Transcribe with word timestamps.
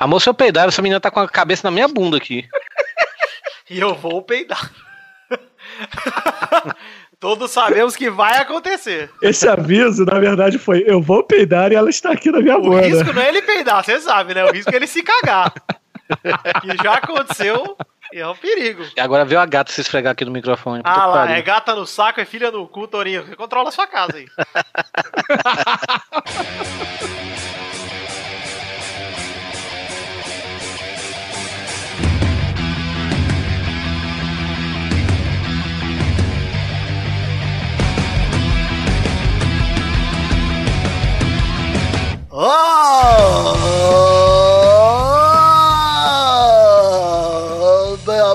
Amor, 0.00 0.18
se 0.18 0.30
eu 0.30 0.34
peidar, 0.34 0.66
essa 0.66 0.80
menina 0.80 0.98
tá 0.98 1.10
com 1.10 1.20
a 1.20 1.28
cabeça 1.28 1.66
na 1.66 1.70
minha 1.70 1.86
bunda 1.86 2.16
aqui. 2.16 2.48
e 3.68 3.78
eu 3.78 3.94
vou 3.94 4.22
peidar. 4.22 4.72
Todos 7.20 7.50
sabemos 7.50 7.94
que 7.94 8.08
vai 8.08 8.38
acontecer. 8.38 9.10
Esse 9.22 9.46
aviso, 9.46 10.06
na 10.06 10.18
verdade, 10.18 10.58
foi: 10.58 10.82
eu 10.86 11.02
vou 11.02 11.22
peidar 11.22 11.70
e 11.70 11.74
ela 11.74 11.90
está 11.90 12.12
aqui 12.12 12.30
na 12.30 12.40
minha 12.40 12.56
o 12.56 12.62
bunda. 12.62 12.76
O 12.76 12.80
risco 12.80 13.12
não 13.12 13.20
é 13.20 13.28
ele 13.28 13.42
peidar, 13.42 13.84
você 13.84 14.00
sabe, 14.00 14.32
né? 14.32 14.42
O 14.42 14.50
risco 14.50 14.72
é 14.72 14.76
ele 14.76 14.86
se 14.86 15.02
cagar. 15.02 15.52
que 16.62 16.82
já 16.82 16.94
aconteceu 16.94 17.76
e 18.10 18.20
é 18.20 18.26
um 18.26 18.34
perigo. 18.34 18.82
E 18.96 19.00
agora 19.00 19.26
veio 19.26 19.38
a 19.38 19.44
gata 19.44 19.70
se 19.70 19.82
esfregar 19.82 20.12
aqui 20.12 20.24
no 20.24 20.30
microfone. 20.30 20.80
Ah 20.82 21.04
lá, 21.04 21.30
é 21.30 21.42
gata 21.42 21.74
no 21.74 21.86
saco, 21.86 22.22
é 22.22 22.24
filha 22.24 22.50
no 22.50 22.66
cu, 22.66 22.88
Torinho. 22.88 23.26
Você 23.26 23.36
controla 23.36 23.68
a 23.68 23.72
sua 23.72 23.86
casa 23.86 24.16
aí. 24.16 24.26
Oh! 42.32 44.29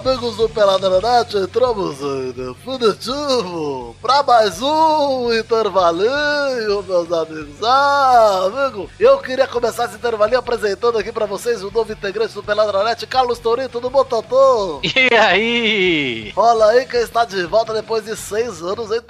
Amigos 0.06 0.36
do 0.38 0.48
Peladranet, 0.48 1.36
entramos 1.36 2.00
em 2.00 2.32
definitivo 2.32 3.96
para 4.00 4.22
mais 4.22 4.62
um 4.62 5.34
intervalinho, 5.34 6.84
meus 6.84 7.12
amigos. 7.12 7.64
Ah, 7.64 8.42
amigo, 8.46 8.88
eu 9.00 9.18
queria 9.18 9.48
começar 9.48 9.86
esse 9.86 9.96
intervalinho 9.96 10.38
apresentando 10.38 11.00
aqui 11.00 11.12
para 11.12 11.26
vocês 11.26 11.64
o 11.64 11.72
novo 11.72 11.92
integrante 11.92 12.36
do 12.36 12.44
Peladranet, 12.44 13.08
Carlos 13.08 13.40
Tourinho, 13.40 13.68
tudo 13.68 13.90
bom, 13.90 14.04
Totô? 14.06 14.80
E 14.84 15.14
aí? 15.16 16.32
Olha 16.36 16.66
aí 16.66 16.86
quem 16.86 17.02
está 17.02 17.26
de 17.26 17.44
volta 17.46 17.74
depois 17.74 18.06
de 18.06 18.16
seis 18.16 18.62
anos, 18.62 18.92
hein? 18.92 19.02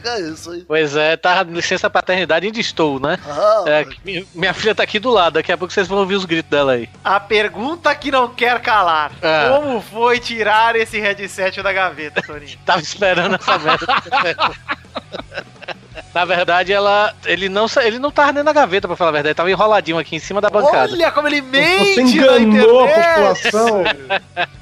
Que 0.00 0.08
é 0.08 0.20
isso, 0.20 0.54
hein? 0.54 0.64
Pois 0.66 0.94
é, 0.94 1.16
de 1.16 1.52
licença 1.52 1.90
paternidade 1.90 2.46
e 2.46 2.48
ainda 2.48 2.60
estou, 2.60 3.00
né? 3.00 3.18
Ah, 3.28 3.64
É, 3.66 3.86
minha, 4.04 4.24
minha 4.32 4.54
filha 4.54 4.74
tá 4.74 4.84
aqui 4.84 5.00
do 5.00 5.10
lado, 5.10 5.34
daqui 5.34 5.50
a 5.50 5.58
pouco 5.58 5.74
vocês 5.74 5.88
vão 5.88 5.98
ouvir 5.98 6.14
os 6.14 6.24
gritos 6.24 6.50
dela 6.50 6.72
aí. 6.72 6.88
A 7.02 7.18
pergunta 7.18 7.92
que 7.96 8.12
não 8.12 8.28
quer 8.28 8.60
calar. 8.60 9.10
Ah. 9.20 9.58
Como 9.58 9.80
foi 9.80 10.20
tirar 10.20 10.43
esse 10.76 10.98
headset 10.98 11.62
da 11.62 11.72
gaveta, 11.72 12.22
Torinho? 12.22 12.58
Tava 12.64 12.80
esperando 12.80 13.36
essa 13.36 13.58
merda. 13.58 13.86
Na 16.14 16.24
verdade, 16.24 16.72
ela. 16.72 17.12
Ele 17.26 17.48
não, 17.48 17.66
ele 17.82 17.98
não 17.98 18.10
tava 18.10 18.32
nem 18.32 18.44
na 18.44 18.52
gaveta, 18.52 18.86
pra 18.86 18.96
falar 18.96 19.10
a 19.10 19.12
verdade. 19.12 19.30
Ele 19.30 19.34
tava 19.34 19.50
enroladinho 19.50 19.98
aqui 19.98 20.14
em 20.14 20.20
cima 20.20 20.40
da 20.40 20.48
bancada. 20.48 20.92
Olha 20.92 21.10
como 21.10 21.26
ele 21.26 21.40
mente 21.40 21.94
Você 21.94 22.02
na 22.02 22.38
enganou 22.38 22.84
a 22.84 22.88
população. 22.88 23.84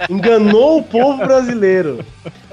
enganou 0.09 0.79
o 0.79 0.83
povo 0.83 1.19
brasileiro. 1.19 2.03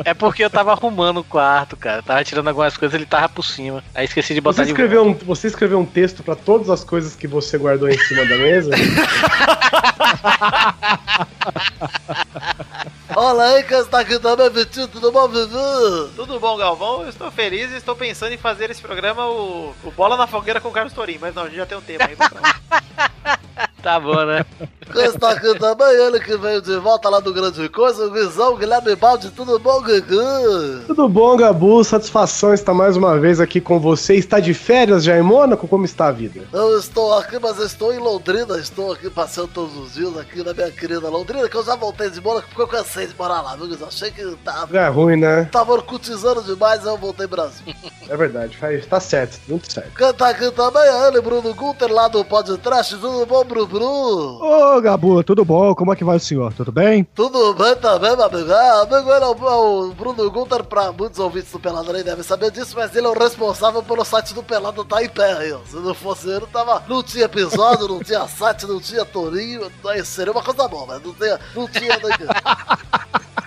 É 0.03 0.13
porque 0.13 0.43
eu 0.43 0.49
tava 0.49 0.73
arrumando 0.73 1.21
o 1.21 1.23
quarto, 1.23 1.77
cara. 1.77 2.03
Tava 2.03 2.23
tirando 2.25 2.49
algumas 2.49 2.75
coisas, 2.75 2.93
ele 2.93 3.05
tava 3.05 3.29
por 3.29 3.45
cima. 3.45 3.81
Aí 3.95 4.03
esqueci 4.03 4.33
de 4.33 4.41
botar 4.41 4.57
Você 4.57 4.65
de 4.65 4.71
escreveu, 4.71 5.05
um, 5.05 5.13
você 5.13 5.47
escreveu 5.47 5.79
um 5.79 5.85
texto 5.85 6.21
pra 6.21 6.35
todas 6.35 6.69
as 6.69 6.83
coisas 6.83 7.15
que 7.15 7.27
você 7.27 7.57
guardou 7.57 7.87
em 7.87 7.97
cima 7.97 8.25
da 8.25 8.37
mesa? 8.37 8.71
Aí 13.19 13.63
quem 13.63 13.79
está 13.79 13.99
aqui 13.99 14.17
também, 14.17 14.49
Vitinho, 14.49 14.87
tudo 14.87 15.11
bom, 15.11 15.27
Vivi? 15.27 16.13
Tudo 16.15 16.39
bom, 16.39 16.55
Galvão? 16.55 17.01
Eu 17.01 17.09
estou 17.09 17.29
feliz 17.29 17.69
e 17.69 17.75
estou 17.75 17.93
pensando 17.93 18.31
em 18.31 18.37
fazer 18.37 18.71
esse 18.71 18.81
programa 18.81 19.27
o, 19.27 19.75
o 19.83 19.91
Bola 19.91 20.15
na 20.15 20.25
Fogueira 20.25 20.61
com 20.61 20.69
o 20.69 20.71
Carlos 20.71 20.93
Torinho, 20.93 21.19
mas 21.19 21.35
não, 21.35 21.43
a 21.43 21.47
gente 21.47 21.57
já 21.57 21.65
tem 21.65 21.77
um 21.77 21.81
tema 21.81 22.05
aí. 22.05 22.15
pra. 22.15 23.38
Tá 23.81 23.99
bom, 23.99 24.25
né? 24.25 24.45
Quem 24.91 25.05
está 25.05 25.31
aqui 25.31 25.53
também, 25.59 25.87
ele 25.87 26.19
que 26.19 26.35
veio 26.35 26.61
de 26.61 26.75
volta 26.77 27.09
lá 27.09 27.19
do 27.19 27.31
Grande 27.31 27.69
Coisa, 27.69 28.05
o 28.07 28.11
Guizão, 28.11 28.57
Guilherme 28.57 28.95
Balde, 28.95 29.29
tudo 29.29 29.59
bom, 29.59 29.81
Gugu? 29.83 30.83
Tudo 30.87 31.07
bom, 31.07 31.37
Gabu? 31.37 31.83
Satisfação 31.83 32.55
estar 32.55 32.73
mais 32.73 32.97
uma 32.97 33.19
vez 33.19 33.39
aqui 33.39 33.61
com 33.61 33.79
você. 33.79 34.15
Está 34.15 34.39
de 34.39 34.51
férias 34.53 35.03
já 35.03 35.15
em 35.15 35.21
Mônaco? 35.21 35.67
Como 35.67 35.85
está 35.85 36.07
a 36.07 36.11
vida? 36.11 36.41
Eu 36.51 36.79
estou 36.79 37.13
aqui, 37.13 37.37
mas 37.39 37.59
estou 37.59 37.93
em 37.93 37.99
Londrina, 37.99 38.57
estou 38.57 38.91
aqui 38.91 39.11
passeando 39.11 39.49
todos 39.53 39.77
os 39.77 39.93
dias 39.93 40.17
aqui 40.17 40.43
na 40.43 40.53
minha 40.55 40.71
querida 40.71 41.07
Londrina, 41.07 41.47
que 41.47 41.55
eu 41.55 41.63
já 41.63 41.75
voltei 41.75 42.09
de 42.09 42.19
Mônaco 42.19 42.47
porque 42.47 42.61
eu 42.63 42.67
cansei 42.67 43.05
de 43.05 43.15
morar 43.15 43.41
lá, 43.43 43.55
viu, 43.55 43.67
Guizão? 43.67 43.87
Achei 43.89 44.09
que 44.09 44.25
tava, 44.43 44.75
É 44.75 44.87
ruim, 44.89 45.17
né? 45.17 45.47
tava 45.51 45.71
orcutizando 45.73 46.41
demais, 46.41 46.85
aí 46.85 46.91
eu 46.91 46.97
voltei 46.97 47.27
Brasil. 47.27 47.63
É 48.09 48.17
verdade, 48.17 48.57
faz, 48.57 48.83
tá 48.87 48.99
certo, 48.99 49.39
muito 49.47 49.71
certo. 49.71 49.91
Quem 49.95 50.11
tá 50.13 50.29
aqui 50.29 50.49
também 50.51 50.81
é 50.81 51.07
ele, 51.07 51.21
Bruno 51.21 51.53
Gunter, 51.53 51.93
lá 51.93 52.07
do 52.07 52.25
Podcast, 52.25 52.95
tudo 52.97 53.23
bom, 53.27 53.43
Bruno? 53.45 53.68
Bruno? 53.69 54.39
Ô, 54.41 54.81
Gabu, 54.81 55.23
tudo 55.23 55.45
bom? 55.45 55.73
Como 55.75 55.93
é 55.93 55.95
que 55.95 56.03
vai 56.03 56.17
o 56.17 56.19
senhor? 56.19 56.51
Tudo 56.53 56.71
bem? 56.71 57.03
Tudo 57.15 57.53
bem 57.53 57.75
também, 57.75 58.15
meu 58.15 58.25
amigo? 58.25 58.51
Ah, 58.51 58.81
amigo, 58.81 59.11
ele 59.11 59.23
é 59.23 59.27
o, 59.27 59.47
é 59.47 59.55
o 59.55 59.93
Bruno 59.93 60.29
Gunter, 60.31 60.63
pra 60.63 60.91
muitos 60.91 61.19
ouvintes 61.19 61.51
do 61.51 61.59
Pelado 61.59 61.93
nem 61.93 62.03
devem 62.03 62.23
saber 62.23 62.51
disso, 62.51 62.75
mas 62.75 62.95
ele 62.95 63.07
é 63.07 63.09
o 63.09 63.17
responsável 63.17 63.81
pelo 63.83 64.03
site 64.03 64.33
do 64.33 64.43
Pelado 64.43 64.83
tá 64.83 65.03
em 65.03 65.09
pé 65.09 65.33
aí. 65.33 65.55
Se 65.65 65.75
não 65.75 65.93
fosse 65.93 66.29
ele, 66.29 66.45
tava, 66.47 66.83
não 66.87 67.03
tinha 67.03 67.25
episódio, 67.25 67.87
não 67.87 67.99
tinha 67.99 68.27
site, 68.27 68.65
não 68.65 68.81
tinha 68.81 69.05
tourinho, 69.05 69.71
aí 69.85 70.03
seria 70.03 70.31
uma 70.31 70.43
coisa 70.43 70.67
boa, 70.67 70.85
mas 70.87 71.03
não 71.03 71.13
tinha, 71.13 71.39
não 71.55 71.67
tinha. 71.67 71.99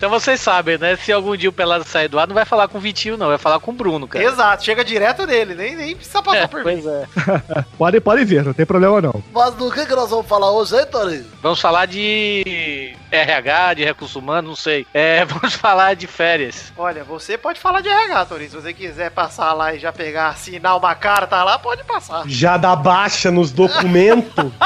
Então 0.00 0.08
vocês 0.08 0.40
sabem, 0.40 0.78
né? 0.78 0.96
Se 0.96 1.12
algum 1.12 1.36
dia 1.36 1.50
o 1.50 1.52
Pelado 1.52 1.84
sair 1.84 2.08
do 2.08 2.18
ar, 2.18 2.26
não 2.26 2.34
vai 2.34 2.46
falar 2.46 2.68
com 2.68 2.78
o 2.78 2.80
Vitinho, 2.80 3.18
não. 3.18 3.28
Vai 3.28 3.36
falar 3.36 3.60
com 3.60 3.70
o 3.70 3.74
Bruno, 3.74 4.08
cara. 4.08 4.24
Exato, 4.24 4.64
chega 4.64 4.82
direto 4.82 5.26
dele, 5.26 5.54
nem, 5.54 5.76
nem 5.76 5.94
precisa 5.94 6.22
passar 6.22 6.38
É, 6.38 6.46
por 6.46 6.64
mim. 6.64 6.80
pois 6.80 6.86
é. 6.86 7.06
Pode, 7.76 8.00
pode 8.00 8.24
vir, 8.24 8.42
não 8.42 8.54
tem 8.54 8.64
problema 8.64 8.98
não. 9.02 9.22
Mas 9.30 9.52
do 9.56 9.70
que 9.70 9.84
que 9.84 9.94
nós 9.94 10.08
vamos 10.08 10.26
falar 10.26 10.50
hoje, 10.52 10.74
hein, 10.74 10.86
Torinho? 10.90 11.26
Vamos 11.42 11.60
falar 11.60 11.84
de 11.84 12.96
RH, 13.12 13.74
de 13.74 13.84
recursos 13.84 14.16
humanos, 14.16 14.48
não 14.48 14.56
sei. 14.56 14.86
É, 14.94 15.22
vamos 15.28 15.52
falar 15.52 15.92
de 15.94 16.06
férias. 16.06 16.72
Olha, 16.78 17.04
você 17.04 17.36
pode 17.36 17.60
falar 17.60 17.82
de 17.82 17.90
RH, 17.90 18.24
Torinho. 18.24 18.48
Se 18.48 18.56
você 18.56 18.72
quiser 18.72 19.10
passar 19.10 19.52
lá 19.52 19.74
e 19.74 19.78
já 19.78 19.92
pegar, 19.92 20.28
assinar 20.28 20.78
uma 20.78 20.94
carta 20.94 21.44
lá, 21.44 21.58
pode 21.58 21.84
passar. 21.84 22.22
Já 22.26 22.56
dá 22.56 22.74
baixa 22.74 23.30
nos 23.30 23.52
documentos. 23.52 24.50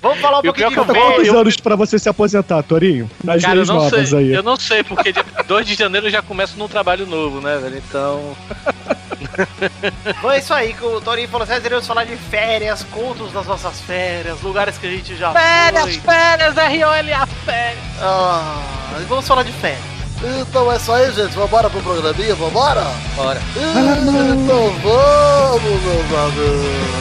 Vamos 0.00 0.20
falar 0.20 0.36
um 0.38 0.40
E 0.44 0.48
o 0.48 0.54
pouquinho 0.54 0.68
de 0.68 0.74
Falta 0.76 0.92
eu- 0.92 1.02
quantos 1.02 1.26
velho. 1.26 1.38
anos 1.40 1.56
pra 1.56 1.74
você 1.76 1.98
se 1.98 2.08
aposentar, 2.08 2.62
Torinho? 2.62 3.10
Nas 3.24 3.42
Cara, 3.42 3.54
eu 3.54 3.56
leis 3.58 3.68
não 3.68 3.76
novas 3.76 4.08
sei. 4.08 4.18
aí. 4.18 4.32
Eu 4.32 4.42
não 4.44 4.56
sei, 4.56 4.82
porque 4.84 5.12
dia 5.12 5.24
2 5.46 5.66
de 5.66 5.74
janeiro 5.74 6.06
eu 6.06 6.10
já 6.10 6.22
começo 6.22 6.56
num 6.56 6.68
trabalho 6.68 7.04
novo, 7.06 7.40
né, 7.40 7.58
velho? 7.58 7.78
Então. 7.88 8.36
Então 10.06 10.30
é 10.30 10.38
isso 10.38 10.54
aí, 10.54 10.72
que 10.74 10.84
o 10.84 11.00
Torinho 11.00 11.28
falou 11.28 11.44
assim, 11.48 11.64
iremos 11.64 11.86
falar 11.86 12.04
de 12.04 12.16
férias, 12.16 12.84
contos 12.90 13.32
das 13.32 13.46
nossas 13.46 13.80
férias, 13.80 14.40
lugares 14.42 14.78
que 14.78 14.86
a 14.86 14.90
gente 14.90 15.16
já 15.16 15.32
Férias, 15.32 15.82
foi. 15.96 16.14
férias, 16.14 16.54
ROLA, 16.54 17.26
férias. 17.44 17.78
Ah, 18.00 18.60
vamos 19.08 19.26
falar 19.26 19.42
de 19.42 19.52
férias. 19.52 19.80
Então 20.40 20.72
é 20.72 20.76
isso 20.76 20.92
aí, 20.92 21.12
gente, 21.12 21.32
vambora 21.34 21.68
pro 21.70 21.80
programinha, 21.80 22.34
vambora? 22.34 22.84
Bora. 23.16 23.40
Então 23.56 24.70
vamos, 24.82 25.82
meus 25.82 26.18
amigos. 26.18 26.98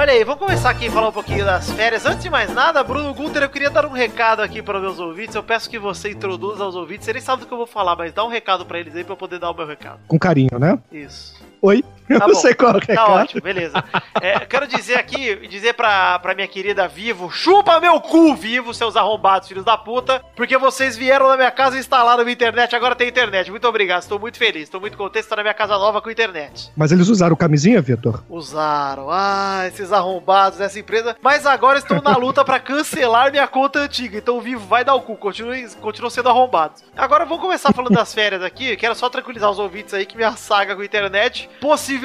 Olha 0.00 0.14
aí, 0.14 0.24
vamos 0.24 0.40
começar 0.40 0.70
aqui 0.70 0.86
a 0.86 0.90
falar 0.90 1.08
um 1.08 1.12
pouquinho 1.12 1.44
das 1.44 1.70
férias. 1.72 2.06
Antes 2.06 2.22
de 2.22 2.30
mais 2.30 2.50
nada, 2.54 2.82
Bruno 2.82 3.12
Gunter, 3.12 3.42
eu 3.42 3.50
queria 3.50 3.68
dar 3.68 3.84
um 3.84 3.90
recado 3.90 4.40
aqui 4.40 4.62
para 4.62 4.80
meus 4.80 4.98
ouvintes. 4.98 5.34
Eu 5.34 5.42
peço 5.42 5.68
que 5.68 5.78
você 5.78 6.10
introduza 6.10 6.64
aos 6.64 6.74
ouvintes. 6.74 7.06
Eles 7.06 7.22
sabem 7.22 7.44
do 7.44 7.46
que 7.46 7.52
eu 7.52 7.58
vou 7.58 7.66
falar, 7.66 7.94
mas 7.96 8.10
dá 8.10 8.24
um 8.24 8.28
recado 8.28 8.64
para 8.64 8.80
eles 8.80 8.96
aí 8.96 9.04
para 9.04 9.12
eu 9.12 9.16
poder 9.18 9.38
dar 9.38 9.50
o 9.50 9.54
meu 9.54 9.66
recado. 9.66 10.00
Com 10.08 10.18
carinho, 10.18 10.58
né? 10.58 10.78
Isso. 10.90 11.38
Oi? 11.60 11.84
Tá 12.18 12.26
não 12.26 12.34
sei 12.34 12.54
qual 12.54 12.72
é 12.72 12.76
o 12.76 12.80
Tá 12.80 12.86
recado. 12.86 13.10
ótimo, 13.12 13.40
beleza. 13.42 13.84
É, 14.20 14.40
quero 14.40 14.66
dizer 14.66 14.96
aqui, 14.98 15.46
dizer 15.48 15.74
pra, 15.74 16.18
pra 16.18 16.34
minha 16.34 16.48
querida 16.48 16.88
Vivo, 16.88 17.30
chupa 17.30 17.78
meu 17.80 18.00
cu, 18.00 18.34
Vivo, 18.34 18.74
seus 18.74 18.96
arrombados 18.96 19.48
filhos 19.48 19.64
da 19.64 19.76
puta, 19.76 20.22
porque 20.34 20.56
vocês 20.58 20.96
vieram 20.96 21.28
na 21.28 21.36
minha 21.36 21.50
casa 21.50 21.76
e 21.76 21.80
instalaram 21.80 22.24
minha 22.24 22.32
internet, 22.34 22.74
agora 22.74 22.94
tem 22.96 23.08
internet. 23.08 23.50
Muito 23.50 23.66
obrigado, 23.68 24.02
estou 24.02 24.18
muito 24.18 24.36
feliz, 24.38 24.64
estou 24.64 24.80
muito 24.80 24.96
contente 24.96 25.20
de 25.22 25.26
estar 25.26 25.36
na 25.36 25.42
minha 25.42 25.54
casa 25.54 25.78
nova 25.78 26.00
com 26.02 26.10
internet. 26.10 26.70
Mas 26.76 26.90
eles 26.92 27.08
usaram 27.08 27.36
camisinha, 27.36 27.80
Vitor? 27.80 28.22
Usaram, 28.28 29.08
ah, 29.10 29.64
esses 29.68 29.92
arrombados 29.92 30.58
dessa 30.58 30.78
empresa, 30.78 31.16
mas 31.22 31.46
agora 31.46 31.78
estou 31.78 32.02
na 32.02 32.16
luta 32.16 32.44
pra 32.44 32.58
cancelar 32.58 33.30
minha 33.30 33.46
conta 33.46 33.78
antiga, 33.80 34.18
então 34.18 34.40
Vivo 34.40 34.66
vai 34.66 34.84
dar 34.84 34.94
o 34.94 35.02
cu, 35.02 35.16
continue, 35.16 35.68
continuam 35.80 36.10
sendo 36.10 36.28
arrombados. 36.28 36.82
Agora 36.96 37.24
vamos 37.24 37.42
começar 37.42 37.72
falando 37.72 37.94
das 37.94 38.12
férias 38.12 38.42
aqui, 38.42 38.76
quero 38.76 38.94
só 38.94 39.08
tranquilizar 39.08 39.50
os 39.50 39.58
ouvintes 39.58 39.94
aí 39.94 40.04
que 40.04 40.16
minha 40.16 40.32
saga 40.32 40.74
com 40.74 40.82
internet 40.82 41.48
possivelmente 41.60 41.99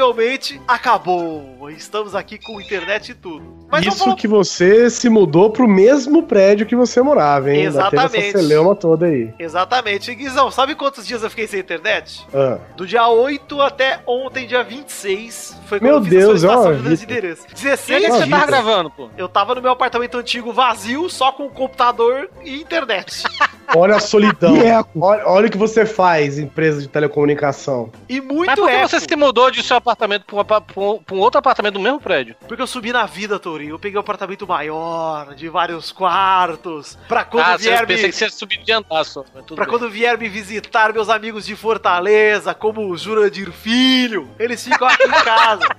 acabou. 0.67 1.69
Estamos 1.69 2.13
aqui 2.15 2.37
com 2.37 2.59
internet 2.61 3.09
e 3.11 3.15
tudo. 3.15 3.55
Mas 3.71 3.85
Isso 3.85 3.97
falar- 3.97 4.15
que 4.15 4.27
você 4.27 4.89
se 4.89 5.09
mudou 5.09 5.49
pro 5.49 5.67
mesmo 5.67 6.23
prédio 6.23 6.65
que 6.65 6.75
você 6.75 7.01
morava, 7.01 7.49
hein? 7.51 7.65
Ainda 7.65 7.69
Exatamente. 7.79 8.17
essa 8.29 8.37
celeuma 8.37 8.75
toda 8.75 9.07
aí. 9.07 9.33
Exatamente. 9.39 10.11
E, 10.11 10.15
Guizão, 10.15 10.51
sabe 10.51 10.75
quantos 10.75 11.05
dias 11.07 11.23
eu 11.23 11.29
fiquei 11.29 11.47
sem 11.47 11.59
internet? 11.59 12.25
Ah, 12.33 12.59
Do 12.77 12.85
dia 12.85 13.07
8 13.07 13.59
até 13.61 13.99
ontem, 14.05 14.45
dia 14.45 14.63
26. 14.63 15.57
Foi 15.65 15.79
Meu 15.79 15.95
eu 15.95 16.01
fiz 16.01 16.09
Deus, 16.11 16.43
a 16.43 16.47
solicitação 16.53 16.95
de 16.95 17.03
endereço. 17.03 17.41
E 17.41 17.45
onde 17.51 17.63
16 17.63 18.03
é 18.03 18.07
que 18.07 18.11
você 18.13 18.29
tava 18.29 18.45
gravando, 18.45 18.89
pô? 18.91 19.09
Eu 19.17 19.27
tava 19.27 19.55
no 19.55 19.61
meu 19.61 19.71
apartamento 19.71 20.17
antigo 20.17 20.53
vazio, 20.53 21.09
só 21.09 21.31
com 21.31 21.49
computador 21.49 22.29
e 22.43 22.61
internet. 22.61 23.23
olha 23.75 23.95
a 23.95 23.99
solidão. 23.99 24.55
Eco. 24.61 24.89
Olha, 25.01 25.27
olha 25.27 25.47
o 25.47 25.51
que 25.51 25.57
você 25.57 25.85
faz, 25.85 26.37
empresa 26.37 26.81
de 26.81 26.87
telecomunicação. 26.87 27.89
E 28.07 28.21
muito 28.21 28.45
Mas 28.45 28.59
por 28.59 28.67
que 28.69 28.75
eco. 28.75 28.89
você 28.89 28.99
se 28.99 29.15
mudou 29.15 29.49
de 29.49 29.63
seu 29.63 29.81
apartamento 29.89 30.25
pra 30.25 30.35
um, 30.35 30.43
pra 30.43 30.63
um- 30.77 30.99
pra 30.99 31.15
um 31.15 31.19
outro 31.19 31.39
apartamento 31.39 31.75
do 31.75 31.79
mesmo 31.79 31.99
prédio? 31.99 32.35
Porque 32.47 32.61
eu 32.61 32.67
subi 32.67 32.91
na 32.91 33.05
vida, 33.05 33.39
Tourinho. 33.39 33.75
Eu 33.75 33.79
peguei 33.79 33.97
um 33.97 34.01
apartamento 34.01 34.47
maior, 34.47 35.33
de 35.35 35.47
vários 35.47 35.91
quartos. 35.91 36.97
Pra 37.07 37.23
quando 37.23 37.45
ah, 37.45 37.57
vier 37.57 37.85
pensei 37.85 38.07
me... 38.07 38.11
que 38.11 38.17
você 38.17 38.25
ia 38.25 38.31
subir 38.31 38.63
de 38.63 38.71
andar 38.71 39.03
só. 39.03 39.23
Pra 39.23 39.41
bem. 39.41 39.67
quando 39.67 39.89
vier 39.89 40.17
me 40.17 40.27
visitar 40.27 40.93
meus 40.93 41.09
amigos 41.09 41.45
de 41.45 41.55
Fortaleza, 41.55 42.53
como 42.53 42.89
o 42.89 42.97
Jurandir 42.97 43.51
Filho, 43.51 44.29
eles 44.39 44.63
ficam 44.63 44.87
aqui 44.87 45.03
em 45.03 45.23
casa. 45.23 45.67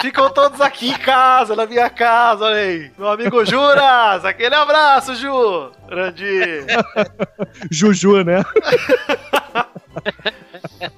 Ficam 0.00 0.30
todos 0.30 0.62
aqui 0.62 0.88
em 0.88 0.98
casa, 0.98 1.54
na 1.54 1.66
minha 1.66 1.90
casa, 1.90 2.46
olha 2.46 2.56
aí. 2.56 2.90
Meu 2.96 3.08
amigo 3.08 3.44
Juras, 3.44 4.24
aquele 4.24 4.54
abraço, 4.54 5.14
Ju. 5.14 5.72
Jurandir. 5.86 6.64
Juju, 7.70 8.24
né? 8.24 8.42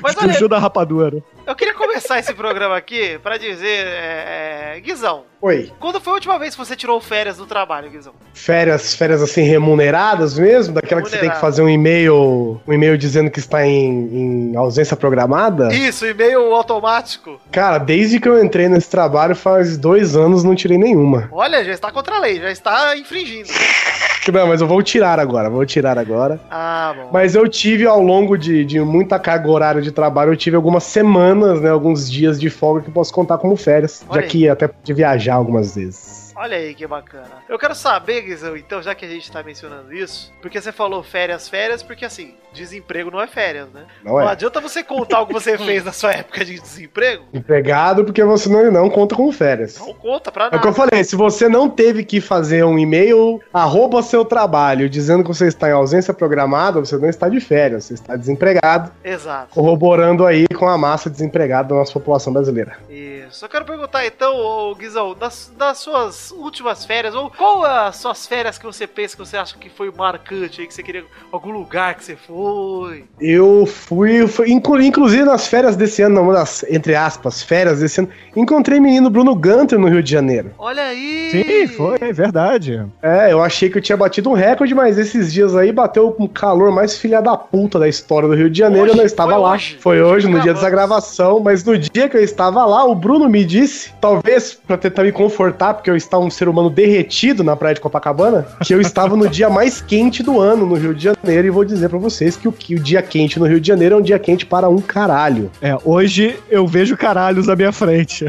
Mas 0.00 0.16
olha, 0.16 0.32
Juju 0.32 0.48
da 0.48 0.58
rapadura. 0.58 1.22
eu 1.46 1.54
queria 1.54 1.74
começar 1.74 2.18
esse 2.18 2.32
programa 2.34 2.76
aqui 2.76 3.18
pra 3.22 3.36
dizer, 3.36 3.86
é, 3.86 4.74
é, 4.76 4.80
Guizão, 4.80 5.24
Oi. 5.40 5.72
quando 5.78 6.00
foi 6.00 6.12
a 6.12 6.14
última 6.14 6.38
vez 6.38 6.54
que 6.54 6.64
você 6.64 6.76
tirou 6.76 7.00
férias 7.00 7.36
do 7.36 7.46
trabalho, 7.46 7.90
Guizão? 7.90 8.14
Férias, 8.32 8.94
férias 8.94 9.22
assim 9.22 9.42
remuneradas 9.42 10.38
mesmo? 10.38 10.74
Daquela 10.74 11.02
que 11.02 11.10
você 11.10 11.18
tem 11.18 11.30
que 11.30 11.40
fazer 11.40 11.62
um 11.62 11.68
e-mail, 11.68 12.60
um 12.66 12.72
e-mail 12.72 12.96
dizendo 12.96 13.30
que 13.30 13.38
está 13.38 13.66
em, 13.66 14.52
em 14.52 14.56
ausência 14.56 14.96
programada? 14.96 15.74
Isso, 15.74 16.06
e-mail 16.06 16.54
automático. 16.54 17.40
Cara, 17.50 17.78
desde 17.78 18.20
que 18.20 18.28
eu 18.28 18.42
entrei 18.42 18.68
nesse 18.68 18.90
trabalho 18.90 19.34
faz 19.34 19.76
dois 19.76 20.16
anos 20.16 20.44
não 20.44 20.54
tirei 20.54 20.78
nenhuma. 20.78 21.28
Olha, 21.32 21.64
já 21.64 21.72
está 21.72 21.90
contra 21.90 22.16
a 22.16 22.20
lei, 22.20 22.40
já 22.40 22.50
está 22.50 22.96
infringindo. 22.96 23.48
Não, 24.30 24.46
mas 24.46 24.60
eu 24.60 24.66
vou 24.66 24.82
tirar 24.82 25.18
agora, 25.18 25.50
vou 25.50 25.64
tirar 25.66 25.98
agora. 25.98 26.38
Ah, 26.50 26.94
bom. 26.96 27.08
Mas 27.12 27.34
eu 27.34 27.48
tive 27.48 27.86
ao 27.86 28.00
longo 28.00 28.36
de, 28.36 28.64
de 28.64 28.80
muita 28.80 29.18
carga 29.18 29.50
horária 29.50 29.82
de 29.82 29.90
trabalho, 29.90 30.32
eu 30.32 30.36
tive 30.36 30.54
algumas 30.54 30.84
semanas, 30.84 31.60
né, 31.60 31.70
alguns 31.70 32.10
dias 32.10 32.38
de 32.38 32.48
folga 32.48 32.82
que 32.82 32.90
posso 32.90 33.12
contar 33.12 33.38
como 33.38 33.56
férias. 33.56 34.04
Olha 34.08 34.20
já 34.20 34.26
aí. 34.26 34.30
que 34.30 34.48
até 34.48 34.70
de 34.84 34.94
viajar 34.94 35.34
algumas 35.34 35.74
vezes. 35.74 36.21
Olha 36.34 36.56
aí 36.56 36.74
que 36.74 36.86
bacana. 36.86 37.28
Eu 37.48 37.58
quero 37.58 37.74
saber, 37.74 38.22
Guizão, 38.22 38.56
então, 38.56 38.82
já 38.82 38.94
que 38.94 39.04
a 39.04 39.08
gente 39.08 39.30
tá 39.30 39.42
mencionando 39.42 39.92
isso, 39.92 40.32
porque 40.40 40.60
você 40.60 40.72
falou 40.72 41.02
férias, 41.02 41.48
férias, 41.48 41.82
porque 41.82 42.04
assim, 42.04 42.34
desemprego 42.52 43.10
não 43.10 43.20
é 43.20 43.26
férias, 43.26 43.68
né? 43.72 43.86
Não 44.04 44.12
Não 44.14 44.20
é? 44.22 44.28
adianta 44.28 44.60
você 44.60 44.82
contar 44.82 45.20
o 45.20 45.26
que 45.26 45.32
você 45.32 45.56
fez 45.58 45.84
na 45.84 45.92
sua 45.92 46.12
época 46.12 46.44
de 46.44 46.58
desemprego. 46.58 47.24
Empregado 47.32 48.04
porque 48.04 48.22
você 48.24 48.48
não, 48.48 48.70
não 48.70 48.88
conta 48.90 49.14
como 49.14 49.30
férias. 49.32 49.78
Não 49.78 49.92
conta 49.94 50.30
pra 50.32 50.44
É 50.44 50.48
o 50.48 50.50
que 50.52 50.56
eu 50.56 50.70
nada. 50.70 50.72
falei, 50.74 51.04
se 51.04 51.16
você 51.16 51.48
não 51.48 51.68
teve 51.68 52.04
que 52.04 52.20
fazer 52.20 52.64
um 52.64 52.78
e-mail, 52.78 53.40
arroba 53.52 54.02
seu 54.02 54.24
trabalho, 54.24 54.88
dizendo 54.88 55.22
que 55.22 55.28
você 55.28 55.46
está 55.46 55.68
em 55.68 55.72
ausência 55.72 56.14
programada, 56.14 56.80
você 56.80 56.96
não 56.96 57.08
está 57.08 57.28
de 57.28 57.40
férias, 57.40 57.84
você 57.84 57.94
está 57.94 58.16
desempregado, 58.16 58.90
Exato. 59.04 59.54
corroborando 59.54 60.26
aí 60.26 60.46
com 60.48 60.68
a 60.68 60.78
massa 60.78 61.10
desempregada 61.10 61.68
da 61.68 61.74
nossa 61.74 61.92
população 61.92 62.32
brasileira. 62.32 62.76
Isso. 62.88 63.44
Eu 63.44 63.48
quero 63.48 63.64
perguntar 63.64 64.04
então, 64.06 64.74
Guizão, 64.78 65.14
das, 65.14 65.52
das 65.56 65.78
suas 65.78 66.21
últimas 66.30 66.84
férias, 66.84 67.14
ou 67.14 67.30
qual 67.30 67.64
as 67.64 67.96
suas 67.96 68.26
férias 68.26 68.58
que 68.58 68.64
você 68.64 68.86
pensa 68.86 69.16
que 69.16 69.24
você 69.26 69.36
acha 69.36 69.56
que 69.58 69.68
foi 69.68 69.90
marcante 69.90 70.60
aí, 70.60 70.66
que 70.66 70.74
você 70.74 70.82
queria. 70.82 71.04
algum 71.32 71.50
lugar 71.50 71.94
que 71.94 72.04
você 72.04 72.16
foi? 72.16 73.04
Eu 73.20 73.66
fui, 73.66 74.26
fui- 74.26 74.50
inclu- 74.52 74.80
inclusive 74.80 75.24
nas 75.24 75.46
férias 75.46 75.76
desse 75.76 76.02
ano, 76.02 76.32
das, 76.32 76.64
entre 76.68 76.94
aspas, 76.94 77.42
férias 77.42 77.80
desse 77.80 78.00
ano, 78.00 78.08
encontrei 78.36 78.78
menino 78.80 79.08
Bruno 79.10 79.34
Gunter 79.34 79.78
no 79.78 79.88
Rio 79.88 80.02
de 80.02 80.10
Janeiro. 80.10 80.50
Olha 80.58 80.82
aí! 80.84 81.30
Sim, 81.30 81.66
foi, 81.68 81.96
é 82.00 82.12
verdade. 82.12 82.84
É, 83.02 83.32
eu 83.32 83.42
achei 83.42 83.70
que 83.70 83.78
eu 83.78 83.82
tinha 83.82 83.96
batido 83.96 84.30
um 84.30 84.34
recorde, 84.34 84.74
mas 84.74 84.98
esses 84.98 85.32
dias 85.32 85.56
aí 85.56 85.72
bateu 85.72 86.14
um 86.18 86.26
calor 86.28 86.70
mais 86.70 86.98
filha 86.98 87.20
da 87.22 87.36
puta 87.36 87.78
da 87.78 87.88
história 87.88 88.28
do 88.28 88.34
Rio 88.34 88.50
de 88.50 88.58
Janeiro, 88.58 88.84
Hoje? 88.84 88.92
eu 88.92 88.96
não 88.98 89.04
estava 89.04 89.36
lá. 89.36 89.52
hoje? 89.52 89.78
Foi 89.80 90.02
hoje, 90.02 90.26
no 90.26 90.32
Gravamos. 90.34 90.42
dia 90.44 90.54
dessa 90.54 90.70
gravação, 90.70 91.40
mas 91.40 91.64
no 91.64 91.78
dia 91.78 92.08
que 92.08 92.16
eu 92.16 92.22
estava 92.22 92.64
lá, 92.66 92.84
o 92.84 92.94
Bruno 92.94 93.28
me 93.28 93.44
disse, 93.44 93.92
talvez 94.00 94.52
pra 94.54 94.76
tentar 94.76 95.02
me 95.04 95.12
confortar, 95.12 95.74
porque 95.74 95.88
eu 95.90 95.96
estava 95.96 96.11
um 96.18 96.30
ser 96.30 96.48
humano 96.48 96.70
derretido 96.70 97.44
na 97.44 97.56
praia 97.56 97.74
de 97.74 97.80
Copacabana, 97.80 98.46
que 98.64 98.74
eu 98.74 98.80
estava 98.80 99.16
no 99.16 99.28
dia 99.28 99.48
mais 99.50 99.80
quente 99.80 100.22
do 100.22 100.40
ano 100.40 100.66
no 100.66 100.74
Rio 100.74 100.94
de 100.94 101.04
Janeiro, 101.04 101.46
e 101.46 101.50
vou 101.50 101.64
dizer 101.64 101.88
pra 101.88 101.98
vocês 101.98 102.36
que 102.36 102.48
o, 102.48 102.52
que 102.52 102.74
o 102.74 102.80
dia 102.80 103.02
quente 103.02 103.38
no 103.38 103.46
Rio 103.46 103.60
de 103.60 103.68
Janeiro 103.68 103.96
é 103.96 103.98
um 103.98 104.02
dia 104.02 104.18
quente 104.18 104.46
para 104.46 104.68
um 104.68 104.78
caralho. 104.78 105.50
É, 105.60 105.76
hoje 105.84 106.36
eu 106.50 106.66
vejo 106.66 106.96
caralhos 106.96 107.48
à 107.48 107.56
minha 107.56 107.72
frente. 107.72 108.26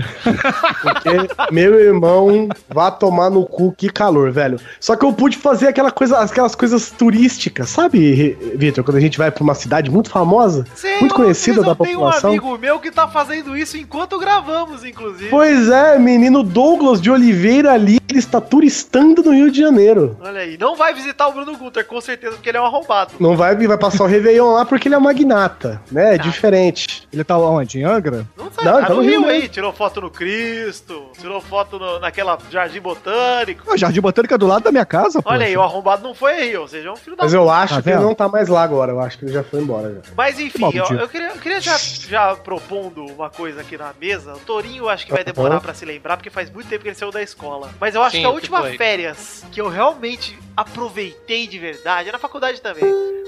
Porque, 0.81 1.51
meu 1.51 1.79
irmão, 1.79 2.47
vá 2.69 2.91
tomar 2.91 3.29
no 3.29 3.45
cu, 3.45 3.73
que 3.75 3.89
calor, 3.89 4.31
velho. 4.31 4.59
Só 4.79 4.95
que 4.95 5.05
eu 5.05 5.13
pude 5.13 5.37
fazer 5.37 5.67
aquela 5.67 5.91
coisa, 5.91 6.17
aquelas 6.19 6.55
coisas 6.55 6.91
turísticas, 6.91 7.69
sabe, 7.69 8.37
Vitor? 8.55 8.83
Quando 8.83 8.97
a 8.97 9.01
gente 9.01 9.17
vai 9.17 9.31
pra 9.31 9.43
uma 9.43 9.55
cidade 9.55 9.89
muito 9.89 10.09
famosa, 10.09 10.65
Sim, 10.75 10.99
muito 10.99 11.15
conhecida 11.15 11.61
da 11.61 11.75
Tem 11.75 11.95
um 11.95 11.99
população. 11.99 12.29
amigo 12.31 12.57
meu 12.57 12.79
que 12.79 12.91
tá 12.91 13.07
fazendo 13.07 13.55
isso 13.57 13.77
enquanto 13.77 14.19
gravamos, 14.19 14.83
inclusive. 14.83 15.29
Pois 15.29 15.69
é, 15.69 15.97
menino 15.99 16.43
Douglas 16.43 17.01
de 17.01 17.09
Oliveira 17.11 17.72
ali, 17.73 17.99
ele 18.09 18.19
está 18.19 18.39
turistando 18.39 19.23
no 19.23 19.31
Rio 19.31 19.51
de 19.51 19.59
Janeiro. 19.59 20.17
Olha 20.21 20.41
aí, 20.41 20.57
não 20.57 20.75
vai 20.75 20.93
visitar 20.93 21.27
o 21.27 21.31
Bruno 21.33 21.55
Guter, 21.57 21.85
com 21.85 21.99
certeza, 21.99 22.35
porque 22.35 22.49
ele 22.49 22.57
é 22.57 22.61
um 22.61 22.65
arrombado. 22.65 23.13
Não 23.19 23.35
vai, 23.35 23.55
vai 23.55 23.77
passar 23.77 24.03
o 24.03 24.07
Réveillon 24.07 24.53
lá 24.53 24.65
porque 24.65 24.87
ele 24.87 24.95
é 24.95 24.99
magnata, 24.99 25.81
né? 25.91 26.15
É 26.15 26.17
Tá. 26.17 26.23
diferente. 26.23 27.07
Ele 27.11 27.23
tá 27.23 27.37
onde? 27.37 27.79
Em 27.79 27.83
Angra? 27.83 28.25
Não 28.37 28.51
sei, 28.51 28.63
Não, 28.65 28.73
tá 28.79 28.87
tá 28.87 28.89
no 28.89 28.95
no 28.95 29.01
Rio 29.01 29.21
Rio 29.21 29.29
aí, 29.29 29.47
tirou 29.49 29.73
foto 29.73 30.01
no 30.01 30.09
Cristo, 30.09 31.07
tirou 31.23 31.39
foto 31.39 31.79
no- 31.79 31.99
naquela 31.99 32.37
Jardim 32.51 32.81
Botânico. 32.81 33.71
O 33.71 33.77
Jardim 33.77 34.01
Botânico 34.01 34.33
é 34.33 34.37
do 34.37 34.45
lado 34.45 34.63
da 34.63 34.71
minha 34.71 34.85
casa, 34.85 35.21
pô. 35.21 35.29
Olha 35.29 35.45
aí, 35.45 35.55
o 35.55 35.61
arrombado 35.61 36.03
não 36.03 36.13
foi 36.13 36.33
aí, 36.33 36.57
ou 36.57 36.67
seja, 36.67 36.89
é 36.89 36.91
um 36.91 36.95
filho 36.97 37.15
da 37.15 37.23
Mas 37.23 37.33
eu 37.33 37.49
acho 37.49 37.75
Tá 37.75 37.81
que 37.81 37.89
ele 37.89 37.99
não 37.99 38.13
tá 38.13 38.27
mais 38.27 38.49
lá 38.49 38.61
agora. 38.61 38.91
Eu 38.91 38.99
acho 38.99 39.17
que 39.17 39.25
ele 39.25 39.31
já 39.33 39.43
foi 39.43 39.61
embora. 39.61 39.93
Já. 39.95 40.01
Mas 40.17 40.37
enfim, 40.39 40.69
eu, 40.73 40.85
eu 40.99 41.07
queria, 41.07 41.29
eu 41.29 41.37
queria 41.39 41.61
já, 41.61 41.77
já 41.77 42.35
propondo 42.35 43.05
uma 43.05 43.29
coisa 43.29 43.61
aqui 43.61 43.77
na 43.77 43.93
mesa. 43.99 44.33
O 44.33 44.39
Torinho 44.39 44.89
acho 44.89 45.05
que 45.05 45.13
vai 45.13 45.23
demorar 45.23 45.61
pra 45.61 45.73
se 45.73 45.85
lembrar, 45.85 46.17
porque 46.17 46.29
faz 46.29 46.49
muito 46.49 46.67
tempo 46.67 46.81
que 46.83 46.89
ele 46.89 46.95
saiu 46.95 47.11
da 47.11 47.21
escola. 47.21 47.69
Mas 47.79 47.95
eu 47.95 48.03
acho 48.03 48.15
Sim, 48.17 48.21
que 48.21 48.27
a 48.27 48.31
última 48.31 48.59
foi? 48.59 48.77
férias 48.77 49.45
que 49.51 49.61
eu 49.61 49.69
realmente 49.69 50.37
aproveitei 50.55 51.47
de 51.47 51.57
verdade, 51.57 52.11
na 52.11 52.19
faculdade 52.19 52.61
também, 52.61 52.83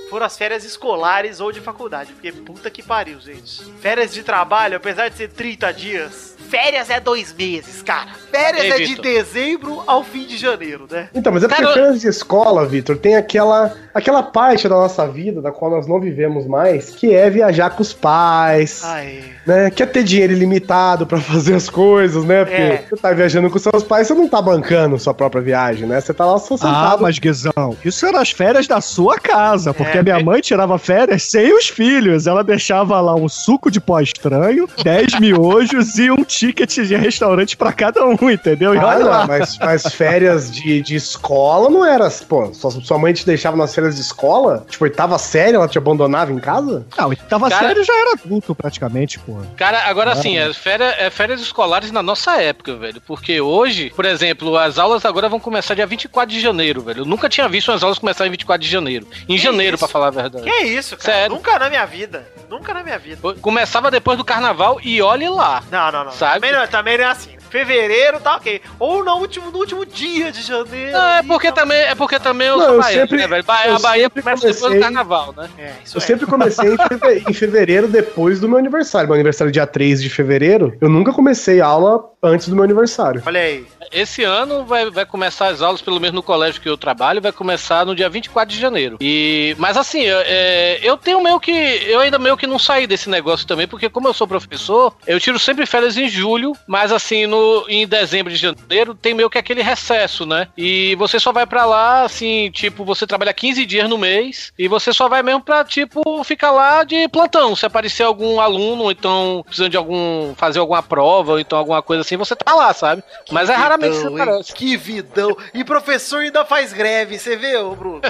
foram 0.09 0.25
as 0.25 0.37
férias 0.37 0.63
escolares 0.63 1.39
ou 1.39 1.51
de 1.51 1.61
faculdade. 1.61 2.11
Porque 2.13 2.31
puta 2.31 2.69
que 2.69 2.83
pariu, 2.83 3.19
gente. 3.19 3.63
Férias 3.79 4.13
de 4.13 4.21
trabalho, 4.23 4.77
apesar 4.77 5.09
de 5.09 5.15
ser 5.17 5.29
30 5.29 5.71
dias, 5.73 6.35
férias 6.49 6.89
é 6.89 6.99
dois 6.99 7.33
meses, 7.33 7.81
cara. 7.85 8.09
Férias 8.31 8.63
Ei, 8.65 8.71
é 8.71 8.77
de 8.77 8.85
Vitor. 8.85 9.03
dezembro 9.05 9.83
ao 9.87 10.03
fim 10.03 10.25
de 10.25 10.35
janeiro, 10.37 10.87
né? 10.91 11.07
Então, 11.13 11.31
mas 11.31 11.43
é 11.43 11.47
porque 11.47 11.61
Cara, 11.61 11.73
férias 11.73 12.01
de 12.01 12.07
escola, 12.07 12.65
Vitor, 12.65 12.97
tem 12.97 13.15
aquela, 13.15 13.73
aquela 13.93 14.21
parte 14.23 14.67
da 14.67 14.75
nossa 14.75 15.07
vida 15.07 15.41
da 15.41 15.51
qual 15.51 15.71
nós 15.71 15.87
não 15.87 15.99
vivemos 15.99 16.45
mais, 16.45 16.89
que 16.89 17.13
é 17.13 17.29
viajar 17.29 17.69
com 17.69 17.81
os 17.81 17.93
pais, 17.93 18.81
Ai. 18.83 19.23
né? 19.45 19.69
Quer 19.69 19.87
ter 19.91 20.03
dinheiro 20.03 20.33
ilimitado 20.33 21.05
pra 21.05 21.19
fazer 21.19 21.53
as 21.55 21.69
coisas, 21.69 22.25
né? 22.25 22.43
Porque 22.43 22.61
É. 22.61 22.85
você 22.89 22.97
tá 22.97 23.11
viajando 23.13 23.49
com 23.49 23.59
seus 23.59 23.83
pais, 23.83 24.07
você 24.07 24.13
não 24.13 24.27
tá 24.27 24.41
bancando 24.41 24.97
sua 24.99 25.13
própria 25.13 25.41
viagem, 25.41 25.87
né? 25.87 26.01
Você 26.01 26.13
tá 26.13 26.25
lá 26.25 26.37
só 26.39 26.55
Ah, 26.55 26.57
sentado. 26.57 27.01
mas 27.03 27.19
Guizão, 27.19 27.77
isso 27.85 28.05
era 28.05 28.19
as 28.19 28.31
férias 28.31 28.67
da 28.67 28.81
sua 28.81 29.17
casa, 29.19 29.73
porque 29.73 29.97
É, 29.97 29.99
a 30.01 30.03
minha 30.03 30.19
é. 30.19 30.23
mãe 30.23 30.41
tirava 30.41 30.77
férias 30.77 31.23
sem 31.23 31.53
os 31.55 31.69
filhos. 31.69 32.27
Ela 32.27 32.43
deixava 32.43 32.99
lá 32.99 33.15
um 33.15 33.29
suco 33.29 33.69
de 33.71 33.79
pó 33.79 33.99
estranho, 33.99 34.67
10 34.83 35.19
miojos 35.19 35.97
e 35.97 36.09
um 36.11 36.23
ticket 36.23 36.73
de 36.75 36.95
restaurante 36.95 37.55
pra 37.55 37.64
cada 37.73 38.05
um, 38.05 38.29
entendeu? 38.29 38.73
E 38.75 38.77
Ah, 38.77 38.85
olha 38.87 38.99
não, 38.99 39.07
lá. 39.09 39.27
mas, 39.27 39.57
mas 39.57 39.83
férias 39.93 40.51
de, 40.51 40.81
de 40.81 40.95
escola 40.95 41.69
não 41.69 41.85
era. 41.85 42.09
Pô, 42.27 42.53
sua, 42.53 42.71
sua 42.71 42.97
mãe 42.97 43.13
te 43.13 43.25
deixava 43.25 43.55
nas 43.57 43.73
férias 43.73 43.95
de 43.95 44.01
escola? 44.01 44.65
Tipo, 44.69 44.83
oitava 44.85 45.17
série, 45.17 45.55
ela 45.55 45.67
te 45.67 45.77
abandonava 45.77 46.31
em 46.31 46.39
casa? 46.39 46.85
Não, 46.97 47.11
ele 47.11 47.21
tava 47.27 47.49
Cara- 47.49 47.67
sério 47.67 47.83
já 47.83 47.93
era 47.95 48.11
adulto 48.13 48.53
praticamente, 48.55 49.19
pô. 49.19 49.37
Cara, 49.57 49.83
agora 49.89 50.11
assim, 50.11 50.37
é 50.37 50.51
férias, 50.53 50.93
é 50.97 51.09
férias 51.09 51.41
escolares 51.41 51.91
na 51.91 52.01
nossa 52.03 52.41
época, 52.41 52.75
velho. 52.75 53.01
Porque 53.01 53.39
hoje, 53.41 53.91
por 53.95 54.05
exemplo, 54.05 54.57
as 54.57 54.77
aulas 54.79 55.05
agora 55.05 55.29
vão 55.29 55.39
começar 55.39 55.73
dia 55.75 55.85
24 55.87 56.33
de 56.33 56.41
janeiro, 56.41 56.81
velho. 56.81 57.01
Eu 57.01 57.05
nunca 57.05 57.27
tinha 57.29 57.47
visto 57.47 57.71
as 57.71 57.83
aulas 57.83 57.99
começarem 57.99 58.29
em 58.29 58.31
24 58.31 58.63
de 58.65 58.71
janeiro. 58.71 59.07
Em 59.27 59.35
Que 59.35 59.37
janeiro, 59.37 59.75
isso? 59.75 59.85
pra 59.85 59.91
falar 59.91 60.07
a 60.07 60.11
verdade. 60.11 60.43
Que 60.43 60.65
isso, 60.65 60.97
cara? 60.97 61.11
Sério. 61.17 61.35
Nunca 61.35 61.57
na 61.59 61.69
minha 61.69 61.85
vida. 61.85 62.25
Nunca 62.49 62.73
na 62.73 62.83
minha 62.83 62.99
vida. 62.99 63.19
Começava 63.41 63.89
depois 63.91 64.17
do 64.17 64.23
carnaval 64.23 64.79
e 64.83 65.01
olhe 65.01 65.27
lá. 65.29 65.63
Não, 65.71 65.91
não, 65.91 66.05
não. 66.05 66.11
Sabe? 66.11 66.35
Também 66.41 66.51
não, 66.53 66.67
também 66.67 66.97
não 66.97 67.05
é 67.05 67.07
assim. 67.07 67.35
Fevereiro 67.49 68.19
tá 68.19 68.35
ok. 68.35 68.61
Ou 68.79 69.03
no 69.03 69.13
último, 69.15 69.51
no 69.51 69.59
último 69.59 69.85
dia 69.85 70.31
de 70.31 70.41
janeiro. 70.41 70.91
Não, 70.91 71.07
é 71.09 71.23
porque 71.23 71.47
tá- 71.51 71.61
também, 71.61 71.77
é 71.81 71.95
porque 71.95 72.19
também 72.19 72.47
eu 72.47 72.57
Não, 72.57 72.65
sou 72.65 72.73
eu 72.75 72.81
baiano, 72.81 73.01
sempre- 73.01 73.17
né, 73.17 73.27
velho? 73.27 73.45
A 73.47 73.79
Bahia 73.79 74.09
começa 74.09 74.35
depois 74.41 74.55
do 74.57 74.61
comecei- 74.61 74.81
carnaval, 74.81 75.33
né? 75.37 75.49
É, 75.57 75.71
isso 75.83 75.97
Eu 75.97 76.01
é. 76.01 76.05
sempre 76.05 76.25
comecei 76.25 76.73
em 76.73 76.77
feve- 76.77 77.23
em 77.29 77.33
fevereiro, 77.33 77.87
depois 77.87 78.39
do 78.39 78.47
meu 78.49 78.57
aniversário. 78.57 79.07
Meu 79.07 79.15
aniversário 79.15 79.49
é 79.49 79.53
dia 79.53 79.67
3 79.67 80.01
de 80.01 80.09
fevereiro. 80.09 80.75
Eu 80.81 80.89
nunca 80.89 81.11
comecei 81.13 81.61
aula 81.61 82.03
antes 82.21 82.47
do 82.49 82.55
meu 82.55 82.63
aniversário. 82.63 83.21
Olha 83.25 83.39
aí. 83.41 83.65
Esse 83.91 84.23
ano 84.23 84.65
vai, 84.65 84.89
vai 84.89 85.05
começar 85.05 85.47
as 85.47 85.61
aulas, 85.61 85.81
pelo 85.81 85.99
menos 85.99 86.15
no 86.15 86.23
colégio 86.23 86.61
que 86.61 86.69
eu 86.69 86.77
trabalho, 86.77 87.21
vai 87.21 87.31
começar 87.31 87.85
no 87.85 87.95
dia 87.95 88.09
24 88.09 88.53
de 88.53 88.59
janeiro. 88.59 88.97
E, 89.01 89.55
mas 89.57 89.77
assim, 89.77 90.01
eu, 90.01 90.17
é, 90.25 90.79
eu 90.81 90.97
tenho 90.97 91.21
meio 91.21 91.39
que. 91.39 91.51
Eu 91.51 91.99
ainda 91.99 92.19
meio 92.19 92.37
que 92.37 92.47
não 92.47 92.59
saí 92.59 92.87
desse 92.87 93.09
negócio 93.09 93.47
também, 93.47 93.67
porque 93.67 93.89
como 93.89 94.07
eu 94.07 94.13
sou 94.13 94.27
professor, 94.27 94.95
eu 95.05 95.19
tiro 95.19 95.39
sempre 95.39 95.65
férias 95.65 95.97
em 95.97 96.07
julho, 96.07 96.53
mas 96.67 96.91
assim, 96.91 97.25
no, 97.25 97.65
em 97.67 97.87
dezembro 97.87 98.31
de 98.31 98.39
janeiro 98.39 98.95
tem 98.95 99.13
meio 99.13 99.29
que 99.29 99.37
aquele 99.37 99.61
recesso, 99.61 100.25
né? 100.25 100.47
E 100.57 100.95
você 100.95 101.19
só 101.19 101.31
vai 101.31 101.45
pra 101.45 101.65
lá, 101.65 102.03
assim, 102.03 102.49
tipo, 102.51 102.83
você 102.85 103.05
trabalha 103.05 103.33
15 103.33 103.65
dias 103.65 103.89
no 103.89 103.97
mês 103.97 104.53
e 104.57 104.67
você 104.67 104.93
só 104.93 105.07
vai 105.07 105.21
mesmo 105.21 105.41
pra, 105.41 105.63
tipo, 105.63 106.23
ficar 106.23 106.51
lá 106.51 106.83
de 106.83 107.07
plantão. 107.09 107.55
Se 107.55 107.65
aparecer 107.65 108.03
algum 108.03 108.39
aluno, 108.39 108.83
ou 108.83 108.91
então 108.91 109.43
precisando 109.45 109.71
de 109.71 109.77
algum. 109.77 110.33
fazer 110.35 110.59
alguma 110.59 110.81
prova, 110.83 111.33
ou 111.33 111.39
então 111.39 111.57
alguma 111.57 111.81
coisa 111.81 112.01
assim, 112.01 112.17
você 112.17 112.35
tá 112.35 112.53
lá, 112.53 112.73
sabe? 112.73 113.03
Mas 113.31 113.49
é 113.49 113.55
que 113.55 113.74
Vidão, 113.77 114.15
aparece. 114.15 114.53
Que 114.53 114.77
vidão. 114.77 115.37
E 115.53 115.63
professor 115.63 116.19
ainda 116.21 116.43
faz 116.45 116.73
greve, 116.73 117.17
você 117.19 117.35
vê, 117.35 117.57
ô 117.57 117.75
Bruno? 117.75 118.01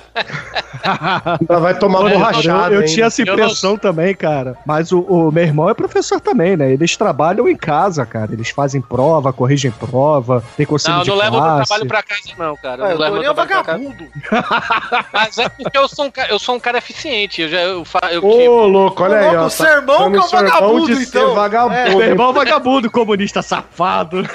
Ainda 1.39 1.59
vai 1.59 1.77
tomar 1.77 1.99
Olha, 2.01 2.13
borrachada. 2.17 2.75
eu, 2.75 2.81
eu 2.81 2.85
tinha 2.87 3.07
essa 3.07 3.21
Eu 3.21 3.25
não- 3.27 3.33
impressão 3.33 3.77
também, 3.77 4.13
cara. 4.15 4.57
Mas 4.65 4.91
o, 4.91 4.99
o 5.01 5.31
meu 5.31 5.43
irmão 5.43 5.69
é 5.69 5.73
professor 5.73 6.19
também, 6.19 6.55
né? 6.55 6.71
Eles 6.71 6.95
trabalham 6.95 7.47
em 7.47 7.55
casa, 7.55 8.05
cara. 8.05 8.31
Eles 8.33 8.49
fazem 8.49 8.81
prova, 8.81 9.33
corrigem 9.33 9.71
prova, 9.71 10.43
tem 10.55 10.65
conselho 10.65 10.97
Não, 10.97 11.03
de 11.03 11.09
não 11.09 11.17
levo 11.17 11.31
meu 11.31 11.41
classe. 11.41 11.67
trabalho 11.67 11.87
pra 11.87 12.03
casa, 12.03 12.21
não, 12.37 12.55
cara. 12.57 12.77
Não 12.83 12.91
eu 12.91 12.97
levo 12.97 13.13
meu 13.13 13.21
nem 13.21 13.31
um 13.31 13.33
trabalho 13.33 13.63
pra 13.63 13.63
casa. 13.63 13.77
vagabundo. 13.79 15.05
Mas 15.13 15.37
é 15.37 15.49
porque 15.49 15.77
eu 15.77 15.87
sou 15.87 16.05
um, 16.05 16.11
eu 16.29 16.39
sou 16.39 16.55
um 16.55 16.59
cara 16.59 16.77
eficiente. 16.77 17.41
Eu 17.41 17.49
já 17.49 17.61
eu, 17.61 17.85
fa- 17.85 18.09
eu, 18.11 18.23
Ô, 18.25 18.31
tipo, 18.37 18.51
louco, 18.67 19.03
olha 19.03 19.17
aí, 19.19 19.35
ó. 19.35 19.45
o 19.45 19.49
seu 19.49 19.65
irmão 19.65 19.97
Chama 19.97 20.11
que 20.11 20.17
é 20.17 20.21
um 20.21 20.25
irmão 20.25 20.49
vagabundo, 20.51 21.01
então. 21.01 21.35
vagabundo. 21.35 21.97
Meu 21.97 22.01
irmão 22.01 22.29
é 22.29 22.33
vagabundo, 22.33 22.91
comunista 22.91 23.41
safado. 23.41 24.27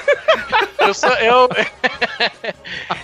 eu 0.79 0.93
sou. 0.93 1.09
Eu, 1.21 1.49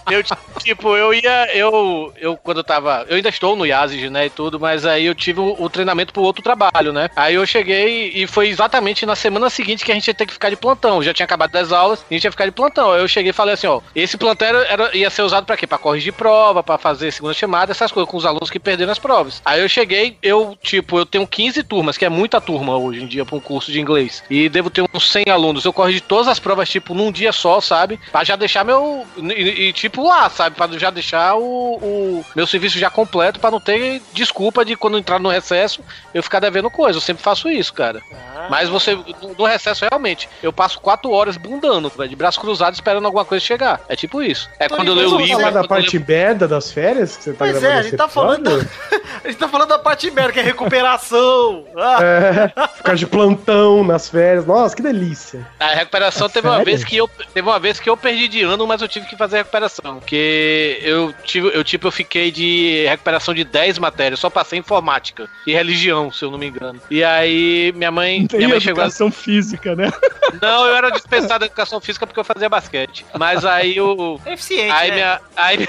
eu, 0.12 0.24
tipo, 0.64 0.96
eu 0.96 1.14
ia. 1.14 1.56
Eu, 1.56 2.14
eu, 2.18 2.38
quando 2.38 2.58
eu 2.58 2.64
tava. 2.64 3.06
Eu 3.08 3.16
ainda 3.16 3.30
estou 3.30 3.56
no 3.56 3.66
IASIS, 3.66 4.10
né? 4.12 4.26
E 4.26 4.30
tudo, 4.30 4.60
mas 4.60 4.86
aí 4.86 5.06
eu 5.06 5.16
tive 5.16 5.40
o, 5.40 5.56
o 5.60 5.70
treinamento 5.70 6.12
pro 6.12 6.24
outro 6.24 6.42
trabalho, 6.42 6.92
né? 6.92 7.10
Aí 7.16 7.36
eu 7.36 7.46
cheguei 7.46 8.12
e 8.14 8.26
foi 8.28 8.48
exatamente 8.48 9.06
na 9.06 9.16
semana 9.16 9.50
seguinte 9.50 9.86
que 9.86 9.92
a 9.92 9.96
gente 9.96 10.08
ia 10.08 10.14
ter 10.14 10.26
que 10.26 10.34
ficar 10.34 10.50
de 10.50 10.56
plantão. 10.56 11.02
Já 11.04 11.14
tinha 11.14 11.26
acabado 11.26 11.52
das 11.52 11.72
aulas, 11.72 12.04
a 12.10 12.14
gente 12.14 12.24
ia 12.24 12.32
ficar 12.32 12.46
de 12.46 12.52
plantão. 12.52 12.92
Aí 12.92 13.02
eu 13.02 13.08
cheguei 13.08 13.30
e 13.30 13.34
falei 13.34 13.54
assim: 13.54 13.68
ó, 13.68 13.82
esse 13.96 14.18
plantão 14.18 14.48
era, 14.48 14.96
ia 14.98 15.10
ser 15.10 15.22
usado 15.22 15.46
pra 15.46 15.56
quê? 15.56 15.68
Pra 15.68 15.78
corrigir 15.78 16.14
prova, 16.14 16.64
pra 16.64 16.78
fazer 16.78 17.12
segunda 17.12 17.34
chamada, 17.34 17.72
essas 17.72 17.92
coisas, 17.92 18.10
com 18.10 18.18
os 18.18 18.26
alunos 18.26 18.50
que 18.50 18.60
perderam 18.60 18.92
as 18.92 19.00
provas. 19.00 19.42
Aí 19.46 19.62
eu 19.62 19.70
cheguei, 19.70 20.18
eu, 20.22 20.58
tipo, 20.62 20.98
eu 20.98 21.06
tenho 21.06 21.28
15 21.28 21.64
turmas, 21.64 21.98
que 21.98 22.06
é 22.06 22.10
muita 22.10 22.42
turma 22.42 22.78
hoje 22.78 23.04
em 23.04 23.08
dia 23.08 23.26
pra 23.26 23.36
um 23.36 23.40
curso 23.40 23.72
de 23.72 23.80
inglês. 23.80 24.24
E 24.30 24.50
devo 24.50 24.70
ter 24.70 24.84
uns 24.94 25.12
100 25.12 25.26
alunos. 25.30 25.66
Eu 25.66 25.74
corrigi 25.74 26.02
todas 26.02 26.28
as 26.28 26.40
provas, 26.40 26.70
tipo, 26.70 26.94
num 26.94 27.12
dia 27.12 27.32
só, 27.32 27.60
sabe? 27.62 28.00
Pra 28.12 28.24
já 28.24 28.36
deixar 28.36 28.64
meu. 28.64 29.06
E, 29.18 29.68
e, 29.68 29.74
tipo, 29.74 30.08
lá, 30.08 30.30
sabe? 30.30 30.56
Pra 30.56 30.68
já 30.78 30.90
deixar 30.90 31.36
o, 31.36 31.76
o 31.76 32.26
meu 32.36 32.48
serviço 32.48 32.78
já 32.78 32.90
completo, 32.90 33.40
pra 33.40 33.52
não 33.52 33.60
ter 33.60 34.02
desculpa 34.14 34.64
de 34.64 34.76
quando 34.76 34.98
entrar 34.98 35.20
no 35.20 35.30
recesso 35.30 35.82
eu 36.14 36.24
ficar 36.24 36.40
devendo 36.40 36.70
coisa. 36.70 36.98
Eu 36.98 37.02
sempre 37.02 37.24
faço 37.24 37.50
isso, 37.50 37.74
cara. 37.74 38.02
Mas 38.50 38.70
você, 38.70 38.96
no, 38.96 39.36
no 39.38 39.46
recesso, 39.46 39.86
realmente, 39.90 40.30
eu 40.42 40.54
passo 40.54 40.80
quatro 40.80 41.12
horas 41.12 41.38
bundando, 41.38 41.90
velho, 41.90 42.10
de 42.10 42.16
braço 42.16 42.40
cruzado 42.40 42.74
esperando 42.74 43.06
alguma 43.06 43.26
coisa 43.26 43.44
chegar. 43.44 43.82
É 43.90 43.96
tipo 43.96 44.22
isso. 44.22 44.50
É 44.60 44.68
quando 44.70 44.88
eu 44.88 44.94
leio 44.94 45.08
o 45.08 45.12
você 45.12 45.24
livro. 45.24 45.40
falar 45.40 45.50
é 45.50 45.54
da 45.62 45.68
parte 45.68 46.00
merda 46.00 46.48
das 46.48 46.72
férias 46.72 47.18
que 47.18 47.24
você 47.24 47.32
tá 47.32 47.38
Pois 47.40 47.52
gravando 47.52 47.74
é, 47.74 47.78
a 47.78 47.84
gente 47.84 47.98
tá 47.98 48.08
falando? 48.08 48.68
A 49.24 49.30
gente 49.30 49.40
tá 49.40 49.48
falando 49.50 49.70
da 49.70 49.80
parte 49.80 50.10
merda, 50.12 50.32
que 50.32 50.40
é 50.40 50.44
recuperação. 50.44 51.66
Ah, 51.76 51.98
É, 52.02 52.68
ficar 52.78 52.96
de 52.96 53.06
plantão 53.06 53.84
nas 53.84 54.08
férias. 54.10 54.46
Nossa, 54.46 54.76
que 54.76 54.82
delícia. 54.82 55.46
A 55.60 55.68
recuperação 55.68 56.30
teve 56.30 56.48
uma 56.48 56.64
vez 56.64 56.84
que 56.84 56.96
eu 56.96 57.10
teve 57.34 57.48
uma 57.48 57.60
vez 57.60 57.80
que 57.80 57.90
eu 57.90 57.97
perdi 57.98 58.28
de 58.28 58.42
ano, 58.44 58.66
mas 58.68 58.82
eu 58.82 58.88
tive 58.88 59.06
que 59.08 59.16
fazer 59.18 59.36
a 59.36 59.40
recuperação, 59.40 60.00
porque 60.00 60.80
eu 60.82 61.14
tive 61.24 61.48
eu 61.54 61.64
tipo 61.64 61.88
eu 61.88 61.92
fiquei 61.92 62.32
de 62.32 62.86
recuperação 62.88 63.34
de 63.34 63.44
10 63.44 63.78
matérias, 63.80 64.20
só 64.20 64.30
passei 64.30 64.60
informática 64.60 65.28
e 65.46 65.52
religião, 65.54 66.12
se 66.12 66.24
eu 66.24 66.32
não 66.32 66.38
me 66.38 66.48
engano. 66.48 66.80
E 66.90 67.04
aí 67.04 67.72
minha 67.76 67.92
mãe, 67.92 68.26
Tem 68.28 68.38
minha 68.40 68.50
mãe 68.50 68.60
chegou 68.60 68.82
a... 68.82 68.86
educação 68.86 69.12
física, 69.12 69.76
né? 69.76 69.92
Não, 70.42 70.66
eu 70.68 70.76
era 70.76 70.90
dispensado 70.92 71.40
da 71.40 71.46
educação 71.46 71.80
física 71.80 72.06
porque 72.06 72.20
eu 72.20 72.24
fazia 72.24 72.50
basquete. 72.50 73.06
Mas 73.18 73.46
aí 73.46 73.80
o 73.80 74.20
eficiente, 74.26 74.72
Aí 74.74 74.90
né? 74.90 74.96
minha, 74.96 75.22
aí, 75.36 75.68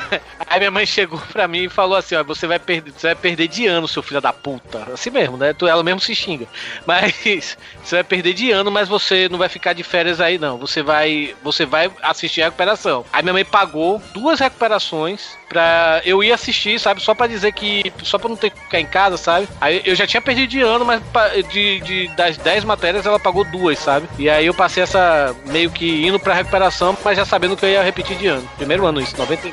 aí 0.48 0.58
minha 0.58 0.70
mãe 0.70 0.84
chegou 0.84 1.20
pra 1.32 1.46
mim 1.46 1.64
e 1.64 1.68
falou 1.68 1.96
assim: 1.96 2.16
ó, 2.16 2.24
você 2.24 2.44
vai 2.46 2.58
perder, 2.58 2.90
você 2.92 3.06
vai 3.06 3.14
perder 3.14 3.46
de 3.46 3.66
ano, 3.68 3.86
seu 3.86 4.02
filho 4.02 4.20
da 4.20 4.32
puta. 4.32 4.84
Assim 4.92 5.10
mesmo, 5.10 5.36
né? 5.36 5.52
Tu- 5.52 5.68
Ela 5.68 5.84
mesmo 5.84 6.00
se 6.00 6.12
xinga. 6.14 6.46
Mas 6.84 7.56
você 7.84 7.94
vai 7.96 8.04
perder 8.04 8.34
de 8.34 8.50
ano, 8.50 8.68
mas 8.70 8.88
você 8.88 9.28
não 9.28 9.38
vai 9.38 9.48
ficar 9.48 9.72
de 9.74 9.84
férias 9.84 10.20
aí, 10.20 10.38
não. 10.38 10.58
Você 10.58 10.82
vai, 10.82 11.36
você 11.42 11.64
vai 11.64 11.88
assistir 12.18 12.42
a 12.42 12.46
recuperação. 12.46 13.04
Aí 13.12 13.22
minha 13.22 13.32
mãe 13.32 13.44
pagou 13.44 14.02
duas 14.12 14.38
recuperações 14.40 15.36
pra 15.48 16.02
eu 16.04 16.22
ir 16.22 16.32
assistir, 16.32 16.78
sabe? 16.78 17.00
Só 17.02 17.14
pra 17.14 17.26
dizer 17.26 17.52
que. 17.52 17.92
Só 18.02 18.18
pra 18.18 18.28
não 18.28 18.36
ter 18.36 18.50
que 18.50 18.60
ficar 18.60 18.80
em 18.80 18.86
casa, 18.86 19.16
sabe? 19.16 19.48
Aí 19.60 19.80
eu 19.84 19.94
já 19.94 20.06
tinha 20.06 20.20
perdido 20.20 20.48
de 20.50 20.60
ano, 20.60 20.84
mas 20.84 21.00
de, 21.50 21.80
de- 21.80 22.08
das 22.16 22.36
10 22.36 22.64
matérias 22.64 23.06
ela 23.06 23.18
pagou 23.18 23.44
duas, 23.44 23.78
sabe? 23.78 24.08
E 24.18 24.28
aí 24.28 24.46
eu 24.46 24.54
passei 24.54 24.82
essa 24.82 25.34
meio 25.46 25.70
que 25.70 26.06
indo 26.06 26.18
pra 26.18 26.34
recuperação, 26.34 26.96
mas 27.04 27.16
já 27.16 27.24
sabendo 27.24 27.56
que 27.56 27.64
eu 27.64 27.70
ia 27.70 27.82
repetir 27.82 28.16
de 28.16 28.26
ano. 28.26 28.48
Primeiro 28.56 28.84
ano 28.86 29.00
isso, 29.00 29.16
90. 29.16 29.48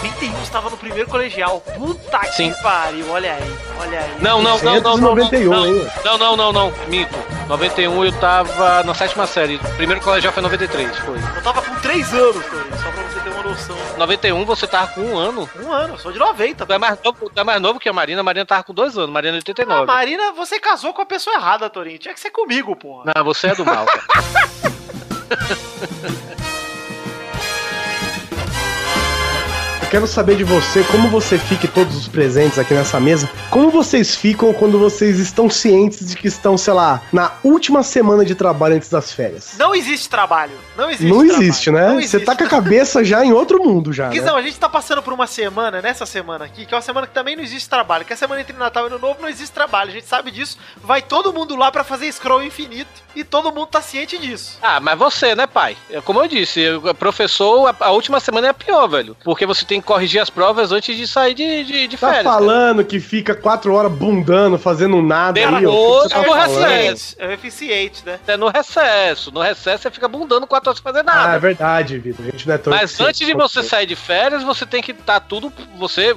Que 0.00 0.08
triste. 0.16 0.36
91 0.36 0.42
estava 0.42 0.70
no 0.70 0.76
primeiro 0.76 1.08
colegial. 1.08 1.60
Puta 1.60 2.22
Sim. 2.32 2.52
que 2.52 2.62
pariu. 2.62 3.10
Olha 3.10 3.34
aí, 3.34 3.56
olha 3.80 4.00
aí. 4.00 4.16
Não, 4.20 4.42
não, 4.42 4.58
não, 4.58 4.80
não, 4.80 4.80
não, 4.80 4.96
não, 4.96 5.14
291, 5.14 5.50
não, 5.50 5.66
hein? 5.66 5.86
não, 6.04 6.18
não, 6.18 6.36
não, 6.36 6.52
não, 6.52 6.72
minto. 6.88 7.14
91 7.48 8.04
eu 8.04 8.12
tava 8.12 8.82
na 8.82 8.94
sétima 8.94 9.26
série. 9.26 9.58
Primeiro 9.76 10.00
colegial 10.02 10.32
foi 10.32 10.42
93, 10.42 10.96
foi. 10.98 11.16
Eu 11.16 11.42
tava 11.42 11.62
com 11.62 11.74
3 11.76 12.12
anos, 12.14 12.44
Tony, 12.46 12.70
só 12.82 12.90
pra 12.90 13.02
você 13.02 13.20
ter 13.20 13.30
uma 13.30 13.42
noção. 13.42 13.76
91 13.98 14.44
você 14.44 14.66
tava 14.66 14.88
com 14.92 15.00
um 15.02 15.16
ano. 15.16 15.48
Um 15.62 15.72
ano, 15.72 15.94
eu 15.94 15.98
sou 15.98 16.10
de 16.12 16.18
90. 16.18 16.66
Tu 16.66 16.72
é 16.72 16.78
mais 16.78 16.98
novo, 17.04 17.30
tu 17.30 17.40
é 17.40 17.44
mais 17.44 17.60
novo 17.60 17.78
que 17.78 17.88
a 17.88 17.92
Marina. 17.92 18.20
A 18.20 18.24
Marina 18.24 18.44
tava 18.46 18.64
com 18.64 18.74
dois 18.74 18.96
anos. 18.98 19.10
Marina 19.10 19.36
é 19.36 19.38
Ah, 19.38 19.46
89. 19.46 19.86
Marina, 19.86 20.32
você 20.32 20.58
casou 20.58 20.92
com 20.92 21.02
a 21.02 21.06
pessoa 21.06 21.36
errada, 21.36 21.70
Torinho. 21.70 21.98
Tinha 21.98 22.14
que 22.14 22.20
ser 22.20 22.30
comigo, 22.30 22.74
porra. 22.74 23.12
Não, 23.14 23.24
você 23.24 23.48
é 23.48 23.54
do 23.54 23.64
mal. 23.64 23.86
Eu 29.86 29.90
quero 29.90 30.06
saber 30.08 30.36
de 30.36 30.42
você 30.42 30.82
como 30.90 31.08
você 31.08 31.38
fica 31.38 31.64
e 31.64 31.68
todos 31.68 31.96
os 31.96 32.08
presentes 32.08 32.58
aqui 32.58 32.74
nessa 32.74 32.98
mesa. 32.98 33.30
Como 33.50 33.70
vocês 33.70 34.16
ficam 34.16 34.52
quando 34.52 34.78
vocês 34.80 35.20
estão 35.20 35.48
cientes 35.48 36.08
de 36.08 36.16
que 36.16 36.26
estão, 36.26 36.58
sei 36.58 36.74
lá, 36.74 37.02
na 37.12 37.32
última 37.44 37.84
semana 37.84 38.24
de 38.24 38.34
trabalho 38.34 38.74
antes 38.74 38.90
das 38.90 39.12
férias? 39.12 39.54
Não 39.56 39.72
existe 39.74 40.08
trabalho. 40.08 40.52
Não 40.76 40.90
existe 40.90 41.06
Não 41.08 41.18
trabalho. 41.24 41.42
existe, 41.42 41.70
né? 41.70 41.86
Não 41.88 41.94
Você 41.94 42.00
existe. 42.16 42.24
tá 42.26 42.34
com 42.34 42.42
a 42.44 42.48
cabeça 42.48 43.04
já 43.04 43.24
em 43.24 43.32
outro 43.32 43.62
mundo 43.62 43.92
já. 43.92 44.08
Né? 44.08 44.14
Guizão, 44.14 44.36
a 44.36 44.42
gente 44.42 44.58
tá 44.58 44.68
passando 44.68 45.00
por 45.04 45.12
uma 45.14 45.26
semana, 45.28 45.80
nessa 45.80 46.04
semana 46.04 46.44
aqui, 46.46 46.66
que 46.66 46.74
é 46.74 46.76
uma 46.76 46.82
semana 46.82 47.06
que 47.06 47.14
também 47.14 47.36
não 47.36 47.44
existe 47.44 47.68
trabalho. 47.70 48.04
Que 48.04 48.12
é 48.12 48.14
a 48.14 48.18
semana 48.18 48.40
entre 48.40 48.56
Natal 48.56 48.84
e 48.84 48.86
Ano 48.88 48.98
Novo 48.98 49.22
não 49.22 49.28
existe 49.28 49.52
trabalho. 49.54 49.90
A 49.90 49.94
gente 49.94 50.08
sabe 50.08 50.32
disso. 50.32 50.58
Vai 50.82 51.00
todo 51.00 51.32
mundo 51.32 51.54
lá 51.54 51.70
pra 51.70 51.84
fazer 51.84 52.10
scroll 52.12 52.42
infinito. 52.42 52.90
E 53.14 53.22
todo 53.22 53.52
mundo 53.52 53.68
tá 53.68 53.80
ciente 53.80 54.18
disso. 54.18 54.58
Ah, 54.60 54.80
mas 54.80 54.98
você, 54.98 55.34
né, 55.36 55.46
pai? 55.46 55.76
É 55.88 56.00
Como 56.00 56.20
eu 56.20 56.26
disse, 56.28 56.60
eu- 56.60 56.92
professor, 56.96 57.68
a, 57.68 57.84
a 57.86 57.90
última 57.92 58.18
semana 58.18 58.48
é 58.48 58.50
a 58.50 58.54
pior, 58.54 58.88
velho. 58.88 59.16
Porque 59.24 59.46
você 59.46 59.64
tem 59.64 59.80
que 59.80 59.85
corrigir 59.86 60.20
as 60.20 60.28
provas 60.28 60.72
antes 60.72 60.94
de 60.96 61.06
sair 61.06 61.32
de, 61.34 61.64
de, 61.64 61.86
de 61.86 61.96
Tá 61.96 62.08
férias. 62.08 62.24
cara. 62.24 62.36
falando 62.38 62.84
que 62.84 63.00
fica 63.00 63.34
quatro 63.34 63.72
horas 63.72 63.90
bundando, 63.90 64.58
fazendo 64.58 65.00
nada 65.00 65.40
aí, 65.40 65.64
ó. 65.66 66.02
Você 66.02 66.08
tá 66.10 66.22
falando? 66.24 66.60
recesso. 66.66 67.16
É 67.18 67.32
eficiente, 67.32 68.02
né? 68.04 68.18
É 68.26 68.36
no 68.36 68.48
recesso. 68.48 69.30
No 69.32 69.40
recesso 69.40 69.82
você 69.84 69.90
fica 69.90 70.08
bundando 70.08 70.46
quatro 70.46 70.68
horas 70.70 70.78
sem 70.78 70.84
fazer 70.84 70.98
Ah, 71.08 71.12
é 71.12 71.14
nada. 71.26 71.38
verdade, 71.38 71.98
Vitor. 71.98 72.26
A 72.26 72.30
gente 72.30 72.46
não 72.46 72.54
é 72.54 72.58
tão 72.58 72.72
Mas 72.72 73.00
antes 73.00 73.26
de 73.26 73.32
você 73.32 73.62
sair 73.62 73.86
de 73.86 73.96
férias, 73.96 74.42
você 74.42 74.66
tem 74.66 74.82
que 74.82 74.90
estar 74.92 75.20
tudo. 75.20 75.52
Você, 75.78 76.16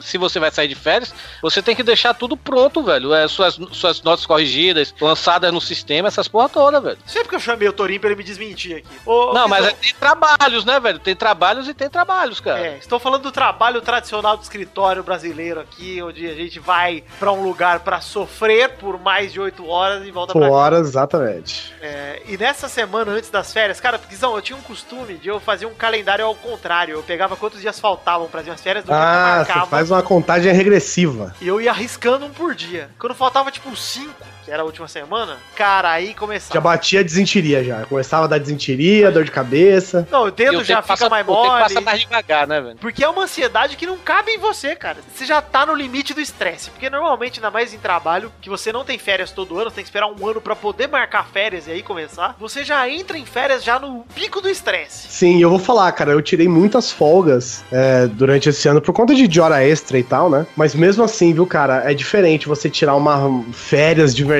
se 0.00 0.16
você 0.18 0.38
vai 0.40 0.50
sair 0.50 0.68
de 0.68 0.74
férias, 0.74 1.14
você 1.42 1.60
tem 1.62 1.76
que 1.76 1.82
deixar 1.82 2.14
tudo 2.14 2.36
pronto, 2.36 2.82
velho. 2.82 3.12
É, 3.14 3.28
suas, 3.28 3.58
suas 3.72 4.02
notas 4.02 4.24
corrigidas, 4.24 4.94
lançadas 5.00 5.52
no 5.52 5.60
sistema, 5.60 6.08
essas 6.08 6.28
porra 6.28 6.48
toda, 6.48 6.80
velho. 6.80 6.98
Sempre 7.06 7.28
que 7.28 7.34
eu 7.34 7.40
chamei 7.40 7.68
o 7.68 7.72
Torinho 7.72 8.00
pra 8.00 8.08
ele 8.10 8.16
me 8.16 8.24
desmentir 8.24 8.76
aqui. 8.76 8.86
Ô, 9.04 9.32
Não, 9.34 9.48
mas 9.48 9.66
é- 9.66 9.72
tem 9.72 9.92
trabalhos, 9.98 10.64
né, 10.64 10.78
velho? 10.80 10.98
Tem 10.98 11.14
trabalhos 11.16 11.68
e 11.68 11.74
tem 11.74 11.90
trabalhos, 11.90 12.40
cara. 12.40 12.60
É, 12.60 12.78
estou 12.78 12.99
falando 13.00 13.22
do 13.22 13.32
trabalho 13.32 13.80
tradicional 13.80 14.36
do 14.36 14.42
escritório 14.42 15.02
brasileiro 15.02 15.60
aqui, 15.60 16.00
onde 16.02 16.26
a 16.26 16.34
gente 16.34 16.58
vai 16.60 17.02
pra 17.18 17.32
um 17.32 17.42
lugar 17.42 17.80
pra 17.80 18.00
sofrer 18.00 18.70
por 18.76 18.98
mais 19.00 19.32
de 19.32 19.40
oito 19.40 19.66
horas 19.66 20.06
e 20.06 20.10
volta 20.10 20.32
pra 20.32 20.42
casa. 20.42 20.52
Horas, 20.52 20.88
exatamente. 20.88 21.74
É, 21.80 22.22
e 22.26 22.36
nessa 22.36 22.68
semana 22.68 23.12
antes 23.12 23.30
das 23.30 23.52
férias, 23.52 23.80
cara, 23.80 23.98
Guizão, 24.08 24.34
eu 24.36 24.42
tinha 24.42 24.56
um 24.56 24.62
costume 24.62 25.14
de 25.14 25.28
eu 25.28 25.40
fazer 25.40 25.66
um 25.66 25.74
calendário 25.74 26.24
ao 26.24 26.34
contrário. 26.34 26.92
Eu 26.94 27.02
pegava 27.02 27.36
quantos 27.36 27.60
dias 27.60 27.80
faltavam 27.80 28.28
para 28.28 28.40
as 28.40 28.44
minhas 28.46 28.60
férias, 28.60 28.84
do 28.84 28.88
dia 28.88 28.96
que 28.96 29.02
eu 29.02 29.08
Ah, 29.08 29.34
marcava, 29.38 29.60
você 29.64 29.70
faz 29.70 29.90
uma 29.90 30.02
contagem 30.02 30.52
regressiva. 30.52 31.34
e 31.40 31.48
eu 31.48 31.60
ia 31.60 31.70
arriscando 31.70 32.26
um 32.26 32.30
por 32.30 32.54
dia. 32.54 32.90
Quando 32.98 33.14
faltava 33.14 33.50
tipo 33.50 33.74
cinco, 33.76 34.26
que 34.50 34.54
era 34.54 34.62
a 34.64 34.66
última 34.66 34.88
semana, 34.88 35.36
cara, 35.54 35.92
aí 35.92 36.12
começava. 36.12 36.54
Já 36.54 36.60
batia 36.60 37.00
a 37.00 37.02
desentiria 37.04 37.62
já. 37.62 37.84
Começava 37.86 38.24
a 38.24 38.26
dar 38.26 38.38
desentiria, 38.38 39.08
dor 39.12 39.22
de 39.24 39.30
cabeça. 39.30 40.08
Não, 40.10 40.24
o 40.24 40.28
E 40.28 40.32
dedo 40.32 40.58
o 40.58 40.64
já 40.64 40.76
tempo 40.76 40.82
fica 40.82 40.88
passa- 40.88 41.08
mais 41.08 41.24
o 41.24 41.30
tempo 41.30 41.46
mole. 41.46 41.62
passa 41.62 41.80
mais 41.80 42.00
devagar, 42.00 42.48
né, 42.48 42.60
velho? 42.60 42.76
Porque 42.80 43.04
é 43.04 43.08
uma 43.08 43.22
ansiedade 43.22 43.76
que 43.76 43.86
não 43.86 43.96
cabe 43.96 44.32
em 44.32 44.38
você, 44.38 44.74
cara. 44.74 44.98
Você 45.14 45.24
já 45.24 45.40
tá 45.40 45.64
no 45.64 45.72
limite 45.72 46.12
do 46.12 46.20
estresse. 46.20 46.68
Porque 46.70 46.90
normalmente, 46.90 47.38
ainda 47.38 47.48
mais 47.50 47.72
em 47.72 47.78
trabalho, 47.78 48.32
que 48.40 48.50
você 48.50 48.72
não 48.72 48.84
tem 48.84 48.98
férias 48.98 49.30
todo 49.30 49.56
ano, 49.56 49.70
você 49.70 49.76
tem 49.76 49.84
que 49.84 49.88
esperar 49.90 50.08
um 50.08 50.26
ano 50.28 50.40
pra 50.40 50.56
poder 50.56 50.88
marcar 50.88 51.28
férias 51.28 51.68
e 51.68 51.70
aí 51.70 51.82
começar. 51.84 52.34
Você 52.40 52.64
já 52.64 52.88
entra 52.88 53.16
em 53.16 53.24
férias 53.24 53.62
já 53.62 53.78
no 53.78 54.04
pico 54.16 54.40
do 54.40 54.48
estresse. 54.48 55.06
Sim, 55.08 55.40
eu 55.40 55.48
vou 55.50 55.60
falar, 55.60 55.92
cara, 55.92 56.10
eu 56.10 56.20
tirei 56.20 56.48
muitas 56.48 56.90
folgas 56.90 57.62
é, 57.70 58.08
durante 58.08 58.48
esse 58.48 58.66
ano 58.68 58.80
por 58.80 58.92
conta 58.92 59.14
de, 59.14 59.28
de 59.28 59.40
hora 59.40 59.62
extra 59.62 59.96
e 59.96 60.02
tal, 60.02 60.28
né? 60.28 60.44
Mas 60.56 60.74
mesmo 60.74 61.04
assim, 61.04 61.32
viu, 61.32 61.46
cara, 61.46 61.88
é 61.88 61.94
diferente 61.94 62.48
você 62.48 62.68
tirar 62.68 62.96
uma 62.96 63.44
férias 63.52 64.12
de 64.12 64.24
verdade 64.24 64.39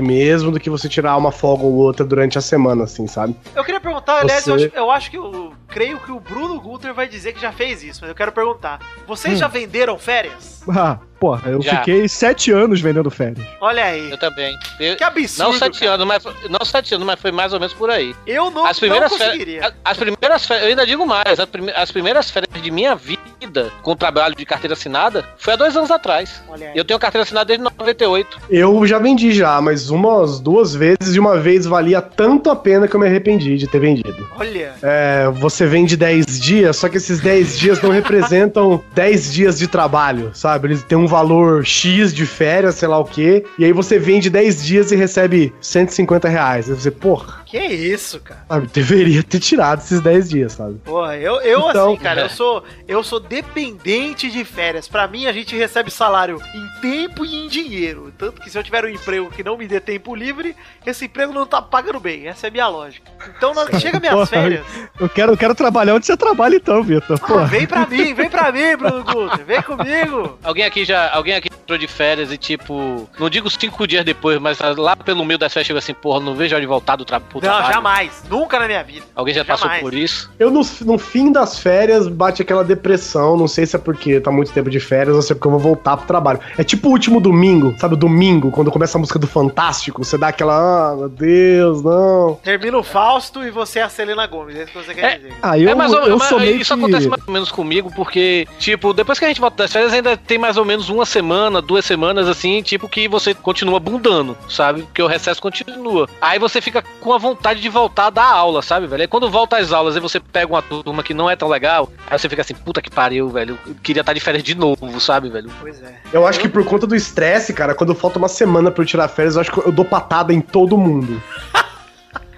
mesmo 0.00 0.50
do 0.50 0.60
que 0.60 0.68
você 0.70 0.88
tirar 0.88 1.16
uma 1.16 1.32
folga 1.32 1.64
ou 1.64 1.72
outra 1.74 2.04
durante 2.04 2.38
a 2.38 2.40
semana, 2.40 2.84
assim, 2.84 3.06
sabe? 3.06 3.34
Eu 3.54 3.64
queria 3.64 3.80
perguntar, 3.80 4.20
aliás, 4.20 4.44
Você- 4.44 4.50
eu, 4.50 4.54
acho, 4.54 4.70
eu 4.76 4.90
acho 4.90 5.10
que 5.10 5.16
eu 5.18 5.52
creio 5.68 5.98
que 5.98 6.12
o 6.12 6.20
Bruno 6.20 6.60
Guter 6.60 6.92
vai 6.94 7.08
dizer 7.08 7.32
que 7.32 7.40
já 7.40 7.52
fez 7.52 7.82
isso, 7.82 8.00
mas 8.02 8.08
eu 8.08 8.14
quero 8.14 8.32
perguntar: 8.32 8.78
vocês 9.06 9.34
Hum. 9.34 9.38
já 9.38 9.48
venderam 9.48 9.98
férias? 9.98 10.62
Ah, 10.76 10.98
porra, 11.18 11.50
eu 11.50 11.62
Já. 11.62 11.78
fiquei 11.78 12.08
sete 12.08 12.50
anos 12.52 12.80
vendendo 12.80 13.10
férias. 13.10 13.46
Olha 13.60 13.84
aí. 13.84 14.10
Eu 14.10 14.18
também. 14.18 14.56
Eu- 14.78 14.96
Que 14.96 15.04
absurdo. 15.04 15.50
não 15.52 15.58
sete 15.58 15.80
cara. 15.80 15.92
anos, 15.94 16.06
mas 16.06 16.22
não 16.50 16.64
sete 16.64 16.94
anos, 16.94 17.06
mas 17.06 17.20
foi 17.20 17.32
mais 17.32 17.52
ou 17.52 17.60
menos 17.60 17.74
por 17.74 17.90
aí. 17.90 18.14
Eu 18.26 18.50
não, 18.50 18.66
As 18.66 18.78
primeiras 18.78 19.10
não 19.10 19.18
férias, 19.18 19.34
conseguiria. 19.38 19.66
as, 19.66 19.74
as 19.84 19.96
primeiras 19.96 20.46
férias, 20.46 20.64
eu 20.64 20.70
ainda 20.70 20.86
digo 20.86 21.06
mais, 21.06 21.38
as, 21.40 21.48
prime- 21.48 21.72
as 21.74 21.90
primeiras 21.90 22.30
férias 22.30 22.62
de 22.62 22.70
minha 22.70 22.94
vida 22.94 23.70
com 23.82 23.94
trabalho 23.94 24.34
de 24.34 24.44
carteira 24.44 24.74
assinada 24.74 25.24
foi 25.38 25.52
há 25.54 25.56
dois 25.56 25.76
anos 25.76 25.90
atrás. 25.90 26.42
Olha 26.48 26.70
aí. 26.70 26.76
Eu 26.78 26.84
tenho 26.84 26.98
carteira 26.98 27.22
assinada 27.22 27.46
desde 27.46 27.62
98. 27.64 28.38
Eu 28.50 28.86
já 28.86 28.98
vendi 28.98 29.32
já, 29.32 29.60
mas 29.60 29.90
umas 29.90 30.40
duas 30.40 30.74
vezes 30.74 31.14
e 31.14 31.18
uma 31.18 31.38
vez 31.38 31.66
valia 31.66 32.00
tanto 32.02 32.50
a 32.50 32.56
pena 32.56 32.88
que 32.88 32.94
eu 32.96 33.00
me 33.00 33.06
arrependi 33.06 33.56
de 33.56 33.66
ter 33.66 33.78
vendido. 33.78 34.28
Olha. 34.38 34.74
É, 34.82 35.28
você 35.32 35.66
vende 35.66 35.96
10 35.96 36.40
dias, 36.40 36.76
só 36.76 36.88
que 36.88 36.96
esses 36.96 37.20
10 37.20 37.58
dias 37.58 37.80
não 37.82 37.90
representam 37.90 38.82
10 38.94 39.32
dias 39.32 39.58
de 39.58 39.66
trabalho, 39.66 40.30
sabe? 40.34 40.68
Eles 40.68 40.82
têm 40.82 40.98
um 40.98 41.05
valor 41.06 41.64
X 41.64 42.12
de 42.14 42.26
férias, 42.26 42.74
sei 42.76 42.88
lá 42.88 42.98
o 42.98 43.04
quê, 43.04 43.44
e 43.58 43.64
aí 43.64 43.72
você 43.72 43.98
vende 43.98 44.28
10 44.30 44.64
dias 44.64 44.92
e 44.92 44.96
recebe 44.96 45.52
150 45.60 46.28
reais. 46.28 46.68
Aí 46.70 46.76
você, 46.76 46.90
porra, 46.90 47.42
Que 47.46 47.58
isso, 47.58 48.20
cara? 48.20 48.44
sabe, 48.48 48.66
deveria 48.72 49.22
ter 49.22 49.38
tirado 49.40 49.80
esses 49.80 50.00
10 50.00 50.28
dias, 50.28 50.52
sabe? 50.52 50.78
Porra, 50.84 51.16
eu, 51.16 51.40
eu 51.40 51.68
Então- 51.70 51.92
assim, 51.92 52.02
cara, 52.02 52.22
eu 52.22 52.28
sou 52.30 52.64
eu 52.88 53.02
sou 53.02 53.20
dependente 53.20 54.30
de 54.30 54.44
férias. 54.44 54.86
Pra 54.88 55.06
mim, 55.08 55.26
a 55.26 55.32
gente 55.32 55.56
recebe 55.56 55.90
salário 55.90 56.40
em 56.54 56.80
tempo 56.80 57.24
e 57.24 57.34
em 57.44 57.48
dinheiro. 57.48 58.12
Tanto 58.16 58.40
que 58.40 58.50
se 58.50 58.56
eu 58.58 58.62
tiver 58.62 58.84
um 58.84 58.88
emprego 58.88 59.30
que 59.30 59.42
não 59.42 59.56
me 59.56 59.66
dê 59.66 59.80
tempo 59.80 60.14
livre, 60.14 60.54
esse 60.84 61.04
emprego 61.06 61.32
não 61.32 61.46
tá 61.46 61.60
pagando 61.62 61.98
bem. 62.00 62.26
Essa 62.28 62.46
é 62.46 62.48
a 62.48 62.52
minha 62.52 62.68
lógica. 62.68 63.10
Então, 63.36 63.52
na 63.54 63.66
chega 63.78 63.98
minhas 64.00 64.14
Porra, 64.14 64.26
férias, 64.26 64.64
Eu 64.98 65.08
quero, 65.08 65.32
eu 65.32 65.36
quero 65.36 65.54
trabalhar 65.54 65.94
onde 65.94 66.06
você 66.06 66.16
trabalha 66.16 66.56
então, 66.56 66.82
Vitor. 66.82 67.18
ah, 67.22 67.26
Porra. 67.26 67.44
vem 67.46 67.66
pra 67.66 67.86
mim, 67.86 68.14
vem 68.14 68.30
pra 68.30 68.52
mim, 68.52 68.76
Bruno 68.76 69.04
Guter, 69.04 69.44
vem 69.44 69.62
comigo. 69.62 70.38
Alguém 70.42 70.64
aqui 70.64 70.84
já, 70.84 70.95
alguém 71.12 71.34
aqui 71.34 71.48
entrou 71.52 71.78
de 71.78 71.86
férias 71.86 72.32
e 72.32 72.36
tipo, 72.38 73.08
não 73.18 73.28
digo 73.28 73.50
cinco 73.50 73.86
dias 73.86 74.04
depois, 74.04 74.38
mas 74.40 74.58
lá 74.76 74.94
pelo 74.96 75.24
meio 75.24 75.38
das 75.38 75.52
férias 75.52 75.66
chegou 75.66 75.78
assim, 75.78 75.94
porra, 75.94 76.20
não 76.20 76.34
vejo 76.34 76.54
a 76.54 76.56
hora 76.56 76.60
de 76.60 76.66
voltar 76.66 76.96
do 76.96 77.04
tra 77.04 77.18
pro 77.20 77.34
Não, 77.40 77.40
trabalho. 77.40 77.74
jamais. 77.74 78.22
Nunca 78.30 78.58
na 78.58 78.66
minha 78.66 78.82
vida. 78.82 79.04
Alguém 79.14 79.34
já 79.34 79.44
passou 79.44 79.64
Jamais. 79.66 79.82
por 79.82 79.94
isso? 79.94 80.30
Eu, 80.38 80.50
no, 80.50 80.60
no 80.82 80.98
fim 80.98 81.32
das 81.32 81.58
férias, 81.58 82.06
bate 82.08 82.42
aquela 82.42 82.62
depressão. 82.64 83.36
Não 83.36 83.48
sei 83.48 83.66
se 83.66 83.74
é 83.76 83.78
porque 83.78 84.20
tá 84.20 84.30
muito 84.30 84.52
tempo 84.52 84.70
de 84.70 84.78
férias 84.80 85.16
ou 85.16 85.22
se 85.22 85.32
é 85.32 85.34
porque 85.34 85.46
eu 85.48 85.50
vou 85.52 85.60
voltar 85.60 85.96
pro 85.96 86.06
trabalho. 86.06 86.40
É 86.56 86.62
tipo 86.64 86.88
o 86.88 86.92
último 86.92 87.20
domingo, 87.20 87.74
sabe? 87.78 87.94
O 87.94 87.96
domingo, 87.96 88.50
quando 88.50 88.70
começa 88.70 88.96
a 88.96 89.00
música 89.00 89.18
do 89.18 89.26
Fantástico, 89.26 90.04
você 90.04 90.16
dá 90.16 90.28
aquela, 90.28 90.92
ah, 90.92 90.96
meu 90.96 91.08
Deus, 91.08 91.82
não. 91.82 92.38
Termina 92.42 92.78
o 92.78 92.82
Fausto 92.82 93.44
e 93.44 93.50
você 93.50 93.80
é 93.80 93.82
a 93.82 93.88
Selena 93.88 94.26
Gomes. 94.26 94.56
É 94.56 94.62
isso 94.64 94.72
que 94.72 94.78
você 94.84 94.94
quer 94.94 95.04
É. 95.14 95.16
dizer. 95.18 95.34
Ah, 95.42 95.58
eu, 95.58 95.68
é 95.68 95.74
mais 95.74 95.92
ou, 95.92 96.00
eu 96.04 96.16
mas 96.18 96.28
sou 96.28 96.38
meio 96.38 96.56
isso 96.56 96.74
que... 96.74 96.80
acontece 96.80 97.08
mais 97.08 97.22
ou 97.26 97.32
menos 97.32 97.50
comigo, 97.50 97.90
porque, 97.94 98.46
tipo, 98.58 98.92
depois 98.92 99.18
que 99.18 99.24
a 99.24 99.28
gente 99.28 99.40
volta 99.40 99.56
das 99.64 99.72
férias, 99.72 99.92
ainda 99.92 100.16
tem 100.16 100.38
mais 100.38 100.56
ou 100.56 100.64
menos 100.64 100.85
uma 100.88 101.06
semana, 101.06 101.60
duas 101.62 101.84
semanas, 101.84 102.28
assim, 102.28 102.62
tipo, 102.62 102.88
que 102.88 103.08
você 103.08 103.34
continua 103.34 103.80
bundando, 103.80 104.36
sabe? 104.48 104.82
Porque 104.82 105.02
o 105.02 105.06
recesso 105.06 105.40
continua. 105.40 106.08
Aí 106.20 106.38
você 106.38 106.60
fica 106.60 106.82
com 107.00 107.12
a 107.12 107.18
vontade 107.18 107.60
de 107.60 107.68
voltar 107.68 108.06
a 108.06 108.10
dar 108.10 108.30
aula, 108.30 108.62
sabe, 108.62 108.86
velho? 108.86 109.02
Aí 109.02 109.08
quando 109.08 109.30
volta 109.30 109.56
às 109.56 109.72
aulas 109.72 109.96
e 109.96 110.00
você 110.00 110.20
pega 110.20 110.52
uma 110.52 110.62
turma 110.62 111.02
que 111.02 111.14
não 111.14 111.30
é 111.30 111.36
tão 111.36 111.48
legal, 111.48 111.90
aí 112.08 112.18
você 112.18 112.28
fica 112.28 112.42
assim, 112.42 112.54
puta 112.54 112.80
que 112.82 112.90
pariu, 112.90 113.28
velho. 113.28 113.58
Eu 113.66 113.74
queria 113.82 114.00
estar 114.00 114.12
de 114.12 114.20
férias 114.20 114.42
de 114.42 114.54
novo, 114.54 115.00
sabe, 115.00 115.28
velho? 115.28 115.50
Pois 115.60 115.82
é. 115.82 115.96
Eu 116.12 116.26
acho 116.26 116.40
que 116.40 116.48
por 116.48 116.64
conta 116.64 116.86
do 116.86 116.94
estresse, 116.94 117.52
cara, 117.52 117.74
quando 117.74 117.94
falta 117.94 118.18
uma 118.18 118.28
semana 118.28 118.70
pra 118.70 118.82
eu 118.82 118.86
tirar 118.86 119.08
férias, 119.08 119.36
eu 119.36 119.40
acho 119.40 119.52
que 119.52 119.58
eu 119.58 119.72
dou 119.72 119.84
patada 119.84 120.32
em 120.32 120.40
todo 120.40 120.76
mundo. 120.76 121.22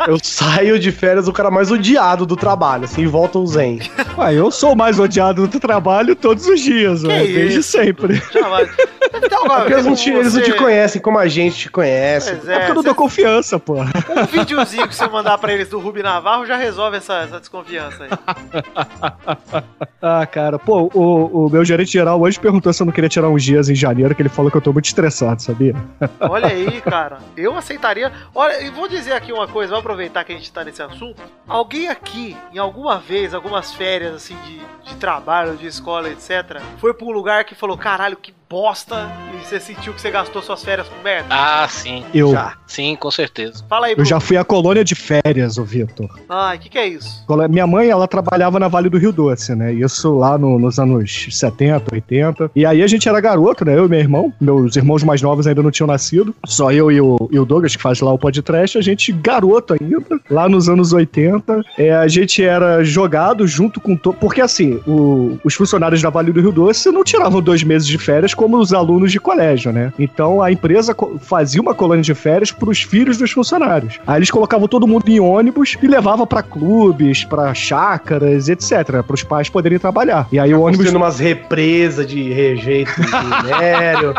Eu 0.07 0.19
saio 0.23 0.79
de 0.79 0.93
férias 0.93 1.29
o 1.29 1.33
cara 1.33 1.51
mais 1.51 1.71
odiado 1.71 2.25
do 2.25 2.37
trabalho, 2.37 2.85
assim, 2.85 3.03
e 3.03 3.07
volta 3.07 3.39
o 3.39 3.47
Zen. 3.47 3.81
Ué, 4.17 4.35
eu 4.35 4.51
sou 4.51 4.73
o 4.73 4.77
mais 4.77 4.99
odiado 4.99 5.47
do 5.47 5.61
trabalho 5.61 6.15
todos 6.15 6.47
os 6.47 6.61
dias, 6.61 7.03
ué, 7.05 7.19
desde 7.27 7.59
isso? 7.61 7.71
sempre. 7.73 8.23
Jamais. 8.33 8.69
Deve 9.11 9.29
ter 9.29 9.35
alguma 9.35 9.57
Porque 9.61 9.73
eles 9.73 9.87
não, 9.87 9.95
te, 9.95 10.11
eles 10.11 10.35
não 10.35 10.43
te 10.43 10.53
conhecem 10.53 11.01
como 11.01 11.19
a 11.19 11.27
gente 11.29 11.57
te 11.57 11.71
conhece. 11.71 12.35
Pois 12.37 12.49
É 12.49 12.53
é, 12.53 12.59
porque 12.59 12.71
eu 12.71 12.75
não 12.77 12.83
dou 12.83 12.95
confiança, 12.95 13.59
pô. 13.59 13.75
Um 13.81 14.25
videozinho 14.31 14.87
que 14.87 14.95
você 14.95 15.07
mandar 15.09 15.39
pra 15.39 15.53
eles 15.53 15.69
do 15.69 15.79
Rubi 15.79 16.03
Navarro 16.03 16.47
já 16.47 16.57
resolve 16.57 16.99
essa, 16.99 17.15
essa 17.21 17.41
desconfiança 17.41 18.05
aí. 18.05 18.11
Ah, 20.01 20.25
cara, 20.27 20.61
pô, 20.61 20.89
o, 20.95 21.47
o 21.47 21.51
meu 21.51 21.65
gerente 21.65 21.91
geral 21.91 22.21
hoje 22.21 22.39
perguntou 22.39 22.73
se 22.73 22.81
eu 22.81 22.87
não 22.87 22.93
queria 22.93 23.09
tirar 23.09 23.29
uns 23.29 23.43
dias 23.43 23.69
em 23.69 23.75
janeiro, 23.75 24.15
que 24.15 24.23
ele 24.23 24.29
falou 24.29 24.49
que 24.49 24.57
eu 24.57 24.61
tô 24.61 24.73
muito 24.73 24.85
estressado, 24.85 25.43
sabia? 25.43 25.75
Olha 26.21 26.47
aí, 26.47 26.81
cara. 26.89 27.19
Eu 27.37 27.57
aceitaria. 27.57 28.13
Olha, 28.33 28.63
e 28.63 28.71
vou 28.71 28.87
dizer 28.89 29.13
aqui 29.13 29.33
uma 29.33 29.49
coisa, 29.49 29.75
aproveitar 29.89 30.23
que 30.23 30.33
a 30.33 30.37
gente 30.37 30.53
tá 30.53 30.63
nesse 30.63 30.83
assunto. 30.83 31.23
Alguém 31.47 31.89
aqui, 31.89 32.37
em 32.53 32.59
alguma 32.59 32.99
vez, 32.99 33.33
algumas 33.33 33.73
férias 33.73 34.15
assim 34.15 34.37
de, 34.43 34.59
de 34.85 34.97
trabalho, 34.97 35.57
de 35.57 35.67
escola, 35.67 36.11
etc., 36.11 36.61
foi 36.77 36.93
pra 36.93 37.07
um 37.07 37.11
lugar 37.11 37.45
que 37.45 37.55
falou: 37.55 37.79
caralho, 37.79 38.17
que 38.17 38.35
bosta, 38.49 39.11
e 39.35 39.45
você 39.47 39.61
sentiu 39.61 39.93
que 39.93 40.01
você 40.01 40.11
gastou 40.11 40.41
suas 40.43 40.63
férias 40.65 40.89
com 40.89 41.03
merda? 41.03 41.27
Ah, 41.31 41.67
sim. 41.69 42.03
Eu, 42.15 42.33
Já. 42.33 42.55
Sim, 42.67 42.97
com 42.97 43.11
certeza. 43.11 43.65
Fala 43.69 43.87
aí, 43.87 43.93
eu 43.93 43.97
Bruno. 43.97 44.09
já 44.09 44.21
fui 44.21 44.37
à 44.37 44.45
colônia 44.45 44.85
de 44.85 44.95
férias, 44.95 45.59
ô 45.59 45.65
Vitor. 45.65 46.09
Ai, 46.29 46.57
o 46.57 46.61
que, 46.61 46.69
que 46.69 46.79
é 46.79 46.87
isso? 46.87 47.25
Minha 47.51 47.67
mãe, 47.67 47.89
ela 47.89 48.07
trabalhava 48.07 48.59
na 48.59 48.69
Vale 48.69 48.89
do 48.89 48.99
Rio 48.99 49.13
Doce, 49.13 49.55
né? 49.55 49.73
Isso 49.73 50.15
lá 50.17 50.37
no- 50.39 50.59
nos 50.59 50.79
anos 50.79 51.27
70, 51.31 51.95
80. 51.95 52.51
E 52.55 52.65
aí 52.67 52.83
a 52.83 52.87
gente 52.87 53.09
era 53.09 53.21
garoto, 53.21 53.65
né? 53.65 53.77
Eu 53.77 53.87
e 53.87 53.89
meu 53.89 53.99
irmão. 53.99 54.33
Meus 54.41 54.77
irmãos 54.77 55.03
mais 55.03 55.23
novos 55.23 55.47
ainda 55.47 55.63
não 55.63 55.71
tinham 55.71 55.87
nascido. 55.87 56.35
Só 56.47 56.71
eu 56.73 56.91
e 56.93 57.01
o, 57.01 57.29
e 57.33 57.39
o 57.39 57.45
Douglas, 57.45 57.75
que 57.77 57.83
faz 57.83 58.01
lá 58.01 58.13
o 58.13 58.19
podcast. 58.19 58.77
A 58.79 58.83
gente, 58.83 59.13
garoto 59.13 59.75
ainda, 59.75 60.21
lá 60.31 60.49
nos 60.49 60.69
anos 60.69 60.93
80. 60.93 61.63
É, 61.79 61.95
a 61.95 62.07
gente 62.09 62.43
era 62.45 62.83
jogado 62.85 63.47
junto 63.47 63.81
com... 63.81 63.97
To... 63.97 64.13
Porque 64.13 64.41
assim, 64.41 64.81
o- 64.87 65.39
os 65.45 65.55
funcionários 65.55 66.03
da 66.03 66.11
Vale 66.11 66.33
do 66.33 66.41
Rio 66.41 66.53
Doce 66.53 66.91
não 66.91 67.03
tiravam 67.05 67.41
dois 67.41 67.63
meses 67.63 67.87
de 67.89 67.97
férias 67.99 68.35
como 68.39 68.57
os 68.57 68.73
alunos 68.73 69.11
de 69.11 69.19
colégio, 69.19 69.73
né? 69.73 69.93
Então 69.99 70.41
a 70.41 70.53
empresa 70.53 70.95
fazia 71.21 71.61
uma 71.61 71.75
colônia 71.75 72.05
de 72.05 72.15
férias 72.15 72.53
pros 72.53 72.83
filhos 72.83 73.19
dos 73.19 73.33
funcionários. 73.33 73.99
Aí 74.07 74.21
eles 74.21 74.31
colocavam 74.31 74.69
todo 74.69 74.87
mundo 74.87 75.09
em 75.09 75.19
ônibus 75.19 75.77
e 75.83 75.89
levavam 75.89 76.25
pra 76.25 76.41
clubes, 76.41 77.25
pra 77.25 77.53
chácaras, 77.53 78.49
etc, 78.49 79.03
para 79.05 79.15
os 79.15 79.25
pais 79.25 79.49
poderem 79.49 79.77
trabalhar. 79.77 80.29
E 80.31 80.39
aí 80.39 80.55
o 80.55 80.61
ônibus 80.61 80.87
Construindo 80.87 81.03
umas 81.03 81.19
represas 81.19 82.07
de 82.07 82.33
rejeito 82.33 82.93
de 82.95 83.11
minério. 83.11 84.15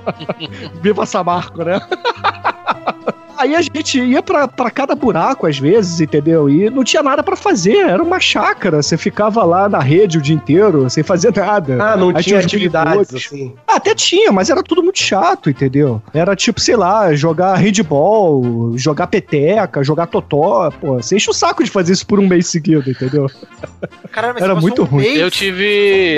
Viva 0.80 1.04
Samarco, 1.04 1.62
né? 1.62 1.78
Aí 3.44 3.54
a 3.54 3.60
gente 3.60 4.00
ia 4.00 4.22
pra, 4.22 4.48
pra 4.48 4.70
cada 4.70 4.94
buraco 4.94 5.46
às 5.46 5.58
vezes, 5.58 6.00
entendeu? 6.00 6.48
E 6.48 6.70
não 6.70 6.82
tinha 6.82 7.02
nada 7.02 7.22
pra 7.22 7.36
fazer, 7.36 7.76
era 7.76 8.02
uma 8.02 8.18
chácara. 8.18 8.82
Você 8.82 8.96
ficava 8.96 9.44
lá 9.44 9.68
na 9.68 9.80
rede 9.80 10.16
o 10.16 10.20
dia 10.22 10.34
inteiro, 10.34 10.88
sem 10.88 11.02
fazer 11.04 11.30
nada. 11.36 11.76
Ah, 11.78 11.94
não 11.96 12.08
Aí 12.16 12.22
tinha 12.22 12.40
atividades, 12.40 13.14
assim. 13.14 13.54
Ah, 13.68 13.76
Até 13.76 13.94
tinha, 13.94 14.32
mas 14.32 14.48
era 14.48 14.62
tudo 14.62 14.82
muito 14.82 14.98
chato, 14.98 15.50
entendeu? 15.50 16.00
Era 16.14 16.34
tipo, 16.34 16.58
sei 16.58 16.74
lá, 16.74 17.14
jogar 17.14 17.54
handball, 17.56 18.72
jogar 18.78 19.08
peteca, 19.08 19.84
jogar 19.84 20.06
totó. 20.06 20.70
Pô, 20.70 20.94
você 20.94 21.16
enche 21.16 21.28
o 21.28 21.34
saco 21.34 21.62
de 21.62 21.70
fazer 21.70 21.92
isso 21.92 22.06
por 22.06 22.18
um 22.18 22.26
mês 22.26 22.46
seguido, 22.46 22.90
entendeu? 22.90 23.30
Caramba, 24.10 24.40
Era 24.40 24.54
você 24.54 24.60
muito 24.62 24.82
um 24.82 24.84
ruim. 24.86 25.02
Mês, 25.04 25.20
Eu 25.20 25.26
um 25.26 25.30
tive. 25.30 25.62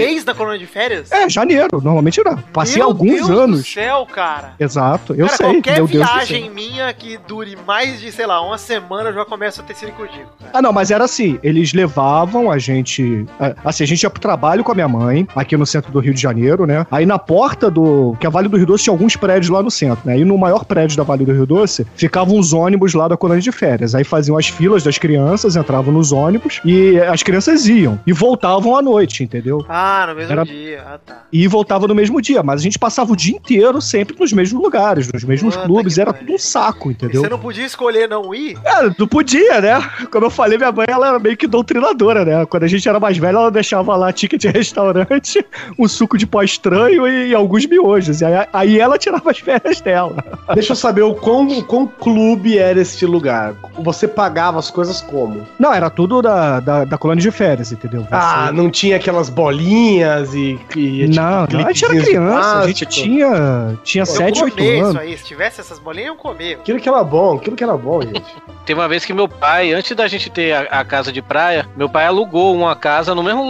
mês 0.06 0.22
da 0.24 0.32
colônia 0.34 0.58
de 0.60 0.66
férias? 0.66 1.10
É, 1.10 1.28
janeiro, 1.28 1.80
normalmente 1.82 2.20
era. 2.20 2.36
Passei 2.52 2.76
Meu 2.76 2.86
alguns 2.86 3.16
Deus 3.16 3.26
Do 3.28 3.38
anos. 3.40 3.72
céu, 3.72 4.06
cara. 4.06 4.54
Exato, 4.60 5.12
eu 5.14 5.26
cara, 5.26 5.36
sei. 5.38 5.46
qualquer 5.54 5.74
meu 5.76 5.86
viagem 5.86 6.50
minha 6.50 6.92
que 6.92 7.15
que 7.16 7.26
dure 7.26 7.56
mais 7.66 8.00
de, 8.00 8.10
sei 8.12 8.26
lá, 8.26 8.40
uma 8.40 8.58
semana, 8.58 9.12
já 9.12 9.24
começo 9.24 9.60
a 9.60 9.64
ter 9.64 9.74
sido 9.74 9.92
contigo. 9.92 10.26
Ah, 10.52 10.60
não, 10.62 10.72
mas 10.72 10.90
era 10.90 11.04
assim, 11.04 11.38
eles 11.42 11.72
levavam 11.72 12.50
a 12.50 12.58
gente. 12.58 13.26
é, 13.40 13.54
Assim, 13.64 13.84
a 13.84 13.86
gente 13.86 14.02
ia 14.02 14.10
pro 14.10 14.20
trabalho 14.20 14.62
com 14.64 14.72
a 14.72 14.74
minha 14.74 14.88
mãe, 14.88 15.26
aqui 15.34 15.56
no 15.56 15.66
centro 15.66 15.90
do 15.92 15.98
Rio 15.98 16.14
de 16.14 16.20
Janeiro, 16.20 16.66
né? 16.66 16.86
Aí 16.90 17.06
na 17.06 17.18
porta 17.18 17.70
do. 17.70 18.16
Que 18.20 18.26
a 18.26 18.30
Vale 18.30 18.48
do 18.48 18.56
Rio 18.56 18.66
Doce 18.66 18.84
tinha 18.84 18.92
alguns 18.94 19.16
prédios 19.16 19.50
lá 19.50 19.62
no 19.62 19.70
centro, 19.70 20.00
né? 20.06 20.18
E 20.18 20.24
no 20.24 20.36
maior 20.38 20.64
prédio 20.64 20.96
da 20.96 21.02
Vale 21.02 21.24
do 21.24 21.32
Rio 21.32 21.46
Doce 21.46 21.86
ficavam 21.96 22.38
os 22.38 22.52
ônibus 22.52 22.94
lá 22.94 23.08
da 23.08 23.16
colônia 23.16 23.42
de 23.42 23.52
férias. 23.52 23.94
Aí 23.94 24.04
faziam 24.04 24.36
as 24.36 24.48
filas 24.48 24.82
das 24.82 24.98
crianças, 24.98 25.56
entravam 25.56 25.92
nos 25.92 26.12
ônibus 26.12 26.60
e 26.64 26.98
as 27.00 27.22
crianças 27.22 27.66
iam. 27.66 27.98
E 28.06 28.12
voltavam 28.12 28.76
à 28.76 28.82
noite, 28.82 29.22
entendeu? 29.24 29.64
Ah, 29.68 30.06
no 30.08 30.14
mesmo 30.14 30.32
Era- 30.32 30.44
dia. 30.44 30.82
Ah, 30.86 30.98
tá. 31.04 31.22
E 31.32 31.46
voltava 31.48 31.86
no 31.88 31.94
mesmo 31.94 32.20
dia, 32.20 32.42
mas 32.42 32.60
a 32.60 32.62
gente 32.62 32.78
passava 32.78 33.12
o 33.12 33.16
dia 33.16 33.34
inteiro 33.36 33.80
sempre 33.80 34.16
nos 34.18 34.32
mesmos 34.32 34.62
lugares, 34.62 35.10
nos 35.12 35.24
mesmos 35.24 35.54
Puta 35.56 35.66
clubes, 35.66 35.98
era 35.98 36.12
tudo 36.12 36.32
um 36.34 36.38
saco, 36.38 36.90
entendeu? 36.96 37.20
você 37.22 37.28
não 37.28 37.38
podia 37.38 37.64
escolher 37.64 38.08
não 38.08 38.34
ir? 38.34 38.58
É, 38.64 38.90
não 38.98 39.06
podia, 39.06 39.60
né? 39.60 39.78
Como 40.10 40.26
eu 40.26 40.30
falei, 40.30 40.58
minha 40.58 40.72
mãe 40.72 40.86
ela 40.88 41.08
era 41.08 41.18
meio 41.18 41.36
que 41.36 41.46
doutrinadora, 41.46 42.24
né? 42.24 42.44
Quando 42.46 42.64
a 42.64 42.68
gente 42.68 42.88
era 42.88 42.98
mais 42.98 43.16
velho, 43.18 43.38
ela 43.38 43.50
deixava 43.50 43.94
lá 43.96 44.12
ticket 44.12 44.40
de 44.40 44.48
restaurante, 44.48 45.44
um 45.78 45.86
suco 45.88 46.16
de 46.18 46.26
pó 46.26 46.42
estranho 46.42 47.06
e 47.06 47.34
alguns 47.34 47.66
miojos. 47.66 48.20
E 48.20 48.24
aí, 48.24 48.46
aí 48.52 48.80
ela 48.80 48.98
tirava 48.98 49.30
as 49.30 49.38
férias 49.38 49.80
dela. 49.80 50.16
Deixa 50.54 50.72
eu 50.72 50.76
saber 50.76 51.02
o 51.02 51.14
quão, 51.14 51.46
o 51.46 51.62
quão 51.64 51.86
clube 51.86 52.58
era 52.58 52.80
este 52.80 53.06
lugar. 53.06 53.54
Você 53.78 54.08
pagava 54.08 54.58
as 54.58 54.70
coisas 54.70 55.00
como? 55.00 55.46
Não, 55.58 55.72
era 55.72 55.90
tudo 55.90 56.20
da, 56.22 56.60
da, 56.60 56.84
da 56.84 56.98
colônia 56.98 57.22
de 57.22 57.30
férias, 57.30 57.72
entendeu? 57.72 58.02
Você- 58.02 58.08
Ah, 58.10 58.50
não 58.52 58.70
tinha 58.70 58.96
aquelas 58.96 59.28
bolinhas 59.28 60.34
e. 60.34 60.58
e 60.76 61.08
não, 61.08 61.46
não, 61.50 61.60
a 61.66 61.72
gente 61.72 61.84
era 61.84 62.00
criança, 62.02 62.58
a 62.60 62.66
gente 62.66 62.86
tinha, 62.86 63.78
tinha 63.84 64.02
Eu 64.02 64.06
7, 64.06 64.42
8 64.44 64.56
comer 64.56 64.74
isso 64.76 64.84
anos. 64.84 64.96
aí. 64.96 65.18
Se 65.18 65.24
tivesse 65.24 65.60
essas 65.60 65.78
bolinhas, 65.78 66.08
eu 66.08 66.16
comia. 66.16 66.56
Aquilo 66.56 66.80
que 66.86 66.90
era 66.90 67.02
bom, 67.02 67.36
aquilo 67.36 67.56
que 67.56 67.64
era 67.64 67.76
bom, 67.76 68.00
gente. 68.00 68.22
Teve 68.66 68.80
uma 68.80 68.88
vez 68.88 69.04
que 69.04 69.12
meu 69.12 69.28
pai, 69.28 69.72
antes 69.72 69.94
da 69.94 70.08
gente 70.08 70.28
ter 70.28 70.52
a, 70.52 70.80
a 70.80 70.84
casa 70.84 71.12
de 71.12 71.22
praia, 71.22 71.68
meu 71.76 71.88
pai 71.88 72.04
alugou 72.06 72.52
uma 72.52 72.74
casa 72.74 73.14
no 73.14 73.22
mesmo. 73.22 73.44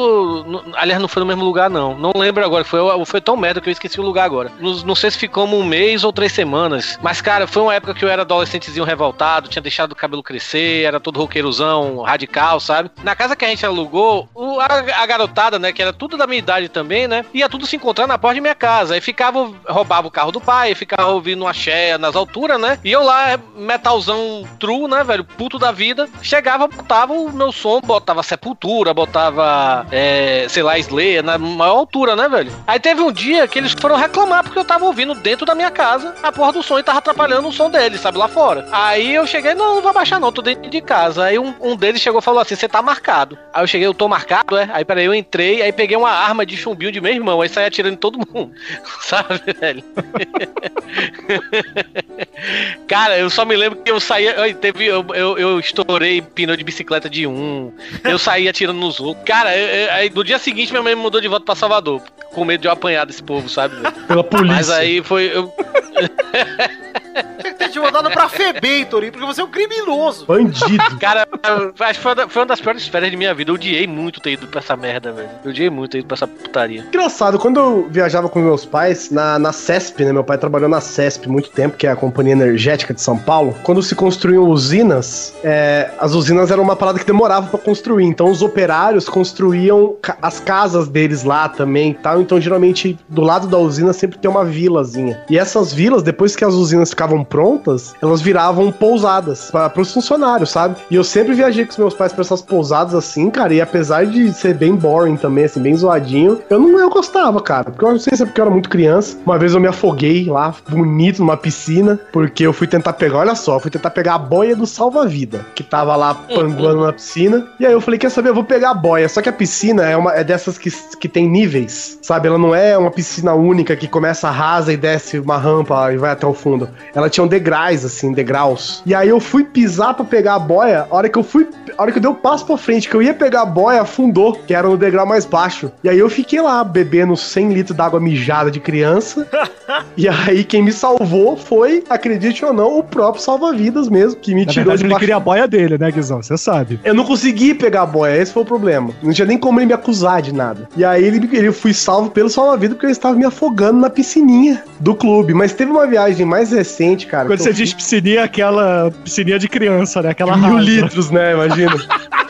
no- 0.45 0.63
aliás, 0.77 1.01
não 1.01 1.09
foi 1.09 1.21
no 1.21 1.27
mesmo 1.27 1.43
lugar, 1.43 1.71
não. 1.71 1.97
Não 1.97 2.13
lembro 2.15 2.45
agora. 2.45 2.65
Foi, 2.65 2.81
foi 3.07 3.19
tão 3.23 3.35
merda 3.35 3.59
que 3.59 3.67
eu 3.71 3.73
esqueci 3.73 3.99
o 3.99 4.03
lugar 4.05 4.25
agora. 4.27 4.53
Não, 4.61 4.75
não 4.85 4.95
sei 4.95 5.11
se 5.11 5.17
ficamos 5.17 5.59
um 5.59 5.65
mês 5.65 6.05
ou 6.05 6.13
três 6.13 6.33
semanas. 6.33 6.99
Mas, 7.03 7.23
cara, 7.23 7.47
foi 7.47 7.63
uma 7.63 7.75
época 7.75 7.95
que 7.95 8.05
eu 8.05 8.11
era 8.11 8.23
adolescentezinho 8.23 8.85
revoltado, 8.85 9.49
tinha 9.49 9.63
deixado 9.63 9.93
o 9.93 9.97
cabelo 9.97 10.23
crescer, 10.23 10.85
era 10.85 11.01
todo 11.01 11.19
roqueirozão, 11.19 12.03
radical, 12.03 12.61
sabe? 12.61 12.91
Na 13.03 13.17
casa 13.17 13.35
que 13.35 13.45
a 13.47 13.49
gente 13.49 13.65
alugou, 13.65 14.29
o- 14.35 14.61
a, 14.61 14.67
a 14.67 15.07
garotada, 15.07 15.59
né, 15.59 15.73
que 15.73 15.81
era 15.81 15.95
tudo 15.95 16.19
da 16.19 16.27
minha 16.27 16.41
idade 16.41 16.69
também, 16.69 17.09
né, 17.09 17.25
ia 17.33 17.49
tudo 17.49 17.67
se 17.67 17.75
encontrar 17.77 18.07
na 18.07 18.19
porta 18.19 18.35
de 18.35 18.43
minha 18.43 18.55
casa. 18.55 18.93
Aí 18.93 19.01
ficava, 19.01 19.51
roubava 19.67 20.09
o 20.09 20.11
carro 20.11 20.31
do 20.31 20.43
pai, 20.43 20.75
ficava 20.75 21.09
ouvindo 21.09 21.41
uma 21.41 21.51
axé 21.53 21.97
nas 21.97 22.15
alturas, 22.15 22.61
né? 22.61 22.79
E 22.85 22.93
eu 22.93 23.03
lá, 23.03 23.26
metalzão 23.57 24.45
true, 24.59 24.89
né, 24.89 25.03
velho, 25.05 25.25
puto 25.25 25.59
da 25.59 25.73
vida. 25.73 26.09
Chegava, 26.23 26.67
botava 26.67 27.13
o 27.13 27.33
meu 27.33 27.53
som, 27.53 27.81
botava 27.81 28.23
Sepultura, 28.23 28.93
botava, 28.93 29.87
é, 29.91 30.47
sei 30.49 30.63
lá, 30.63 30.79
Slayer, 30.79 31.23
na 31.23 31.39
maior 31.39 31.77
altura, 31.77 32.15
né, 32.15 32.29
velho? 32.29 32.53
Aí 32.67 32.79
teve 32.79 33.01
um 33.01 33.13
dia 33.13 33.49
que 33.49 33.59
eles 33.59 33.73
foram 33.73 33.97
reclamar 33.97 34.45
porque 34.45 34.59
eu 34.59 34.65
tava 34.65 34.85
ouvindo 34.85 35.15
dentro 35.15 35.47
da 35.47 35.55
minha 35.55 35.71
casa 35.71 36.15
a 36.23 36.31
porra 36.31 36.53
do 36.53 36.63
som 36.63 36.79
e 36.79 36.83
tava 36.83 36.99
atrapalhando 36.99 37.49
o 37.49 37.53
som 37.53 37.71
deles, 37.71 38.01
sabe, 38.01 38.19
lá 38.19 38.29
fora. 38.29 38.67
Aí 38.71 39.15
eu 39.15 39.27
cheguei, 39.27 39.55
não, 39.55 39.77
não 39.77 39.83
vou 39.83 39.93
baixar 39.93 40.21
não, 40.21 40.33
tô 40.33 40.43
dentro 40.43 40.71
de 40.71 40.81
casa. 40.81 41.25
Aí 41.25 41.39
um, 41.39 41.55
um 41.61 41.77
deles 41.77 42.01
chegou 42.01 42.21
e 42.21 42.23
falou 42.23 42.41
assim, 42.41 42.55
você 42.55 42.69
tá 42.69 42.83
marcado. 42.83 43.39
Aí 43.53 43.63
eu 43.63 43.67
cheguei, 43.67 43.87
eu 43.87 43.95
tô 43.95 44.09
marcado, 44.09 44.57
é? 44.57 44.69
Aí 44.73 44.85
peraí, 44.85 45.05
eu 45.05 45.15
entrei, 45.15 45.63
aí 45.63 45.73
peguei 45.73 45.97
uma 45.97 46.11
arma 46.11 46.45
de 46.45 46.57
chumbinho 46.57 46.93
de 46.93 47.01
meu 47.01 47.13
irmão, 47.13 47.41
aí 47.41 47.49
saí 47.49 47.67
atirando 47.67 47.95
em 47.95 47.99
todo 47.99 48.19
mundo, 48.19 48.53
sabe, 49.01 49.41
velho? 49.61 49.85
Cara, 52.87 53.16
eu 53.19 53.29
só 53.31 53.45
me 53.45 53.57
lembro 53.57 53.81
que 53.83 53.91
eu 53.91 53.99
saía. 54.01 54.41
ai, 54.41 54.55
Teve, 54.55 54.87
eu, 54.87 55.05
eu, 55.15 55.39
eu 55.39 55.61
estourei 55.61 56.21
pneu 56.23 56.57
de 56.57 56.65
bicicleta 56.65 57.09
de 57.11 57.27
um. 57.27 57.73
Eu 58.05 58.19
saía 58.19 58.51
atirando 58.51 58.79
nos 58.79 59.01
outros. 59.01 59.25
Cara, 59.25 59.57
eu- 59.57 59.69
eu- 59.87 59.93
aí 59.93 60.11
no 60.15 60.25
dia 60.25 60.39
seguinte 60.39 60.71
minha 60.73 60.83
mãe 60.83 60.95
me 60.95 61.03
mudou 61.03 61.21
de 61.21 61.29
volta 61.29 61.45
pra 61.45 61.55
Salvador. 61.55 62.03
Com 62.33 62.45
medo 62.45 62.63
de 62.63 62.69
eu 62.69 62.73
apanhar 62.73 63.05
desse 63.07 63.23
povo, 63.23 63.49
sabe? 63.49 63.77
Pela 64.07 64.23
polícia. 64.25 64.57
Mas 64.57 64.71
aí 64.71 65.03
foi. 65.03 65.31
eu- 65.35 65.53
te 67.77 67.81
mandado 67.81 68.11
pra 68.11 68.29
FEBEM, 68.29 68.87
Torinho, 68.87 69.13
porque 69.13 69.27
você 69.27 69.41
é 69.41 69.45
um 69.45 69.49
criminoso. 69.51 70.25
Bandido. 70.27 70.83
cara, 70.99 71.27
acho 71.43 71.99
que 71.99 72.01
foi 72.03 72.11
uma, 72.11 72.15
da- 72.15 72.29
foi 72.29 72.41
uma 72.43 72.47
das 72.47 72.61
piores 72.61 72.87
férias 72.89 73.11
de 73.11 73.17
minha 73.17 73.35
vida. 73.35 73.51
Eu 73.51 73.55
odiei 73.55 73.87
muito 73.87 74.21
ter 74.21 74.33
ido 74.33 74.47
pra 74.47 74.61
essa 74.61 74.77
merda, 74.77 75.13
velho. 75.13 75.29
Eu 75.45 75.51
odiei 75.51 75.69
muito 75.71 75.93
ter 75.93 75.99
ido 75.99 76.07
pra 76.07 76.15
essa 76.15 76.27
putaria. 76.27 76.85
Engraçado, 76.89 77.39
quando 77.39 77.59
eu 77.61 77.87
viajava 77.91 78.29
com 78.29 78.41
meus 78.41 78.65
pais 78.65 79.11
na, 79.11 79.39
na 79.39 79.53
CESP, 79.53 80.05
né? 80.05 80.13
Meu 80.13 80.25
pai 80.25 80.39
trabalhou 80.39 80.69
na 80.69 80.81
CESP 80.81 81.29
muito 81.29 81.51
tempo, 81.51 81.77
que 81.77 81.87
é 81.87 81.91
a 81.91 81.97
Companhia 81.97 82.33
Energética 82.33 82.95
de 82.95 83.01
São 83.01 83.19
Paulo. 83.19 83.55
Quando 83.63 83.83
se 83.83 83.95
construíam 83.95 84.45
usinas, 84.49 85.35
é, 85.45 85.91
as 85.99 86.13
usinas 86.15 86.51
eram 86.51 86.63
uma 86.63 86.77
parada 86.77 86.99
que 86.99 87.05
demorava 87.05 87.49
pra 87.49 87.59
construir. 87.59 88.05
Então 88.05 88.31
os 88.31 88.43
operários 88.43 89.09
construíam 89.09 89.97
ca- 90.01 90.17
as 90.23 90.41
casas 90.41 90.89
deles 90.89 91.25
lá 91.25 91.49
também 91.49 91.91
e 91.91 91.95
tal. 91.95 92.21
Então 92.21 92.41
geralmente 92.41 92.99
do 93.09 93.21
lado 93.23 93.47
da 93.47 93.59
usina 93.59 93.93
sempre 93.93 94.19
tem 94.19 94.31
uma 94.31 94.45
vilazinha. 94.45 95.21
E 95.29 95.39
essas 95.39 95.73
vilas, 95.73 96.03
depois 96.03 96.35
que 96.37 96.45
as 96.45 96.55
usinas 96.55 96.91
ficavam 96.91 97.23
prontas, 97.25 97.66
elas 98.01 98.21
viravam 98.21 98.71
pousadas 98.71 99.51
para 99.51 99.81
os 99.81 99.93
funcionários, 99.93 100.51
sabe? 100.51 100.77
E 100.91 100.95
eu 100.95 101.05
sempre 101.05 101.35
viajei 101.35 101.65
com 101.65 101.73
os 101.73 101.77
meus 101.79 101.95
pais 101.95 102.13
pra 102.13 102.23
essas 102.23 102.43
pousadas 102.43 102.95
assim, 102.95 103.31
cara. 103.31 103.53
E 103.55 103.61
apesar 103.61 104.07
de 104.07 104.33
ser 104.33 104.55
bem 104.55 104.75
boring 104.75 105.17
também, 105.17 105.45
assim, 105.45 105.61
bem 105.61 105.77
zoadinho, 105.77 106.41
eu 106.49 106.59
não 106.59 106.79
eu 106.79 106.91
gostava, 106.91 107.41
cara. 107.41 107.65
Porque 107.65 107.85
eu 107.85 107.93
não 107.93 107.99
sei 107.99 108.17
se 108.17 108.23
é 108.23 108.27
porque 108.27 108.41
eu 108.41 108.45
era 108.45 108.51
muito 108.51 108.69
criança. 108.69 109.17
Uma 109.25 109.39
vez 109.39 109.55
eu 109.55 109.61
me 109.61 109.69
afoguei 109.69 110.27
lá, 110.27 110.55
bonito, 110.69 111.19
numa 111.19 111.37
piscina, 111.37 111.99
porque 112.13 112.47
eu 112.47 112.53
fui 112.53 112.67
tentar 112.67 112.93
pegar, 112.95 113.19
olha 113.19 113.35
só, 113.35 113.59
fui 113.59 113.71
tentar 113.71 113.91
pegar 113.91 114.15
a 114.15 114.19
boia 114.19 114.55
do 114.55 114.67
salva-vida, 114.67 115.45
que 115.55 115.63
tava 115.63 115.97
lá 115.97 116.15
panguando 116.15 116.85
na 116.85 116.93
piscina. 116.93 117.47
E 117.59 117.67
aí 117.67 117.73
eu 117.73 117.81
falei, 117.81 117.99
quer 117.99 118.11
saber, 118.11 118.31
eu 118.31 118.35
vou 118.35 118.45
pegar 118.45 118.71
a 118.71 118.75
boia. 118.75 119.09
Só 119.09 119.21
que 119.21 119.29
a 119.29 119.33
piscina 119.33 119.85
é 119.85 119.97
uma 119.97 120.13
é 120.13 120.25
dessas 120.25 120.59
que, 120.59 120.71
que 120.99 121.09
tem 121.09 121.29
níveis, 121.29 121.99
sabe? 122.03 122.29
Ela 122.29 122.39
não 122.39 122.55
é 122.55 122.77
uma 122.77 122.91
piscina 122.91 123.35
única 123.35 123.77
que 123.77 123.89
começa 123.89 124.31
rasa 124.31 124.73
e 124.73 124.77
desce 124.77 125.19
uma 125.19 125.37
rampa 125.37 125.93
e 125.93 125.97
vai 125.97 126.11
até 126.11 126.27
o 126.27 126.35
fundo. 126.35 126.69
Ela 126.95 127.11
tinha 127.11 127.25
um 127.25 127.29
degraus, 127.47 127.85
assim, 127.85 128.13
degraus. 128.13 128.83
E 128.85 128.95
aí 128.95 129.09
eu 129.09 129.21
fui 129.21 129.45
pisar 129.45 129.95
pra 129.95 130.05
pegar 130.05 130.35
a 130.35 130.39
boia, 130.39 130.87
a 130.91 130.95
hora 130.95 131.09
que 131.09 131.17
eu 131.17 131.23
fui, 131.23 131.49
a 131.79 131.83
hora 131.83 131.93
que 131.93 131.99
eu 131.99 132.03
dei 132.03 132.11
o 132.11 132.15
passo 132.15 132.45
pra 132.45 132.57
frente, 132.57 132.89
que 132.89 132.95
eu 132.95 133.03
ia 133.03 133.15
pegar 133.15 133.43
a 133.43 133.47
boia, 133.47 133.83
afundou, 133.83 134.33
que 134.33 134.53
era 134.53 134.69
no 134.69 134.77
degrau 134.77 135.07
mais 135.07 135.25
baixo. 135.25 135.71
E 135.85 135.89
aí 135.89 135.99
eu 135.99 136.11
fiquei 136.11 136.41
lá, 136.41 136.65
bebendo 136.65 137.17
100 137.17 137.53
litros 137.53 137.77
d'água 137.77 138.01
mijada 138.01 138.51
de 138.51 138.59
criança. 138.59 139.27
e 139.97 140.09
aí 140.09 140.43
quem 140.43 140.63
me 140.63 140.73
salvou 140.73 141.37
foi, 141.37 141.85
acredite 141.89 142.45
ou 142.45 142.53
não, 142.53 142.79
o 142.79 142.83
próprio 142.83 143.23
salva-vidas 143.23 143.89
mesmo, 143.89 144.19
que 144.19 144.35
me 144.35 144.45
Na 144.45 144.53
tirou 144.53 144.65
verdade, 144.65 144.79
de 144.79 144.85
ele 144.85 144.93
baixo 144.93 145.01
queria 145.01 145.17
a 145.17 145.21
boia 145.21 145.47
dele, 145.47 145.79
né, 145.79 145.91
Guizão? 145.91 146.23
Você 146.23 146.37
sabe. 146.37 146.81
eu 146.83 146.95
não 146.95 147.05
consegui 147.05 147.55
pegar 147.55 147.83
a 147.83 147.87
boia, 147.87 148.21
esse 148.21 148.33
foi 148.33 148.43
o 148.43 148.47
problema. 148.47 148.91
Não 149.03 149.13
tinha 149.13 149.27
nem 149.27 149.39
como 149.39 149.61
ele 149.61 149.67
me 149.67 149.73
acusar 149.73 150.21
de 150.21 150.33
nada. 150.33 150.69
E 150.77 150.85
aí 150.85 151.05
ele, 151.05 151.29
ele 151.33 151.53
fui 151.53 151.73
salvo 151.73 152.11
pelo 152.11 152.29
salva-vida 152.29 152.75
porque 152.75 152.87
eu 152.87 152.91
estava 152.91 153.15
me 153.15 153.25
afogando 153.25 153.79
na 153.79 153.89
piscininha 153.89 154.65
do 154.81 154.95
clube. 154.95 155.33
Mas 155.33 155.53
teve 155.53 155.71
uma 155.71 155.87
viagem 155.87 156.27
mais 156.27 156.51
recente, 156.51 157.07
cara. 157.07 157.36
Quando 157.37 157.45
você 157.45 157.53
diz 157.53 157.75
piscininha, 157.75 158.25
aquela 158.25 158.91
piscininha 159.05 159.39
de 159.39 159.49
criança, 159.49 160.03
né? 160.03 160.11
Aquela 160.11 160.37
mil 160.37 160.55
rasa. 160.55 160.65
litros, 160.65 161.11
né? 161.11 161.35
Imagina. 161.35 161.75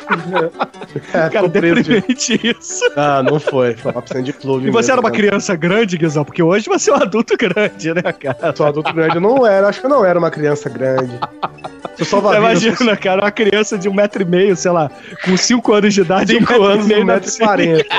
é, 1.14 1.28
Cara, 1.30 1.48
preso 1.48 1.82
de- 1.82 2.00
deprimente 2.00 2.56
isso. 2.58 2.84
Ah, 2.96 3.22
não 3.22 3.38
foi. 3.40 3.74
Foi 3.76 3.92
uma 3.92 4.02
piscina 4.02 4.22
de 4.22 4.32
clube. 4.32 4.68
E 4.68 4.70
você 4.70 4.76
mesmo, 4.76 4.92
era 4.92 5.00
uma 5.00 5.10
cara. 5.10 5.22
criança 5.22 5.56
grande, 5.56 5.96
Guizão? 5.98 6.24
Porque 6.24 6.42
hoje 6.42 6.68
você 6.68 6.90
é 6.90 6.94
um 6.94 6.96
adulto 7.02 7.36
grande, 7.36 7.94
né, 7.94 8.12
cara? 8.12 8.54
Sou 8.54 8.66
adulto 8.66 8.92
grande, 8.92 9.16
eu 9.16 9.20
não 9.20 9.46
era. 9.46 9.68
Acho 9.68 9.80
que 9.80 9.86
eu 9.86 9.90
não 9.90 10.04
era 10.04 10.18
uma 10.18 10.30
criança 10.30 10.68
grande. 10.68 11.18
Imagina, 12.36 12.96
cara, 12.96 13.22
uma 13.22 13.30
criança 13.30 13.78
de 13.78 13.88
um 13.88 13.94
metro 13.94 14.22
e 14.22 14.24
meio, 14.24 14.54
sei 14.56 14.70
lá, 14.70 14.90
com 15.24 15.36
cinco 15.36 15.72
anos 15.72 15.94
de 15.94 16.00
idade, 16.02 16.32
5 16.34 16.52
um 16.54 16.62
anos, 16.64 16.86
meio 16.86 17.02
1 17.02 17.04
na 17.04 17.14
metro 17.14 17.30
e. 17.30 17.38
40. 17.38 17.86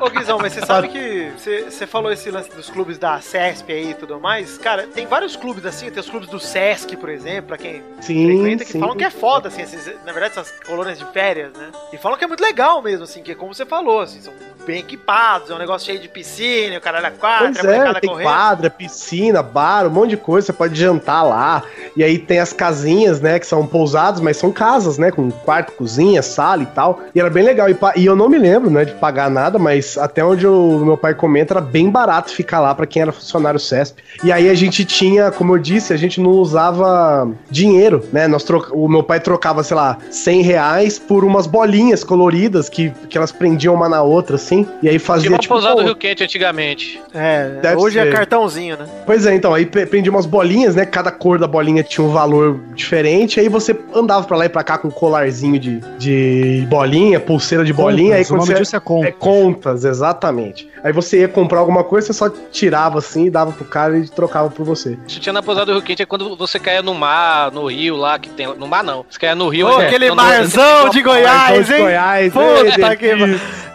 Ô, 0.00 0.10
Guizão, 0.10 0.38
mas 0.38 0.52
você 0.52 0.64
sabe 0.64 0.88
que 0.88 1.30
você, 1.36 1.62
você 1.70 1.86
falou 1.86 2.12
esse 2.12 2.30
lance 2.30 2.50
dos 2.54 2.68
clubes 2.70 2.98
da 2.98 3.20
CESP 3.20 3.72
aí 3.72 3.90
e 3.90 3.94
tudo 3.94 4.20
mais. 4.20 4.56
Cara, 4.58 4.86
tem 4.86 5.06
vários 5.06 5.34
clubes 5.36 5.64
assim, 5.66 5.90
tem 5.90 6.00
os 6.00 6.08
clubes 6.08 6.28
do 6.28 6.38
Sesc, 6.38 6.96
por 6.96 7.08
exemplo, 7.08 7.48
pra 7.48 7.58
quem 7.58 7.82
Sim, 8.00 8.26
frequenta, 8.38 8.64
que 8.64 8.72
sim. 8.72 8.80
falam 8.80 8.96
que 8.96 9.04
é 9.04 9.10
foda, 9.10 9.48
assim, 9.48 9.62
esses- 9.62 9.86
na 10.04 10.12
verdade, 10.12 10.32
essas 10.38 10.53
colônias 10.66 10.98
de 10.98 11.04
férias, 11.12 11.52
né? 11.52 11.70
E 11.92 11.98
falam 11.98 12.18
que 12.18 12.24
é 12.24 12.26
muito 12.26 12.42
legal 12.42 12.80
mesmo, 12.82 13.04
assim, 13.04 13.22
que 13.22 13.32
é 13.32 13.34
como 13.34 13.54
você 13.54 13.66
falou, 13.66 14.00
assim, 14.00 14.20
são 14.20 14.32
bem 14.64 14.80
equipados, 14.80 15.50
é 15.50 15.54
um 15.54 15.58
negócio 15.58 15.86
cheio 15.86 16.00
de 16.00 16.08
piscina, 16.08 16.78
o 16.78 16.80
caralho 16.80 17.06
é 17.06 17.10
quatro, 17.10 17.52
Pois 17.52 17.58
a 17.58 17.62
molecada 17.62 17.98
é, 17.98 18.00
tem 18.00 18.10
correndo. 18.10 18.26
quadra, 18.26 18.70
piscina, 18.70 19.42
bar, 19.42 19.86
um 19.86 19.90
monte 19.90 20.10
de 20.10 20.16
coisa, 20.16 20.46
você 20.46 20.52
pode 20.52 20.74
jantar 20.74 21.22
lá. 21.22 21.62
E 21.96 22.02
aí 22.02 22.18
tem 22.18 22.40
as 22.40 22.52
casinhas, 22.52 23.20
né, 23.20 23.38
que 23.38 23.46
são 23.46 23.66
pousados, 23.66 24.20
mas 24.20 24.36
são 24.36 24.50
casas, 24.50 24.98
né, 24.98 25.10
com 25.10 25.30
quarto, 25.30 25.72
cozinha, 25.72 26.22
sala 26.22 26.62
e 26.62 26.66
tal. 26.66 27.00
E 27.14 27.20
era 27.20 27.30
bem 27.30 27.44
legal. 27.44 27.68
E, 27.68 27.76
e 27.96 28.06
eu 28.06 28.16
não 28.16 28.28
me 28.28 28.38
lembro, 28.38 28.70
né, 28.70 28.84
de 28.84 28.92
pagar 28.94 29.30
nada, 29.30 29.58
mas 29.58 29.98
até 29.98 30.24
onde 30.24 30.46
o 30.46 30.84
meu 30.84 30.96
pai 30.96 31.14
comenta, 31.14 31.54
era 31.54 31.60
bem 31.60 31.90
barato 31.90 32.32
ficar 32.32 32.60
lá 32.60 32.74
pra 32.74 32.86
quem 32.86 33.02
era 33.02 33.12
funcionário 33.12 33.60
CESP. 33.60 34.02
E 34.22 34.32
aí 34.32 34.48
a 34.48 34.54
gente 34.54 34.84
tinha, 34.84 35.30
como 35.30 35.54
eu 35.54 35.58
disse, 35.58 35.92
a 35.92 35.96
gente 35.96 36.20
não 36.20 36.30
usava 36.30 37.28
dinheiro, 37.50 38.04
né, 38.12 38.26
nós 38.26 38.44
troca... 38.44 38.74
o 38.74 38.88
meu 38.88 39.02
pai 39.02 39.20
trocava, 39.20 39.62
sei 39.62 39.76
lá, 39.76 39.98
100 40.10 40.42
reais 40.42 40.98
por 40.98 41.24
umas 41.24 41.46
bolinhas 41.46 42.02
coloridas 42.02 42.68
que, 42.68 42.90
que 43.08 43.16
elas 43.16 43.32
prendiam 43.32 43.74
uma 43.74 43.88
na 43.88 44.02
outra, 44.02 44.36
assim. 44.36 44.53
Assim. 44.62 44.68
E 44.82 44.88
aí 44.88 44.98
fazia 44.98 45.24
Tipo 45.30 45.34
a 45.36 45.38
tipo. 45.38 45.54
pousada 45.54 45.74
pô, 45.74 45.80
do 45.80 45.86
Rio 45.86 45.96
Quente 45.96 46.22
antigamente. 46.24 47.00
É, 47.12 47.48
Deve 47.62 47.76
hoje 47.80 47.98
é 47.98 48.04
ser. 48.04 48.12
cartãozinho, 48.12 48.76
né? 48.76 48.86
Pois 49.06 49.26
é, 49.26 49.34
então, 49.34 49.52
aí 49.54 49.66
prendia 49.66 50.10
umas 50.10 50.26
bolinhas, 50.26 50.74
né? 50.74 50.84
Cada 50.86 51.10
cor 51.10 51.38
da 51.38 51.46
bolinha 51.46 51.82
tinha 51.82 52.04
um 52.06 52.10
valor 52.12 52.60
diferente. 52.74 53.40
Aí 53.40 53.48
você 53.48 53.76
andava 53.94 54.26
pra 54.26 54.36
lá 54.36 54.46
e 54.46 54.48
pra 54.48 54.62
cá 54.62 54.78
com 54.78 54.88
um 54.88 54.90
colarzinho 54.90 55.58
de, 55.58 55.80
de 55.98 56.66
bolinha, 56.68 57.18
pulseira 57.20 57.64
de 57.64 57.72
bolinha. 57.72 58.16
aí 58.16 58.24
Contas, 58.24 58.30
o 58.30 58.36
nome 58.36 58.46
você. 58.52 58.54
disso 58.62 58.76
é 58.76 58.80
conta. 58.80 59.08
É 59.08 59.12
contas, 59.12 59.84
exatamente. 59.84 60.68
Aí 60.82 60.92
você 60.92 61.20
ia 61.20 61.28
comprar 61.28 61.58
alguma 61.60 61.82
coisa, 61.82 62.06
você 62.08 62.12
só 62.12 62.28
tirava 62.52 62.98
assim, 62.98 63.30
dava 63.30 63.52
pro 63.52 63.64
cara 63.64 63.96
e 63.98 64.08
trocava 64.08 64.50
por 64.50 64.64
você. 64.64 64.98
Isso 65.06 65.18
tinha 65.20 65.32
na 65.32 65.42
pousada 65.42 65.66
do 65.66 65.72
Rio 65.72 65.82
Quente 65.82 66.02
é 66.02 66.06
quando 66.06 66.36
você 66.36 66.58
caía 66.58 66.82
no 66.82 66.94
mar, 66.94 67.50
no 67.52 67.66
rio 67.66 67.96
lá, 67.96 68.18
que 68.18 68.28
tem. 68.28 68.46
No 68.54 68.66
mar 68.66 68.84
não. 68.84 69.04
Você 69.08 69.18
caía 69.18 69.34
no 69.34 69.48
rio. 69.48 69.66
Ô, 69.66 69.80
é, 69.80 69.86
aquele 69.86 70.08
quando- 70.08 70.16
marzão 70.16 70.88
de 70.90 71.02
Goiás, 71.02 71.66
Então, 71.68 71.76
hein? 71.78 71.82
Goiás, 71.84 72.32
Puta 72.32 72.96
que. 72.96 73.12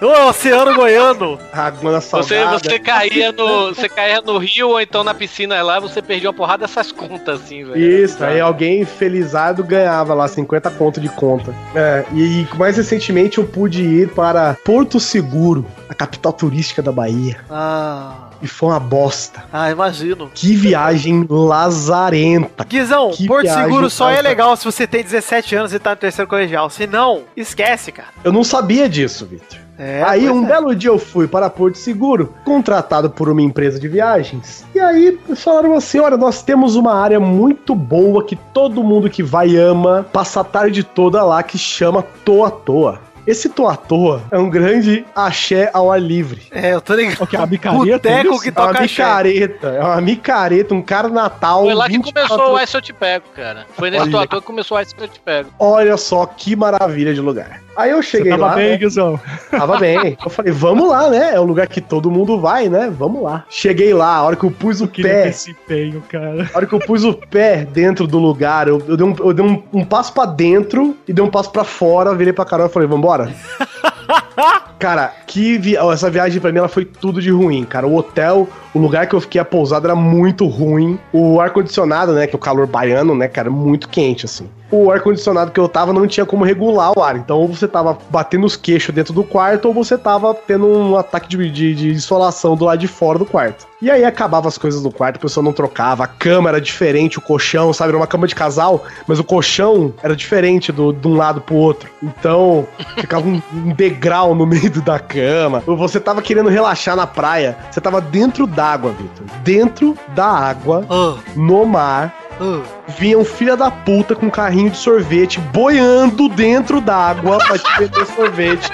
Ô, 0.01 0.31
Oceano 0.71 0.75
Goiano. 0.79 1.39
Água 1.51 1.99
Você, 2.01 2.07
salgada. 2.35 2.59
você 2.59 2.79
caía 2.79 3.31
no. 3.31 3.67
Você 3.73 3.89
caía 3.89 4.21
no 4.21 4.37
rio 4.37 4.69
ou 4.69 4.81
então 4.81 5.03
na 5.03 5.13
piscina 5.13 5.61
lá, 5.61 5.79
você 5.79 6.01
perdia 6.01 6.29
uma 6.29 6.33
porrada 6.35 6.65
dessas 6.65 6.91
contas, 6.91 7.41
assim, 7.41 7.63
velho. 7.63 7.77
Isso, 7.77 8.23
aí 8.23 8.39
alguém 8.39 8.85
felizado 8.85 9.63
ganhava 9.63 10.13
lá 10.13 10.27
50 10.27 10.69
conto 10.71 10.99
de 11.01 11.09
conta. 11.09 11.53
É, 11.75 12.05
e 12.13 12.47
mais 12.55 12.77
recentemente 12.77 13.37
eu 13.37 13.43
pude 13.45 13.81
ir 13.83 14.09
para 14.09 14.55
Porto 14.63 14.99
Seguro, 14.99 15.65
a 15.89 15.93
capital 15.93 16.33
turística 16.33 16.81
da 16.81 16.91
Bahia. 16.91 17.39
Ah, 17.49 18.29
E 18.41 18.47
foi 18.47 18.69
uma 18.69 18.79
bosta. 18.79 19.43
ah, 19.51 19.69
imagino. 19.69 20.29
Que 20.33 20.55
viagem 20.55 21.25
lazarenta. 21.29 22.63
Guizão, 22.63 23.11
Que 23.11 23.27
Porto 23.27 23.47
Seguro 23.49 23.89
só 23.89 24.09
é 24.09 24.15
cara. 24.17 24.29
legal 24.29 24.55
se 24.55 24.65
você 24.65 24.87
tem 24.87 25.03
17 25.03 25.55
anos 25.55 25.73
e 25.73 25.79
tá 25.79 25.91
no 25.91 25.95
terceiro 25.97 26.27
colegial. 26.29 26.69
Se 26.69 26.87
não, 26.87 27.23
esquece, 27.35 27.91
cara. 27.91 28.09
Eu 28.23 28.31
não 28.31 28.43
sabia 28.43 28.87
disso, 28.89 29.25
Victor. 29.25 29.59
É, 29.79 30.03
aí 30.05 30.29
um 30.29 30.43
é. 30.43 30.47
belo 30.47 30.75
dia 30.75 30.89
eu 30.89 30.99
fui 30.99 31.25
para 31.25 31.49
Porto 31.49 31.77
Seguro, 31.77 32.35
contratado 32.43 33.09
por 33.09 33.29
uma 33.29 33.41
empresa 33.41 33.79
de 33.79 33.87
viagens. 33.87 34.65
E 34.75 34.79
aí 34.79 35.17
eles 35.25 35.41
falaram 35.41 35.73
assim: 35.73 35.99
olha, 35.99 36.17
nós 36.17 36.43
temos 36.43 36.75
uma 36.75 36.93
área 36.93 37.19
muito 37.19 37.73
boa 37.73 38.25
que 38.25 38.35
todo 38.35 38.83
mundo 38.83 39.09
que 39.09 39.23
vai 39.23 39.55
ama, 39.55 40.05
passa 40.11 40.41
a 40.41 40.43
tarde 40.43 40.83
toda 40.83 41.23
lá, 41.23 41.41
que 41.41 41.57
chama 41.57 42.03
Toa 42.25 42.51
Toa. 42.51 42.99
Esse 43.27 43.47
Toa 43.47 43.75
Toa 43.77 44.23
é 44.31 44.39
um 44.39 44.49
grande 44.49 45.05
axé 45.15 45.69
ao 45.71 45.91
ar 45.91 46.01
livre. 46.01 46.41
É, 46.51 46.73
eu 46.73 46.81
tô 46.81 46.95
ligado. 46.95 47.21
O 47.21 47.27
que? 47.27 47.37
A 47.37 47.45
micareta? 47.45 48.09
Boteco 48.09 48.33
isso? 48.33 48.41
que 48.41 48.49
É 48.49 48.51
uma 48.51 48.67
toca 48.67 48.83
axé. 48.83 49.03
micareta, 49.03 49.67
é 49.67 49.83
uma 49.83 50.01
micareta, 50.01 50.73
um 50.73 50.81
cara 50.81 51.09
Natal. 51.09 51.63
Foi 51.63 51.73
lá 51.73 51.85
que 51.85 51.91
24 51.93 52.27
começou 52.27 52.55
o 52.55 52.59
Ice 52.61 52.75
Eu 52.75 52.81
Te 52.81 52.93
Pego, 52.93 53.25
cara. 53.35 53.65
Foi 53.77 53.91
nesse 53.91 54.03
Olha. 54.03 54.11
toator 54.11 54.41
que 54.41 54.47
começou 54.47 54.77
o 54.77 54.81
Ice 54.81 54.95
Eu 54.97 55.07
Te 55.07 55.19
Pego. 55.19 55.49
Olha 55.59 55.95
só 55.95 56.25
que 56.25 56.55
maravilha 56.55 57.13
de 57.13 57.21
lugar. 57.21 57.61
Aí 57.79 57.91
eu 57.91 58.03
Você 58.03 58.17
cheguei 58.17 58.31
tava 58.31 58.47
lá. 58.47 58.55
bem, 58.55 58.71
né? 58.71 58.77
Guizão? 58.77 59.19
Tava 59.49 59.77
bem. 59.79 60.17
Eu 60.21 60.29
falei, 60.29 60.51
vamos 60.51 60.89
lá, 60.89 61.09
né? 61.09 61.31
É 61.33 61.39
o 61.39 61.45
lugar 61.45 61.65
que 61.67 61.79
todo 61.79 62.11
mundo 62.11 62.37
vai, 62.37 62.67
né? 62.67 62.91
Vamos 62.91 63.23
lá. 63.23 63.45
Cheguei 63.49 63.93
lá, 63.93 64.15
a 64.15 64.23
hora 64.23 64.35
que 64.35 64.43
eu 64.43 64.51
pus 64.51 64.81
o 64.81 64.87
ter 64.87 65.03
pé, 65.03 65.29
esse 65.29 65.51
empenho, 65.51 66.03
cara. 66.09 66.49
a 66.53 66.57
hora 66.57 66.65
que 66.65 66.73
eu 66.73 66.79
pus 66.79 67.05
o 67.05 67.13
pé 67.13 67.65
dentro 67.65 68.05
do 68.05 68.19
lugar, 68.19 68.67
eu, 68.67 68.81
eu 68.85 68.97
dei, 68.97 69.05
um, 69.05 69.15
eu 69.17 69.33
dei 69.33 69.45
um, 69.45 69.63
um 69.73 69.85
passo 69.85 70.11
pra 70.11 70.25
dentro 70.25 70.93
e 71.07 71.13
dei 71.13 71.23
um 71.23 71.29
passo 71.29 71.51
pra 71.51 71.63
fora, 71.63 72.13
virei 72.13 72.33
pra 72.33 72.43
Carol 72.43 72.67
e 72.67 72.69
falei, 72.69 72.87
vambora? 72.87 73.33
Cara, 74.77 75.13
que 75.27 75.57
vi... 75.57 75.75
essa 75.75 76.09
viagem 76.09 76.41
pra 76.41 76.51
mim 76.51 76.59
ela 76.59 76.67
foi 76.67 76.85
tudo 76.85 77.21
de 77.21 77.29
ruim, 77.29 77.65
cara. 77.65 77.85
O 77.85 77.95
hotel, 77.95 78.47
o 78.73 78.79
lugar 78.79 79.07
que 79.07 79.13
eu 79.13 79.21
fiquei 79.21 79.39
a 79.39 79.45
pousada 79.45 79.87
era 79.87 79.95
muito 79.95 80.45
ruim. 80.47 80.97
O 81.11 81.39
ar-condicionado, 81.39 82.13
né, 82.13 82.25
que 82.27 82.35
é 82.35 82.37
o 82.37 82.39
calor 82.39 82.65
baiano, 82.65 83.13
né, 83.13 83.27
cara, 83.27 83.49
muito 83.49 83.89
quente, 83.89 84.25
assim. 84.25 84.49
O 84.71 84.91
ar-condicionado 84.91 85.51
que 85.51 85.59
eu 85.59 85.67
tava 85.67 85.91
não 85.91 86.05
tinha 86.05 86.25
como 86.25 86.43
regular 86.45 86.91
o 86.95 87.01
ar. 87.01 87.15
Então, 87.17 87.37
ou 87.37 87.47
você 87.47 87.67
tava 87.67 87.97
batendo 88.09 88.45
os 88.45 88.55
queixos 88.55 88.93
dentro 88.93 89.13
do 89.13 89.23
quarto, 89.23 89.67
ou 89.67 89.73
você 89.73 89.97
tava 89.97 90.33
tendo 90.33 90.67
um 90.67 90.95
ataque 90.95 91.27
de, 91.27 91.49
de, 91.49 91.75
de 91.75 91.89
insolação 91.91 92.55
do 92.55 92.65
lado 92.65 92.79
de 92.79 92.87
fora 92.87 93.17
do 93.17 93.25
quarto. 93.25 93.67
E 93.81 93.89
aí 93.89 94.03
acabava 94.03 94.47
as 94.47 94.57
coisas 94.57 94.83
do 94.83 94.91
quarto, 94.91 95.15
a 95.15 95.19
pessoa 95.19 95.43
não 95.43 95.53
trocava, 95.53 96.03
a 96.03 96.07
cama 96.07 96.49
era 96.49 96.59
diferente, 96.59 97.17
o 97.17 97.21
colchão, 97.21 97.71
sabe? 97.71 97.89
Era 97.91 97.97
uma 97.97 98.07
cama 98.07 98.27
de 98.27 98.35
casal, 98.35 98.83
mas 99.07 99.19
o 99.19 99.23
colchão 99.23 99.93
era 100.03 100.15
diferente 100.15 100.71
do, 100.71 100.91
de 100.91 101.07
um 101.07 101.15
lado 101.15 101.39
pro 101.39 101.55
outro. 101.55 101.89
Então, 102.03 102.67
ficava 102.97 103.25
um, 103.25 103.41
um 103.53 103.73
degrau 103.73 104.35
no 104.35 104.45
meio 104.45 104.69
da 104.81 104.99
cama. 104.99 105.63
Você 105.65 105.99
tava 105.99 106.21
querendo 106.21 106.49
relaxar 106.49 106.95
na 106.95 107.07
praia, 107.07 107.57
você 107.71 107.79
tava 107.79 108.01
dentro 108.01 108.45
d'água, 108.45 108.91
Vitor. 108.91 109.25
Dentro 109.43 109.97
da 110.09 110.25
água, 110.27 110.85
Ah, 110.89 111.15
no 111.35 111.65
mar, 111.65 112.13
ah. 112.39 112.61
vinha 112.97 113.17
um 113.17 113.25
filho 113.25 113.55
da 113.55 113.69
puta 113.69 114.15
com 114.15 114.27
um 114.27 114.29
carrinho 114.29 114.69
de 114.69 114.77
sorvete 114.77 115.39
boiando 115.39 116.29
dentro 116.29 116.79
d'água 116.81 117.37
pra 117.37 117.57
te 117.57 117.79
vender 117.79 118.05
sorvete 118.15 118.69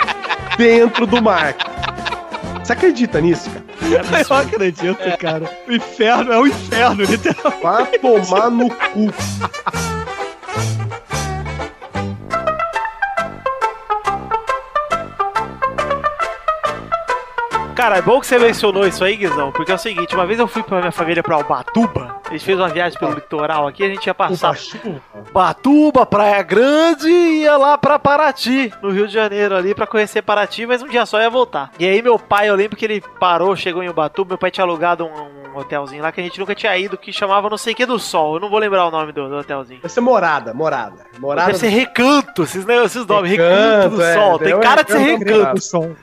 dentro 0.57 1.05
do 1.05 1.21
mar. 1.21 1.55
Você 2.63 2.73
acredita 2.73 3.21
nisso, 3.21 3.49
cara? 3.49 3.65
Eu 4.27 4.35
acredito, 4.35 5.17
cara. 5.19 5.49
O 5.67 5.71
inferno 5.71 6.33
é 6.33 6.39
o 6.39 6.47
inferno, 6.47 7.03
literalmente. 7.03 7.61
Vai 7.61 7.85
tomar 7.99 8.49
no 8.49 8.69
cu. 8.69 9.13
Cara, 17.85 17.97
é 17.97 18.01
bom 18.01 18.19
que 18.19 18.25
você 18.25 18.39
mencionou 18.39 18.87
isso 18.87 19.03
aí, 19.03 19.15
Guizão, 19.15 19.51
porque 19.51 19.71
é 19.71 19.75
o 19.75 19.77
seguinte, 19.77 20.15
uma 20.15 20.25
vez 20.25 20.39
eu 20.39 20.47
fui 20.47 20.63
com 20.63 20.73
a 20.73 20.79
minha 20.79 20.91
família 20.91 21.21
pra 21.21 21.37
Ubatuba, 21.37 22.19
a 22.27 22.31
gente 22.31 22.43
fez 22.43 22.57
uma 22.57 22.67
viagem 22.67 22.97
pelo 22.97 23.13
litoral 23.13 23.67
aqui, 23.67 23.83
a 23.83 23.87
gente 23.87 24.07
ia 24.07 24.13
passar 24.15 24.57
Ubatuba, 25.29 26.03
Praia 26.03 26.41
Grande 26.41 27.07
e 27.07 27.43
ia 27.43 27.55
lá 27.55 27.77
pra 27.77 27.99
Paraty, 27.99 28.73
no 28.81 28.89
Rio 28.89 29.07
de 29.07 29.13
Janeiro 29.13 29.55
ali, 29.55 29.75
pra 29.75 29.85
conhecer 29.85 30.23
Paraty, 30.23 30.65
mas 30.65 30.81
um 30.81 30.87
dia 30.87 31.05
só 31.05 31.21
ia 31.21 31.29
voltar. 31.29 31.69
E 31.77 31.87
aí 31.87 32.01
meu 32.01 32.17
pai, 32.17 32.49
eu 32.49 32.55
lembro 32.55 32.75
que 32.75 32.85
ele 32.85 33.03
parou, 33.19 33.55
chegou 33.55 33.83
em 33.83 33.89
Ubatuba, 33.89 34.29
meu 34.29 34.37
pai 34.39 34.49
tinha 34.49 34.65
alugado 34.65 35.05
um, 35.05 35.53
um 35.53 35.59
hotelzinho 35.59 36.01
lá 36.01 36.11
que 36.11 36.19
a 36.19 36.23
gente 36.23 36.39
nunca 36.39 36.55
tinha 36.55 36.75
ido, 36.75 36.97
que 36.97 37.13
chamava 37.13 37.47
não 37.51 37.57
sei 37.57 37.73
o 37.73 37.75
que 37.75 37.85
do 37.85 37.99
Sol, 37.99 38.37
eu 38.37 38.39
não 38.39 38.49
vou 38.49 38.57
lembrar 38.57 38.87
o 38.87 38.89
nome 38.89 39.11
do, 39.11 39.29
do 39.29 39.35
hotelzinho. 39.35 39.81
Deve 39.81 39.93
ser 39.93 40.01
morada, 40.01 40.55
morada. 40.55 41.05
Morada. 41.19 41.51
Deve 41.51 41.59
ser 41.59 41.67
Recanto, 41.67 42.41
esses, 42.41 42.65
né, 42.65 42.83
esses 42.83 43.05
nomes, 43.05 43.29
Recanto, 43.29 43.53
Recanto, 43.53 43.95
do 43.95 44.01
é, 44.01 44.13
Sol, 44.15 44.39
tem 44.39 44.53
é 44.53 44.57
cara 44.57 44.81
de 44.81 44.91
ser 44.91 44.97
Recanto 44.97 45.31
Recanto. 45.31 45.95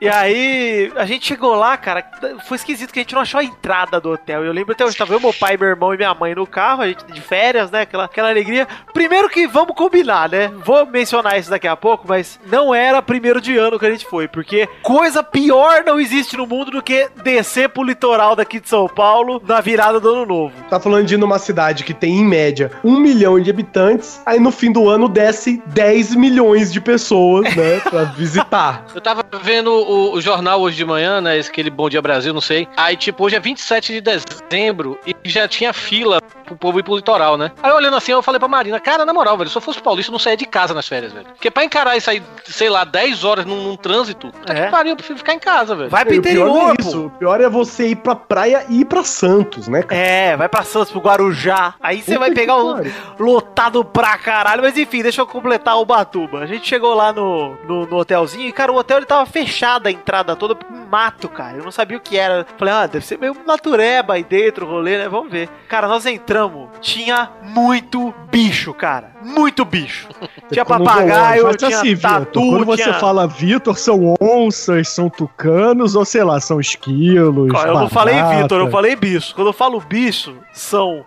E 0.00 0.08
aí, 0.08 0.92
a 0.96 1.04
gente 1.06 1.26
chegou 1.26 1.54
lá, 1.54 1.76
cara, 1.76 2.04
foi 2.46 2.56
esquisito 2.56 2.92
que 2.92 2.98
a 2.98 3.02
gente 3.02 3.14
não 3.14 3.22
achou 3.22 3.38
a 3.38 3.44
entrada 3.44 4.00
do 4.00 4.10
hotel. 4.10 4.44
Eu 4.44 4.52
lembro 4.52 4.72
até 4.72 4.84
hoje, 4.84 4.96
tava 4.96 5.14
eu, 5.14 5.20
meu 5.20 5.32
pai, 5.32 5.56
meu 5.56 5.68
irmão 5.68 5.94
e 5.94 5.96
minha 5.96 6.12
mãe 6.12 6.34
no 6.34 6.44
carro, 6.44 6.82
a 6.82 6.88
gente 6.88 7.04
de 7.04 7.20
férias, 7.20 7.70
né? 7.70 7.82
Aquela, 7.82 8.04
aquela 8.04 8.28
alegria. 8.28 8.66
Primeiro 8.92 9.28
que 9.28 9.46
vamos 9.46 9.76
combinar, 9.76 10.28
né? 10.28 10.50
Vou 10.64 10.84
mencionar 10.86 11.38
isso 11.38 11.50
daqui 11.50 11.68
a 11.68 11.76
pouco, 11.76 12.04
mas 12.08 12.38
não 12.46 12.74
era 12.74 13.00
primeiro 13.00 13.40
de 13.40 13.56
ano 13.56 13.78
que 13.78 13.86
a 13.86 13.90
gente 13.90 14.04
foi, 14.04 14.26
porque 14.26 14.68
coisa 14.82 15.22
pior 15.22 15.84
não 15.84 16.00
existe 16.00 16.36
no 16.36 16.46
mundo 16.48 16.72
do 16.72 16.82
que 16.82 17.08
descer 17.22 17.68
pro 17.68 17.84
litoral 17.84 18.34
daqui 18.34 18.58
de 18.58 18.68
São 18.68 18.88
Paulo 18.88 19.40
na 19.46 19.60
virada 19.60 20.00
do 20.00 20.10
ano 20.10 20.26
novo. 20.26 20.54
Tá 20.68 20.80
falando 20.80 21.06
de 21.06 21.14
ir 21.14 21.18
numa 21.18 21.38
cidade 21.38 21.84
que 21.84 21.94
tem, 21.94 22.18
em 22.18 22.24
média, 22.24 22.72
um 22.82 22.98
milhão 22.98 23.40
de 23.40 23.50
habitantes, 23.50 24.20
aí 24.26 24.40
no 24.40 24.50
fim 24.50 24.72
do 24.72 24.88
ano 24.88 25.08
desce 25.08 25.62
10 25.66 26.16
milhões 26.16 26.72
de 26.72 26.80
pessoas, 26.80 27.54
né, 27.54 27.80
pra 27.80 28.04
visitar. 28.18 28.84
Eu 28.94 29.00
tava 29.00 29.24
vendo 29.42 29.71
o, 29.72 30.12
o 30.14 30.20
jornal 30.20 30.60
hoje 30.60 30.76
de 30.76 30.84
manhã, 30.84 31.20
né? 31.20 31.36
esse- 31.38 31.50
Aquele 31.50 31.70
Bom 31.70 31.88
Dia 31.88 32.00
Brasil, 32.02 32.32
não 32.32 32.40
sei. 32.40 32.66
Aí, 32.76 32.96
tipo, 32.96 33.24
hoje 33.24 33.36
é 33.36 33.40
27 33.40 33.92
de 33.92 34.00
dezembro 34.00 34.98
e 35.06 35.14
já 35.24 35.46
tinha 35.46 35.72
fila 35.72 36.20
pro 36.44 36.56
povo 36.56 36.78
ir 36.78 36.82
pro 36.82 36.96
litoral, 36.96 37.36
né? 37.36 37.52
Aí 37.62 37.70
olhando 37.72 37.96
assim, 37.96 38.12
eu 38.12 38.22
falei 38.22 38.38
pra 38.38 38.48
Marina, 38.48 38.78
cara, 38.80 39.04
na 39.06 39.12
moral, 39.12 39.36
velho, 39.38 39.48
se 39.50 39.56
eu 39.56 39.62
fosse 39.62 39.80
paulista, 39.80 40.10
eu 40.10 40.12
não 40.12 40.18
saia 40.18 40.36
de 40.36 40.44
casa 40.46 40.74
nas 40.74 40.86
férias, 40.88 41.12
velho. 41.12 41.26
Porque 41.26 41.50
pra 41.50 41.64
encarar 41.64 41.96
isso 41.96 42.10
aí, 42.10 42.22
sei 42.44 42.68
lá, 42.68 42.84
10 42.84 43.24
horas 43.24 43.44
num, 43.46 43.62
num 43.62 43.76
trânsito, 43.76 44.30
tá 44.46 44.52
É. 44.54 44.64
que 44.66 44.70
pariu, 44.70 44.90
eu 44.92 44.96
prefiro 44.96 45.18
ficar 45.18 45.34
em 45.34 45.38
casa, 45.38 45.74
velho. 45.74 45.88
Vai 45.90 46.04
pro 46.04 46.18
o 46.18 46.22
pior 46.22 46.46
não 46.48 46.56
interior, 46.56 46.72
é 46.72 46.74
pô. 46.82 46.88
isso. 46.88 47.06
O 47.06 47.10
pior 47.10 47.40
é 47.40 47.48
você 47.48 47.88
ir 47.88 47.96
pra 47.96 48.14
praia 48.14 48.66
e 48.68 48.80
ir 48.80 48.84
pra 48.84 49.04
Santos, 49.04 49.68
né, 49.68 49.82
cara? 49.82 50.00
É, 50.00 50.36
vai 50.36 50.48
pra 50.48 50.62
Santos, 50.62 50.90
pro 50.90 51.00
Guarujá. 51.00 51.74
Aí 51.82 52.02
você 52.02 52.18
vai 52.18 52.30
pegar 52.32 52.56
um 52.56 52.74
pariu. 52.74 52.92
lotado 53.18 53.84
pra 53.84 54.16
caralho. 54.18 54.62
Mas 54.62 54.76
enfim, 54.76 55.02
deixa 55.02 55.20
eu 55.20 55.26
completar 55.26 55.78
o 55.78 55.84
Batuba. 55.84 56.40
A 56.40 56.46
gente 56.46 56.68
chegou 56.68 56.94
lá 56.94 57.12
no, 57.12 57.56
no, 57.66 57.86
no 57.86 57.96
hotelzinho 57.96 58.46
e, 58.48 58.52
cara, 58.52 58.72
o 58.72 58.76
hotel 58.76 58.98
ele 58.98 59.06
tava 59.06 59.24
fechado 59.26 59.61
a 59.64 59.90
entrada 59.90 60.34
toda 60.36 60.56
mato, 60.92 61.26
cara. 61.30 61.56
Eu 61.56 61.64
não 61.64 61.72
sabia 61.72 61.96
o 61.96 62.00
que 62.00 62.18
era. 62.18 62.46
Falei, 62.58 62.74
ah, 62.74 62.86
deve 62.86 63.06
ser 63.06 63.18
meio 63.18 63.34
natureba 63.46 64.12
aí 64.12 64.22
dentro, 64.22 64.66
rolê, 64.66 64.98
né? 64.98 65.08
Vamos 65.08 65.32
ver. 65.32 65.48
Cara, 65.66 65.88
nós 65.88 66.04
entramos, 66.04 66.68
tinha 66.82 67.30
muito 67.42 68.12
bicho, 68.30 68.74
cara. 68.74 69.12
Muito 69.24 69.64
bicho. 69.64 70.08
Tinha 70.52 70.66
ficou 70.66 70.80
no 70.80 70.84
papagaio, 70.84 71.44
Mas 71.44 71.56
tinha 71.56 71.78
assim, 71.78 71.96
tatu, 71.96 72.40
quando 72.40 72.66
você 72.66 72.82
tinha... 72.82 72.94
fala 72.96 73.26
Vitor, 73.26 73.78
são 73.78 74.14
onças, 74.20 74.88
são 74.88 75.08
tucanos, 75.08 75.94
ou 75.94 76.04
sei 76.04 76.22
lá, 76.24 76.38
são 76.40 76.60
esquilos. 76.60 77.48
Eu 77.64 77.74
não 77.74 77.88
falei. 77.88 78.16
Vitor, 78.22 78.60
eu 78.60 78.70
falei 78.70 78.94
bicho. 78.94 79.34
Quando 79.34 79.46
eu 79.46 79.52
falo 79.54 79.80
bicho, 79.80 80.36
são 80.52 81.06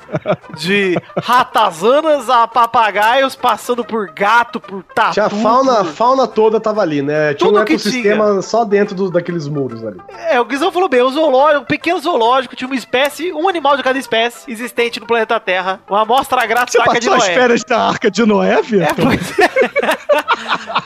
de 0.58 0.98
ratazanas 1.21 2.28
a 2.28 2.48
papagaios, 2.48 3.36
passando 3.36 3.86
por 3.86 4.10
gato, 4.10 4.60
por 4.60 4.82
tatu. 4.82 5.13
Tinha 5.13 5.26
a 5.28 5.30
fauna, 5.30 5.82
a 5.82 5.86
fauna 5.86 6.26
toda 6.26 6.60
tava 6.60 6.82
ali, 6.82 7.04
né? 7.04 7.36
Tinha 7.36 7.48
Tudo 7.50 7.62
um 7.62 7.65
que 7.65 7.74
ecossistema 7.74 8.41
só 8.41 8.65
dentro 8.65 8.95
do- 8.95 9.12
daqueles 9.12 9.48
muros 9.48 9.75
ali. 9.84 10.00
É, 10.30 10.40
o 10.40 10.46
Guizão 10.46 10.72
falou 10.72 10.88
bem, 10.88 11.02
o 11.02 11.10
zoológico, 11.10 11.64
um 11.64 11.66
pequeno 11.66 12.00
zoológico, 12.00 12.56
tinha 12.56 12.68
uma 12.68 12.76
espécie, 12.76 13.34
um 13.34 13.50
animal 13.50 13.76
de 13.78 13.84
cada 13.84 13.98
espécie 13.98 14.50
existente 14.52 15.00
no 15.00 15.06
planeta 15.08 15.40
Terra. 15.40 15.80
Uma 15.90 16.02
amostra 16.02 16.46
grátis 16.46 16.76
da 16.76 16.82
Arca 16.82 17.00
de 17.00 17.08
passou 17.08 17.22
as 17.22 17.28
Noé. 17.28 17.36
férias 17.36 17.64
da 17.64 17.80
Arca 17.88 18.12
de 18.12 18.26
Noé, 18.26 18.54
É, 18.54 18.62
Vitor? 18.62 18.96
pois 18.96 19.40
é. 19.40 19.50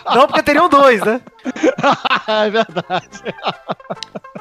Não, 0.16 0.26
porque 0.28 0.42
teriam 0.44 0.68
dois, 0.70 1.02
né? 1.04 1.22
é 2.28 2.50
verdade. 2.50 3.08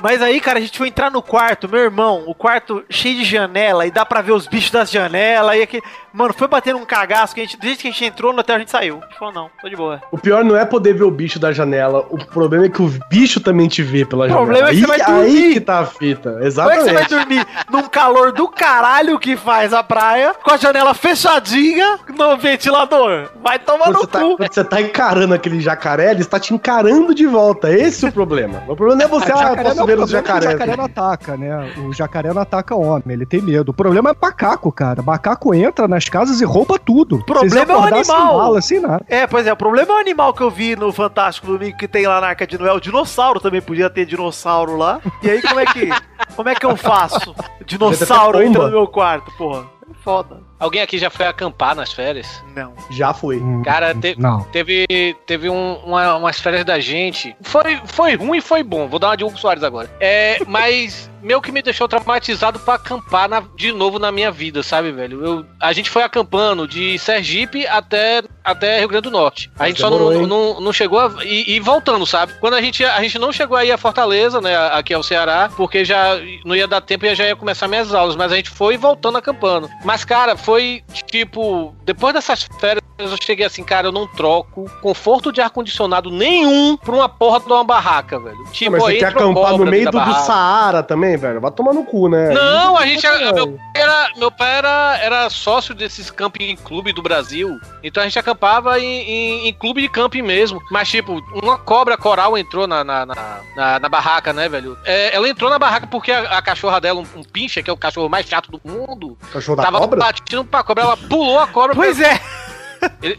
Mas 0.01 0.23
aí, 0.23 0.41
cara, 0.41 0.59
a 0.59 0.63
gente 0.63 0.79
foi 0.79 0.89
entrar 0.89 1.11
no 1.11 1.21
quarto, 1.21 1.69
meu 1.69 1.81
irmão, 1.81 2.25
o 2.27 2.35
quarto 2.35 2.85
cheio 2.89 3.17
de 3.17 3.25
janela, 3.25 3.87
e 3.87 3.91
dá 3.91 4.07
pra 4.07 4.23
ver 4.23 4.33
os 4.33 4.47
bichos 4.47 4.71
das 4.71 4.91
janelas, 4.91 5.57
e 5.57 5.63
aqui. 5.63 5.83
Mano, 6.13 6.33
foi 6.35 6.49
batendo 6.49 6.79
um 6.79 6.85
cagaço 6.85 7.35
que 7.35 7.41
a 7.41 7.45
gente, 7.45 7.59
desde 7.59 7.83
que 7.83 7.89
a 7.89 7.91
gente 7.91 8.05
entrou 8.05 8.33
no 8.33 8.41
hotel, 8.41 8.57
a 8.57 8.59
gente 8.59 8.71
saiu. 8.71 8.99
A 9.03 9.07
gente 9.07 9.19
falou, 9.19 9.35
não, 9.35 9.51
tô 9.61 9.69
de 9.69 9.77
boa. 9.77 10.01
O 10.11 10.19
pior 10.19 10.45
não 10.45 10.57
é 10.57 10.65
poder 10.65 10.95
ver 10.95 11.05
o 11.05 11.11
bicho 11.11 11.39
da 11.39 11.53
janela, 11.53 12.05
o 12.11 12.19
problema 12.25 12.67
é 12.67 12.69
que 12.69 12.83
o 12.83 12.91
bicho 13.11 13.41
também 13.41 13.69
te 13.69 13.83
vê 13.83 14.05
pela 14.05 14.25
O 14.25 14.29
janela. 14.29 14.47
problema 14.47 14.69
é 14.69 14.73
que 14.75 14.81
você 14.81 14.87
vai 14.87 15.01
aí, 15.01 15.07
dormir. 15.07 15.29
aí 15.47 15.53
que 15.55 15.61
tá 15.61 15.79
a 15.81 15.87
fita, 15.87 16.31
Como 16.31 16.39
é 16.39 16.39
que 16.39 16.43
você 16.43 16.47
exatamente. 16.47 16.95
vai 16.95 17.05
dormir 17.09 17.47
num 17.71 17.83
calor 17.89 18.33
do 18.33 18.49
caralho 18.49 19.19
que 19.19 19.37
faz 19.37 19.73
a 19.73 19.83
praia, 19.83 20.35
com 20.43 20.51
a 20.51 20.57
janela 20.57 20.95
fechadinha 20.95 21.99
no 22.17 22.37
ventilador? 22.37 23.29
Vai 23.43 23.59
tomar 23.59 23.85
Quando 23.87 24.01
no 24.01 24.07
tá, 24.07 24.21
cu. 24.21 24.37
quando 24.37 24.53
você 24.53 24.65
tá 24.65 24.81
encarando 24.81 25.35
aquele 25.35 25.61
jacaré, 25.61 26.11
ele 26.11 26.21
está 26.21 26.39
te 26.41 26.55
encarando 26.55 27.15
de 27.15 27.27
volta. 27.27 27.71
Esse 27.71 28.07
é 28.07 28.09
o 28.09 28.13
problema. 28.13 28.63
O 28.67 28.75
problema 28.77 28.97
não 28.97 29.05
é 29.05 29.09
você, 29.09 29.31
ah, 29.33 29.55
eu 29.57 29.63
posso 29.63 29.77
não, 29.77 29.87
ver 29.87 29.99
o 29.99 30.03
os 30.05 30.13
é 30.15 30.21
que 30.23 30.27
jacarés. 30.29 30.49
O 30.49 30.53
jacaré 30.53 30.77
não 30.77 30.85
ataca, 30.85 31.37
né? 31.37 31.73
O 31.87 31.93
jacaré 31.93 32.33
não 32.33 32.43
ataca 32.43 32.75
homem, 32.75 33.03
ele 33.11 33.27
tem 33.27 33.41
medo. 33.41 33.71
O 33.71 33.75
problema 33.75 34.11
é 34.11 34.15
macaco, 34.21 34.71
cara. 34.73 35.03
Macaco 35.03 35.55
entra 35.55 35.87
nas 35.87 36.08
casas 36.09 36.41
e 36.41 36.45
rouba 36.45 36.79
tudo. 36.79 37.17
O 37.17 37.25
problema 37.25 37.73
é 37.73 37.77
o 37.77 37.81
animal. 37.81 38.63
Sem 38.63 38.81
nada. 38.81 39.05
É, 39.09 39.27
pois 39.27 39.47
é, 39.47 39.53
o 39.53 39.57
problema 39.57 39.93
é 39.93 39.97
o 39.97 39.99
animal 39.99 40.33
que 40.33 40.43
eu 40.43 40.51
vi 40.51 40.75
no 40.77 40.93
Fantástico 40.93 41.47
Domingo 41.47 41.77
que 41.77 41.89
tem 41.89 42.07
lá 42.07 42.21
na 42.21 42.29
Arca 42.29 42.47
de 42.47 42.59
Noé. 42.59 42.73
O 42.73 42.81
dinossauro 42.81 43.41
também 43.41 43.61
podia 43.61 43.89
ter 43.91 44.07
dinossauro 44.07 44.77
lá. 44.77 45.01
E 45.23 45.31
aí, 45.31 45.43
como 45.43 45.61
é 45.61 45.67
que, 45.67 45.89
como 46.35 46.49
é 46.49 46.55
que 46.55 46.67
eu 46.67 46.77
faço? 46.77 47.35
Dinossauro 47.67 48.43
entra 48.43 48.65
no 48.65 48.71
meu 48.71 48.87
quarto, 48.87 49.31
porra. 49.37 49.67
É 49.91 49.95
foda. 50.03 50.48
Alguém 50.59 50.83
aqui 50.83 50.99
já 50.99 51.11
foi 51.11 51.27
acampar 51.27 51.75
nas 51.75 51.93
férias? 51.93 52.43
Não. 52.55 52.73
Já 52.91 53.13
foi. 53.15 53.37
Hum, 53.39 53.63
Cara, 53.63 53.95
te- 53.95 54.17
Não. 54.19 54.43
Teve, 54.45 54.87
teve 55.27 55.49
um- 55.49 55.75
uma- 55.85 56.17
umas 56.17 56.41
férias 56.41 56.65
da 56.65 56.79
gente. 56.81 57.37
Foi, 57.43 57.81
foi 57.87 58.15
ruim 58.17 58.39
e 58.39 58.43
foi 58.43 58.63
bom. 58.63 58.89
Vou 58.89 58.99
dar 58.99 59.09
uma 59.09 59.17
de 59.17 59.25
Hugo 59.25 59.39
Soares 59.39 59.63
agora. 59.63 59.91
É, 60.01 60.39
mas 60.47 61.11
meio 61.23 61.41
que 61.43 61.51
me 61.51 61.61
deixou 61.63 61.89
traumatizado 61.89 62.59
pra 62.61 62.75
acampar 62.75 63.29
na- 63.29 63.43
de 63.57 63.73
novo 63.73 63.99
na 63.99 64.11
minha 64.13 64.31
vida, 64.31 64.63
sabe, 64.63 64.93
velho? 64.93 65.25
Eu, 65.25 65.47
a 65.61 65.73
gente 65.73 65.91
foi 65.91 66.03
acampando 66.03 66.67
de 66.67 66.97
Sergipe 66.99 67.67
até, 67.67 68.23
até 68.45 68.79
Rio 68.79 68.89
Grande 68.89 69.03
do 69.05 69.11
Norte. 69.11 69.51
A 69.59 69.67
gente 69.69 69.81
só 69.81 69.89
demorou, 69.91 70.13
não, 70.13 70.21
hein? 70.23 70.27
não, 70.27 70.61
não 70.61 70.73
chegou 70.73 70.99
a. 71.01 71.13
E, 71.25 71.57
e 71.57 71.61
voltando, 71.61 72.07
sabe? 72.07 72.35
Quando 72.41 72.55
a 72.55 72.63
gente, 72.63 72.85
a 72.85 73.03
gente 73.03 73.19
não 73.19 73.33
chegou 73.33 73.57
aí 73.57 73.71
a 73.73 73.77
Fortaleza, 73.79 74.41
né? 74.41 74.57
Aqui 74.73 74.95
ao 74.95 75.03
Ceará, 75.03 75.51
porque 75.57 75.85
já 75.85 76.17
não 76.45 76.55
ia 76.55 76.67
dar 76.69 76.81
tempo 76.81 77.05
e 77.07 77.15
já 77.15 77.27
ia 77.27 77.37
começar 77.37 77.67
minhas 77.69 77.93
aulas. 77.95 78.15
Mas 78.17 78.33
a 78.33 78.37
gente 78.37 78.51
foi 78.51 78.77
voltando 78.77 79.19
acampando. 79.19 79.69
Mas, 79.85 80.05
cara, 80.05 80.37
foi 80.49 80.83
tipo. 81.05 81.77
Depois 81.85 82.15
dessas 82.15 82.49
férias. 82.59 82.88
Eu 82.99 83.17
cheguei 83.23 83.47
assim, 83.47 83.63
cara, 83.63 83.87
eu 83.87 83.93
não 83.93 84.09
troco 84.09 84.69
conforto 84.83 85.31
de 85.31 85.41
ar-condicionado 85.41 86.11
nenhum 86.11 86.77
pra 86.77 86.93
uma 86.97 87.09
porra 87.09 87.39
de 87.39 87.47
uma 87.47 87.63
barraca, 87.63 88.19
velho. 88.19 88.43
Tipo, 88.51 88.73
Mas 88.73 88.83
você 88.83 88.97
quer 88.97 89.05
acampar 89.07 89.57
no 89.57 89.65
meio 89.65 89.85
do, 89.85 89.93
da 89.93 90.05
barraca. 90.05 90.25
Saara 90.25 90.83
também, 90.83 91.17
velho? 91.17 91.41
Vai 91.41 91.51
tomar 91.53 91.73
no 91.73 91.85
cu, 91.85 92.09
né? 92.09 92.31
Não, 92.35 92.77
a 92.77 92.85
gente. 92.85 93.07
Não. 93.07 93.19
Meu 93.47 93.47
pai 93.53 93.59
era, 93.83 94.11
meu 94.17 94.31
pai 94.33 94.51
era, 94.57 94.99
era 95.01 95.31
sócio 95.31 95.77
desses 95.77 96.11
camping 96.11 96.57
clube 96.57 96.93
do 96.93 97.01
Brasil. 97.01 97.57
Então 97.85 98.03
a 98.03 98.07
gente 98.07 98.19
acampava 98.19 98.81
em, 98.81 98.85
em- 98.85 99.49
em 99.49 99.53
clube 99.55 99.81
de 99.81 99.89
camping 99.89 100.23
mesmo. 100.23 100.61
Mas, 100.69 100.89
tipo, 100.89 101.23
uma 101.41 101.57
cobra 101.57 101.97
coral 101.97 102.37
entrou 102.37 102.67
na, 102.67 102.83
na, 102.83 103.07
na, 103.07 103.15
na- 103.55 103.79
na 103.79 103.89
barraca, 103.89 104.33
né, 104.33 104.49
velho? 104.49 104.77
É, 104.85 105.15
ela 105.15 105.29
entrou 105.29 105.49
na 105.49 105.59
barraca 105.59 105.87
porque 105.87 106.11
a, 106.11 106.39
a 106.39 106.43
cachorra 106.43 106.81
dela, 106.81 106.99
um, 107.01 107.21
um 107.21 107.23
pincha, 107.23 107.63
que 107.63 107.71
é 107.71 107.73
o 107.73 107.77
cachorro 107.77 108.09
mais 108.09 108.27
chato 108.27 108.51
do 108.51 108.61
mundo, 108.65 109.17
Cachorro 109.33 109.57
da 109.57 109.63
tava 109.63 109.79
cobra? 109.79 110.01
batindo 110.01 110.45
pra 110.45 110.65
cobra. 110.65 110.83
Ela 110.83 110.97
pulou 110.97 111.39
a 111.39 111.47
cobra. 111.47 111.77
Pois 111.77 112.01
é, 112.01 112.21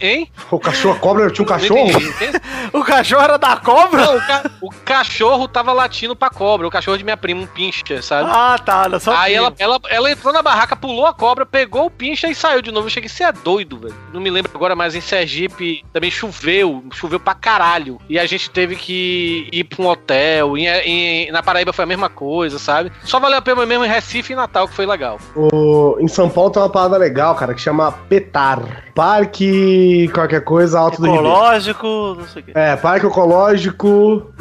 Hein? 0.00 0.30
O 0.50 0.58
cachorro, 0.58 0.94
a 0.96 0.98
cobra 0.98 1.30
tinha 1.30 1.44
um 1.44 1.48
cachorro? 1.48 1.80
entendi. 1.90 2.40
O 2.72 2.84
cachorro 2.84 3.22
era 3.22 3.36
da 3.36 3.56
cobra? 3.56 4.04
Não, 4.04 4.16
o, 4.16 4.20
ca- 4.20 4.50
o 4.62 4.70
cachorro 4.84 5.48
tava 5.48 5.72
latindo 5.72 6.14
pra 6.14 6.30
cobra, 6.30 6.66
o 6.66 6.70
cachorro 6.70 6.96
de 6.96 7.02
minha 7.02 7.16
prima, 7.16 7.40
um 7.42 7.46
pincher, 7.46 8.00
sabe? 8.02 8.30
Ah, 8.32 8.56
tá, 8.64 8.82
olha 8.82 9.00
só. 9.00 9.16
Aí 9.16 9.34
ela, 9.34 9.52
ela, 9.58 9.80
ela 9.88 10.10
entrou 10.10 10.32
na 10.32 10.40
barraca, 10.42 10.76
pulou 10.76 11.04
a 11.06 11.12
cobra, 11.12 11.44
pegou 11.44 11.86
o 11.86 11.90
pincha 11.90 12.28
e 12.28 12.34
saiu 12.34 12.62
de 12.62 12.70
novo. 12.70 12.86
Eu 12.86 12.90
cheguei, 12.90 13.08
você 13.08 13.24
é 13.24 13.32
doido, 13.32 13.78
velho. 13.78 13.94
Não 14.12 14.20
me 14.20 14.30
lembro 14.30 14.52
agora, 14.54 14.76
mas 14.76 14.94
em 14.94 15.00
Sergipe 15.00 15.84
também 15.92 16.10
choveu, 16.10 16.84
choveu 16.92 17.18
pra 17.18 17.34
caralho. 17.34 17.98
E 18.08 18.18
a 18.18 18.26
gente 18.26 18.48
teve 18.50 18.76
que 18.76 19.48
ir 19.52 19.64
pra 19.64 19.82
um 19.82 19.88
hotel. 19.88 20.56
Em, 20.56 20.66
em- 20.68 21.32
na 21.32 21.42
Paraíba 21.42 21.72
foi 21.72 21.82
a 21.84 21.88
mesma 21.88 22.08
coisa, 22.08 22.58
sabe? 22.58 22.92
Só 23.02 23.18
valeu 23.18 23.38
a 23.38 23.42
pena 23.42 23.66
mesmo 23.66 23.84
em 23.84 23.88
Recife 23.88 24.32
e 24.32 24.36
Natal, 24.36 24.68
que 24.68 24.74
foi 24.74 24.86
legal. 24.86 25.18
O- 25.34 25.96
em 25.98 26.06
São 26.08 26.28
Paulo 26.28 26.50
tem 26.50 26.62
uma 26.62 26.68
parada 26.70 26.96
legal, 26.96 27.34
cara, 27.34 27.52
que 27.52 27.60
chama 27.60 27.90
PETAR. 28.08 28.84
Parque 28.94 29.49
qualquer 30.12 30.42
coisa 30.42 30.78
Alto 30.78 31.00
do 31.00 31.06
Ribeiro. 31.06 31.26
Ecológico, 31.26 31.86
não 32.18 32.26
sei 32.26 32.42
o 32.42 32.44
quê. 32.44 32.52
É, 32.54 32.76
Parque 32.76 33.06
Ecológico 33.06 34.32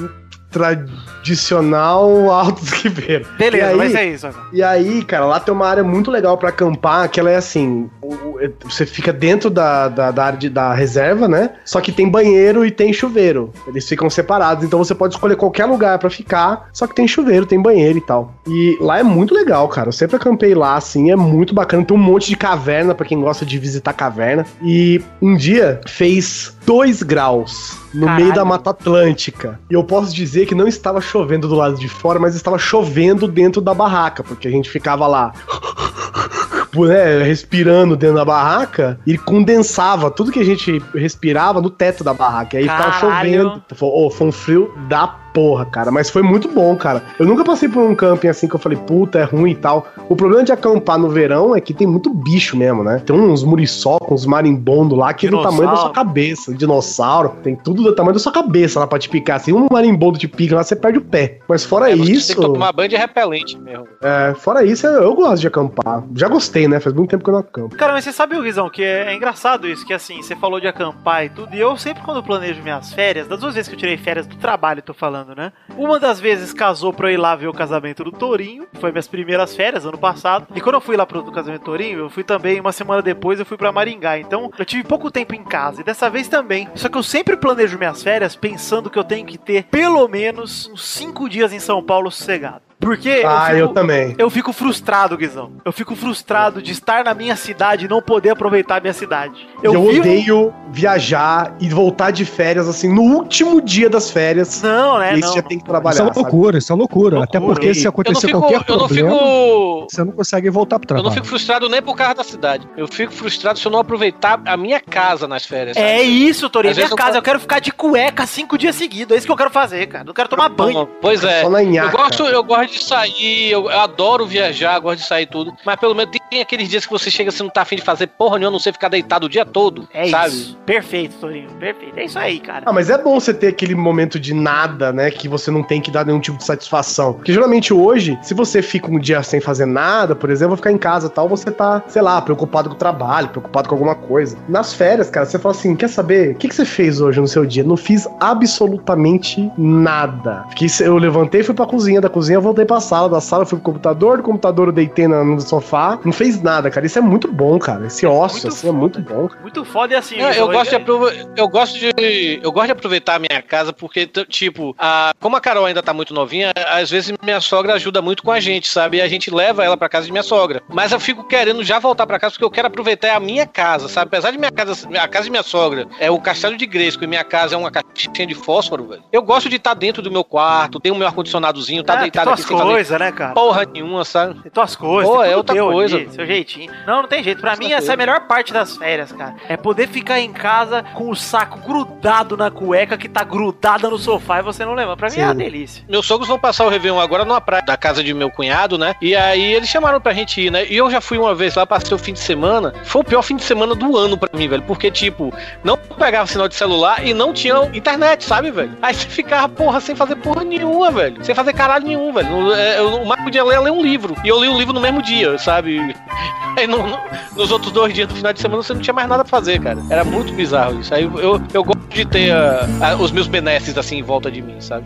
Tradicional 0.51 2.29
Alto 2.31 2.63
do 2.65 2.71
Ribeiro. 2.75 3.25
Beleza, 3.37 3.67
aí- 3.67 3.75
mas 3.77 3.95
é 3.95 4.05
isso. 4.07 4.27
E 4.53 4.63
aí, 4.63 5.03
cara, 5.03 5.25
lá 5.25 5.39
tem 5.39 5.53
uma 5.53 5.67
área 5.67 5.83
muito 5.83 6.09
legal 6.09 6.37
pra 6.37 6.49
acampar, 6.49 7.09
que 7.09 7.19
ela 7.19 7.29
é 7.29 7.35
assim, 7.35 7.89
o- 8.01 8.37
você 8.63 8.85
fica 8.85 9.11
dentro 9.13 9.49
da, 9.49 9.87
da, 9.87 10.11
da 10.11 10.25
área 10.25 10.39
de- 10.39 10.49
da 10.49 10.73
reserva, 10.73 11.27
né? 11.27 11.51
Só 11.65 11.79
que 11.81 11.91
tem 11.91 12.09
banheiro 12.09 12.65
e 12.65 12.71
tem 12.71 12.91
chuveiro. 12.93 13.51
Eles 13.67 13.87
ficam 13.87 14.09
separados, 14.09 14.63
então 14.63 14.79
você 14.79 14.95
pode 14.95 15.13
escolher 15.15 15.35
qualquer 15.35 15.65
lugar 15.65 15.99
pra 15.99 16.09
ficar, 16.09 16.69
só 16.73 16.87
que 16.87 16.95
tem 16.95 17.07
chuveiro, 17.07 17.45
tem 17.45 17.61
banheiro 17.61 17.97
e 17.97 18.01
tal. 18.01 18.33
E 18.47 18.77
lá 18.81 18.99
é 18.99 19.03
muito 19.03 19.33
legal, 19.33 19.67
cara. 19.67 19.89
Eu 19.89 19.93
sempre 19.93 20.15
acampei 20.15 20.55
lá, 20.55 20.75
assim, 20.75 21.11
é 21.11 21.15
muito 21.15 21.53
bacana. 21.53 21.83
Tem 21.85 21.95
um 21.95 21.99
monte 21.99 22.27
de 22.29 22.35
caverna 22.37 22.95
pra 22.95 23.05
quem 23.05 23.19
gosta 23.19 23.45
de 23.45 23.57
visitar 23.57 23.93
caverna. 23.93 24.45
E 24.63 25.01
um 25.21 25.35
dia 25.35 25.81
fez 25.87 26.57
2 26.69 27.01
graus 27.01 27.79
no 27.91 28.05
Caralho. 28.05 28.23
meio 28.23 28.35
da 28.35 28.45
Mata 28.45 28.69
Atlântica. 28.69 29.59
E 29.71 29.73
eu 29.73 29.83
posso 29.83 30.13
dizer 30.13 30.45
que 30.45 30.53
não 30.53 30.67
estava 30.67 31.01
chovendo 31.01 31.47
do 31.47 31.55
lado 31.55 31.75
de 31.79 31.89
fora, 31.89 32.19
mas 32.19 32.35
estava 32.35 32.59
chovendo 32.59 33.27
dentro 33.27 33.59
da 33.59 33.73
barraca, 33.73 34.23
porque 34.23 34.47
a 34.47 34.51
gente 34.51 34.69
ficava 34.69 35.07
lá. 35.07 35.33
né, 36.87 37.23
respirando 37.23 37.95
dentro 37.95 38.17
da 38.17 38.25
barraca 38.25 38.99
e 39.03 39.17
condensava 39.17 40.11
tudo 40.11 40.31
que 40.31 40.39
a 40.39 40.45
gente 40.45 40.79
respirava 40.93 41.59
no 41.59 41.71
teto 41.71 42.03
da 42.03 42.13
barraca. 42.13 42.55
E 42.55 42.59
aí 42.59 42.63
ficava 42.65 42.91
Caralho. 42.91 43.31
chovendo. 43.31 43.63
Foi, 43.73 43.89
oh, 43.91 44.11
foi 44.11 44.27
um 44.27 44.31
frio 44.31 44.71
da 44.87 45.07
porra, 45.33 45.65
cara. 45.65 45.91
Mas 45.91 46.09
foi 46.09 46.21
muito 46.21 46.47
bom, 46.49 46.75
cara. 46.75 47.03
Eu 47.17 47.25
nunca 47.25 47.43
passei 47.43 47.67
por 47.69 47.81
um 47.83 47.95
camping 47.95 48.27
assim 48.27 48.47
que 48.47 48.55
eu 48.55 48.59
falei, 48.59 48.77
puta, 48.77 49.19
é 49.19 49.23
ruim 49.23 49.51
e 49.51 49.55
tal. 49.55 49.87
O 50.07 50.15
problema 50.15 50.43
de 50.43 50.51
acampar 50.51 50.97
no 50.97 51.09
verão 51.09 51.55
é 51.55 51.61
que 51.61 51.73
tem 51.73 51.87
muito 51.87 52.09
bicho 52.13 52.57
mesmo, 52.57 52.83
né? 52.83 53.01
Tem 53.05 53.15
uns 53.15 53.43
muriçocos, 53.43 54.21
uns 54.21 54.25
marimbondo 54.25 54.95
lá 54.95 55.13
que 55.13 55.27
é 55.27 55.29
do 55.29 55.41
tamanho 55.41 55.69
da 55.69 55.77
sua 55.77 55.91
cabeça. 55.91 56.53
Dinossauro. 56.53 57.35
Tem 57.43 57.55
tudo 57.55 57.83
do 57.83 57.93
tamanho 57.95 58.13
da 58.13 58.19
sua 58.19 58.31
cabeça 58.31 58.79
lá 58.79 58.87
pra 58.87 58.99
te 58.99 59.09
picar. 59.09 59.37
Assim, 59.37 59.53
um 59.53 59.67
marimbondo 59.71 60.17
te 60.17 60.27
pica 60.27 60.55
lá, 60.55 60.63
você 60.63 60.75
perde 60.75 60.97
o 60.97 61.01
pé. 61.01 61.39
Mas 61.47 61.63
fora 61.65 61.91
É, 61.91 61.95
você 61.95 62.11
isso. 62.11 62.27
tem 62.27 62.35
que 62.35 62.41
tomar 62.41 62.71
banho 62.71 62.89
de 62.89 62.95
repelente 62.97 63.57
mesmo. 63.57 63.87
É, 64.01 64.33
fora 64.35 64.63
isso, 64.63 64.85
eu, 64.87 65.03
eu 65.03 65.13
gosto 65.15 65.41
de 65.41 65.47
acampar. 65.47 66.03
Já 66.15 66.27
gostei, 66.27 66.67
né? 66.67 66.79
Faz 66.79 66.95
muito 66.95 67.09
tempo 67.09 67.23
que 67.23 67.29
eu 67.29 67.33
não 67.33 67.39
acampo. 67.41 67.75
Cara, 67.75 67.93
mas 67.93 68.03
você 68.03 68.11
sabe, 68.11 68.35
o 68.37 68.41
Guizão, 68.43 68.69
que 68.69 68.83
é, 68.83 69.11
é 69.11 69.15
engraçado 69.15 69.67
isso, 69.67 69.85
que 69.85 69.93
assim, 69.93 70.21
você 70.21 70.35
falou 70.35 70.59
de 70.59 70.67
acampar 70.67 71.25
e 71.25 71.29
tudo, 71.29 71.53
e 71.55 71.59
eu 71.59 71.75
sempre 71.77 72.03
quando 72.03 72.23
planejo 72.23 72.61
minhas 72.61 72.93
férias, 72.93 73.27
das 73.27 73.39
duas 73.39 73.55
vezes 73.55 73.67
que 73.69 73.75
eu 73.75 73.79
tirei 73.79 73.97
férias 73.97 74.25
do 74.27 74.35
trabalho, 74.37 74.81
tô 74.81 74.93
falando, 74.93 75.18
né? 75.23 75.51
Uma 75.77 75.99
das 75.99 76.19
vezes 76.19 76.53
casou 76.53 76.93
pra 76.93 77.09
eu 77.09 77.13
ir 77.13 77.17
lá 77.17 77.35
ver 77.35 77.47
o 77.47 77.53
casamento 77.53 78.03
do 78.03 78.11
Tourinho, 78.11 78.67
que 78.67 78.79
foi 78.79 78.91
minhas 78.91 79.07
primeiras 79.07 79.55
férias, 79.55 79.85
ano 79.85 79.97
passado, 79.97 80.47
e 80.55 80.61
quando 80.61 80.75
eu 80.75 80.81
fui 80.81 80.95
lá 80.95 81.05
pro 81.05 81.23
casamento 81.31 81.61
do 81.61 81.65
Tourinho, 81.65 81.99
eu 81.99 82.09
fui 82.09 82.23
também, 82.23 82.59
uma 82.59 82.71
semana 82.71 83.01
depois, 83.01 83.39
eu 83.39 83.45
fui 83.45 83.57
pra 83.57 83.71
Maringá, 83.71 84.17
então 84.17 84.51
eu 84.57 84.65
tive 84.65 84.83
pouco 84.83 85.11
tempo 85.11 85.33
em 85.35 85.43
casa, 85.43 85.81
e 85.81 85.83
dessa 85.83 86.09
vez 86.09 86.27
também. 86.27 86.67
Só 86.75 86.89
que 86.89 86.97
eu 86.97 87.03
sempre 87.03 87.37
planejo 87.37 87.77
minhas 87.77 88.01
férias 88.03 88.35
pensando 88.35 88.89
que 88.89 88.99
eu 88.99 89.03
tenho 89.03 89.25
que 89.25 89.37
ter 89.37 89.65
pelo 89.65 90.07
menos 90.07 90.67
uns 90.67 90.87
cinco 90.87 91.29
dias 91.29 91.53
em 91.53 91.59
São 91.59 91.83
Paulo 91.83 92.11
sossegado. 92.11 92.68
Porque 92.79 93.23
Ah, 93.25 93.53
eu 93.53 93.69
também. 93.69 94.15
eu 94.17 94.29
fico 94.29 94.53
frustrado, 94.53 95.17
Guizão. 95.17 95.51
Eu 95.65 95.71
fico 95.71 95.95
frustrado 95.97 96.61
de 96.61 96.71
estar 96.71 97.03
na 97.03 97.13
minha 97.13 97.35
cidade 97.35 97.85
e 97.85 97.87
não 97.89 98.01
poder 98.01 98.29
aproveitar 98.29 98.77
a 98.77 98.79
minha 98.79 98.93
cidade. 98.93 99.47
Eu, 99.61 99.73
vivo- 99.73 99.99
odeio 99.99 100.53
viajar 100.71 101.55
e 101.59 101.67
voltar 101.67 102.11
de 102.11 102.23
férias, 102.23 102.69
assim, 102.69 102.87
no 102.93 103.01
último 103.01 103.61
dia 103.61 103.89
das 103.89 104.09
férias. 104.09 104.61
Não, 104.61 104.97
né? 104.97 105.17
e 105.17 105.19
não, 105.19 105.27
já 105.29 105.41
não. 105.41 105.41
tem 105.43 105.57
que 105.57 105.63
Isso 105.63 105.65
trabalhar. 105.65 105.95
é 106.03 106.05
sabe? 106.07 106.15
loucura, 106.19 106.57
isso 106.57 106.71
é 106.71 106.75
loucura. 106.75 107.17
Loucura, 107.17 107.23
Até 107.23 107.39
porque 107.39 107.69
e- 107.71 107.75
se 107.75 107.85
Eu 107.85 107.89
acontecer 107.89 108.27
fico. 108.27 108.39
qualquer 108.39 108.55
Eu 108.55 108.77
não 108.77 108.87
problema, 108.87 109.09
fico. 109.11 109.87
você 109.89 110.03
não 110.05 110.11
consegue 110.13 110.49
voltar 110.49 110.79
pro 110.79 110.85
Eu 110.85 110.87
trabalho. 110.87 111.05
não 111.07 111.13
fico 111.13 111.27
frustrado 111.27 111.67
nem 111.67 111.81
por 111.81 111.95
causa 111.97 112.15
da 112.15 112.23
cidade. 112.23 112.67
Eu 112.77 112.87
fico 112.87 113.11
frustrado 113.11 113.59
se 113.59 113.65
eu 113.67 113.71
não 113.71 113.79
aproveitar 113.79 114.41
a 114.45 114.55
minha 114.55 114.79
casa 114.79 115.27
nas 115.27 115.45
férias. 115.45 115.75
sabe? 115.75 115.85
É 115.85 116.01
isso, 116.01 116.49
Torinho. 116.49 116.73
Minha 116.75 116.87
eu 116.87 116.95
casa, 116.95 117.11
fa- 117.11 117.17
eu 117.17 117.21
quero 117.21 117.39
ficar 117.41 117.59
de 117.59 117.71
cueca 117.73 118.25
cinco 118.25 118.57
dias 118.57 118.75
seguidos. 118.75 119.13
É 119.13 119.17
isso 119.17 119.25
que 119.27 119.31
eu 119.33 119.37
quero 119.37 119.49
fazer, 119.49 119.85
cara. 119.87 120.05
Não 120.05 120.13
quero 120.13 120.29
tomar 120.29 120.47
banho. 120.47 120.87
Pois 121.01 121.23
é. 121.25 121.43
Eu 121.43 121.91
gosto, 121.91 122.23
eu 122.23 122.43
gosto 122.43 122.68
de 122.71 122.83
sair, 122.83 123.51
eu, 123.51 123.69
eu 123.69 123.79
adoro 123.79 124.25
viajar, 124.25 124.77
gosto 124.79 124.99
de 125.01 125.07
sair 125.07 125.25
tudo, 125.25 125.53
mas 125.65 125.75
pelo 125.79 125.93
menos 125.95 126.15
tem 126.29 126.41
aqueles 126.41 126.69
dias 126.69 126.85
que 126.85 126.91
você 126.91 127.09
chega 127.09 127.29
assim, 127.29 127.43
não 127.43 127.49
tá 127.49 127.61
afim 127.61 127.75
de 127.75 127.81
fazer 127.81 128.07
porra 128.07 128.37
nenhuma, 128.37 128.51
não 128.51 128.59
sei 128.59 128.71
ficar 128.73 128.89
deitado 128.89 129.25
o 129.25 129.29
dia 129.29 129.45
todo, 129.45 129.87
É 129.93 130.07
sabe? 130.07 130.27
isso. 130.29 130.57
Perfeito, 130.65 131.15
Torinho. 131.19 131.49
Perfeito. 131.59 131.97
É 131.97 132.05
isso 132.05 132.19
aí, 132.19 132.39
cara. 132.39 132.63
Ah, 132.65 132.73
mas 132.73 132.89
é 132.89 132.97
bom 132.97 133.19
você 133.19 133.33
ter 133.33 133.47
aquele 133.47 133.75
momento 133.75 134.19
de 134.19 134.33
nada, 134.33 134.91
né? 134.93 135.09
Que 135.11 135.27
você 135.27 135.49
não 135.51 135.63
tem 135.63 135.81
que 135.81 135.89
dar 135.91 136.05
nenhum 136.05 136.19
tipo 136.19 136.37
de 136.37 136.43
satisfação. 136.45 137.13
Porque 137.13 137.33
geralmente 137.33 137.73
hoje, 137.73 138.17
se 138.21 138.33
você 138.33 138.61
fica 138.61 138.89
um 138.89 138.99
dia 138.99 139.21
sem 139.23 139.39
fazer 139.41 139.65
nada, 139.65 140.15
por 140.15 140.29
exemplo, 140.29 140.55
ficar 140.55 140.71
em 140.71 140.77
casa 140.77 141.07
e 141.07 141.09
tal, 141.09 141.27
você 141.27 141.49
tá, 141.51 141.83
sei 141.87 142.01
lá, 142.01 142.21
preocupado 142.21 142.69
com 142.69 142.75
o 142.75 142.77
trabalho, 142.77 143.29
preocupado 143.29 143.67
com 143.69 143.75
alguma 143.75 143.95
coisa. 143.95 144.37
Nas 144.47 144.73
férias, 144.73 145.09
cara, 145.09 145.25
você 145.25 145.39
fala 145.39 145.55
assim: 145.55 145.75
quer 145.75 145.89
saber? 145.89 146.31
O 146.31 146.35
que, 146.35 146.47
que 146.47 146.55
você 146.55 146.65
fez 146.65 147.01
hoje 147.01 147.19
no 147.19 147.27
seu 147.27 147.45
dia? 147.45 147.63
Não 147.63 147.77
fiz 147.77 148.07
absolutamente 148.19 149.49
nada. 149.57 150.45
Fiquei, 150.49 150.67
eu 150.81 150.97
levantei, 150.97 151.43
fui 151.43 151.53
pra 151.55 151.65
cozinha, 151.65 152.01
da 152.01 152.09
cozinha 152.09 152.37
eu 152.37 152.41
voltei 152.41 152.58
pra 152.65 152.79
sala, 152.79 153.09
da 153.09 153.21
sala 153.21 153.43
eu 153.43 153.47
fui 153.47 153.57
pro 153.57 153.65
computador, 153.65 154.17
do 154.17 154.23
computador 154.23 154.67
eu 154.67 154.71
deitei 154.73 155.07
na- 155.07 155.23
no 155.23 155.39
sofá. 155.41 155.99
Não 156.03 156.11
fez 156.11 156.41
nada, 156.41 156.69
cara. 156.69 156.85
Isso 156.85 156.97
é 156.97 157.01
muito 157.01 157.31
bom, 157.31 157.57
cara. 157.59 157.87
Esse 157.87 158.05
ócio, 158.05 158.43
Muito 158.43 158.47
assim, 158.57 158.69
é 158.69 158.71
muito 158.71 158.99
bom. 159.01 159.27
cara. 159.27 159.41
Muito 159.41 159.65
foda 159.65 159.93
e 159.93 159.97
assim. 159.97 160.17
Não, 160.17 160.31
eu, 160.31 160.47
gosto 160.47 160.69
de 160.69 160.75
aprove- 160.75 161.27
eu 161.35 161.47
gosto 161.47 161.79
de 161.79 162.39
eu 162.43 162.51
gosto 162.51 162.65
de 162.67 162.71
aproveitar 162.71 163.15
a 163.15 163.19
minha 163.19 163.41
casa 163.41 163.71
porque 163.73 164.05
tipo, 164.27 164.75
a, 164.77 165.11
como 165.19 165.35
a 165.35 165.41
Carol 165.41 165.65
ainda 165.65 165.81
tá 165.83 165.93
muito 165.93 166.13
novinha, 166.13 166.51
às 166.71 166.89
vezes 166.89 167.13
minha 167.23 167.41
sogra 167.41 167.73
ajuda 167.73 168.01
muito 168.01 168.23
com 168.23 168.31
a 168.31 168.39
gente, 168.39 168.67
sabe? 168.69 168.97
E 168.97 169.01
a 169.01 169.07
gente 169.07 169.29
leva 169.33 169.63
ela 169.63 169.77
pra 169.77 169.89
casa 169.89 170.05
de 170.05 170.11
minha 170.11 170.23
sogra. 170.23 170.61
Mas 170.69 170.91
eu 170.91 170.99
fico 170.99 171.23
querendo 171.23 171.63
já 171.63 171.79
voltar 171.79 172.05
pra 172.07 172.19
casa 172.19 172.31
porque 172.33 172.45
eu 172.45 172.51
quero 172.51 172.67
aproveitar 172.67 173.15
a 173.15 173.19
minha 173.19 173.45
casa, 173.45 173.87
sabe? 173.87 174.07
Apesar 174.07 174.31
de 174.31 174.37
minha 174.37 174.51
casa, 174.51 174.87
a 174.99 175.07
casa 175.07 175.25
de 175.25 175.31
minha 175.31 175.43
sogra 175.43 175.87
é 175.99 176.09
o 176.11 176.19
castelo 176.19 176.55
de 176.57 176.65
Gresco 176.65 177.03
e 177.03 177.07
minha 177.07 177.23
casa 177.23 177.55
é 177.55 177.57
uma 177.57 177.71
caixinha 177.71 178.27
de 178.27 178.35
fósforo, 178.35 178.85
velho. 178.87 179.03
Eu 179.11 179.21
gosto 179.21 179.49
de 179.49 179.55
estar 179.55 179.73
dentro 179.73 180.01
do 180.01 180.11
meu 180.11 180.23
quarto, 180.23 180.79
ter 180.79 180.91
o 180.91 180.95
meu 180.95 181.07
ar 181.07 181.13
condicionadozinho, 181.13 181.83
tá 181.83 181.93
Ah, 181.93 181.95
tem 181.97 182.03
deitado 182.03 182.29
aqui 182.31 182.48
coisas, 182.49 182.99
né, 182.99 183.11
cara? 183.11 183.33
porra 183.33 183.65
nenhuma, 183.65 184.03
sabe? 184.05 184.39
Tem 184.41 184.51
tuas 184.51 184.75
coisas, 184.75 185.11
Pô, 185.11 185.21
tem 185.21 185.31
é 185.31 185.37
outra 185.37 185.55
coisa. 185.55 185.97
ali, 185.97 186.09
seu 186.11 186.25
jeitinho. 186.25 186.71
Não, 186.85 187.01
não 187.03 187.09
tem 187.09 187.23
jeito. 187.23 187.41
Pra 187.41 187.55
mim, 187.55 187.71
essa 187.71 187.91
é 187.91 187.93
a 187.93 187.97
melhor 187.97 188.21
parte 188.27 188.51
das 188.53 188.75
férias, 188.77 189.11
cara. 189.11 189.35
É 189.47 189.55
poder 189.57 189.87
ficar 189.87 190.19
em 190.19 190.31
casa 190.31 190.83
com 190.93 191.09
o 191.09 191.15
saco 191.15 191.59
grudado 191.59 192.35
na 192.35 192.49
cueca 192.51 192.97
que 192.97 193.07
tá 193.09 193.23
grudada 193.23 193.89
no 193.89 193.97
sofá 193.97 194.39
e 194.39 194.43
você 194.43 194.65
não 194.65 194.73
leva. 194.73 194.95
Pra 194.97 195.09
mim 195.09 195.19
é 195.19 195.25
uma 195.25 195.31
Sim. 195.33 195.37
delícia. 195.37 195.83
Meus 195.87 196.05
sogros 196.05 196.27
vão 196.27 196.39
passar 196.39 196.65
o 196.65 196.69
Réveillon 196.69 196.99
agora 196.99 197.25
numa 197.25 197.41
praia 197.41 197.63
da 197.63 197.77
casa 197.77 198.03
de 198.03 198.13
meu 198.13 198.29
cunhado, 198.31 198.77
né? 198.77 198.95
E 199.01 199.15
aí 199.15 199.53
eles 199.53 199.69
chamaram 199.69 199.99
pra 200.01 200.13
gente 200.13 200.41
ir, 200.41 200.51
né? 200.51 200.65
E 200.65 200.75
eu 200.77 200.89
já 200.89 201.01
fui 201.01 201.17
uma 201.17 201.33
vez 201.35 201.55
lá, 201.55 201.65
passei 201.65 201.93
o 201.95 201.99
fim 201.99 202.13
de 202.13 202.19
semana. 202.19 202.73
Foi 202.83 203.01
o 203.01 203.05
pior 203.05 203.21
fim 203.21 203.35
de 203.35 203.43
semana 203.43 203.75
do 203.75 203.97
ano 203.97 204.17
pra 204.17 204.29
mim, 204.37 204.47
velho. 204.47 204.63
Porque, 204.63 204.89
tipo, 204.91 205.33
não 205.63 205.77
pegava 205.77 206.27
sinal 206.27 206.47
de 206.47 206.55
celular 206.55 207.05
e 207.05 207.13
não 207.13 207.33
tinha 207.33 207.55
internet, 207.73 208.23
sabe, 208.23 208.51
velho? 208.51 208.71
Aí 208.81 208.93
você 208.93 209.07
ficava, 209.07 209.47
porra, 209.49 209.79
sem 209.79 209.95
fazer 209.95 210.15
porra 210.17 210.43
nenhuma, 210.43 210.91
velho. 210.91 211.23
Sem 211.23 211.33
fazer 211.35 211.53
caralho 211.53 211.85
nenhum, 211.85 212.11
velho. 212.13 212.29
É, 212.55 212.79
eu- 212.79 213.01
O 213.01 213.05
mais 213.07 213.21
podia 213.23 213.43
ler 213.43 213.55
é 213.55 213.59
ler 213.59 213.71
um 213.71 213.81
livro. 213.81 214.15
E 214.23 214.27
eu 214.27 214.39
li 214.41 214.47
o 214.47 214.57
livro 214.57 214.73
no 214.73 214.79
mesmo 214.81 215.01
dia, 215.01 215.37
sabe? 215.37 215.95
Aí 216.57 216.67
no- 216.67 216.85
no- 216.87 216.99
nos 217.35 217.51
outros 217.51 217.71
dois 217.71 217.93
dias 217.93 218.07
do 218.07 218.15
final 218.15 218.33
de 218.33 218.39
semana 218.41 218.61
você 218.63 218.73
não 218.73 218.81
tinha 218.81 218.93
mais 218.93 219.07
nada 219.07 219.23
pra 219.23 219.29
fazer, 219.29 219.59
cara. 219.61 219.79
Era 219.89 220.03
muito 220.03 220.33
bizarro 220.33 220.79
isso. 220.79 220.93
Aí 220.93 221.03
eu, 221.03 221.41
eu 221.53 221.63
gosto 221.63 221.87
de 221.89 222.05
ter 222.05 222.31
ah, 222.31 222.67
ah, 222.81 222.95
os 222.95 223.11
meus 223.11 223.27
benesses 223.27 223.77
assim 223.77 223.97
em 223.99 224.03
volta 224.03 224.29
de 224.31 224.41
mim, 224.41 224.59
sabe? 224.59 224.85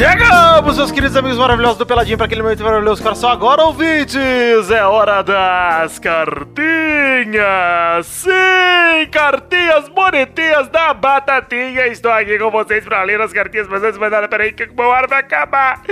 Chegamos, 0.00 0.78
meus 0.78 0.90
queridos 0.90 1.14
amigos 1.14 1.36
maravilhosos 1.36 1.76
do 1.76 1.84
Peladinho, 1.84 2.16
para 2.16 2.24
aquele 2.24 2.42
momento 2.42 2.64
maravilhoso. 2.64 3.02
Coração 3.02 3.28
agora, 3.28 3.64
ouvintes, 3.64 4.70
é 4.70 4.82
hora 4.82 5.20
das 5.20 5.98
cartinhas. 5.98 6.46
Sim, 8.06 8.30
cartinhas 9.12 9.90
bonitinhas 9.90 10.68
da 10.68 10.94
Batatinha. 10.94 11.86
Estou 11.88 12.10
aqui 12.10 12.38
com 12.38 12.50
vocês 12.50 12.82
para 12.82 13.02
ler 13.02 13.20
as 13.20 13.30
cartinhas, 13.30 13.68
mas 13.68 13.82
antes 13.82 13.96
de 13.96 14.00
mais 14.00 14.10
nada, 14.10 14.26
peraí 14.26 14.54
que 14.54 14.64
o 14.64 14.74
meu 14.74 14.90
ar 14.90 15.06
vai 15.06 15.20
acabar. 15.20 15.82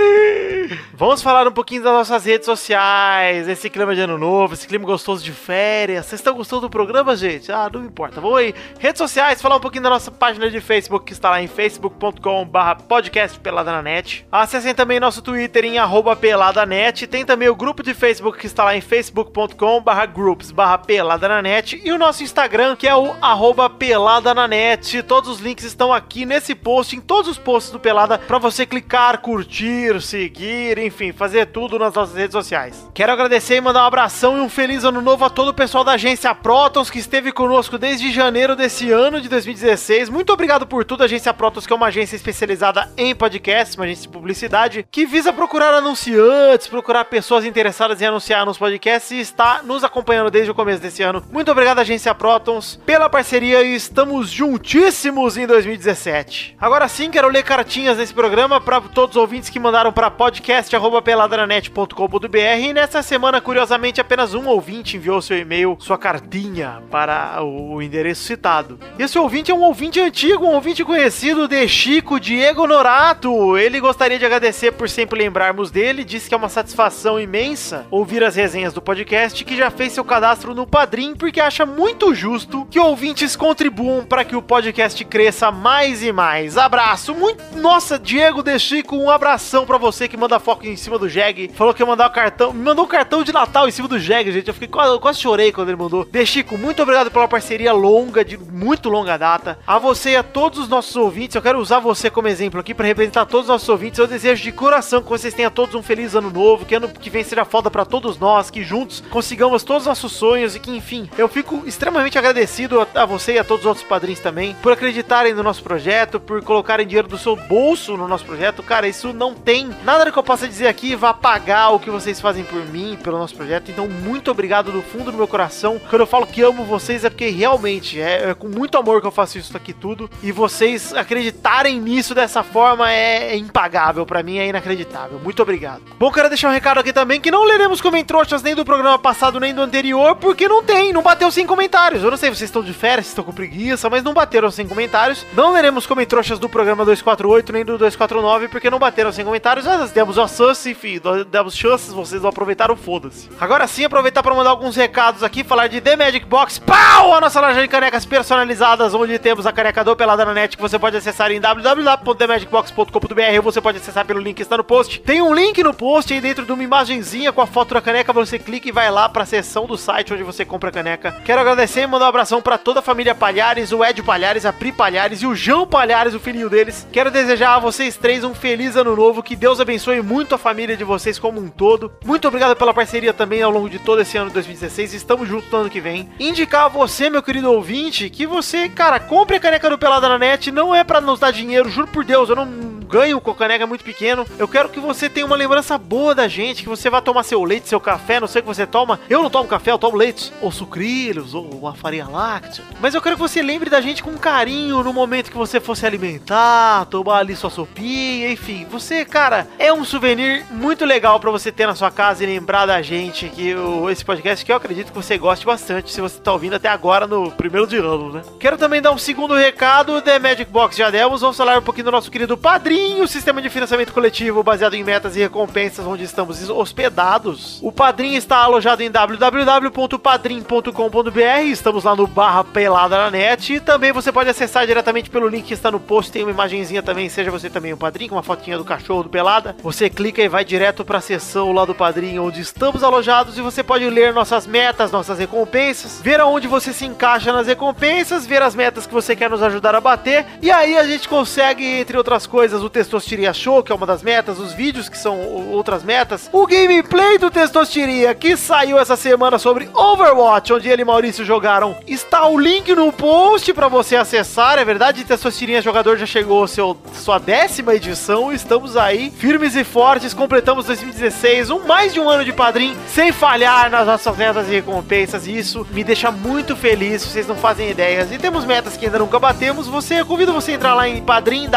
Vamos 0.95 1.21
falar 1.21 1.47
um 1.47 1.51
pouquinho 1.51 1.83
das 1.83 1.93
nossas 1.93 2.25
redes 2.25 2.47
sociais, 2.47 3.47
esse 3.47 3.69
clima 3.69 3.93
de 3.93 4.01
ano 4.01 4.17
novo, 4.17 4.55
esse 4.55 4.67
clima 4.67 4.85
gostoso 4.85 5.23
de 5.23 5.31
férias. 5.31 6.07
Vocês 6.07 6.19
estão 6.19 6.33
gostando 6.33 6.63
do 6.63 6.69
programa, 6.71 7.15
gente? 7.15 7.51
Ah, 7.51 7.69
não 7.71 7.85
importa. 7.85 8.19
Vamos 8.19 8.39
aí. 8.39 8.55
Redes 8.79 8.97
sociais, 8.97 9.39
falar 9.39 9.57
um 9.57 9.61
pouquinho 9.61 9.83
da 9.83 9.89
nossa 9.91 10.09
página 10.09 10.49
de 10.49 10.59
Facebook, 10.59 11.05
que 11.05 11.13
está 11.13 11.29
lá 11.29 11.39
em 11.43 11.47
facebook.com/barra 11.47 12.73
podcast 12.73 13.39
pelada 13.39 13.71
na 13.99 14.09
net. 14.09 14.25
Acessem 14.31 14.73
também 14.73 14.99
nosso 14.99 15.21
Twitter 15.21 15.65
em 15.65 15.75
peladanet. 16.19 17.05
Tem 17.07 17.25
também 17.25 17.49
o 17.49 17.55
grupo 17.55 17.83
de 17.83 17.93
Facebook 17.93 18.37
que 18.37 18.45
está 18.45 18.63
lá 18.63 18.75
em 18.75 18.81
facebook.com/barra 18.81 20.05
groups 20.05 20.51
barra 20.51 20.77
pelada 20.77 21.27
na 21.27 21.41
net. 21.41 21.81
E 21.83 21.91
o 21.91 21.97
nosso 21.97 22.23
Instagram, 22.23 22.75
que 22.75 22.87
é 22.87 22.95
o 22.95 23.13
arroba 23.21 23.69
pelada 23.69 24.33
na 24.33 24.47
net. 24.47 25.03
Todos 25.03 25.29
os 25.29 25.39
links 25.39 25.65
estão 25.65 25.93
aqui 25.93 26.25
nesse 26.25 26.55
post, 26.55 26.95
em 26.95 27.01
todos 27.01 27.29
os 27.29 27.37
posts 27.37 27.71
do 27.71 27.79
Pelada, 27.79 28.17
para 28.17 28.37
você 28.37 28.65
clicar, 28.65 29.19
curtir, 29.19 30.01
seguir, 30.01 30.77
enfim, 30.77 31.11
fazer 31.11 31.47
tudo 31.47 31.77
nas 31.77 31.93
nossas 31.93 32.15
redes 32.15 32.33
sociais. 32.33 32.87
Quero 32.93 33.11
agradecer 33.11 33.55
e 33.55 33.61
mandar 33.61 33.83
um 33.83 33.87
abração 33.87 34.37
e 34.37 34.41
um 34.41 34.49
feliz 34.49 34.83
ano 34.83 35.01
novo 35.01 35.25
a 35.25 35.29
todo 35.29 35.49
o 35.49 35.53
pessoal 35.53 35.83
da 35.83 35.93
agência 35.93 36.33
Protons 36.35 36.89
que 36.89 36.99
esteve 36.99 37.31
conosco 37.31 37.77
desde 37.77 38.11
janeiro 38.11 38.55
desse 38.55 38.91
ano 38.91 39.21
de 39.21 39.29
2016. 39.29 40.09
Muito 40.09 40.31
obrigado 40.31 40.67
por 40.67 40.85
tudo, 40.85 41.03
agência 41.03 41.33
Protons, 41.33 41.65
que 41.65 41.73
é 41.73 41.75
uma 41.75 41.87
agência 41.87 42.15
especializada 42.15 42.89
em 42.97 43.15
podcasts, 43.15 43.75
uma 43.79 43.85
agência 43.85 44.03
de 44.03 44.09
publicidade 44.09 44.85
que 44.91 45.05
visa 45.05 45.31
procurar 45.31 45.73
anunciantes, 45.73 46.67
procurar 46.67 47.05
pessoas 47.05 47.45
interessadas 47.45 48.01
em 48.01 48.05
anunciar 48.05 48.45
nos 48.45 48.57
podcasts 48.57 49.11
e 49.11 49.19
está 49.19 49.61
nos 49.63 49.83
acompanhando 49.83 50.29
desde 50.29 50.51
o 50.51 50.55
começo 50.55 50.81
desse 50.81 51.01
ano. 51.01 51.23
Muito 51.31 51.49
obrigado, 51.51 51.79
agência 51.79 52.13
Protons, 52.13 52.79
pela 52.85 53.09
parceria 53.09 53.63
e 53.63 53.75
estamos 53.75 54.29
juntíssimos 54.29 55.37
em 55.37 55.47
2017. 55.47 56.57
Agora 56.59 56.85
sim, 56.87 57.09
quero 57.09 57.29
ler 57.29 57.43
cartinhas 57.43 57.97
nesse 57.97 58.13
programa 58.13 58.59
para 58.59 58.81
todos 58.81 59.15
os 59.15 59.21
ouvintes 59.21 59.49
que 59.49 59.59
mandaram 59.59 59.93
para 59.93 60.11
podcast@peladranet.com.br 60.11 62.37
e 62.59 62.73
nessa 62.73 63.01
semana, 63.01 63.39
curiosamente, 63.39 64.01
apenas 64.01 64.33
um 64.33 64.47
ouvinte 64.47 64.97
enviou 64.97 65.21
seu 65.21 65.37
e-mail, 65.37 65.77
sua 65.79 65.97
cartinha 65.97 66.83
para 66.91 67.41
o 67.43 67.81
endereço 67.81 68.23
citado. 68.23 68.77
Esse 68.97 69.17
ouvinte 69.17 69.51
é 69.51 69.53
um 69.53 69.61
ouvinte 69.61 70.01
antigo, 70.01 70.45
um 70.45 70.55
ouvinte 70.55 70.83
conhecido 70.83 71.47
de 71.47 71.65
Chico 71.67 72.19
Diego 72.19 72.67
Norato. 72.67 73.57
Ele 73.57 73.68
gostaria 73.77 74.17
de 74.17 74.25
agradecer 74.25 74.71
por 74.71 74.89
sempre 74.89 75.19
lembrarmos 75.19 75.69
dele, 75.69 76.05
disse 76.05 76.29
que 76.29 76.33
é 76.33 76.37
uma 76.37 76.47
satisfação 76.47 77.19
imensa 77.19 77.85
ouvir 77.91 78.23
as 78.23 78.37
resenhas 78.37 78.71
do 78.71 78.81
podcast, 78.81 79.43
que 79.43 79.57
já 79.57 79.69
fez 79.69 79.91
seu 79.91 80.05
cadastro 80.05 80.55
no 80.55 80.65
Padrim 80.65 81.13
porque 81.13 81.41
acha 81.41 81.65
muito 81.65 82.15
justo 82.15 82.65
que 82.71 82.79
ouvintes 82.79 83.35
contribuam 83.35 84.05
para 84.05 84.23
que 84.23 84.33
o 84.33 84.41
podcast 84.41 85.03
cresça 85.03 85.51
mais 85.51 86.01
e 86.01 86.13
mais. 86.13 86.57
Abraço, 86.57 87.13
muito. 87.13 87.43
Nossa, 87.57 87.99
Diego 87.99 88.41
De 88.41 88.57
Chico, 88.57 88.95
um 88.95 89.09
abração 89.09 89.65
para 89.65 89.77
você 89.77 90.07
que 90.07 90.15
manda 90.15 90.39
foco 90.39 90.65
em 90.65 90.77
cima 90.77 90.97
do 90.97 91.09
Jeg. 91.09 91.51
Falou 91.53 91.73
que 91.73 91.81
ia 91.81 91.85
mandar 91.85 92.07
o 92.07 92.13
cartão, 92.13 92.53
me 92.53 92.63
mandou 92.63 92.85
um 92.85 92.87
cartão 92.87 93.23
de 93.23 93.33
Natal 93.33 93.67
em 93.67 93.71
cima 93.71 93.89
do 93.89 93.99
Jeg, 93.99 94.31
gente. 94.31 94.47
Eu 94.47 94.53
fiquei 94.53 94.69
quase, 94.69 94.93
eu 94.93 94.99
quase 95.01 95.19
chorei 95.19 95.51
quando 95.51 95.67
ele 95.67 95.77
mandou. 95.77 96.05
De 96.05 96.25
Chico, 96.25 96.57
muito 96.57 96.81
obrigado 96.81 97.11
pela 97.11 97.27
parceria 97.27 97.73
longa, 97.73 98.23
de 98.23 98.37
muito 98.37 98.87
longa 98.87 99.17
data. 99.17 99.59
A 99.67 99.77
você 99.77 100.11
e 100.11 100.15
a 100.15 100.23
todos 100.23 100.59
os 100.59 100.69
nossos 100.69 100.95
ouvintes, 100.95 101.35
eu 101.35 101.41
quero 101.41 101.59
usar 101.59 101.79
você 101.79 102.09
como 102.09 102.29
exemplo 102.29 102.59
aqui 102.59 102.73
para 102.73 102.85
representar 102.85 103.25
todos 103.25 103.45
os 103.45 103.49
nossos 103.59 103.69
ouvintes. 103.69 103.99
Eu 103.99 104.07
desejo 104.07 104.41
de 104.41 104.51
coração 104.53 105.01
que 105.01 105.09
vocês 105.09 105.33
tenham 105.33 105.51
todos 105.51 105.75
um 105.75 105.83
feliz 105.83 106.15
ano 106.15 106.31
novo, 106.31 106.65
que 106.65 106.75
ano 106.75 106.87
que 106.87 107.09
vem 107.09 107.23
seja 107.23 107.43
foda 107.43 107.69
para 107.69 107.83
todos 107.83 108.17
nós, 108.17 108.49
que 108.49 108.63
juntos 108.63 109.03
consigamos 109.09 109.63
todos 109.63 109.83
os 109.83 109.87
nossos 109.87 110.13
sonhos 110.13 110.55
e 110.55 110.59
que, 110.59 110.71
enfim, 110.71 111.09
eu 111.17 111.27
fico 111.27 111.63
extremamente 111.65 112.17
agradecido 112.17 112.79
a, 112.81 112.87
a 113.01 113.05
você 113.05 113.33
e 113.33 113.39
a 113.39 113.43
todos 113.43 113.65
os 113.65 113.67
outros 113.67 113.85
padrinhos 113.85 114.21
também 114.21 114.55
por 114.61 114.71
acreditarem 114.71 115.33
no 115.33 115.43
nosso 115.43 115.61
projeto, 115.61 116.19
por 116.19 116.41
colocarem 116.41 116.87
dinheiro 116.87 117.07
do 117.07 117.17
seu 117.17 117.35
bolso 117.35 117.97
no 117.97 118.07
nosso 118.07 118.25
projeto. 118.25 118.63
Cara, 118.63 118.87
isso 118.87 119.11
não 119.11 119.33
tem 119.33 119.69
nada 119.83 120.09
que 120.09 120.17
eu 120.17 120.23
possa 120.23 120.47
dizer 120.47 120.67
aqui 120.67 120.95
vai 120.95 121.13
pagar 121.13 121.69
o 121.71 121.79
que 121.79 121.89
vocês 121.89 122.21
fazem 122.21 122.43
por 122.45 122.65
mim, 122.65 122.97
pelo 123.03 123.17
nosso 123.17 123.35
projeto. 123.35 123.69
Então, 123.69 123.87
muito 123.87 124.31
obrigado 124.31 124.71
do 124.71 124.81
fundo 124.81 125.11
do 125.11 125.17
meu 125.17 125.27
coração. 125.27 125.79
Quando 125.89 126.01
eu 126.01 126.07
falo 126.07 126.25
que 126.25 126.41
amo 126.41 126.63
vocês 126.63 127.03
é 127.03 127.09
porque 127.09 127.29
realmente 127.29 127.99
é, 127.99 128.29
é 128.29 128.33
com 128.33 128.47
muito 128.47 128.77
amor 128.77 129.01
que 129.01 129.07
eu 129.07 129.11
faço 129.11 129.37
isso 129.37 129.55
aqui 129.55 129.73
tudo. 129.73 130.09
E 130.23 130.31
vocês 130.31 130.93
acreditarem 130.93 131.79
nisso 131.79 132.15
dessa 132.15 132.41
forma 132.41 132.91
é, 132.91 133.33
é 133.33 133.37
impagável 133.49 134.05
para 134.05 134.23
mim, 134.23 134.37
é 134.37 134.47
inacreditável. 134.47 135.19
Muito 135.19 135.41
obrigado. 135.41 135.81
Bom, 135.99 136.11
quero 136.11 136.29
deixar 136.29 136.49
um 136.49 136.53
recado 136.53 136.79
aqui 136.79 136.93
também 136.93 137.19
que 137.19 137.31
não 137.31 137.43
leremos 137.43 137.81
comentroxas 137.81 138.41
nem 138.41 138.55
do 138.55 138.63
programa 138.63 138.97
passado 138.97 139.39
nem 139.39 139.53
do 139.53 139.61
anterior, 139.61 140.15
porque 140.15 140.47
não 140.47 140.63
tem, 140.63 140.93
não 140.93 141.01
bateu 141.01 141.29
100 141.29 141.45
comentários. 141.45 142.03
Eu 142.03 142.11
não 142.11 142.17
sei 142.17 142.29
se 142.29 142.37
vocês 142.37 142.49
estão 142.49 142.63
de 142.63 142.73
férias, 142.73 143.07
se 143.07 143.11
estão 143.11 143.23
com 143.23 143.33
preguiça, 143.33 143.89
mas 143.89 144.03
não 144.03 144.13
bateram 144.13 144.49
100 144.49 144.67
comentários. 144.67 145.25
Não 145.33 145.51
leremos 145.51 145.85
comentroxas 145.85 146.39
do 146.39 146.47
programa 146.47 146.85
248 146.85 147.51
nem 147.51 147.65
do 147.65 147.77
249, 147.77 148.47
porque 148.47 148.69
não 148.69 148.79
bateram 148.79 149.11
100 149.11 149.25
comentários. 149.25 149.65
Nós 149.65 149.91
demos 149.91 150.17
a 150.17 150.27
chance, 150.27 150.69
enfim, 150.69 151.01
demos 151.29 151.55
chances, 151.55 151.91
vocês 151.91 152.21
não 152.21 152.29
aproveitaram, 152.29 152.75
foda-se. 152.75 153.29
Agora 153.39 153.65
sim, 153.67 153.83
aproveitar 153.83 154.21
para 154.21 154.35
mandar 154.35 154.51
alguns 154.51 154.75
recados 154.75 155.23
aqui, 155.23 155.43
falar 155.43 155.67
de 155.67 155.81
The 155.81 155.95
Magic 155.95 156.25
Box, 156.25 156.59
pau! 156.59 157.13
A 157.13 157.21
nossa 157.21 157.41
loja 157.41 157.61
de 157.61 157.67
canecas 157.67 158.05
personalizadas, 158.05 158.93
onde 158.93 159.17
temos 159.17 159.47
a 159.47 159.51
caneca 159.51 159.83
do 159.83 159.95
Pelada 159.95 160.25
na 160.25 160.33
Net, 160.33 160.55
que 160.55 160.61
você 160.61 160.77
pode 160.77 160.97
acessar 160.97 161.31
em 161.31 161.39
www.themagicbox.com.br 161.39 163.38
você 163.41 163.61
pode 163.61 163.77
acessar 163.77 164.05
pelo 164.05 164.19
link 164.19 164.35
que 164.35 164.43
está 164.43 164.57
no 164.57 164.63
post. 164.63 165.01
Tem 165.01 165.21
um 165.21 165.33
link 165.33 165.61
no 165.63 165.73
post 165.73 166.13
aí 166.13 166.21
dentro 166.21 166.45
de 166.45 166.51
uma 166.51 166.63
imagenzinha 166.63 167.31
com 167.31 167.41
a 167.41 167.47
foto 167.47 167.73
da 167.73 167.81
caneca, 167.81 168.13
você 168.13 168.39
clica 168.39 168.69
e 168.69 168.71
vai 168.71 168.89
lá 168.89 169.09
para 169.09 169.23
a 169.23 169.25
seção 169.25 169.65
do 169.65 169.77
site 169.77 170.13
onde 170.13 170.23
você 170.23 170.45
compra 170.45 170.69
a 170.69 170.73
caneca. 170.73 171.11
Quero 171.25 171.41
agradecer 171.41 171.81
e 171.81 171.87
mandar 171.87 172.05
um 172.05 172.09
abração 172.09 172.41
para 172.41 172.57
toda 172.57 172.79
a 172.79 172.83
família 172.83 173.15
Palhares, 173.15 173.71
o 173.71 173.83
Ed 173.83 174.01
Palhares, 174.03 174.45
a 174.45 174.53
Pri 174.53 174.71
Palhares 174.71 175.21
e 175.21 175.27
o 175.27 175.35
João 175.35 175.67
Palhares, 175.67 176.13
o 176.13 176.19
filhinho 176.19 176.49
deles. 176.49 176.87
Quero 176.91 177.11
desejar 177.11 177.55
a 177.55 177.59
vocês 177.59 177.97
três 177.97 178.23
um 178.23 178.33
feliz 178.33 178.75
ano 178.75 178.95
novo, 178.95 179.23
que 179.23 179.35
Deus 179.35 179.59
abençoe 179.59 180.01
muito 180.01 180.35
a 180.35 180.37
família 180.37 180.77
de 180.77 180.83
vocês 180.83 181.19
como 181.19 181.39
um 181.39 181.49
todo. 181.49 181.91
Muito 182.05 182.27
obrigado 182.27 182.55
pela 182.55 182.73
parceria 182.73 183.13
também 183.13 183.41
ao 183.41 183.51
longo 183.51 183.69
de 183.69 183.79
todo 183.79 184.01
esse 184.01 184.17
ano 184.17 184.27
de 184.27 184.33
2016. 184.33 184.93
Estamos 184.93 185.27
juntos 185.27 185.51
no 185.51 185.59
ano 185.59 185.69
que 185.69 185.81
vem. 185.81 186.09
Indicar 186.19 186.65
a 186.65 186.69
você, 186.69 187.09
meu 187.09 187.23
querido 187.23 187.51
ouvinte, 187.51 188.09
que 188.09 188.25
você, 188.25 188.69
cara, 188.69 188.99
compre 188.99 189.37
a 189.37 189.39
caneca 189.39 189.69
do 189.69 189.77
Pelada 189.77 190.09
na 190.09 190.17
Net. 190.17 190.51
Não 190.51 190.73
é 190.73 190.83
para 190.83 191.01
nos 191.01 191.19
dar 191.19 191.31
dinheiro, 191.31 191.69
juro 191.69 191.87
por 191.87 192.03
Deus, 192.03 192.29
eu 192.29 192.35
não 192.35 192.68
ganho 192.89 193.21
com 193.21 193.29
a 193.29 193.35
caneca 193.35 193.67
muito 193.67 193.83
pequeno. 193.83 194.25
Eu 194.37 194.47
quero 194.47 194.69
que 194.69 194.79
você 194.79 195.07
tenha 195.07 195.25
uma 195.25 195.35
lembrança 195.35 195.77
boa 195.77 196.15
da 196.15 196.27
gente, 196.27 196.63
que 196.63 196.69
você 196.69 196.89
vá 196.89 196.99
tomar 196.99 197.23
seu 197.23 197.43
leite, 197.43 197.69
seu 197.69 197.79
café, 197.79 198.19
não 198.19 198.27
sei 198.27 198.39
o 198.39 198.43
que 198.43 198.47
você 198.47 198.65
toma. 198.65 198.99
Eu 199.07 199.21
não 199.21 199.29
tomo 199.29 199.47
café, 199.47 199.71
eu 199.71 199.77
tomo 199.77 199.95
leite, 199.95 200.33
ou 200.41 200.51
sucrilhos, 200.51 201.35
ou 201.35 201.47
uma 201.53 201.75
farinha 201.75 202.07
láctea. 202.09 202.63
Mas 202.81 202.95
eu 202.95 203.01
quero 203.01 203.15
que 203.15 203.21
você 203.21 203.41
lembre 203.41 203.69
da 203.69 203.79
gente 203.79 204.01
com 204.01 204.17
carinho 204.17 204.83
no 204.83 204.91
momento 204.91 205.29
que 205.29 205.37
você 205.37 205.59
fosse 205.59 205.85
alimentar, 205.85 206.85
tomar 206.85 207.19
ali 207.19 207.35
sua 207.35 207.51
sopinha, 207.51 208.31
enfim. 208.31 208.65
Você, 208.71 209.05
cara, 209.05 209.47
é 209.59 209.71
um 209.71 209.85
souvenir 209.85 210.45
muito 210.49 210.83
legal 210.83 211.19
para 211.19 211.29
você 211.29 211.51
ter 211.51 211.67
na 211.67 211.75
sua 211.75 211.91
casa 211.91 212.23
e 212.23 212.27
lembrar 212.27 212.65
da 212.65 212.81
gente 212.81 213.29
que 213.29 213.53
o, 213.53 213.89
esse 213.89 214.03
podcast 214.03 214.43
que 214.43 214.51
eu 214.51 214.55
acredito 214.55 214.91
que 214.91 214.97
você 214.97 215.17
goste 215.17 215.45
bastante 215.45 215.91
se 215.91 216.01
você 216.01 216.19
tá 216.19 216.33
ouvindo 216.33 216.55
até 216.55 216.69
agora 216.69 217.05
no 217.05 217.31
primeiro 217.31 217.67
de 217.67 217.77
ano, 217.77 218.13
né? 218.13 218.23
Quero 218.39 218.57
também 218.57 218.81
dar 218.81 218.91
um 218.91 218.97
segundo 218.97 219.35
recado, 219.35 220.01
The 220.01 220.17
Magic 220.17 220.51
Box 220.51 220.75
já 220.75 220.89
demos, 220.89 221.21
vamos 221.21 221.37
falar 221.37 221.59
um 221.59 221.61
pouquinho 221.61 221.85
do 221.85 221.91
nosso 221.91 222.09
querido 222.09 222.37
Padrinho, 222.37 222.78
sistema 223.09 223.41
de 223.41 223.49
financiamento 223.49 223.91
coletivo 223.91 224.43
baseado 224.43 224.75
em 224.75 224.83
metas 224.83 225.15
e 225.15 225.19
recompensas 225.19 225.85
onde 225.85 226.03
estamos 226.03 226.49
hospedados. 226.49 227.59
O 227.61 227.71
Padrinho 227.71 228.17
está 228.17 228.37
alojado 228.37 228.83
em 228.83 228.91
www.padrim.com.br, 228.91 231.41
estamos 231.45 231.83
lá 231.83 231.95
no 231.95 232.05
barra 232.05 232.43
pelada 232.43 232.97
na 232.97 233.09
net 233.09 233.53
e 233.53 233.59
também 233.59 233.91
você 233.91 234.11
pode 234.11 234.29
acessar 234.29 234.67
diretamente 234.67 235.09
pelo 235.09 235.27
link 235.27 235.47
que 235.47 235.53
está 235.53 235.71
no 235.71 235.79
post, 235.79 236.11
tem 236.11 236.21
uma 236.21 236.31
imagenzinha 236.31 236.83
também, 236.83 237.09
seja 237.09 237.31
você 237.31 237.49
também 237.49 237.73
um 237.73 237.77
padrinho, 237.77 238.11
com 238.11 238.15
uma 238.15 238.23
fotinha 238.23 238.57
do 238.57 238.63
cachorro 238.63 239.03
do 239.03 239.09
Pelada. 239.09 239.55
Você 239.63 239.89
clica 239.89 240.21
e 240.21 240.29
vai 240.29 240.45
direto 240.45 240.85
para 240.85 240.99
a 240.99 241.01
seção 241.01 241.51
lá 241.51 241.65
do 241.65 241.73
Padrinho 241.73 242.23
onde 242.23 242.41
estamos 242.41 242.83
alojados 242.83 243.37
e 243.37 243.41
você 243.41 243.63
pode 243.63 243.89
ler 243.89 244.13
nossas 244.13 244.45
metas, 244.45 244.91
nossas 244.91 245.17
recompensas, 245.17 245.99
ver 246.01 246.19
aonde 246.19 246.47
você 246.47 246.71
se 246.71 246.85
encaixa 246.85 247.33
nas 247.33 247.47
recompensas, 247.47 248.27
ver 248.27 248.43
as 248.43 248.53
metas 248.53 248.85
que 248.85 248.93
você 248.93 249.15
quer 249.15 249.29
nos 249.29 249.41
ajudar 249.41 249.73
a 249.73 249.81
bater 249.81 250.25
e 250.41 250.51
aí 250.51 250.77
a 250.77 250.85
gente 250.85 251.09
consegue, 251.09 251.65
entre 251.65 251.97
outras 251.97 252.27
coisas, 252.27 252.61
o 252.61 252.68
Testosteria 252.69 253.33
Show, 253.33 253.63
que 253.63 253.71
é 253.71 253.75
uma 253.75 253.85
das 253.85 254.03
metas, 254.03 254.39
os 254.39 254.53
vídeos 254.53 254.87
que 254.87 254.97
são 254.97 255.19
outras 255.51 255.83
metas, 255.83 256.29
o 256.31 256.45
gameplay 256.45 257.17
do 257.17 257.31
Testosteria 257.31 258.13
que 258.13 258.37
saiu 258.37 258.77
essa 258.77 258.95
semana 258.95 259.37
sobre 259.39 259.69
Overwatch, 259.73 260.53
onde 260.53 260.69
ele 260.69 260.81
e 260.81 260.85
Maurício 260.85 261.25
jogaram. 261.25 261.77
Está 261.87 262.27
o 262.27 262.39
link 262.39 262.73
no 262.73 262.91
post 262.91 263.53
para 263.53 263.67
você 263.67 263.95
acessar, 263.95 264.57
é 264.57 264.65
verdade, 264.65 265.03
Testosteria 265.03 265.61
Jogador 265.61 265.97
já 265.97 266.05
chegou 266.05 266.47
seu 266.47 266.77
sua 266.93 267.17
décima 267.17 267.75
edição, 267.75 268.31
estamos 268.31 268.77
aí 268.77 269.11
firmes 269.11 269.55
e 269.55 269.63
fortes, 269.63 270.13
completamos 270.13 270.65
2016, 270.65 271.49
um 271.49 271.65
mais 271.65 271.93
de 271.93 271.99
um 271.99 272.09
ano 272.09 272.23
de 272.25 272.33
padrinho, 272.33 272.77
sem 272.87 273.11
falhar 273.11 273.69
nas 273.69 273.87
nossas 273.87 274.15
metas 274.17 274.47
e 274.47 274.51
recompensas, 274.51 275.27
e 275.27 275.37
isso 275.37 275.65
me 275.71 275.83
deixa 275.83 276.11
muito 276.11 276.55
feliz, 276.55 277.03
vocês 277.03 277.27
não 277.27 277.35
fazem 277.35 277.69
ideias. 277.69 278.11
E 278.11 278.17
temos 278.17 278.45
metas 278.45 278.77
que 278.77 278.85
ainda 278.85 278.99
nunca 278.99 279.19
batemos, 279.19 279.67
você, 279.67 280.01
eu 280.01 280.05
convido 280.05 280.33
você 280.33 280.51
a 280.51 280.55
entrar 280.55 280.73
lá 280.73 280.87
em 280.87 281.01
padrim, 281.01 281.49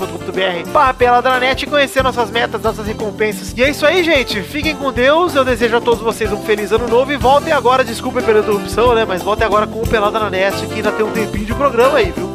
www.padrim.com.br 0.00 0.70
barra 0.70 0.94
peladranet 0.94 1.62
e 1.62 1.66
conhecer 1.66 2.02
nossas 2.02 2.30
metas, 2.30 2.60
nossas 2.62 2.86
recompensas. 2.86 3.52
E 3.56 3.62
é 3.62 3.70
isso 3.70 3.84
aí, 3.84 4.02
gente, 4.02 4.42
fiquem 4.42 4.74
com 4.74 4.92
Deus, 4.92 5.34
eu 5.34 5.44
desejo 5.44 5.76
a 5.76 5.80
todos 5.80 6.00
vocês 6.00 6.32
um 6.32 6.42
feliz 6.42 6.72
ano 6.72 6.88
novo 6.88 7.12
e 7.12 7.16
voltem 7.16 7.52
agora, 7.52 7.84
desculpem 7.84 8.22
pela 8.22 8.40
interrupção, 8.40 8.94
né, 8.94 9.04
mas 9.04 9.22
voltem 9.22 9.46
agora 9.46 9.66
com 9.66 9.80
o 9.80 9.86
Pelada 9.86 10.18
na 10.18 10.30
Net, 10.30 10.66
que 10.66 10.74
ainda 10.74 10.92
tem 10.92 11.04
um 11.04 11.12
tempinho 11.12 11.46
de 11.46 11.54
programa 11.54 11.98
aí, 11.98 12.12
viu? 12.12 12.30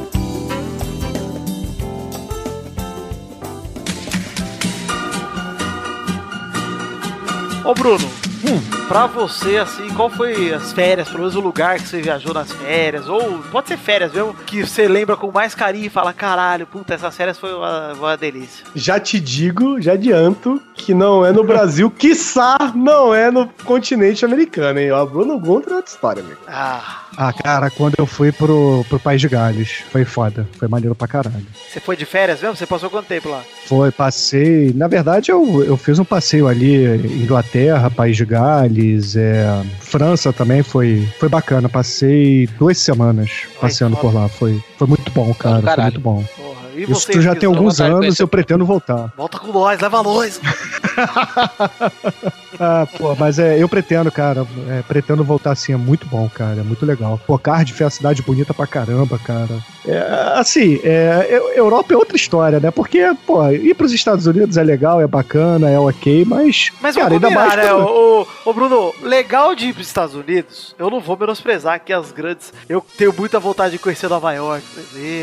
Ô 7.63 7.73
Bruno, 7.73 8.07
hum. 8.47 8.87
pra 8.87 9.07
você, 9.07 9.57
assim, 9.57 9.89
qual 9.89 10.09
foi 10.09 10.53
as 10.53 10.71
férias, 10.71 11.07
pelo 11.07 11.19
menos 11.19 11.35
o 11.35 11.39
lugar 11.39 11.79
que 11.79 11.87
você 11.87 12.01
viajou 12.01 12.33
nas 12.33 12.51
férias, 12.51 13.07
ou 13.07 13.39
pode 13.51 13.67
ser 13.67 13.77
férias 13.77 14.13
mesmo, 14.13 14.33
que 14.33 14.65
você 14.65 14.87
lembra 14.87 15.15
com 15.15 15.31
mais 15.31 15.55
carinho 15.55 15.85
e 15.85 15.89
fala, 15.89 16.13
caralho, 16.13 16.67
puta, 16.67 16.93
essas 16.93 17.15
férias 17.15 17.37
foi 17.37 17.53
uma, 17.53 17.93
uma 17.93 18.17
delícia. 18.17 18.65
Já 18.75 18.99
te 18.99 19.19
digo, 19.19 19.81
já 19.81 19.93
adianto, 19.93 20.61
que 20.73 20.93
não 20.93 21.25
é 21.25 21.31
no 21.31 21.43
Brasil, 21.45 21.89
quiçá 21.89 22.57
não 22.75 23.13
é 23.13 23.31
no 23.31 23.47
continente 23.63 24.25
americano, 24.25 24.79
hein? 24.79 24.91
O 24.91 25.05
Bruno 25.05 25.39
Gunter 25.39 25.73
é 25.73 25.75
outra 25.77 25.91
história, 25.91 26.23
amigo. 26.23 26.39
Ah... 26.47 27.04
Ah, 27.17 27.31
cara, 27.31 27.69
quando 27.69 27.95
eu 27.97 28.05
fui 28.05 28.31
pro, 28.31 28.85
pro 28.89 28.99
País 28.99 29.21
de 29.21 29.29
Gales, 29.29 29.83
foi 29.91 30.03
foda. 30.03 30.47
Foi 30.59 30.67
maneiro 30.67 30.93
pra 30.93 31.07
caralho. 31.07 31.45
Você 31.69 31.79
foi 31.79 31.95
de 31.95 32.05
férias 32.05 32.41
mesmo? 32.41 32.55
Você 32.55 32.65
passou 32.65 32.89
quanto 32.89 33.05
tempo 33.07 33.29
lá? 33.29 33.41
Foi, 33.65 33.89
passei. 33.91 34.73
Na 34.75 34.87
verdade, 34.87 35.31
eu, 35.31 35.63
eu 35.63 35.77
fiz 35.77 35.97
um 35.97 36.03
passeio 36.03 36.47
ali, 36.47 36.83
Inglaterra, 37.23 37.89
País 37.89 38.17
de 38.17 38.25
Gales, 38.25 39.15
é, 39.15 39.63
França 39.79 40.33
também 40.33 40.61
foi, 40.61 41.07
foi 41.19 41.29
bacana. 41.29 41.69
Passei 41.69 42.47
duas 42.59 42.77
semanas 42.77 43.43
passeando 43.61 43.95
por 43.97 44.13
lá. 44.13 44.27
Foi, 44.27 44.61
foi 44.77 44.87
muito 44.87 45.09
bom, 45.11 45.33
cara. 45.33 45.61
Foi 45.73 45.83
muito 45.83 45.99
bom. 46.01 46.23
Porra. 46.35 46.55
E 46.75 46.81
Isso 46.83 46.93
vocês 46.95 47.23
já 47.23 47.33
tem 47.33 47.47
alguns 47.47 47.79
anos, 47.79 47.99
conhecer- 47.99 48.21
eu 48.23 48.27
pretendo 48.27 48.65
voltar. 48.65 49.09
Volta 49.15 49.39
com 49.39 49.53
nós, 49.53 49.79
leva 49.79 50.03
nós. 50.03 50.41
Ah, 52.57 52.87
pô, 52.97 53.13
mas 53.15 53.37
é, 53.37 53.61
eu 53.61 53.67
pretendo, 53.67 54.09
cara. 54.09 54.47
é, 54.69 54.81
pretendo 54.83 55.25
voltar 55.25 55.51
assim, 55.51 55.73
é 55.73 55.75
muito 55.75 56.05
bom, 56.07 56.29
cara. 56.33 56.61
É 56.61 56.63
muito 56.63 56.85
legal. 56.85 57.19
Pô, 57.27 57.37
Cardiff 57.37 57.81
é 57.83 57.85
uma 57.85 57.89
cidade 57.89 58.21
bonita 58.21 58.53
pra 58.53 58.65
caramba, 58.65 59.19
cara. 59.19 59.59
É, 59.85 59.99
assim, 60.39 60.79
é, 60.81 61.27
eu- 61.29 61.49
Europa 61.49 61.93
é 61.93 61.97
outra 61.97 62.15
história, 62.15 62.57
né? 62.61 62.71
Porque, 62.71 63.13
pô, 63.27 63.45
ir 63.49 63.73
pros 63.73 63.91
Estados 63.91 64.25
Unidos 64.25 64.55
é 64.55 64.63
legal, 64.63 65.01
é 65.01 65.07
bacana, 65.07 65.69
é 65.69 65.77
ok, 65.77 66.23
mas. 66.25 66.71
Mas 66.79 66.95
cara, 66.95 67.15
ainda 67.15 67.29
mais. 67.29 67.55
né? 67.57 67.73
Ô, 67.73 68.53
Bruno, 68.53 68.93
legal 69.01 69.53
de 69.53 69.67
ir 69.67 69.73
pros 69.73 69.87
Estados 69.87 70.15
Unidos, 70.15 70.73
eu 70.79 70.89
não 70.89 71.01
vou 71.01 71.17
menosprezar 71.17 71.73
aqui 71.73 71.91
as 71.91 72.13
grandes. 72.13 72.53
Eu 72.69 72.79
tenho 72.97 73.13
muita 73.17 73.37
vontade 73.37 73.73
de 73.73 73.79
conhecer 73.79 74.07
Nova 74.09 74.31
York, 74.31 74.63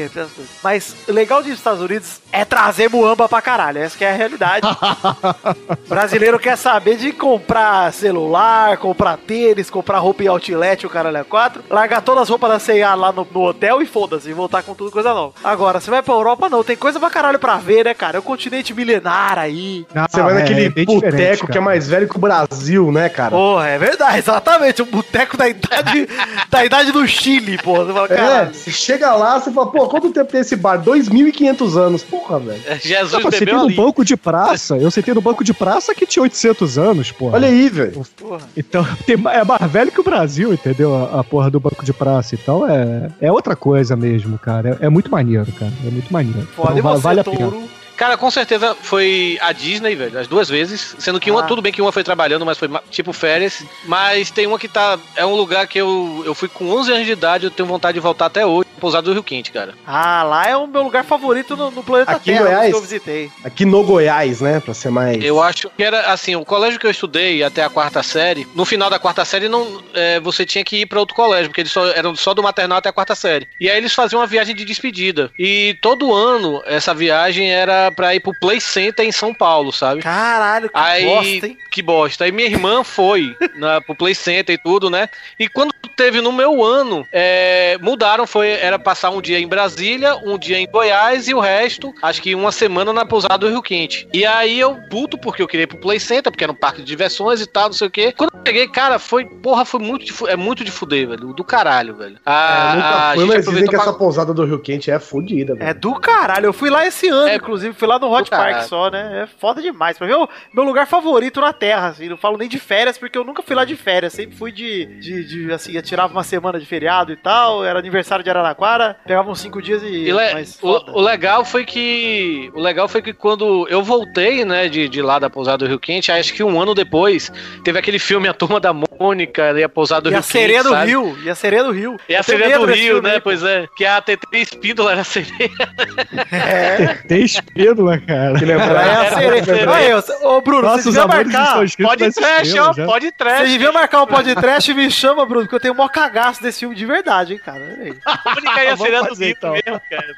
essas 0.04 0.32
coisas. 0.32 0.50
Mas 0.62 0.94
legal 1.08 1.40
de 1.42 1.48
ir 1.48 1.52
pros 1.52 1.60
Estados 1.60 1.80
Unidos 1.80 2.20
é 2.30 2.44
trazer 2.44 2.90
muamba 2.90 3.26
pra 3.26 3.40
caralho. 3.40 3.78
Essa 3.78 3.96
que 3.96 4.04
é 4.04 4.10
a 4.12 4.14
realidade. 4.16 4.66
Brasileiro 5.88 6.38
quer 6.38 6.56
saber 6.56 6.96
de 6.96 7.12
comprar 7.12 7.92
celular, 7.92 8.76
comprar 8.76 9.16
tênis, 9.16 9.70
comprar 9.70 9.98
roupa 9.98 10.22
em 10.22 10.26
outlet, 10.26 10.86
o 10.86 10.90
caralho 10.90 11.16
é 11.16 11.24
quatro, 11.24 11.62
largar 11.70 12.00
todas 12.02 12.22
as 12.24 12.28
roupas 12.28 12.50
da 12.50 12.58
C&A 12.58 12.94
lá 12.94 13.12
no, 13.12 13.26
no 13.30 13.42
hotel 13.42 13.80
e 13.82 13.86
foda-se, 13.86 14.28
e 14.30 14.32
voltar 14.32 14.62
com 14.62 14.74
tudo 14.74 14.90
coisa 14.90 15.12
nova. 15.14 15.32
Agora, 15.42 15.80
você 15.80 15.90
vai 15.90 16.02
pra 16.02 16.14
Europa, 16.14 16.48
não, 16.48 16.62
tem 16.64 16.76
coisa 16.76 16.98
pra 17.00 17.10
caralho 17.10 17.38
pra 17.38 17.56
ver, 17.56 17.84
né, 17.84 17.94
cara? 17.94 18.16
É 18.16 18.20
o 18.20 18.22
continente 18.22 18.74
milenar 18.74 19.38
aí. 19.38 19.86
Não, 19.94 20.06
Você 20.10 20.20
vai 20.22 20.32
é, 20.32 20.38
naquele 20.38 20.66
é 20.66 20.84
boteco 20.84 21.46
que 21.46 21.52
é 21.52 21.54
cara. 21.54 21.60
mais 21.64 21.88
velho 21.88 22.08
que 22.08 22.16
o 22.16 22.20
Brasil, 22.20 22.90
né, 22.92 23.08
cara? 23.08 23.30
Porra, 23.30 23.68
é 23.68 23.78
verdade, 23.78 24.18
exatamente. 24.18 24.82
O 24.82 24.86
boteco 24.86 25.36
da 25.36 25.48
idade, 25.48 26.08
da 26.50 26.64
idade 26.64 26.92
do 26.92 27.06
Chile, 27.06 27.58
porra. 27.58 27.84
Você 27.84 27.92
fala, 27.92 28.06
É, 28.06 28.16
caralho. 28.16 28.54
você 28.54 28.70
chega 28.70 29.12
lá, 29.14 29.38
você 29.40 29.50
fala, 29.50 29.70
pô, 29.70 29.88
quanto 29.88 30.10
tempo 30.10 30.30
tem 30.30 30.40
esse 30.40 30.56
bar? 30.56 30.78
2.500 30.82 31.76
anos. 31.76 32.02
Porra, 32.02 32.38
velho. 32.38 32.60
Jesus 32.80 33.22
você 33.22 33.30
tem 33.38 33.46
bebeu 33.46 33.58
no 33.58 33.64
ali. 33.66 33.74
banco 33.74 34.04
de 34.04 34.16
praça. 34.16 34.76
Eu 34.76 34.90
sentei 34.90 35.14
no 35.14 35.20
banco 35.20 35.44
de 35.44 35.51
praça 35.54 35.94
que 35.94 36.06
tinha 36.06 36.22
800 36.22 36.78
anos, 36.78 37.10
pô. 37.12 37.30
Olha 37.30 37.48
aí, 37.48 37.68
velho. 37.68 38.02
Porra. 38.16 38.40
Então, 38.56 38.84
tem- 39.06 39.16
é 39.32 39.44
mais 39.44 39.70
velho 39.70 39.90
que 39.92 40.00
o 40.00 40.04
Brasil, 40.04 40.52
entendeu? 40.52 40.94
A, 40.94 41.20
a 41.20 41.24
porra 41.24 41.50
do 41.50 41.60
banco 41.60 41.84
de 41.84 41.92
praça. 41.92 42.34
Então, 42.34 42.68
é, 42.68 43.10
é 43.20 43.32
outra 43.32 43.54
coisa 43.56 43.96
mesmo, 43.96 44.38
cara. 44.38 44.78
É, 44.80 44.86
é 44.86 44.88
muito 44.88 45.10
maneiro, 45.10 45.50
cara. 45.52 45.72
É 45.86 45.90
muito 45.90 46.12
maneiro. 46.12 46.46
Foda, 46.56 46.70
e 46.74 46.78
Então, 46.78 46.82
va- 46.90 46.96
você, 46.96 47.02
vale 47.02 47.20
a 47.20 47.24
pena. 47.24 47.36
touro? 47.38 47.62
Cara, 48.02 48.16
com 48.16 48.32
certeza 48.32 48.74
foi 48.82 49.38
a 49.40 49.52
Disney, 49.52 49.94
velho, 49.94 50.18
as 50.18 50.26
duas 50.26 50.48
vezes. 50.48 50.96
Sendo 50.98 51.20
que 51.20 51.30
uma, 51.30 51.44
Ah. 51.44 51.46
tudo 51.46 51.62
bem 51.62 51.70
que 51.72 51.80
uma 51.80 51.92
foi 51.92 52.02
trabalhando, 52.02 52.44
mas 52.44 52.58
foi 52.58 52.68
tipo 52.90 53.12
férias. 53.12 53.64
Mas 53.84 54.28
tem 54.28 54.44
uma 54.44 54.58
que 54.58 54.66
tá. 54.66 54.98
É 55.14 55.24
um 55.24 55.36
lugar 55.36 55.68
que 55.68 55.78
eu, 55.80 56.20
eu 56.26 56.34
fui 56.34 56.48
com 56.48 56.68
11 56.68 56.90
anos 56.90 57.06
de 57.06 57.12
idade, 57.12 57.44
eu 57.44 57.50
tenho 57.52 57.68
vontade 57.68 57.94
de 57.94 58.00
voltar 58.00 58.26
até 58.26 58.44
hoje. 58.44 58.66
Pousado 58.80 59.04
do 59.04 59.12
Rio 59.12 59.22
Quente, 59.22 59.52
cara. 59.52 59.74
Ah, 59.86 60.24
lá 60.24 60.48
é 60.48 60.56
o 60.56 60.66
meu 60.66 60.82
lugar 60.82 61.04
favorito 61.04 61.56
no, 61.56 61.70
no 61.70 61.84
planeta 61.84 62.10
Aqui 62.10 62.32
em 62.32 62.34
Terra, 62.34 62.46
Goiás? 62.46 62.70
que 62.70 62.74
eu 62.76 62.80
visitei. 62.80 63.30
Aqui 63.44 63.64
no 63.64 63.84
Goiás, 63.84 64.40
né, 64.40 64.58
pra 64.58 64.74
ser 64.74 64.90
mais... 64.90 65.22
Eu 65.22 65.40
acho 65.40 65.70
que 65.70 65.84
era 65.84 66.12
assim, 66.12 66.34
o 66.34 66.44
colégio 66.44 66.80
que 66.80 66.86
eu 66.88 66.90
estudei 66.90 67.44
até 67.44 67.62
a 67.62 67.70
quarta 67.70 68.02
série, 68.02 68.44
no 68.56 68.64
final 68.64 68.90
da 68.90 68.98
quarta 68.98 69.24
série 69.24 69.48
não, 69.48 69.80
é, 69.94 70.18
você 70.18 70.44
tinha 70.44 70.64
que 70.64 70.78
ir 70.78 70.86
pra 70.86 70.98
outro 70.98 71.14
colégio, 71.14 71.46
porque 71.48 71.60
eles 71.60 71.70
só 71.70 71.86
eram 71.90 72.16
só 72.16 72.34
do 72.34 72.42
maternal 72.42 72.78
até 72.78 72.88
a 72.88 72.92
quarta 72.92 73.14
série. 73.14 73.46
E 73.60 73.70
aí 73.70 73.76
eles 73.76 73.94
faziam 73.94 74.20
uma 74.20 74.26
viagem 74.26 74.52
de 74.52 74.64
despedida. 74.64 75.30
E 75.38 75.78
todo 75.80 76.12
ano 76.12 76.60
essa 76.66 76.92
viagem 76.92 77.52
era 77.52 77.91
pra 77.92 78.14
ir 78.14 78.20
pro 78.20 78.34
Play 78.38 78.60
Center 78.60 79.04
em 79.06 79.12
São 79.12 79.32
Paulo, 79.34 79.72
sabe? 79.72 80.02
Caralho, 80.02 80.68
que 80.68 80.78
Aí, 80.78 81.04
bosta, 81.04 81.46
hein? 81.46 81.58
que 81.70 81.82
bosta. 81.82 82.24
Aí 82.24 82.32
minha 82.32 82.48
irmã 82.48 82.82
foi 82.84 83.36
na, 83.54 83.80
pro 83.80 83.94
Play 83.94 84.14
Center 84.14 84.54
e 84.54 84.58
tudo, 84.58 84.90
né? 84.90 85.08
E 85.38 85.48
quando 85.48 85.72
teve 85.92 86.20
no 86.20 86.32
meu 86.32 86.64
ano, 86.64 87.06
é, 87.12 87.76
mudaram, 87.80 88.26
foi, 88.26 88.48
era 88.50 88.78
passar 88.78 89.10
um 89.10 89.20
dia 89.20 89.38
em 89.38 89.46
Brasília, 89.46 90.16
um 90.24 90.36
dia 90.38 90.58
em 90.58 90.66
Goiás 90.66 91.28
e 91.28 91.34
o 91.34 91.40
resto, 91.40 91.92
acho 92.02 92.20
que 92.22 92.34
uma 92.34 92.50
semana 92.52 92.92
na 92.92 93.04
pousada 93.04 93.38
do 93.38 93.48
Rio 93.48 93.62
Quente. 93.62 94.08
E 94.12 94.24
aí 94.26 94.58
eu 94.58 94.76
puto 94.90 95.16
porque 95.18 95.42
eu 95.42 95.48
queria 95.48 95.64
ir 95.64 95.66
pro 95.66 95.78
Play 95.78 96.00
Center, 96.00 96.30
porque 96.32 96.44
era 96.44 96.52
um 96.52 96.56
parque 96.56 96.80
de 96.80 96.86
diversões 96.86 97.40
e 97.40 97.46
tal, 97.46 97.66
não 97.66 97.72
sei 97.72 97.86
o 97.86 97.90
quê. 97.90 98.12
Quando 98.16 98.30
eu 98.34 98.40
cheguei, 98.46 98.66
cara, 98.68 98.98
foi, 98.98 99.24
porra, 99.24 99.64
foi 99.64 99.80
muito 99.80 100.04
de, 100.04 100.12
é 100.30 100.36
muito 100.36 100.64
de 100.64 100.70
fuder, 100.70 101.08
velho, 101.08 101.32
do 101.32 101.44
caralho, 101.44 101.94
velho. 101.94 102.16
É, 102.26 102.30
A, 102.30 102.72
nunca 102.74 102.88
a 102.88 103.12
fui, 103.14 103.24
gente 103.24 103.34
mas 103.36 103.44
dizem 103.46 103.64
que 103.64 103.70
pra- 103.70 103.80
essa 103.82 103.92
pousada 103.92 104.34
do 104.34 104.44
Rio 104.44 104.58
Quente 104.58 104.90
é 104.90 104.98
fodida, 104.98 105.54
velho. 105.54 105.68
É 105.68 105.74
do 105.74 105.94
caralho. 105.94 106.46
Eu 106.46 106.52
fui 106.52 106.70
lá 106.70 106.86
esse 106.86 107.08
ano, 107.08 107.28
É 107.28 107.36
inclusive. 107.36 107.74
Fui 107.74 107.86
lá 107.88 107.98
no 107.98 108.10
Hot 108.12 108.28
Park 108.30 108.42
caralho. 108.50 108.68
só, 108.68 108.90
né? 108.90 109.22
É 109.22 109.26
foda 109.38 109.60
demais. 109.62 109.98
Pra 109.98 110.06
mim, 110.06 110.12
é 110.12 110.16
o 110.16 110.28
meu 110.54 110.64
lugar 110.64 110.86
favorito 110.86 111.40
na 111.40 111.52
Terra, 111.52 111.88
assim. 111.88 112.08
Não 112.08 112.16
falo 112.16 112.36
nem 112.38 112.48
de 112.48 112.58
férias, 112.58 112.96
porque 112.98 113.16
eu 113.18 113.24
nunca 113.24 113.42
fui 113.42 113.54
lá 113.56 113.64
de 113.64 113.76
férias. 113.76 114.12
Sempre 114.12 114.36
fui 114.36 114.52
de, 114.52 114.86
de, 115.00 115.24
de, 115.24 115.52
assim, 115.52 115.76
tirava 115.82 116.12
uma 116.12 116.24
semana 116.24 116.58
de 116.58 116.66
feriado 116.66 117.12
e 117.12 117.16
tal. 117.16 117.64
Era 117.64 117.78
aniversário 117.78 118.22
de 118.24 118.30
Araraquara. 118.30 118.96
Pegava 119.06 119.30
uns 119.30 119.40
cinco 119.40 119.60
dias 119.60 119.82
e... 119.82 119.86
E 119.86 120.12
le- 120.12 120.32
mas 120.34 120.58
o, 120.62 120.98
o 120.98 121.00
legal 121.00 121.44
foi 121.44 121.64
que. 121.64 122.50
O 122.54 122.60
legal 122.60 122.88
foi 122.88 123.02
que 123.02 123.12
quando 123.12 123.66
eu 123.68 123.82
voltei, 123.82 124.44
né, 124.44 124.68
de, 124.68 124.88
de 124.88 125.02
lá 125.02 125.18
da 125.18 125.28
pousada 125.28 125.58
do 125.58 125.66
Rio 125.66 125.78
Quente, 125.78 126.10
acho 126.12 126.32
que 126.32 126.42
um 126.42 126.60
ano 126.60 126.74
depois, 126.74 127.30
teve 127.64 127.78
aquele 127.78 127.98
filme 127.98 128.28
A 128.28 128.32
Turma 128.34 128.58
da 128.60 128.72
Mônica 128.72 129.52
e 129.58 129.62
a 129.64 129.68
pousada 129.68 130.02
do 130.02 130.08
E 130.08 130.12
Rio 130.12 130.18
a 130.20 130.22
sereia 130.22 130.58
Quente, 130.58 130.68
do 130.68 130.74
sabe? 130.74 130.86
Rio. 130.90 131.18
E 131.24 131.30
a 131.30 131.34
sereia 131.34 131.64
do 131.64 131.70
Rio. 131.72 131.96
E 132.08 132.14
a 132.14 132.18
Eu 132.18 132.22
sereia 132.22 132.58
do 132.58 132.66
Rio, 132.66 133.02
né? 133.02 133.14
aí. 133.14 133.20
Pois 133.20 133.42
é. 133.42 133.66
Que 133.76 133.84
a 133.84 134.00
TT 134.00 134.26
Espíndola 134.38 134.92
era 134.92 135.00
a 135.00 135.04
sereia. 135.04 135.50
Tem 137.08 137.22
espírula, 137.24 137.98
cara. 137.98 138.38
Que 138.38 138.44
É 138.44 138.46
lembrar. 138.46 139.00
a 139.02 139.10
sereia. 139.10 139.70
Olha, 139.70 140.04
ô 140.28 140.40
Bruno, 140.40 140.62
Nossos 140.62 140.84
vocês 140.84 140.94
deviam 140.94 141.04
amores 141.10 141.32
marcar... 141.32 141.88
Pode 141.88 142.12
trash, 142.12 142.54
ó. 142.54 142.74
Pode 142.86 143.12
trash. 143.12 143.38
Vocês 143.38 143.52
deviam 143.52 143.72
marcar 143.72 144.02
um 144.02 144.06
podcast 144.06 144.70
e 144.70 144.74
me 144.74 144.90
chama, 144.90 145.24
Bruno, 145.26 145.48
que 145.48 145.54
eu 145.54 145.60
tenho 145.60 145.71
o 145.72 145.76
maior 145.76 145.88
cagaço 145.88 146.42
desse 146.42 146.60
filme 146.60 146.74
de 146.74 146.86
verdade, 146.86 147.34
hein, 147.34 147.40
cara. 147.44 147.60
Mônica 148.24 148.64
e 148.64 148.68
a 148.68 148.76
sereia 148.76 149.02
do 149.02 149.14
Rio 149.14 149.30
então. 149.30 149.52
mesmo, 149.52 149.80
cara. 149.90 150.14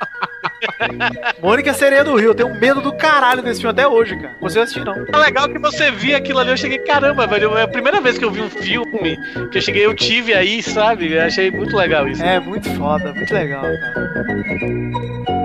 Mônica 1.41 1.71
é 1.71 1.73
a 1.73 1.75
Sereia 1.75 2.05
do 2.05 2.17
Rio. 2.17 2.31
Eu 2.31 2.35
tenho 2.35 2.55
medo 2.59 2.81
do 2.81 2.93
caralho 2.97 3.43
desse 3.43 3.61
filme 3.61 3.73
até 3.73 3.87
hoje, 3.87 4.17
cara. 4.17 4.35
Você 4.41 4.57
não 4.57 4.65
assistiu, 4.65 4.85
não. 4.85 5.07
É 5.13 5.19
legal 5.19 5.49
que 5.49 5.59
você 5.59 5.91
via 5.91 6.17
aquilo 6.17 6.39
ali, 6.39 6.51
eu 6.51 6.57
cheguei, 6.57 6.79
caramba, 6.79 7.27
velho. 7.27 7.57
É 7.57 7.63
a 7.63 7.69
primeira 7.69 8.01
vez 8.01 8.19
que 8.19 8.25
eu 8.25 8.31
vi 8.31 8.43
um 8.43 8.51
filme 8.51 9.19
que 9.51 9.59
eu 9.59 9.63
cheguei, 9.63 9.85
eu 9.85 9.95
tive 9.95 10.35
aí, 10.35 10.63
sabe? 10.63 11.13
Eu 11.13 11.23
achei 11.23 11.51
muito 11.51 11.77
legal 11.77 12.09
isso. 12.09 12.23
É 12.23 12.41
muito 12.41 12.69
foda, 12.77 13.13
muito 13.13 13.33
legal, 13.33 13.63
cara. 13.63 15.44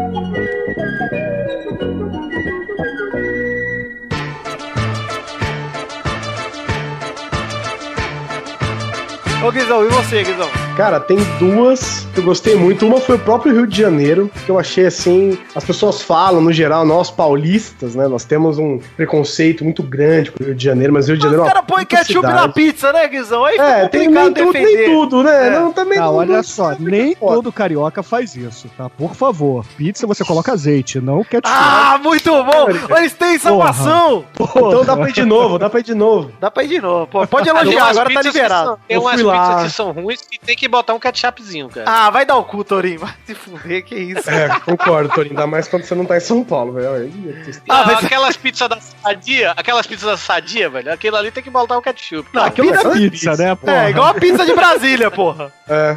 Ô 9.41 9.51
Guizão, 9.51 9.85
e 9.85 9.87
você, 9.87 10.21
Guizão? 10.23 10.68
Cara, 10.79 10.97
tem 10.97 11.17
duas 11.37 12.07
que 12.13 12.21
eu 12.21 12.23
gostei 12.23 12.55
muito. 12.55 12.87
Uma 12.87 13.01
foi 13.01 13.17
o 13.17 13.19
próprio 13.19 13.51
Rio 13.53 13.67
de 13.67 13.77
Janeiro, 13.77 14.31
que 14.45 14.49
eu 14.49 14.57
achei 14.57 14.85
assim. 14.85 15.37
As 15.53 15.61
pessoas 15.65 16.01
falam, 16.01 16.39
no 16.39 16.53
geral, 16.53 16.85
nós 16.85 17.11
paulistas, 17.11 17.95
né? 17.95 18.07
Nós 18.07 18.23
temos 18.23 18.57
um 18.57 18.79
preconceito 18.95 19.61
muito 19.65 19.83
grande 19.83 20.31
com 20.31 20.41
o 20.41 20.45
Rio 20.47 20.55
de 20.55 20.63
Janeiro, 20.63 20.93
mas 20.93 21.05
o 21.05 21.09
Rio 21.09 21.17
de 21.17 21.23
Janeiro 21.23 21.43
Os 21.43 21.49
é 21.49 21.51
uma 21.51 21.61
caras 21.61 21.67
põem 21.75 21.85
ketchup 21.85 22.13
cidade. 22.25 22.33
na 22.33 22.47
pizza, 22.47 22.93
né, 22.93 23.07
Guizão? 23.09 23.43
Aí 23.43 23.57
É, 23.57 23.87
tem 23.89 24.05
complicado 24.05 24.23
nem 24.23 24.33
tudo, 24.45 24.53
defender. 24.53 24.77
nem 24.77 24.89
tudo, 24.95 25.23
né? 25.23 25.47
É. 25.47 25.49
Não, 25.59 25.73
também 25.73 25.99
Não, 25.99 26.05
não- 26.05 26.15
olha 26.15 26.35
não- 26.37 26.43
só, 26.43 26.73
nem 26.79 27.13
foda. 27.13 27.35
todo 27.35 27.51
carioca 27.51 28.01
faz 28.01 28.35
isso, 28.37 28.69
tá? 28.77 28.89
Por 28.89 29.13
favor. 29.15 29.65
Pizza 29.75 30.07
você 30.07 30.23
coloca 30.23 30.53
azeite, 30.53 31.01
não 31.01 31.25
ketchup. 31.25 31.43
Ah, 31.45 31.99
muito 32.01 32.31
bom! 32.31 32.67
Olha, 32.89 32.99
eles 33.01 33.11
têm 33.13 33.37
salvação! 33.37 34.23
Então 34.39 34.85
dá 34.85 34.95
pra 34.95 35.09
ir 35.09 35.13
de 35.13 35.25
novo, 35.25 35.59
dá 35.59 35.69
pra 35.69 35.81
ir 35.81 35.83
de 35.83 35.93
novo. 35.93 36.31
Dá 36.39 36.49
pra 36.49 36.63
ir 36.63 36.67
de 36.69 36.79
novo. 36.79 37.05
Pô, 37.07 37.27
pode 37.27 37.49
elogiar, 37.49 37.89
agora 37.89 38.13
tá 38.13 38.21
liberado. 38.21 38.65
são- 38.69 38.77
Tem 38.87 38.95
Eu 38.95 39.01
umas 39.01 39.13
fui 39.15 39.23
lá. 39.23 39.47
pizzas 39.55 39.63
que 39.71 39.75
são 39.75 39.91
ruins 39.91 40.21
que 40.21 40.39
tem 40.39 40.55
que 40.55 40.68
botar 40.69 40.93
um 40.93 40.99
ketchupzinho, 40.99 41.69
cara. 41.69 41.85
Ah, 41.89 42.09
vai 42.09 42.25
dar 42.25 42.37
o 42.37 42.43
cu, 42.43 42.63
Torinho. 42.63 42.99
Vai 42.99 43.13
se 43.25 43.33
fuder, 43.35 43.83
que 43.83 43.95
isso. 43.95 44.29
É, 44.29 44.47
concordo, 44.59 45.09
Torinho. 45.09 45.33
Ainda 45.33 45.47
mais 45.47 45.67
quando 45.67 45.83
você 45.83 45.95
não 45.95 46.05
tá 46.05 46.17
em 46.17 46.21
São 46.21 46.43
Paulo, 46.43 46.73
velho. 46.73 47.11
Não, 47.67 47.75
Ah, 47.75 47.83
mas- 47.85 48.05
aquelas 48.05 48.37
pizzas 48.37 48.69
da 48.69 48.79
sadia, 48.79 49.51
aquelas 49.51 49.85
pizzas 49.87 50.09
da 50.11 50.17
sadia, 50.17 50.69
velho, 50.69 50.91
aquilo 50.93 51.15
ali 51.17 51.31
tem 51.31 51.43
que 51.43 51.49
botar 51.49 51.77
o 51.77 51.81
ketchup. 51.81 52.29
Não, 52.33 52.43
Aquilo 52.43 52.71
pizza 52.71 52.87
é 52.87 52.91
é 52.91 52.93
pizza, 53.09 53.31
pizza. 53.31 53.43
né? 53.43 53.55
Porra. 53.55 53.73
É, 53.85 53.89
igual 53.89 54.07
a 54.07 54.13
pizza 54.13 54.45
de 54.45 54.53
Brasília, 54.53 55.11
porra. 55.11 55.51
É. 55.71 55.95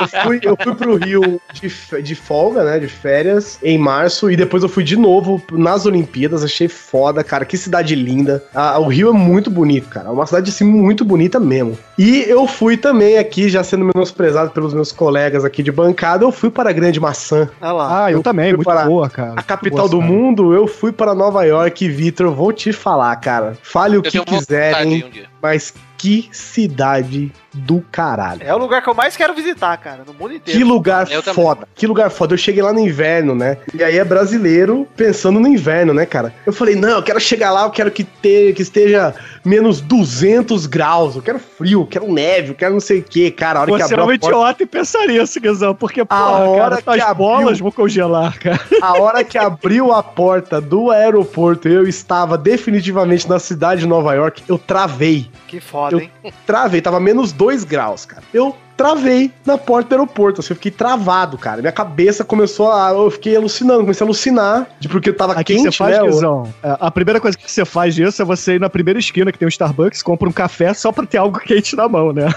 Eu 0.00 0.22
fui, 0.22 0.40
eu 0.42 0.56
fui 0.62 0.74
pro 0.74 0.96
Rio 0.96 1.38
de, 1.52 2.02
de 2.02 2.14
folga, 2.14 2.64
né? 2.64 2.78
De 2.78 2.88
férias, 2.88 3.58
em 3.62 3.76
março, 3.76 4.30
e 4.30 4.36
depois 4.36 4.62
eu 4.62 4.68
fui 4.68 4.82
de 4.82 4.96
novo 4.96 5.42
nas 5.52 5.84
Olimpíadas. 5.84 6.42
Achei 6.42 6.68
foda, 6.68 7.22
cara. 7.22 7.44
Que 7.44 7.58
cidade 7.58 7.94
linda. 7.94 8.42
Ah, 8.54 8.78
o 8.78 8.88
Rio 8.88 9.10
é 9.10 9.12
muito 9.12 9.50
bonito, 9.50 9.90
cara. 9.90 10.08
É 10.08 10.10
uma 10.10 10.24
cidade, 10.24 10.48
assim, 10.50 10.64
muito 10.64 11.04
bonita 11.04 11.38
mesmo. 11.38 11.78
E 11.98 12.24
eu 12.26 12.46
fui 12.46 12.78
também 12.78 13.18
aqui, 13.18 13.50
já 13.50 13.62
sendo 13.62 13.83
menosprezado 13.84 14.50
pelos 14.50 14.74
meus 14.74 14.90
colegas 14.90 15.44
aqui 15.44 15.62
de 15.62 15.70
bancada, 15.70 16.24
eu 16.24 16.32
fui 16.32 16.50
para 16.50 16.70
a 16.70 16.72
Grande 16.72 16.98
Maçã. 16.98 17.48
Olha 17.60 17.72
lá. 17.72 18.04
Ah, 18.04 18.12
eu 18.12 18.22
também, 18.22 18.48
fui 18.48 18.56
muito 18.56 18.66
para 18.66 18.84
boa, 18.84 19.08
cara. 19.08 19.34
A 19.36 19.42
capital 19.42 19.88
Boa 19.88 19.88
do 19.88 19.96
cidade. 20.02 20.12
mundo, 20.12 20.52
eu 20.54 20.66
fui 20.66 20.92
para 20.92 21.14
Nova 21.14 21.44
York, 21.44 21.88
Vitor. 21.88 22.30
Vou 22.32 22.52
te 22.52 22.72
falar, 22.72 23.14
cara. 23.16 23.56
Fale 23.62 23.96
o 23.96 23.98
Eu 23.98 24.02
que 24.02 24.20
quiserem, 24.20 25.04
um 25.04 25.24
mas 25.40 25.74
que 25.98 26.28
cidade 26.32 27.32
do 27.54 27.82
caralho. 27.92 28.42
É 28.44 28.54
o 28.54 28.58
lugar 28.58 28.82
que 28.82 28.88
eu 28.88 28.94
mais 28.94 29.16
quero 29.16 29.32
visitar, 29.34 29.76
cara, 29.78 30.02
no 30.06 30.12
mundo 30.12 30.34
inteiro. 30.34 30.58
Que 30.58 30.64
lugar 30.64 31.10
Eu 31.10 31.22
também. 31.22 31.44
foda. 31.44 31.68
Que 31.74 31.86
lugar 31.86 32.10
foda. 32.10 32.34
Eu 32.34 32.38
cheguei 32.38 32.62
lá 32.62 32.72
no 32.72 32.80
inverno, 32.80 33.34
né? 33.34 33.58
E 33.72 33.82
aí 33.82 33.96
é 33.98 34.04
brasileiro 34.04 34.86
pensando 34.96 35.38
no 35.40 35.48
inverno, 35.48 35.94
né, 35.94 36.04
cara? 36.06 36.34
Eu 36.44 36.52
falei, 36.52 36.74
não, 36.74 36.90
eu 36.90 37.02
quero 37.02 37.20
chegar 37.20 37.50
lá, 37.50 37.62
eu 37.64 37.70
quero 37.70 37.90
que, 37.90 38.04
ter, 38.04 38.52
que 38.54 38.62
esteja 38.62 39.14
menos 39.44 39.80
200 39.80 40.66
graus. 40.66 41.16
Eu 41.16 41.22
quero 41.22 41.38
frio, 41.38 41.82
eu 41.82 41.86
quero 41.86 42.12
neve, 42.12 42.50
eu 42.50 42.54
quero 42.54 42.72
não 42.74 42.80
sei 42.80 42.98
o 42.98 43.02
que, 43.02 43.30
cara. 43.30 43.60
A 43.60 43.62
hora 43.62 43.70
que 43.72 43.78
Você 43.78 43.94
é 43.94 43.96
abriu 43.96 44.00
um 44.00 44.02
a 44.02 44.18
porta, 44.18 44.26
idiota 44.26 44.62
e 44.62 44.66
pensaria 44.66 45.22
isso, 45.22 45.40
Guizão, 45.40 45.74
porque, 45.74 46.04
porra, 46.04 46.20
hora 46.22 46.76
cara, 46.76 46.82
que 46.82 46.90
as 46.90 47.08
abriu- 47.10 47.14
bolas 47.26 47.58
vão 47.60 47.70
congelar, 47.70 48.38
cara. 48.38 48.60
a 48.82 49.00
hora 49.00 49.22
que 49.24 49.38
abriu 49.38 49.92
a 49.92 50.02
porta 50.02 50.60
do 50.60 50.90
aeroporto, 50.90 51.68
eu 51.68 51.86
estava 51.86 52.36
definitivamente 52.38 53.28
na 53.28 53.38
cidade 53.38 53.82
de 53.82 53.86
Nova 53.86 54.14
York, 54.14 54.42
eu 54.48 54.58
travei. 54.58 55.30
Que 55.46 55.60
foda, 55.60 55.94
Eu- 55.96 56.00
hein? 56.00 56.10
Travei, 56.46 56.80
tava 56.80 56.98
menos 56.98 57.32
2 57.32 57.43
graus, 57.64 58.04
cara. 58.06 58.22
Eu 58.32 58.56
travei 58.76 59.30
na 59.44 59.56
porta 59.58 59.90
do 59.90 59.92
aeroporto, 59.94 60.40
assim, 60.40 60.52
eu 60.52 60.56
fiquei 60.56 60.70
travado, 60.70 61.36
cara. 61.38 61.60
Minha 61.60 61.72
cabeça 61.72 62.24
começou 62.24 62.70
a. 62.72 62.90
Eu 62.90 63.10
fiquei 63.10 63.36
alucinando, 63.36 63.80
comecei 63.80 64.04
a 64.04 64.06
alucinar, 64.06 64.66
de 64.80 64.88
porque 64.88 65.12
tava 65.12 65.32
Aqui 65.32 65.54
que 65.54 65.62
quente, 65.62 65.72
você 65.72 65.76
faz, 65.78 65.96
né? 65.98 66.04
Guizão? 66.06 66.52
É, 66.62 66.76
A 66.80 66.90
primeira 66.90 67.20
coisa 67.20 67.36
que 67.36 67.50
você 67.50 67.64
faz 67.64 67.94
disso 67.94 68.20
é 68.20 68.24
você 68.24 68.54
ir 68.54 68.60
na 68.60 68.68
primeira 68.70 68.98
esquina 68.98 69.30
que 69.32 69.38
tem 69.38 69.46
um 69.46 69.48
Starbucks, 69.48 70.02
compra 70.02 70.28
um 70.28 70.32
café 70.32 70.72
só 70.74 70.90
pra 70.92 71.06
ter 71.06 71.18
algo 71.18 71.38
quente 71.44 71.76
na 71.76 71.88
mão, 71.88 72.12
né? 72.12 72.32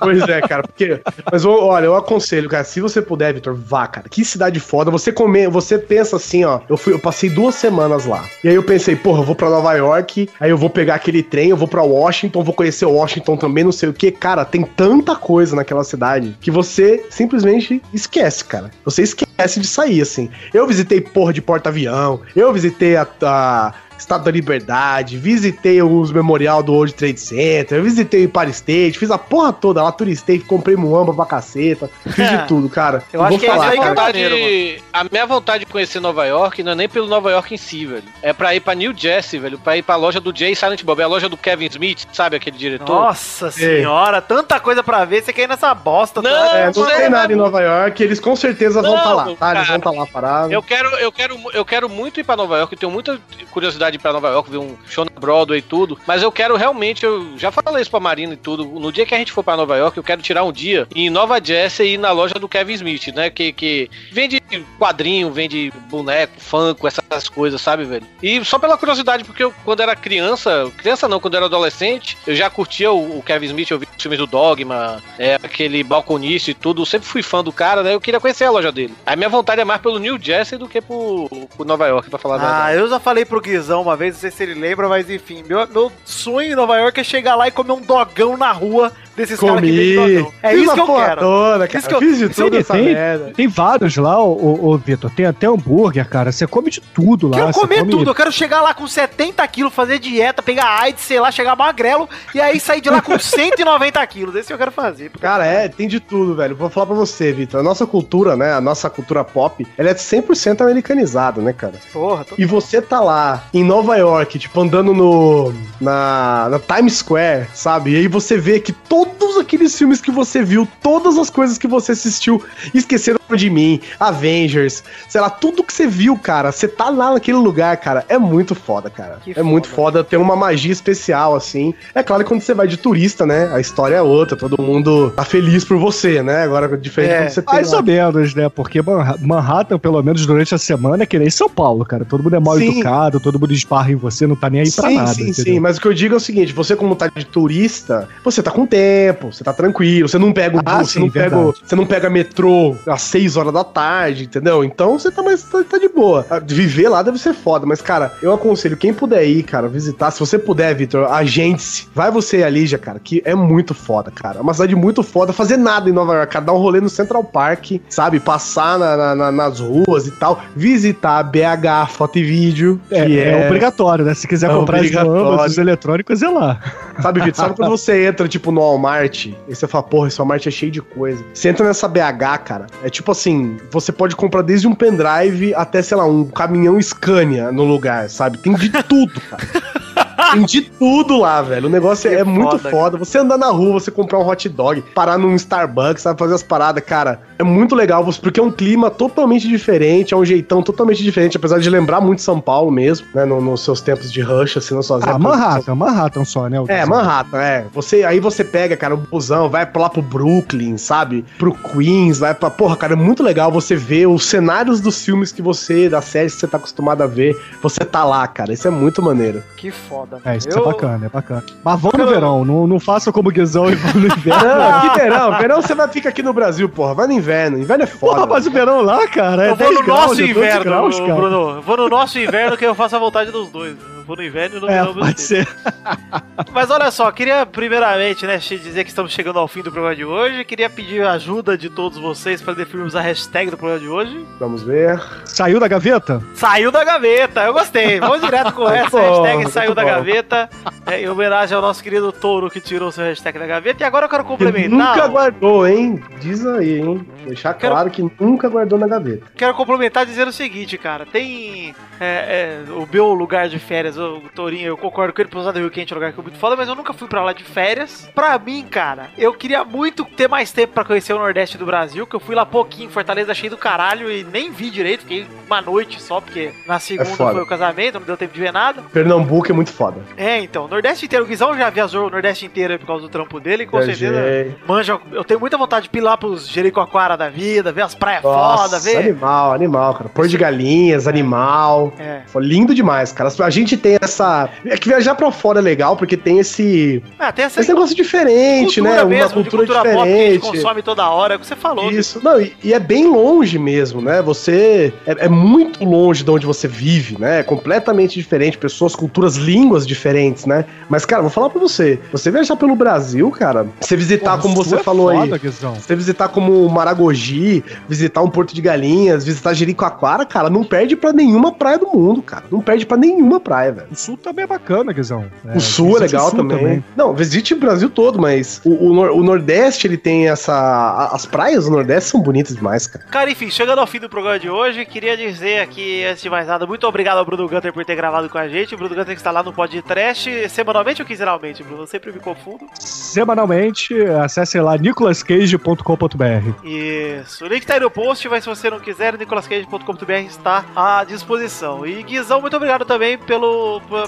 Pois 0.00 0.22
é, 0.28 0.40
cara, 0.42 0.62
porque. 0.62 1.00
Mas 1.30 1.44
eu- 1.44 1.52
olha, 1.62 1.86
eu 1.86 1.96
aconselho, 1.96 2.48
cara, 2.48 2.64
se 2.64 2.80
você 2.80 3.00
puder, 3.02 3.34
Vitor, 3.34 3.54
vá, 3.54 3.86
cara. 3.86 4.08
Que 4.08 4.24
cidade 4.24 4.58
foda. 4.60 4.90
Você 4.90 5.12
comer, 5.12 5.48
você 5.48 5.78
pensa 5.78 6.16
assim, 6.16 6.44
ó. 6.44 6.60
Eu, 6.68 6.76
fui, 6.76 6.92
eu 6.92 6.98
passei 6.98 7.30
duas 7.30 7.54
semanas 7.54 8.04
lá. 8.06 8.24
E 8.44 8.48
aí 8.48 8.54
eu 8.54 8.62
pensei, 8.62 8.94
porra, 8.96 9.20
eu 9.20 9.24
vou 9.24 9.34
pra 9.34 9.48
Nova 9.50 9.72
York, 9.74 10.28
aí 10.40 10.50
eu 10.50 10.56
vou 10.58 10.70
pegar 10.70 10.96
aquele 10.96 11.22
trem, 11.22 11.48
eu 11.50 11.56
vou 11.56 11.68
pra 11.68 11.82
Washington, 11.82 12.42
vou 12.42 12.54
conhecer 12.54 12.84
Washington 12.86 13.36
também, 13.36 13.64
não 13.64 13.72
sei 13.72 13.88
o 13.88 13.92
que. 13.92 14.10
Cara, 14.10 14.44
tem 14.44 14.62
tanta 14.62 15.14
coisa 15.16 15.56
naquela 15.62 15.84
cidade 15.84 16.36
que 16.40 16.50
você 16.50 17.06
simplesmente 17.08 17.80
esquece, 17.92 18.44
cara. 18.44 18.70
Você 18.84 19.02
esquece 19.02 19.60
de 19.60 19.66
sair, 19.66 20.02
assim. 20.02 20.28
Eu 20.52 20.66
visitei 20.66 21.00
porra 21.00 21.32
de 21.32 21.40
porta-avião, 21.40 22.20
eu 22.36 22.52
visitei 22.52 22.96
a. 22.96 23.06
a 23.22 23.74
Estátua 24.02 24.26
da 24.26 24.30
Liberdade, 24.30 25.16
visitei 25.16 25.82
os 25.82 26.12
memorial 26.12 26.62
do 26.62 26.72
World 26.72 26.94
Trade 26.94 27.20
Center, 27.20 27.82
visitei 27.82 28.22
o 28.22 28.24
Empire 28.24 28.50
State, 28.50 28.98
fiz 28.98 29.10
a 29.10 29.18
porra 29.18 29.52
toda 29.52 29.82
lá, 29.82 29.90
turistei, 29.90 30.38
comprei 30.38 30.76
muamba 30.76 31.14
pra 31.14 31.24
caceta, 31.24 31.90
fiz 32.06 32.30
de 32.30 32.46
tudo, 32.46 32.68
cara. 32.68 33.02
Eu 33.12 33.22
acho 33.22 33.38
que 33.38 33.46
é 33.46 33.50
a, 33.50 33.54
isso 33.54 33.62
aí 33.62 33.70
minha 33.70 33.82
que 33.82 33.86
é 33.86 33.88
vontade, 33.88 34.22
maneiro, 34.22 34.82
a 34.92 35.04
minha 35.04 35.26
vontade 35.26 35.64
de 35.64 35.70
conhecer 35.70 36.00
Nova 36.00 36.24
York 36.26 36.62
não 36.62 36.72
é 36.72 36.74
nem 36.74 36.88
pelo 36.88 37.06
Nova 37.06 37.30
York 37.30 37.54
em 37.54 37.56
si, 37.56 37.86
velho. 37.86 38.04
É 38.22 38.32
pra 38.32 38.54
ir 38.54 38.60
pra 38.60 38.74
New 38.74 38.92
Jersey, 38.96 39.38
velho. 39.38 39.58
Pra 39.58 39.76
ir 39.76 39.82
pra 39.82 39.96
loja 39.96 40.20
do 40.20 40.36
Jay 40.36 40.54
Silent 40.54 40.82
Bob. 40.84 41.00
É 41.00 41.04
a 41.04 41.08
loja 41.08 41.28
do 41.28 41.36
Kevin 41.36 41.66
Smith, 41.66 42.06
sabe 42.12 42.36
aquele 42.36 42.56
diretor? 42.56 42.92
Nossa 42.92 43.50
senhora, 43.50 44.20
tanta 44.20 44.60
coisa 44.60 44.82
pra 44.82 45.04
ver, 45.04 45.22
você 45.22 45.32
quer 45.32 45.42
ir 45.42 45.48
nessa 45.48 45.72
bosta. 45.74 46.20
Não, 46.20 46.30
tá? 46.30 46.58
É, 46.58 46.64
não 46.66 46.86
tem 46.86 47.02
não, 47.04 47.10
nada 47.10 47.32
em 47.32 47.36
Nova 47.36 47.60
York, 47.60 48.02
eles 48.02 48.20
com 48.20 48.36
certeza 48.36 48.82
vão 48.82 48.92
Não, 48.92 48.98
estar 48.98 49.14
lá, 49.14 49.24
tá? 49.24 49.28
Eles 49.30 49.38
cara. 49.38 49.64
vão 49.64 49.76
estar 49.76 49.90
lá 49.90 50.06
parados. 50.06 50.52
Eu 50.52 50.62
quero, 50.62 50.88
eu 50.96 51.12
quero, 51.12 51.38
eu 51.52 51.64
quero 51.64 51.88
muito 51.88 52.20
ir 52.20 52.24
pra 52.24 52.36
Nova 52.36 52.58
York, 52.58 52.72
eu 52.72 52.78
tenho 52.78 52.92
muita 52.92 53.18
curiosidade 53.50 53.91
ir 53.96 53.98
pra 53.98 54.12
Nova 54.12 54.28
York, 54.28 54.50
ver 54.50 54.58
um 54.58 54.76
show 54.86 55.04
na 55.04 55.20
Broadway 55.20 55.58
e 55.58 55.62
tudo, 55.62 55.98
mas 56.06 56.22
eu 56.22 56.32
quero 56.32 56.56
realmente, 56.56 57.04
eu 57.04 57.36
já 57.36 57.50
falei 57.50 57.82
isso 57.82 57.90
pra 57.90 58.00
Marina 58.00 58.34
e 58.34 58.36
tudo, 58.36 58.64
no 58.64 58.92
dia 58.92 59.06
que 59.06 59.14
a 59.14 59.18
gente 59.18 59.32
for 59.32 59.42
pra 59.42 59.56
Nova 59.56 59.76
York, 59.76 59.96
eu 59.96 60.02
quero 60.02 60.22
tirar 60.22 60.44
um 60.44 60.52
dia 60.52 60.86
em 60.94 61.10
Nova 61.10 61.42
Jersey 61.42 61.90
e 61.90 61.94
ir 61.94 61.98
na 61.98 62.10
loja 62.10 62.34
do 62.34 62.48
Kevin 62.48 62.74
Smith, 62.74 63.08
né, 63.08 63.30
que, 63.30 63.52
que 63.52 63.90
vende 64.10 64.42
quadrinho, 64.78 65.30
vende 65.30 65.72
boneco, 65.88 66.32
funko, 66.38 66.86
essas 66.86 67.28
coisas, 67.28 67.60
sabe, 67.60 67.84
velho? 67.84 68.06
E 68.22 68.44
só 68.44 68.58
pela 68.58 68.76
curiosidade, 68.76 69.24
porque 69.24 69.44
eu, 69.44 69.52
quando 69.64 69.80
era 69.80 69.94
criança, 69.94 70.70
criança 70.76 71.08
não, 71.08 71.20
quando 71.20 71.36
era 71.36 71.46
adolescente, 71.46 72.16
eu 72.26 72.34
já 72.34 72.50
curtia 72.50 72.90
o, 72.90 73.18
o 73.18 73.22
Kevin 73.22 73.46
Smith, 73.46 73.70
eu 73.70 73.78
vi 73.78 73.86
os 73.96 74.02
filmes 74.02 74.18
do 74.18 74.26
Dogma, 74.26 75.02
é, 75.18 75.36
aquele 75.36 75.82
balconista 75.82 76.50
e 76.50 76.54
tudo, 76.54 76.82
eu 76.82 76.86
sempre 76.86 77.06
fui 77.06 77.22
fã 77.22 77.42
do 77.42 77.52
cara, 77.52 77.82
né, 77.82 77.94
eu 77.94 78.00
queria 78.00 78.20
conhecer 78.20 78.44
a 78.44 78.50
loja 78.50 78.72
dele. 78.72 78.94
A 79.06 79.16
minha 79.16 79.28
vontade 79.28 79.60
é 79.60 79.64
mais 79.64 79.80
pelo 79.80 79.98
New 79.98 80.18
Jersey 80.20 80.58
do 80.58 80.68
que 80.68 80.80
pro, 80.80 81.28
pro 81.56 81.64
Nova 81.64 81.86
York, 81.86 82.10
pra 82.10 82.18
falar 82.18 82.36
a 82.36 82.38
verdade. 82.38 82.62
Ah, 82.62 82.74
eu 82.74 82.88
já 82.88 82.98
falei 82.98 83.24
pro 83.24 83.40
Guizão 83.40 83.81
uma 83.82 83.96
vez, 83.96 84.14
não 84.14 84.20
sei 84.20 84.30
se 84.30 84.42
ele 84.42 84.54
lembra, 84.54 84.88
mas 84.88 85.10
enfim, 85.10 85.42
meu, 85.46 85.66
meu 85.68 85.92
sonho 86.04 86.52
em 86.52 86.56
Nova 86.56 86.76
York 86.78 87.00
é 87.00 87.04
chegar 87.04 87.34
lá 87.34 87.48
e 87.48 87.50
comer 87.50 87.72
um 87.72 87.80
dogão 87.80 88.36
na 88.36 88.52
rua 88.52 88.92
desses 89.16 89.38
Comi. 89.38 89.52
caras 89.52 89.70
que. 89.70 90.26
É 90.42 90.50
Fiz 90.52 90.62
isso 90.62 90.74
que 90.74 90.80
eu 90.80 90.86
quero. 90.86 91.20
Toda, 91.20 91.66
cara. 91.68 91.78
Isso 91.78 91.88
que 91.88 91.94
eu- 91.94 91.98
Fiz 91.98 92.18
de 92.18 92.28
tudo 92.28 92.56
essa 92.56 92.72
tem, 92.74 92.84
merda. 92.84 93.32
tem 93.36 93.48
vários 93.48 93.96
lá, 93.96 94.22
ô, 94.22 94.32
ô, 94.32 94.70
ô, 94.72 94.78
Vitor. 94.78 95.10
Tem 95.10 95.26
até 95.26 95.46
hambúrguer, 95.46 96.08
cara. 96.08 96.32
Você 96.32 96.46
come 96.46 96.70
de 96.70 96.80
tudo 96.80 97.28
lá. 97.28 97.36
Quero 97.38 97.52
comer 97.52 97.78
come- 97.80 97.90
tudo, 97.90 98.10
eu 98.10 98.14
quero 98.14 98.32
chegar 98.32 98.60
lá 98.62 98.74
com 98.74 98.86
70 98.86 99.46
quilos, 99.48 99.72
fazer 99.72 99.98
dieta, 99.98 100.42
pegar 100.42 100.80
AIDS, 100.80 101.02
sei 101.04 101.20
lá, 101.20 101.30
chegar 101.30 101.54
magrelo 101.56 102.08
e 102.34 102.40
aí 102.40 102.58
sair 102.58 102.80
de 102.80 102.90
lá 102.90 103.00
com 103.00 103.16
190 103.20 104.04
quilos. 104.06 104.34
Esse 104.34 104.48
que 104.48 104.52
eu 104.52 104.58
quero 104.58 104.72
fazer. 104.72 105.10
Cara, 105.20 105.46
é, 105.46 105.68
tem 105.68 105.86
de 105.88 106.00
tudo, 106.00 106.34
velho. 106.34 106.56
Vou 106.56 106.70
falar 106.70 106.86
pra 106.86 106.94
você, 106.96 107.32
Vitor. 107.32 107.60
A 107.60 107.62
nossa 107.62 107.86
cultura, 107.86 108.36
né? 108.36 108.52
A 108.52 108.60
nossa 108.60 108.88
cultura 108.90 109.22
pop, 109.24 109.66
ela 109.76 109.90
é 109.90 109.94
100% 109.94 110.60
americanizada, 110.62 111.40
né, 111.40 111.52
cara? 111.52 111.74
Porra, 111.92 112.24
tô... 112.24 112.34
E 112.38 112.44
você 112.44 112.80
tá 112.80 113.00
lá 113.00 113.44
em 113.52 113.62
Nova 113.64 113.96
York, 113.96 114.38
tipo, 114.38 114.60
andando 114.60 114.92
no. 114.94 115.52
na, 115.80 116.48
na 116.50 116.58
Times 116.58 116.94
Square, 116.98 117.46
sabe? 117.54 117.92
E 117.92 117.96
aí 117.96 118.08
você 118.08 118.36
vê 118.38 118.58
que 118.60 118.72
todos 119.06 119.38
aqueles 119.38 119.76
filmes 119.76 120.00
que 120.00 120.10
você 120.10 120.42
viu, 120.42 120.66
todas 120.82 121.18
as 121.18 121.30
coisas 121.30 121.58
que 121.58 121.66
você 121.66 121.92
assistiu, 121.92 122.42
esqueceram 122.74 123.21
de 123.36 123.48
mim, 123.50 123.80
Avengers, 123.98 124.82
sei 125.08 125.20
lá, 125.20 125.30
tudo 125.30 125.62
que 125.64 125.72
você 125.72 125.86
viu, 125.86 126.16
cara, 126.16 126.52
você 126.52 126.68
tá 126.68 126.88
lá 126.90 127.12
naquele 127.12 127.38
lugar, 127.38 127.76
cara, 127.78 128.04
é 128.08 128.18
muito 128.18 128.54
foda, 128.54 128.88
cara. 128.90 129.18
Que 129.22 129.30
é 129.32 129.34
foda. 129.34 129.44
muito 129.46 129.68
foda, 129.68 130.04
tem 130.04 130.18
uma 130.18 130.36
magia 130.36 130.72
especial, 130.72 131.34
assim. 131.34 131.74
É 131.94 132.02
claro 132.02 132.22
que 132.22 132.28
quando 132.28 132.40
você 132.42 132.54
vai 132.54 132.66
de 132.66 132.76
turista, 132.76 133.24
né? 133.26 133.50
A 133.52 133.60
história 133.60 133.96
é 133.96 134.02
outra, 134.02 134.36
todo 134.36 134.60
mundo 134.62 135.10
tá 135.16 135.24
feliz 135.24 135.64
por 135.64 135.78
você, 135.78 136.22
né? 136.22 136.42
Agora, 136.42 136.76
diferente 136.76 137.12
É, 137.12 137.18
quando 137.22 137.30
você 137.30 137.42
tem. 137.42 137.54
Mais 137.54 137.70
lá- 137.72 137.78
ou 137.78 137.84
menos, 137.84 138.34
né? 138.34 138.48
Porque 138.48 138.80
Manha- 138.82 139.16
Manhattan, 139.20 139.78
pelo 139.78 140.02
menos 140.02 140.24
durante 140.26 140.54
a 140.54 140.58
semana, 140.58 141.02
é 141.02 141.06
que 141.06 141.18
nem 141.18 141.30
São 141.30 141.48
Paulo, 141.48 141.84
cara. 141.84 142.04
Todo 142.04 142.22
mundo 142.22 142.36
é 142.36 142.40
mal 142.40 142.56
Sim. 142.58 142.70
educado, 142.70 143.20
todo 143.20 143.38
mundo 143.38 143.52
esbarra 143.52 143.92
em 143.92 143.96
você, 143.96 144.26
não 144.26 144.36
tá 144.36 144.48
nem 144.50 144.60
aí 144.60 144.70
pra 144.70 144.88
sim, 144.88 144.94
nada. 144.96 145.14
sim, 145.14 145.22
entendeu? 145.28 145.54
sim. 145.54 145.60
Mas 145.60 145.76
o 145.76 145.80
que 145.80 145.88
eu 145.88 145.94
digo 145.94 146.14
é 146.14 146.16
o 146.16 146.20
seguinte: 146.20 146.52
você, 146.52 146.74
como 146.76 146.94
tá 146.94 147.08
de 147.08 147.24
turista, 147.26 148.08
você 148.24 148.42
tá 148.42 148.50
com 148.50 148.66
tempo, 148.66 149.32
você 149.32 149.44
tá 149.44 149.52
tranquilo, 149.52 150.08
você 150.08 150.18
não 150.18 150.32
pega 150.32 150.56
o 150.56 150.60
Ah, 150.64 150.78
bus, 150.78 150.88
você, 150.88 150.94
sim, 150.94 151.00
não 151.00 151.10
pega, 151.10 151.36
você 151.36 151.76
não 151.76 151.86
pega 151.86 152.10
metrô 152.10 152.76
às 152.86 153.02
6 153.22 153.36
horas 153.36 153.52
da 153.52 153.62
tarde, 153.64 154.24
entendeu? 154.24 154.64
Então 154.64 154.98
você 154.98 155.10
tá 155.10 155.22
mais 155.22 155.42
tá, 155.44 155.62
tá 155.64 155.78
de 155.78 155.88
boa. 155.88 156.26
Ah, 156.28 156.40
Viver 156.44 156.88
lá 156.88 157.02
deve 157.02 157.18
ser 157.18 157.32
foda, 157.34 157.64
mas, 157.64 157.80
cara, 157.80 158.12
eu 158.22 158.32
aconselho 158.32 158.76
quem 158.76 158.92
puder 158.92 159.24
ir, 159.24 159.42
cara, 159.44 159.68
visitar. 159.68 160.10
Se 160.10 160.18
você 160.20 160.38
puder, 160.38 160.74
Vitor, 160.74 161.10
agente-se. 161.12 161.86
Vai 161.94 162.10
você 162.10 162.38
e 162.38 162.44
a 162.44 162.50
Lígia, 162.50 162.78
cara, 162.78 162.98
que 162.98 163.22
é 163.24 163.34
muito 163.34 163.74
foda, 163.74 164.10
cara. 164.10 164.38
É 164.38 164.42
uma 164.42 164.52
cidade 164.54 164.74
muito 164.74 165.02
foda. 165.02 165.32
Fazer 165.32 165.56
nada 165.56 165.88
em 165.88 165.92
Nova 165.92 166.14
York, 166.14 166.32
cara, 166.32 166.44
dar 166.44 166.52
um 166.52 166.58
rolê 166.58 166.80
no 166.80 166.88
Central 166.88 167.22
Park, 167.24 167.72
sabe? 167.88 168.18
Passar 168.20 168.78
na- 168.78 168.96
na- 168.96 169.14
na- 169.14 169.32
nas 169.32 169.60
ruas 169.60 170.06
e 170.06 170.10
tal. 170.12 170.40
Visitar 170.56 171.22
BH 171.22 171.86
Foto 171.90 172.18
e 172.18 172.22
Vídeo, 172.24 172.80
É, 172.90 173.04
que 173.06 173.18
é 173.20 173.46
obrigatório, 173.46 174.04
né? 174.04 174.14
Se 174.14 174.26
quiser 174.26 174.50
É 174.50 174.54
comprar 174.54 174.80
os 174.82 175.58
eletrônicos, 175.58 176.22
é 176.22 176.28
lá. 176.28 176.58
Sabe, 177.00 177.20
Vitor? 177.20 177.34
Sabe 177.44 177.56
quando 177.56 177.70
você 177.70 178.06
entra, 178.06 178.28
tipo, 178.28 178.50
no 178.50 178.60
Walmart 178.60 179.26
e 179.26 179.54
você 179.54 179.66
fala, 179.66 179.82
porra, 179.84 180.08
esse 180.08 180.18
Walmart 180.18 180.46
é 180.46 180.50
cheio 180.50 180.70
de 180.72 180.80
coisa. 180.82 181.24
Você 181.32 181.48
entra 181.48 181.66
nessa 181.66 181.88
BH, 181.88 182.38
cara, 182.44 182.66
é 182.82 182.90
tipo 182.90 183.10
assim, 183.12 183.58
você 183.70 183.92
pode 183.92 184.16
comprar 184.16 184.42
desde 184.42 184.66
um 184.66 184.74
pendrive 184.74 185.54
até, 185.54 185.82
sei 185.82 185.96
lá, 185.96 186.04
um 186.04 186.24
caminhão 186.24 186.80
Scania 186.80 187.52
no 187.52 187.64
lugar, 187.64 188.08
sabe? 188.10 188.38
Tem 188.38 188.54
de 188.54 188.70
tudo, 188.82 189.20
cara. 189.20 189.72
Tem 190.32 190.44
de 190.44 190.62
tudo 190.62 191.18
lá, 191.18 191.42
velho. 191.42 191.66
O 191.66 191.70
negócio 191.70 192.08
Que 192.10 192.16
é 192.16 192.24
muito 192.24 192.58
foda, 192.58 192.70
foda. 192.70 192.98
Você 192.98 193.18
andar 193.18 193.36
na 193.38 193.48
rua, 193.48 193.72
você 193.74 193.90
comprar 193.90 194.18
um 194.18 194.26
hot 194.28 194.48
dog, 194.48 194.82
parar 194.94 195.18
num 195.18 195.34
Starbucks, 195.34 196.02
sabe? 196.02 196.18
Fazer 196.18 196.34
as 196.34 196.42
paradas, 196.42 196.82
cara. 196.84 197.20
É 197.38 197.42
muito 197.42 197.74
legal, 197.74 198.04
você- 198.04 198.20
porque 198.20 198.40
é 198.40 198.42
um 198.42 198.50
clima 198.50 198.90
totalmente 198.90 199.48
diferente, 199.48 200.14
é 200.14 200.16
um 200.16 200.24
jeitão 200.24 200.62
totalmente 200.62 201.02
diferente, 201.02 201.36
apesar 201.36 201.58
de 201.58 201.68
lembrar 201.68 202.00
muito 202.00 202.22
São 202.22 202.40
Paulo 202.40 202.70
mesmo, 202.70 203.06
né? 203.14 203.24
no- 203.24 203.40
nos 203.40 203.62
seus 203.64 203.80
tempos 203.80 204.10
de 204.12 204.20
rush, 204.20 204.56
assim, 204.56 204.74
nas 204.74 204.86
suas 204.86 205.02
Ah, 205.02 205.10
épocas- 205.10 205.22
Manhattan, 205.22 205.74
Manhattan 205.74 206.24
só, 206.24 206.48
né? 206.48 206.60
o 206.60 206.64
é? 206.68 206.84
Manhattan, 206.86 207.38
é. 207.38 207.64
Você, 207.72 208.04
aí 208.04 208.20
você 208.20 208.44
pega, 208.44 208.76
cara, 208.76 208.94
o 208.94 208.96
busão, 208.96 209.48
vai 209.48 209.68
lá 209.74 209.88
pro 209.90 210.02
Brooklyn, 210.02 210.76
sabe? 210.76 211.24
Pro 211.38 211.52
Queens, 211.52 212.18
vai 212.18 212.34
pra. 212.34 212.50
Porra, 212.50 212.76
cara, 212.76 212.92
é 212.92 212.96
muito 212.96 213.22
legal 213.22 213.50
você 213.50 213.74
ver 213.74 214.06
os 214.06 214.24
cenários 214.26 214.80
dos 214.80 215.04
filmes 215.04 215.32
que 215.32 215.42
você, 215.42 215.88
das 215.88 216.04
séries 216.04 216.34
que 216.34 216.40
você 216.40 216.46
tá 216.46 216.56
acostumado 216.56 217.02
a 217.02 217.06
ver. 217.06 217.36
Você 217.62 217.80
tá 217.80 218.04
lá, 218.04 218.26
cara. 218.26 218.52
Isso 218.52 218.66
é 218.68 218.70
muito 218.70 219.02
maneiro. 219.02 219.42
Que 219.56 219.70
foda. 219.70 220.01
É, 220.24 220.36
isso 220.36 220.48
Eu- 220.48 220.62
é 220.62 220.64
bacana, 220.66 221.06
é 221.06 221.08
bacana. 221.08 221.44
Mas 221.64 221.80
vão 221.80 221.90
quero- 221.90 222.04
no 222.04 222.10
verão, 222.10 222.44
não, 222.44 222.66
não 222.66 222.80
faça 222.80 223.12
como 223.12 223.28
o 223.28 223.32
Guizão 223.32 223.70
e 223.70 223.74
vão 223.74 224.00
no 224.00 224.06
inverno. 224.14 224.44
Não, 224.48 224.80
que 224.80 224.98
verão. 225.00 225.38
Verão 225.38 225.62
você 225.62 225.74
vai 225.74 225.88
ficar 225.88 226.08
aqui 226.10 226.22
no 226.22 226.32
Brasil, 226.32 226.68
porra. 226.68 226.94
Vai 226.94 227.06
no 227.06 227.12
inverno. 227.12 227.58
Inverno 227.58 227.84
é 227.84 227.86
foda. 227.86 228.14
Porra, 228.14 228.26
mas 228.26 228.46
o 228.46 228.50
verão 228.50 228.80
lá, 228.82 229.06
cara, 229.08 229.44
é 229.46 229.50
Eu 229.50 229.56
vou 229.56 229.66
10 229.68 229.78
no 229.80 229.84
graus, 229.84 230.00
nosso 230.00 230.12
é 230.14 230.16
12 230.18 230.30
inverno, 230.30 230.64
graus, 230.64 231.00
cara. 231.00 231.14
Bruno. 231.14 231.50
Eu 231.56 231.62
vou 231.62 231.76
no 231.76 231.88
nosso 231.88 232.18
inverno 232.18 232.56
que 232.56 232.64
eu 232.64 232.74
faço 232.74 232.96
a 232.96 232.98
vontade 232.98 233.30
dos 233.30 233.48
dois. 233.50 233.76
Vou 234.06 234.16
no 234.16 234.22
inverno 234.22 234.56
e 234.56 234.60
no 234.60 234.68
É, 234.68 234.80
verão. 234.80 234.94
pode 234.94 235.20
ser. 235.20 235.48
Mas 236.52 236.70
olha 236.70 236.90
só, 236.90 237.10
queria 237.10 237.46
primeiramente, 237.46 238.26
né, 238.26 238.38
te 238.38 238.58
dizer 238.58 238.84
que 238.84 238.90
estamos 238.90 239.12
chegando 239.12 239.38
ao 239.38 239.48
fim 239.48 239.62
do 239.62 239.70
programa 239.70 239.94
de 239.96 240.04
hoje. 240.04 240.44
Queria 240.44 240.68
pedir 240.68 241.02
a 241.04 241.12
ajuda 241.12 241.56
de 241.56 241.70
todos 241.70 241.98
vocês 241.98 242.42
para 242.42 242.54
definirmos 242.54 242.94
a 242.96 243.00
hashtag 243.00 243.50
do 243.50 243.56
programa 243.56 243.80
de 243.80 243.88
hoje. 243.88 244.26
Vamos 244.38 244.62
ver. 244.62 245.00
Saiu 245.24 245.58
da 245.60 245.68
gaveta? 245.68 246.22
Saiu 246.34 246.70
da 246.70 246.84
gaveta, 246.84 247.42
eu 247.44 247.52
gostei. 247.52 248.00
Vamos 248.00 248.20
direto 248.20 248.52
com 248.52 248.68
essa 248.70 248.90
bom, 249.00 249.22
hashtag 249.22 249.50
saiu 249.50 249.74
da 249.74 249.82
bom. 249.82 249.88
gaveta. 249.88 250.50
é, 250.86 251.00
em 251.02 251.08
homenagem 251.08 251.54
ao 251.56 251.62
nosso 251.62 251.82
querido 251.82 252.12
touro 252.12 252.50
que 252.50 252.60
tirou 252.60 252.90
seu 252.92 253.04
hashtag 253.04 253.38
da 253.38 253.46
gaveta. 253.46 253.82
E 253.82 253.86
agora 253.86 254.06
eu 254.06 254.10
quero 254.10 254.22
Que 254.24 254.28
complementar. 254.30 254.70
nunca 254.96 255.06
guardou, 255.08 255.66
hein? 255.66 256.02
Diz 256.20 256.44
aí, 256.46 256.80
hein? 256.80 257.06
Deixar 257.26 257.54
Quero- 257.54 257.72
claro 257.72 257.90
que 257.90 258.02
nunca 258.20 258.48
guardou 258.48 258.78
na 258.78 258.86
gaveta. 258.88 259.26
Quero 259.36 259.54
complementar 259.54 260.04
dizendo 260.06 260.28
o 260.28 260.32
seguinte, 260.32 260.76
cara. 260.76 261.06
Tem 261.06 261.74
é, 262.00 262.62
é, 262.68 262.72
o 262.72 262.86
meu 262.92 263.12
lugar 263.14 263.48
de 263.48 263.58
férias, 263.58 263.91
o 263.96 264.22
Tourinho, 264.34 264.66
eu 264.66 264.76
concordo 264.76 265.12
com 265.12 265.20
ele, 265.20 265.30
Pousada 265.30 265.58
Rio 265.58 265.70
Quente 265.70 265.92
é 265.92 265.96
um 265.96 265.98
lugar 265.98 266.12
que 266.12 266.20
é 266.20 266.22
muito 266.22 266.38
foda, 266.38 266.56
mas 266.56 266.68
eu 266.68 266.74
nunca 266.74 266.92
fui 266.92 267.08
pra 267.08 267.22
lá 267.22 267.32
de 267.32 267.44
férias. 267.44 268.08
Pra 268.14 268.38
mim, 268.38 268.64
cara, 268.64 269.10
eu 269.16 269.32
queria 269.32 269.64
muito 269.64 270.04
ter 270.04 270.28
mais 270.28 270.52
tempo 270.52 270.72
pra 270.74 270.84
conhecer 270.84 271.12
o 271.12 271.18
Nordeste 271.18 271.58
do 271.58 271.66
Brasil, 271.66 272.06
que 272.06 272.14
eu 272.16 272.20
fui 272.20 272.34
lá 272.34 272.44
pouquinho, 272.46 272.90
Fortaleza 272.90 273.34
cheio 273.34 273.50
do 273.50 273.56
caralho 273.56 274.10
e 274.10 274.24
nem 274.24 274.50
vi 274.50 274.70
direito, 274.70 275.00
fiquei 275.00 275.26
uma 275.46 275.60
noite 275.60 276.00
só, 276.00 276.20
porque 276.20 276.52
na 276.66 276.78
segunda 276.78 277.10
foda. 277.10 277.32
foi 277.32 277.42
o 277.42 277.46
casamento, 277.46 277.98
não 277.98 278.06
deu 278.06 278.16
tempo 278.16 278.34
de 278.34 278.40
ver 278.40 278.52
nada. 278.52 278.82
Pernambuco 278.92 279.50
é 279.50 279.54
muito 279.54 279.72
foda. 279.72 280.00
É, 280.16 280.38
então, 280.40 280.68
Nordeste 280.68 281.06
inteiro, 281.06 281.24
o 281.24 281.28
Guizão 281.28 281.56
já 281.56 281.70
viajou 281.70 282.06
o 282.06 282.10
Nordeste 282.10 282.46
inteiro 282.46 282.78
por 282.78 282.86
causa 282.86 283.02
do 283.02 283.08
trampo 283.08 283.38
dele, 283.40 283.64
e 283.64 283.66
com 283.66 283.78
certeza 283.82 284.12
Viajei. 284.12 284.56
manja. 284.66 284.98
Eu 285.12 285.24
tenho 285.24 285.40
muita 285.40 285.56
vontade 285.56 285.84
de 285.84 285.90
pilar 285.90 286.16
pros 286.16 286.48
Jericoacoara 286.48 287.16
da 287.16 287.28
vida, 287.28 287.72
ver 287.72 287.82
as 287.82 287.94
praias 287.94 288.22
Nossa, 288.22 288.64
foda, 288.64 288.80
ver. 288.80 288.96
animal, 288.98 289.52
animal, 289.52 289.94
cara. 289.94 290.08
Pôr 290.08 290.26
de 290.28 290.36
galinhas, 290.36 291.06
animal. 291.06 291.92
É. 291.98 292.22
Foi 292.26 292.42
lindo 292.44 292.74
demais, 292.74 293.12
cara. 293.12 293.30
A 293.42 293.50
gente 293.50 293.76
tem 293.82 293.98
essa. 294.00 294.48
É 294.64 294.76
que 294.76 294.88
viajar 294.88 295.14
pra 295.14 295.30
fora 295.30 295.58
é 295.58 295.62
legal, 295.62 295.96
porque 295.96 296.16
tem 296.16 296.38
esse. 296.38 297.02
Ah, 297.18 297.32
tem 297.32 297.44
essa 297.44 297.60
Esse 297.60 297.68
negócio 297.70 297.94
diferente, 297.94 298.80
cultura 298.80 298.96
né? 298.96 299.02
Uma 299.02 299.08
mesmo, 299.08 299.34
cultura, 299.34 299.66
de 299.66 299.72
cultura 299.72 299.94
pop 299.94 300.06
que 300.06 300.12
a 300.12 300.16
gente 300.16 300.32
diferente. 300.34 300.56
consome 300.62 300.82
toda 300.82 301.08
hora, 301.10 301.34
é 301.34 301.36
o 301.36 301.40
que 301.40 301.46
você 301.46 301.56
falou. 301.56 301.90
Isso. 301.90 302.20
Não, 302.22 302.40
e, 302.40 302.54
e 302.62 302.72
é 302.72 302.78
bem 302.78 303.06
longe 303.08 303.58
mesmo, 303.58 304.00
né? 304.00 304.22
Você. 304.22 304.92
É, 305.06 305.26
é 305.26 305.28
muito 305.28 305.84
longe 305.84 306.22
de 306.24 306.30
onde 306.30 306.46
você 306.46 306.68
vive, 306.68 307.18
né? 307.18 307.40
É 307.40 307.42
completamente 307.42 308.14
diferente. 308.18 308.56
Pessoas, 308.56 308.94
culturas, 308.94 309.36
línguas 309.36 309.86
diferentes, 309.86 310.46
né? 310.46 310.64
Mas, 310.88 311.04
cara, 311.04 311.22
vou 311.22 311.30
falar 311.30 311.50
pra 311.50 311.60
você. 311.60 311.98
Você 312.12 312.30
viajar 312.30 312.56
pelo 312.56 312.76
Brasil, 312.76 313.30
cara, 313.30 313.66
você 313.80 313.96
visitar, 313.96 314.30
Porra, 314.32 314.42
como 314.42 314.54
você 314.54 314.76
é 314.76 314.78
falou 314.82 315.08
aí. 315.08 315.18
foda, 315.18 315.38
Guizão. 315.38 315.74
Você 315.74 315.96
visitar 315.96 316.28
como 316.28 316.68
Maragogi, 316.68 317.64
visitar 317.88 318.22
um 318.22 318.30
Porto 318.30 318.54
de 318.54 318.60
Galinhas, 318.60 319.24
visitar 319.24 319.54
Jericoacoara, 319.54 320.24
cara, 320.24 320.48
não 320.48 320.62
perde 320.64 320.94
pra 320.96 321.12
nenhuma 321.12 321.52
praia 321.52 321.78
do 321.78 321.86
mundo, 321.88 322.22
cara. 322.22 322.44
Não 322.50 322.60
perde 322.60 322.86
pra 322.86 322.96
nenhuma 322.96 323.40
praia, 323.40 323.71
velho. 323.72 323.88
O 323.90 323.96
Sul 323.96 324.16
também 324.16 324.44
é 324.44 324.46
bacana, 324.46 324.92
Guizão. 324.92 325.26
O 325.54 325.60
Sul 325.60 325.96
é 325.98 326.00
legal 326.00 326.30
Sul 326.30 326.38
também. 326.38 326.84
Não, 326.96 327.14
visite 327.14 327.54
o 327.54 327.58
Brasil 327.58 327.90
todo, 327.90 328.20
mas 328.20 328.60
o, 328.64 328.70
o 328.70 328.92
o 329.12 329.22
Nordeste, 329.22 329.86
ele 329.86 329.96
tem 329.96 330.28
essa... 330.28 331.08
As 331.12 331.26
praias 331.26 331.64
do 331.64 331.70
Nordeste 331.70 332.10
são 332.10 332.20
bonitas 332.20 332.54
demais, 332.54 332.86
cara. 332.86 333.04
Cara, 333.10 333.30
enfim, 333.30 333.50
chegando 333.50 333.78
ao 333.80 333.86
fim 333.86 333.98
do 333.98 334.08
programa 334.08 334.38
de 334.38 334.48
hoje, 334.50 334.84
queria 334.84 335.16
dizer 335.16 335.60
aqui, 335.60 336.04
antes 336.04 336.22
de 336.22 336.30
mais 336.30 336.46
nada, 336.46 336.66
muito 336.66 336.86
obrigado 336.86 337.18
ao 337.18 337.24
Bruno 337.24 337.48
Gunter 337.48 337.72
por 337.72 337.84
ter 337.84 337.96
gravado 337.96 338.28
com 338.28 338.38
a 338.38 338.48
gente. 338.48 338.74
O 338.74 338.78
Bruno 338.78 338.94
Gunter 338.94 339.14
que 339.14 339.20
está 339.20 339.30
lá 339.30 339.42
no 339.42 339.52
podcast, 339.52 340.48
semanalmente 340.48 341.02
ou 341.02 341.06
quinzenalmente, 341.06 341.62
Bruno? 341.62 341.82
Eu 341.82 341.86
sempre 341.86 342.12
me 342.12 342.18
confundo. 342.20 342.66
Semanalmente, 342.78 343.94
acesse 344.22 344.60
lá 344.60 344.76
nicolascage.com.br. 344.76 346.66
Isso. 346.66 347.44
O 347.44 347.48
link 347.48 347.66
tá 347.66 347.74
aí 347.74 347.80
no 347.80 347.90
post, 347.90 348.28
mas 348.28 348.44
se 348.44 348.48
você 348.48 348.70
não 348.70 348.80
quiser, 348.80 349.16
nicolascage.com.br 349.18 350.12
está 350.26 350.64
à 350.74 351.04
disposição. 351.04 351.86
E 351.86 352.02
Guizão, 352.02 352.40
muito 352.40 352.56
obrigado 352.56 352.84
também 352.84 353.18
pelo, 353.18 353.61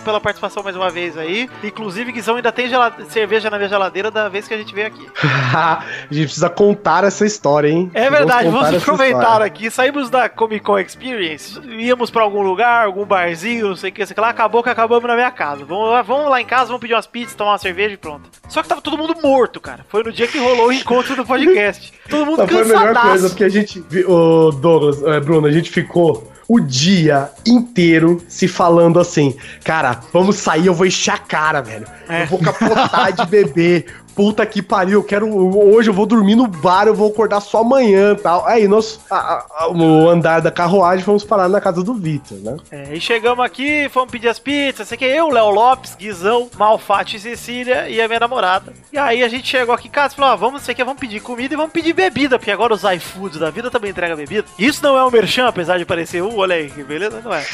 pela 0.04 0.20
participação 0.20 0.62
mais 0.62 0.76
uma 0.76 0.90
vez 0.90 1.16
aí. 1.16 1.48
Inclusive, 1.62 2.12
Guizão 2.12 2.36
ainda 2.36 2.52
tem 2.52 2.68
cerveja 3.08 3.50
na 3.50 3.56
minha 3.56 3.68
geladeira 3.68 4.10
da 4.10 4.28
vez 4.28 4.48
que 4.48 4.54
a 4.54 4.58
gente 4.58 4.74
veio 4.74 4.86
aqui. 4.86 5.08
a 5.54 5.82
gente 6.10 6.26
precisa 6.26 6.50
contar 6.50 7.04
essa 7.04 7.24
história, 7.26 7.68
hein? 7.68 7.90
É 7.94 8.10
verdade, 8.10 8.48
vamos 8.48 8.68
essa 8.68 8.78
aproveitar 8.78 9.20
história. 9.20 9.46
aqui. 9.46 9.70
Saímos 9.70 10.10
da 10.10 10.28
Comic 10.28 10.64
Con 10.64 10.78
Experience, 10.78 11.60
íamos 11.68 12.10
pra 12.10 12.22
algum 12.22 12.42
lugar, 12.42 12.86
algum 12.86 13.04
barzinho, 13.04 13.68
não 13.68 13.76
sei 13.76 13.90
o 13.90 13.92
que, 13.92 14.04
sei 14.04 14.16
lá, 14.18 14.30
acabou 14.30 14.62
que 14.62 14.70
acabamos 14.70 15.06
na 15.06 15.14
minha 15.14 15.30
casa. 15.30 15.64
Vamos 15.64 15.90
lá, 15.90 16.02
vamos 16.02 16.30
lá 16.30 16.40
em 16.40 16.46
casa, 16.46 16.66
vamos 16.66 16.80
pedir 16.80 16.94
umas 16.94 17.06
pizzas, 17.06 17.34
tomar 17.34 17.52
uma 17.52 17.58
cerveja 17.58 17.94
e 17.94 17.96
pronto. 17.96 18.28
Só 18.48 18.62
que 18.62 18.68
tava 18.68 18.80
todo 18.80 18.98
mundo 18.98 19.14
morto, 19.22 19.60
cara. 19.60 19.84
Foi 19.88 20.02
no 20.02 20.12
dia 20.12 20.26
que 20.26 20.38
rolou 20.38 20.68
o 20.68 20.72
encontro 20.72 21.16
do 21.16 21.24
podcast. 21.24 21.92
Todo 22.08 22.26
mundo 22.26 22.38
Não, 22.38 22.48
foi 22.48 22.60
a 22.60 22.64
melhor 22.64 22.94
coisa, 22.94 23.28
porque 23.28 23.44
a 23.44 23.48
gente. 23.48 23.82
Ô, 24.06 24.50
Douglas, 24.50 25.02
é, 25.02 25.20
Bruno, 25.20 25.46
a 25.46 25.50
gente 25.50 25.70
ficou 25.70 26.30
o 26.48 26.60
dia 26.60 27.30
inteiro 27.46 28.22
se 28.28 28.46
falando 28.46 29.00
assim, 29.00 29.34
cara, 29.64 30.00
vamos 30.12 30.36
sair, 30.36 30.66
eu 30.66 30.74
vou 30.74 30.86
encher 30.86 31.14
a 31.14 31.18
cara, 31.18 31.60
velho. 31.60 31.86
É. 32.08 32.22
Eu 32.22 32.26
vou 32.26 32.38
capotar 32.38 33.12
de 33.12 33.26
beber. 33.26 33.86
Puta 34.14 34.46
que 34.46 34.62
pariu, 34.62 35.00
eu 35.00 35.04
quero. 35.04 35.28
Hoje 35.28 35.90
eu 35.90 35.94
vou 35.94 36.06
dormir 36.06 36.34
no 36.34 36.46
bar, 36.46 36.86
eu 36.86 36.94
vou 36.94 37.10
acordar 37.10 37.40
só 37.40 37.60
amanhã 37.60 38.12
e 38.12 38.16
tal. 38.16 38.46
Aí 38.46 38.68
nós, 38.68 39.00
a, 39.10 39.44
a, 39.50 39.68
o 39.68 40.08
andar 40.08 40.40
da 40.40 40.50
carruagem, 40.50 41.04
fomos 41.04 41.24
parar 41.24 41.48
na 41.48 41.60
casa 41.60 41.82
do 41.82 41.94
Vitor, 41.94 42.38
né? 42.38 42.56
É, 42.70 42.94
e 42.94 43.00
chegamos 43.00 43.44
aqui, 43.44 43.88
fomos 43.88 44.10
pedir 44.10 44.28
as 44.28 44.38
pizzas, 44.38 44.88
sei 44.88 44.96
que 44.96 45.04
eu, 45.04 45.28
Léo 45.28 45.50
Lopes, 45.50 45.94
Guizão, 45.94 46.48
Malfate 46.56 47.16
e 47.16 47.20
Cecília 47.20 47.88
e 47.88 48.00
a 48.00 48.08
minha 48.08 48.20
namorada. 48.20 48.72
E 48.92 48.98
aí 48.98 49.22
a 49.22 49.28
gente 49.28 49.48
chegou 49.48 49.74
aqui 49.74 49.88
em 49.88 49.90
casa 49.90 50.14
e 50.14 50.16
falou: 50.16 50.32
ó, 50.32 50.36
vamos, 50.36 50.62
sei 50.62 50.74
que 50.74 50.84
vamos 50.84 51.00
pedir 51.00 51.20
comida 51.20 51.54
e 51.54 51.56
vamos 51.56 51.72
pedir 51.72 51.92
bebida, 51.92 52.38
porque 52.38 52.50
agora 52.50 52.74
os 52.74 52.84
iFoods 52.84 53.38
da 53.38 53.50
vida 53.50 53.70
também 53.70 53.90
entregam 53.90 54.16
bebida. 54.16 54.46
Isso 54.58 54.82
não 54.82 54.96
é 54.96 55.04
um 55.04 55.10
merchan, 55.10 55.46
apesar 55.46 55.78
de 55.78 55.84
parecer, 55.84 56.22
uh, 56.22 56.36
olha 56.36 56.56
aí, 56.56 56.70
que 56.70 56.82
beleza, 56.82 57.20
não 57.22 57.32
é. 57.32 57.44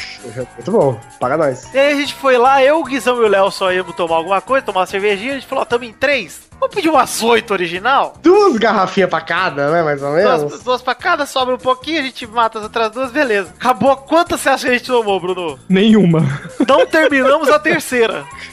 Muito 0.55 0.71
bom, 0.71 0.99
paga 1.19 1.37
nós. 1.37 1.73
E 1.73 1.77
aí 1.77 1.93
a 1.93 1.95
gente 1.95 2.13
foi 2.13 2.37
lá, 2.37 2.63
eu, 2.63 2.79
o 2.79 2.83
Guizão 2.83 3.17
e 3.17 3.25
o 3.25 3.27
Léo 3.27 3.51
só 3.51 3.71
íamos 3.71 3.95
tomar 3.95 4.17
alguma 4.17 4.41
coisa, 4.41 4.65
tomar 4.65 4.81
uma 4.81 4.85
cervejinha, 4.85 5.31
a 5.31 5.35
gente 5.35 5.47
falou, 5.47 5.63
ó, 5.63 5.65
tamo 5.65 5.83
em 5.83 5.93
três. 5.93 6.50
Vamos 6.61 6.75
pedir 6.75 6.89
umas 6.89 7.23
oito 7.23 7.51
original? 7.51 8.13
Duas 8.21 8.55
garrafinhas 8.57 9.09
pra 9.09 9.19
cada, 9.19 9.71
né? 9.71 9.81
Mais 9.81 9.99
ou 10.03 10.11
menos. 10.11 10.41
Duas, 10.43 10.63
duas 10.63 10.81
pra 10.83 10.93
cada, 10.93 11.25
sobra 11.25 11.55
um 11.55 11.57
pouquinho, 11.57 11.99
a 11.99 12.03
gente 12.03 12.27
mata 12.27 12.59
as 12.59 12.65
outras 12.65 12.91
duas, 12.91 13.11
beleza. 13.11 13.51
Acabou. 13.59 13.97
Quantas 13.97 14.39
você 14.39 14.49
acha 14.49 14.65
que 14.67 14.69
a 14.69 14.77
gente 14.77 14.85
tomou, 14.85 15.19
Bruno? 15.19 15.59
Nenhuma. 15.67 16.19
Não 16.67 16.85
terminamos 16.85 17.49
a 17.49 17.57
terceira. 17.57 18.23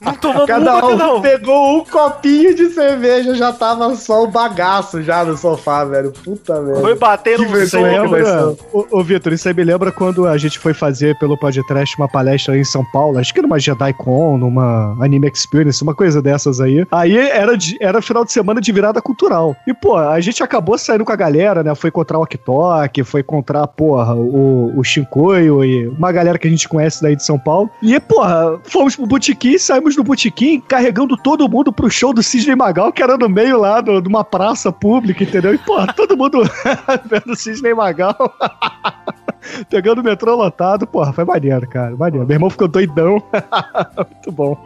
Não 0.00 0.14
tomamos 0.14 0.46
Cada 0.46 0.76
uma, 0.76 0.86
um 0.86 0.96
não. 0.96 1.20
pegou 1.22 1.78
um 1.78 1.84
copinho 1.84 2.54
de 2.54 2.70
cerveja, 2.70 3.34
já 3.34 3.52
tava 3.52 3.94
só 3.96 4.24
o 4.24 4.26
bagaço 4.28 5.02
já 5.02 5.24
no 5.24 5.36
sofá, 5.36 5.84
velho. 5.84 6.12
Puta 6.24 6.60
merda. 6.60 6.80
Foi 6.80 6.94
bater 6.96 7.38
no 7.38 7.44
Lembra, 7.50 7.66
somos. 8.24 8.58
ô, 8.72 8.86
ô 8.98 9.02
Vitor, 9.02 9.32
isso 9.32 9.48
aí 9.48 9.54
me 9.54 9.64
lembra 9.64 9.92
quando 9.92 10.26
a 10.26 10.36
gente 10.36 10.58
foi 10.58 10.74
fazer 10.74 11.16
pelo 11.18 11.38
podcast 11.38 11.96
uma 11.98 12.08
palestra 12.08 12.54
aí 12.54 12.60
em 12.60 12.64
São 12.64 12.84
Paulo, 12.92 13.18
acho 13.18 13.32
que 13.32 13.40
numa 13.42 13.58
JediCon, 13.58 14.36
numa 14.38 14.96
Anime 15.02 15.30
Experience, 15.32 15.82
uma 15.82 15.94
coisa 15.94 16.20
dessas 16.20 16.60
aí. 16.60 16.84
Aí 16.90 17.16
era, 17.16 17.56
de- 17.56 17.76
era 17.80 18.02
final 18.02 18.24
de 18.24 18.32
semana 18.32 18.60
de 18.60 18.72
virada 18.72 19.00
cultural. 19.00 19.54
E, 19.66 19.72
pô, 19.74 19.96
a 19.96 20.20
gente 20.20 20.42
acabou 20.42 20.76
saindo 20.76 21.04
com 21.04 21.12
a 21.12 21.16
galera, 21.16 21.62
né? 21.62 21.74
Foi 21.74 21.88
encontrar 21.88 22.18
o 22.18 22.22
Oktok, 22.22 23.02
foi 23.04 23.20
encontrar, 23.20 23.66
porra, 23.68 24.14
o, 24.14 24.72
o 24.78 24.84
Shinkoio 24.84 25.64
e 25.64 25.86
uma 25.88 26.12
galera 26.12 26.38
que 26.38 26.46
a 26.46 26.50
gente 26.50 26.68
conhece 26.68 27.02
daí 27.02 27.16
de 27.16 27.24
São 27.24 27.38
Paulo. 27.38 27.70
E, 27.82 27.98
porra, 28.00 28.58
fomos 28.64 28.96
pro 28.96 29.06
botequim, 29.10 29.58
saímos 29.58 29.96
do 29.96 30.04
botequim 30.04 30.60
carregando 30.60 31.16
todo 31.16 31.48
mundo 31.48 31.72
pro 31.72 31.90
show 31.90 32.14
do 32.14 32.22
Cisne 32.22 32.54
Magal, 32.54 32.92
que 32.92 33.02
era 33.02 33.18
no 33.18 33.28
meio 33.28 33.58
lá 33.58 33.80
de 33.80 33.90
uma 34.08 34.22
praça 34.22 34.70
pública, 34.70 35.24
entendeu? 35.24 35.52
E, 35.52 35.58
porra, 35.58 35.88
todo 35.92 36.16
mundo 36.16 36.42
vendo 37.10 37.32
o 37.32 37.36
Cisne 37.36 37.74
Magal. 37.74 38.14
Pegando 39.68 40.00
o 40.00 40.04
metrô 40.04 40.36
lotado, 40.36 40.86
porra, 40.86 41.12
foi 41.12 41.24
maneiro, 41.24 41.68
cara. 41.68 41.96
Maneiro. 41.96 42.24
Meu 42.24 42.36
irmão 42.36 42.50
ficou 42.50 42.68
doidão. 42.68 43.20
Muito 43.96 44.30
bom. 44.30 44.56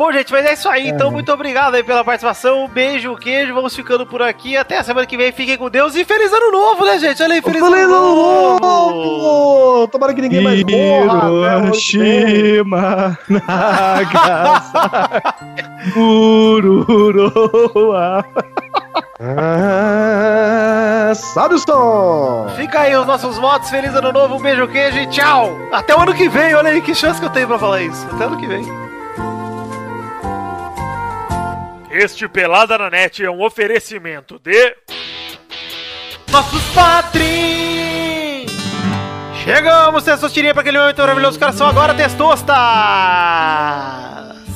Bom, 0.00 0.10
gente, 0.12 0.32
mas 0.32 0.46
é 0.46 0.54
isso 0.54 0.66
aí. 0.66 0.88
Então, 0.88 1.10
muito 1.10 1.30
obrigado 1.30 1.74
aí 1.74 1.84
pela 1.84 2.02
participação. 2.02 2.64
Um 2.64 2.68
beijo, 2.68 3.14
queijo. 3.16 3.52
Vamos 3.52 3.76
ficando 3.76 4.06
por 4.06 4.22
aqui. 4.22 4.56
Até 4.56 4.78
a 4.78 4.82
semana 4.82 5.06
que 5.06 5.14
vem. 5.14 5.30
Fiquem 5.30 5.58
com 5.58 5.68
Deus. 5.68 5.94
E 5.94 6.06
feliz 6.06 6.32
ano 6.32 6.50
novo, 6.50 6.86
né, 6.86 6.98
gente? 6.98 7.22
Olha 7.22 7.34
aí, 7.34 7.42
feliz, 7.42 7.62
Feliz 7.62 7.82
ano 7.84 7.84
ano 7.84 8.58
novo. 8.58 8.60
novo! 8.60 9.88
Tomara 9.88 10.14
que 10.14 10.22
ninguém 10.22 10.42
mais 10.42 10.62
morra. 10.64 11.64
Hiroshima, 11.66 13.18
Nagasaki, 13.28 14.88
Mururoa. 15.94 17.44
Ah, 19.22 21.12
sabe 21.14 21.56
o 21.56 21.58
som! 21.58 22.48
Fica 22.56 22.80
aí 22.80 22.96
os 22.96 23.04
nossos 23.06 23.36
votos. 23.36 23.68
Feliz 23.68 23.94
ano 23.94 24.10
novo. 24.12 24.36
Um 24.36 24.40
beijo, 24.40 24.66
queijo 24.66 24.96
e 24.96 25.06
tchau. 25.08 25.54
Até 25.70 25.94
o 25.94 26.00
ano 26.00 26.14
que 26.14 26.26
vem. 26.26 26.54
Olha 26.54 26.70
aí 26.70 26.80
que 26.80 26.94
chance 26.94 27.20
que 27.20 27.26
eu 27.26 27.30
tenho 27.30 27.46
pra 27.46 27.58
falar 27.58 27.82
isso. 27.82 28.06
Até 28.10 28.24
o 28.24 28.28
ano 28.28 28.38
que 28.38 28.46
vem. 28.46 28.89
Este 31.90 32.28
Pelada 32.28 32.78
na 32.78 32.88
Net 32.88 33.24
é 33.24 33.28
um 33.28 33.42
oferecimento 33.42 34.38
de. 34.38 34.76
Nossos 36.30 36.62
padrinhos! 36.72 38.52
Chegamos, 39.42 40.04
Testosterinha, 40.04 40.54
para 40.54 40.60
aquele 40.60 40.78
momento 40.78 40.98
maravilhoso. 40.98 41.32
Os 41.32 41.38
caras 41.38 41.56
são 41.56 41.66
agora 41.66 41.92
Testosta! 41.92 42.54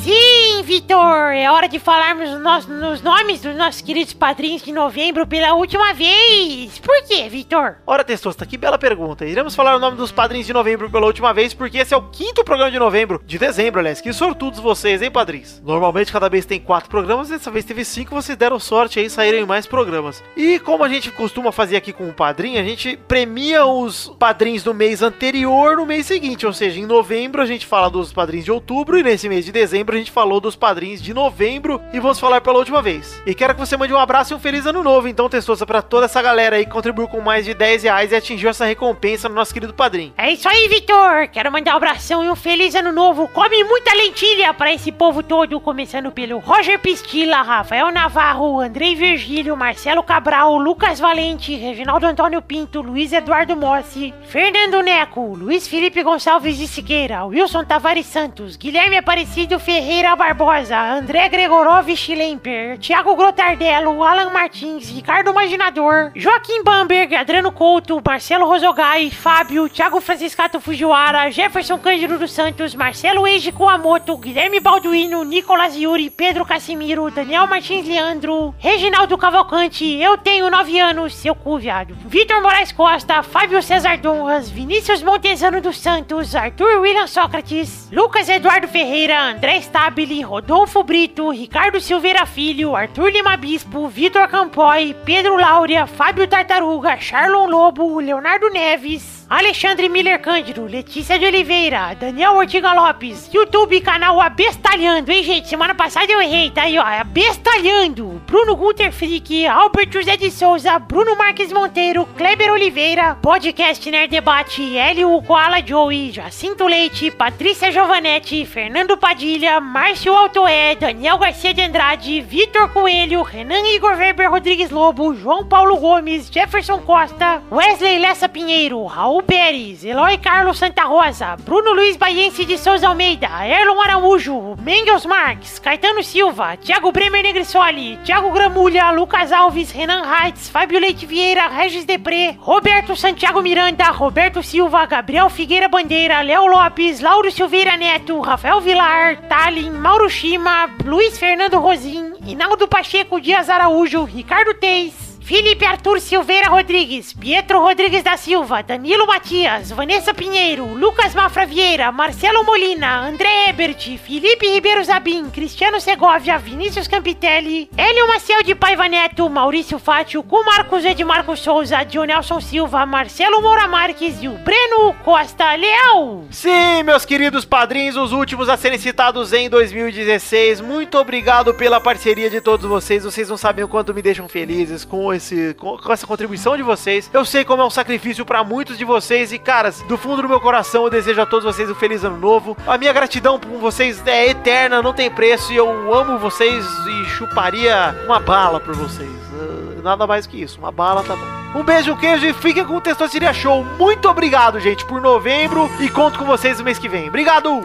Sim, 0.05 0.63
Vitor, 0.65 1.33
é 1.33 1.51
hora 1.51 1.67
de 1.67 1.79
falarmos 1.79 2.29
nos, 2.39 2.67
nos 2.67 3.01
nomes 3.01 3.41
dos 3.41 3.57
nossos 3.57 3.81
queridos 3.81 4.13
padrinhos 4.13 4.63
de 4.63 4.71
novembro 4.71 5.27
pela 5.27 5.55
última 5.55 5.95
vez. 5.95 6.79
Por 6.79 7.03
quê, 7.05 7.27
Vitor? 7.27 7.77
Ora, 7.87 8.05
Testosta, 8.05 8.45
que 8.45 8.59
bela 8.59 8.77
pergunta. 8.77 9.25
Iremos 9.25 9.55
falar 9.55 9.75
o 9.75 9.79
nome 9.79 9.97
dos 9.97 10.13
padrinhos 10.13 10.47
de 10.47 10.53
novembro 10.53 10.91
pela 10.91 11.07
última 11.07 11.33
vez, 11.33 11.55
porque 11.55 11.79
esse 11.79 11.95
é 11.95 11.97
o 11.97 12.03
quinto 12.03 12.45
programa 12.45 12.71
de 12.71 12.79
novembro. 12.79 13.19
De 13.25 13.39
dezembro, 13.39 13.81
aliás. 13.81 14.03
Que 14.03 14.13
sortudos 14.13 14.61
vocês, 14.61 15.01
hein, 15.01 15.11
padrinhos? 15.11 15.59
Normalmente 15.65 16.13
cada 16.13 16.29
vez 16.29 16.45
tem 16.45 16.61
quatro 16.61 16.91
programas, 16.91 17.31
dessa 17.31 17.51
vez 17.51 17.65
teve 17.65 17.83
cinco, 17.83 18.15
vocês 18.15 18.37
deram 18.37 18.61
sorte 18.61 18.99
aí, 18.99 19.09
saíram 19.09 19.39
em 19.39 19.47
mais 19.47 19.67
programas. 19.67 20.23
E 20.37 20.59
como 20.59 20.85
a 20.85 20.89
gente 20.91 21.11
costuma 21.13 21.51
fazer 21.51 21.77
aqui 21.77 21.95
com 21.95 22.11
o 22.11 22.13
padrinho, 22.13 22.61
a 22.61 22.65
gente 22.65 22.95
premia 23.09 23.65
os 23.65 24.15
padrinhos 24.19 24.63
do 24.63 24.75
mês 24.75 25.01
anterior 25.01 25.79
no 25.79 25.87
mês 25.87 26.05
seguinte. 26.05 26.45
Ou 26.45 26.53
seja, 26.53 26.79
em 26.79 26.85
novembro 26.85 27.41
a 27.41 27.47
gente 27.47 27.65
fala 27.65 27.89
dos 27.89 28.13
padrinhos 28.13 28.45
de 28.45 28.53
outubro, 28.53 28.99
e 28.99 29.03
nesse 29.03 29.31
mês 29.31 29.47
de 29.47 29.51
dezembro 29.51 29.94
a 29.97 29.99
gente 30.01 30.11
falou 30.11 30.41
dos 30.41 30.57
padrinhos 30.57 31.03
de 31.03 31.15
novembro, 31.15 31.81
e 31.93 32.01
vamos 32.01 32.19
falar 32.19 32.41
pela 32.41 32.59
última 32.59 32.83
vez. 32.83 33.23
E 33.27 33.35
quero 33.35 33.55
que 33.55 33.61
você 33.61 33.77
mande 33.77 33.93
um 33.93 33.99
abraço 33.99 34.33
e 34.33 34.37
um 34.37 34.41
feliz 34.41 34.67
ano 34.67 34.83
novo, 34.83 35.09
então, 35.09 35.29
Testosta, 35.29 35.65
pra 35.65 35.81
toda 35.81 36.07
essa 36.07 36.21
galera 36.21 36.57
aí 36.57 36.65
que 36.65 36.71
contribuiu 36.73 37.09
com 37.09 37.21
mais 37.21 37.45
de 37.45 37.55
10 37.55 37.85
reais 37.85 38.13
e 38.13 38.17
atingiu 38.17 38.51
essa 38.51 38.65
recompensa 38.65 39.29
no 39.29 39.35
nosso 39.35 39.55
querido 39.55 39.73
padrinho. 39.73 40.13
É 40.19 40.31
isso 40.31 40.49
aí, 40.49 40.69
Vitor. 40.69 41.29
Quero 41.33 41.51
mandar 41.51 41.75
um 41.75 41.77
abração 41.77 42.25
e 42.25 42.29
um 42.29 42.37
feliz 42.37 42.75
ano 42.75 42.93
novo. 42.93 43.29
Come 43.29 43.65
muita 43.65 43.95
lentilha 43.95 44.53
pra 44.53 44.73
esse 44.73 44.91
povo 44.93 45.23
todo, 45.23 45.61
começando 45.61 46.11
pelo 46.11 46.39
Roger 46.39 46.79
Pistila, 46.79 47.43
Rafael 47.43 47.91
Navarro, 47.91 48.61
Andrei 48.61 48.95
Virgílio, 48.95 49.57
Marcelo 49.57 50.03
Cabral, 50.03 50.57
Lucas 50.59 51.01
Valente, 51.01 51.55
Reginaldo 51.55 52.07
Antônio 52.07 52.43
Pinto, 52.43 52.83
Luiz 52.83 53.13
Eduardo 53.13 53.57
Mossi, 53.57 54.13
Fernando 54.27 54.83
Neco, 54.83 55.35
Luiz 55.35 55.69
Felipe 55.69 56.03
Gonçalves 56.03 56.59
de 56.59 56.67
Siqueira, 56.67 57.25
Wilson 57.25 57.65
Tavares 57.65 58.07
Santos, 58.07 58.57
Guilherme 58.57 58.97
Aparecido 58.97 59.59
Ferreira 59.59 59.84
Barbosa, 60.17 60.79
André 60.79 61.29
Gregorovich 61.29 62.09
Lemper, 62.09 62.79
Thiago 62.79 63.15
Grotardello, 63.15 64.03
Alan 64.03 64.33
Martins, 64.33 64.91
Ricardo 64.91 65.31
Imaginador, 65.31 66.11
Joaquim 66.17 66.65
Bamberg, 66.65 67.15
Adriano 67.15 67.53
Couto, 67.53 68.01
Marcelo 68.03 68.47
Rosogai, 68.47 69.11
Fábio, 69.11 69.69
Thiago 69.69 70.01
Franciscato 70.01 70.59
Fujiwara, 70.59 71.31
Jefferson 71.31 71.79
Cândido 71.79 72.19
dos 72.19 72.33
Santos, 72.33 72.75
Marcelo 72.75 73.27
Eiji 73.27 73.53
Kuamoto, 73.53 74.17
Guilherme 74.17 74.59
Balduino, 74.59 75.23
Nicolas 75.23 75.77
Yuri, 75.77 76.09
Pedro 76.09 76.47
Casimiro, 76.47 77.11
Daniel 77.11 77.47
Martins 77.47 77.87
Leandro, 77.87 78.55
Reginaldo 78.59 79.19
Cavalcante, 79.19 79.85
eu 79.85 80.17
tenho 80.17 80.49
nove 80.49 80.79
anos, 80.81 81.15
seu 81.15 81.35
cu, 81.35 81.59
viado. 81.59 81.95
Vitor 82.07 82.41
Moraes 82.41 82.73
Costa, 82.73 83.23
Fábio 83.23 83.63
César 83.63 83.99
Donras, 83.99 84.49
Vinícius 84.49 85.03
Montezano 85.03 85.61
dos 85.61 85.79
Santos, 85.79 86.35
Arthur 86.35 86.81
William 86.81 87.07
Sócrates, 87.07 87.91
Lucas 87.93 88.31
Eduardo 88.31 88.67
Ferreira, 88.67 89.21
André 89.21 89.57
Stabile, 89.75 90.23
Rodolfo 90.23 90.85
Brito, 90.85 91.31
Ricardo 91.31 91.81
Silveira 91.81 92.25
Filho, 92.25 92.77
Arthur 92.77 93.11
Lima 93.11 93.37
Bispo, 93.37 93.89
Vitor 93.89 94.29
Campoy, 94.29 94.95
Pedro 95.05 95.37
Laura, 95.37 95.85
Fábio 95.89 96.29
Tartaruga, 96.29 96.97
Charlon 96.97 97.49
Lobo, 97.51 97.99
Leonardo 97.99 98.49
Neves, 98.51 99.24
Alexandre 99.29 99.89
Miller 99.89 100.21
Cândido, 100.21 100.67
Letícia 100.67 101.19
de 101.19 101.25
Oliveira, 101.25 101.97
Daniel 101.99 102.35
Ortiga 102.35 102.75
Lopes, 102.75 103.31
YouTube 103.33 103.81
canal 103.81 104.21
Abestalhando, 104.21 105.11
hein, 105.11 105.23
gente? 105.23 105.49
Semana 105.49 105.75
passada 105.75 106.13
eu 106.13 106.21
errei, 106.21 106.51
tá 106.51 106.63
aí, 106.63 106.79
ó. 106.79 106.83
Abestalhando. 106.83 108.21
Bruno 108.27 108.55
Gunter 108.55 108.93
Frick, 108.93 109.47
Albert 109.47 109.91
José 109.91 110.19
de 110.19 110.31
Souza, 110.31 110.79
Bruno 110.79 111.17
Marques 111.17 111.51
Monteiro, 111.53 112.07
Kleber 112.17 112.53
Oliveira, 112.53 113.15
Podcast 113.23 113.91
Nerd 113.91 114.11
Debate, 114.11 114.77
Hélio 114.77 115.23
Koala 115.23 115.63
Joey, 115.67 116.13
Jacinto 116.13 116.67
Leite, 116.67 117.11
Patrícia 117.11 117.73
Giovanetti, 117.73 118.45
Fernando 118.45 118.97
Padilha, 118.99 119.59
Márcio 119.59 120.15
Altoé, 120.15 120.77
Daniel 120.77 121.17
Garcia 121.17 121.55
de 121.55 121.63
Andrade, 121.63 122.21
Vitor 122.21 122.69
Coelho, 122.69 123.23
Renan 123.23 123.67
Igor 123.67 123.97
Weber 123.97 124.31
Rodrigues 124.31 124.71
Lobo, 124.71 125.15
João 125.15 125.47
Paulo 125.47 125.79
Gomes, 125.79 126.29
Jefferson 126.31 126.79
Costa, 126.81 127.43
Wesley 127.51 127.99
Lessa 127.99 128.29
Pinheiro, 128.29 128.85
Raul 128.85 129.14
Pérez, 129.23 129.85
Eloy 129.85 130.19
Carlos 130.19 130.59
Santa 130.59 130.85
Rosa, 130.85 131.37
Bruno 131.37 131.73
Luiz 131.75 131.97
Baiense 131.97 132.45
de 132.45 132.57
Souza 132.57 132.89
Almeida, 132.89 133.47
Erlon 133.47 133.81
Araújo, 133.81 134.57
Mengels 134.61 135.07
Marques, 135.07 135.59
Caetano 135.59 136.03
Silva, 136.03 136.57
Thiago 136.57 136.91
Bremer 136.93 137.23
Negrissoli, 137.23 137.99
Thiago 138.05 138.31
Gramulha, 138.33 138.91
Lucas 138.91 139.33
Alves, 139.33 139.73
Renan 139.73 140.05
Reitz, 140.05 140.49
Fábio 140.49 140.81
Leite 140.81 141.07
Vieira, 141.07 141.49
Regis 141.49 141.85
Depré, 141.85 142.39
Roberto 142.41 142.97
Santiago 142.97 143.43
Miranda, 143.43 143.91
Roberto 143.91 144.43
Silva, 144.43 144.87
Gabriel 144.87 145.29
Figueira 145.29 145.69
Bandeira, 145.69 146.23
Léo 146.23 146.47
Lopes, 146.47 147.01
Lauro 147.01 147.31
Silveira 147.31 147.77
Neto, 147.77 148.21
Rafael 148.21 148.61
Vilar, 148.61 149.17
Talin, 149.29 149.71
Mauro 149.73 150.09
Shima, 150.09 150.71
Luiz 150.85 151.19
Fernando 151.19 151.61
Rosim, 151.61 152.15
Hinaldo 152.27 152.67
Pacheco 152.67 153.21
Dias 153.21 153.49
Araújo, 153.49 154.05
Ricardo 154.05 154.55
Teis, 154.55 155.04
Felipe 155.25 155.65
Arthur 155.65 156.01
Silveira 156.01 156.51
Rodrigues, 156.51 157.15
Pietro 157.15 157.59
Rodrigues 157.59 158.03
da 158.03 158.15
Silva, 158.15 158.63
Danilo 158.63 159.07
Matias, 159.07 159.71
Vanessa 159.71 160.13
Pinheiro, 160.13 160.67
Lucas 160.75 161.15
Mafra 161.15 161.47
Vieira, 161.47 161.91
Marcelo 161.91 162.45
Molina, 162.45 163.09
André 163.09 163.49
Ebert, 163.49 163.97
Felipe 163.97 164.47
Ribeiro 164.47 164.85
Zabim, 164.85 165.31
Cristiano 165.31 165.81
Segovia, 165.81 166.37
Vinícius 166.37 166.87
Campitelli, 166.87 167.71
Hélio 167.75 168.07
Maciel 168.07 168.43
de 168.43 168.55
Paiva 168.55 168.87
Neto, 168.87 169.27
Maurício 169.31 169.79
Fátio, 169.79 170.23
com 170.23 170.45
Marcos 170.45 170.85
Edmarco 170.85 171.35
Souza, 171.39 171.83
Dionelson 171.85 172.43
Silva, 172.43 172.85
Marcelo 172.85 173.41
Moura 173.41 173.67
Marques 173.67 174.23
e 174.23 174.29
o 174.29 174.33
Breno 174.33 174.93
Costa 175.03 175.55
Leal. 175.55 176.27
Sim, 176.31 176.83
meus 176.85 177.07
queridos 177.07 177.47
padrinhos, 177.47 177.97
os 177.97 178.13
últimos 178.13 178.51
a 178.51 178.59
serem 178.59 178.79
citados 178.79 179.33
em 179.33 179.49
2016. 179.49 180.61
Muito 180.61 180.99
obrigado 180.99 181.55
pela 181.55 181.81
parceria 181.81 182.29
de 182.29 182.43
todos 182.43 182.69
vocês. 182.69 183.05
Vocês 183.05 183.31
não 183.31 183.39
sabem 183.39 183.65
o 183.65 183.69
quanto 183.69 183.95
me 183.95 184.03
deixam 184.03 184.29
felizes 184.29 184.85
com, 184.85 185.14
esse, 185.15 185.55
com, 185.55 185.79
essa 185.91 186.07
contribuição 186.07 186.57
de 186.57 186.63
vocês. 186.63 187.11
Eu 187.13 187.25
sei 187.25 187.45
como 187.45 187.63
é 187.63 187.65
um 187.65 187.71
sacrifício 187.71 188.25
para 188.25 188.45
muitos 188.45 188.77
de 188.77 188.85
vocês 188.85 189.33
e, 189.33 189.39
caras, 189.39 189.81
do 189.83 189.97
fundo 189.97 190.23
do 190.23 190.29
meu 190.29 190.41
coração 190.41 190.85
eu 190.85 190.91
desejo 190.91 191.21
a 191.21 191.27
todos 191.27 191.45
vocês 191.45 191.71
um 191.71 191.75
feliz 191.75 192.05
ano 192.05 192.19
novo. 192.19 192.57
A 192.67 192.79
minha 192.79 192.93
gratidão 192.93 193.39
por 193.39 193.59
vocês 193.59 194.05
é 194.07 194.31
eterna, 194.31 194.83
não 194.83 194.93
tem 194.93 195.11
preço 195.11 195.53
e 195.53 195.57
eu 195.57 195.95
amo 195.95 196.19
vocês 196.19 196.65
e 196.67 197.05
chuparia 197.07 197.95
uma 198.05 198.21
bala 198.21 198.61
por 198.61 198.75
vocês. 198.75 199.09
Uh, 199.09 199.83
nada 199.83 200.07
mais 200.07 200.27
que 200.27 200.41
isso, 200.41 200.59
uma 200.59 200.73
bala 200.73 201.03
tá 201.03 201.15
bom. 201.17 201.45
Um 201.55 201.63
beijo, 201.63 201.93
um 201.93 201.97
queijo 201.97 202.27
e 202.27 202.33
fiquem 202.33 202.65
com 202.65 202.77
o 202.77 202.81
Testosteria 202.81 203.33
Show. 203.33 203.65
Muito 203.79 204.09
obrigado, 204.09 204.59
gente, 204.59 204.85
por 204.85 205.01
novembro 205.01 205.71
e 205.79 205.89
conto 205.89 206.19
com 206.19 206.25
vocês 206.25 206.59
no 206.59 206.65
mês 206.65 206.79
que 206.79 206.89
vem. 206.89 207.09
Obrigado! 207.09 207.63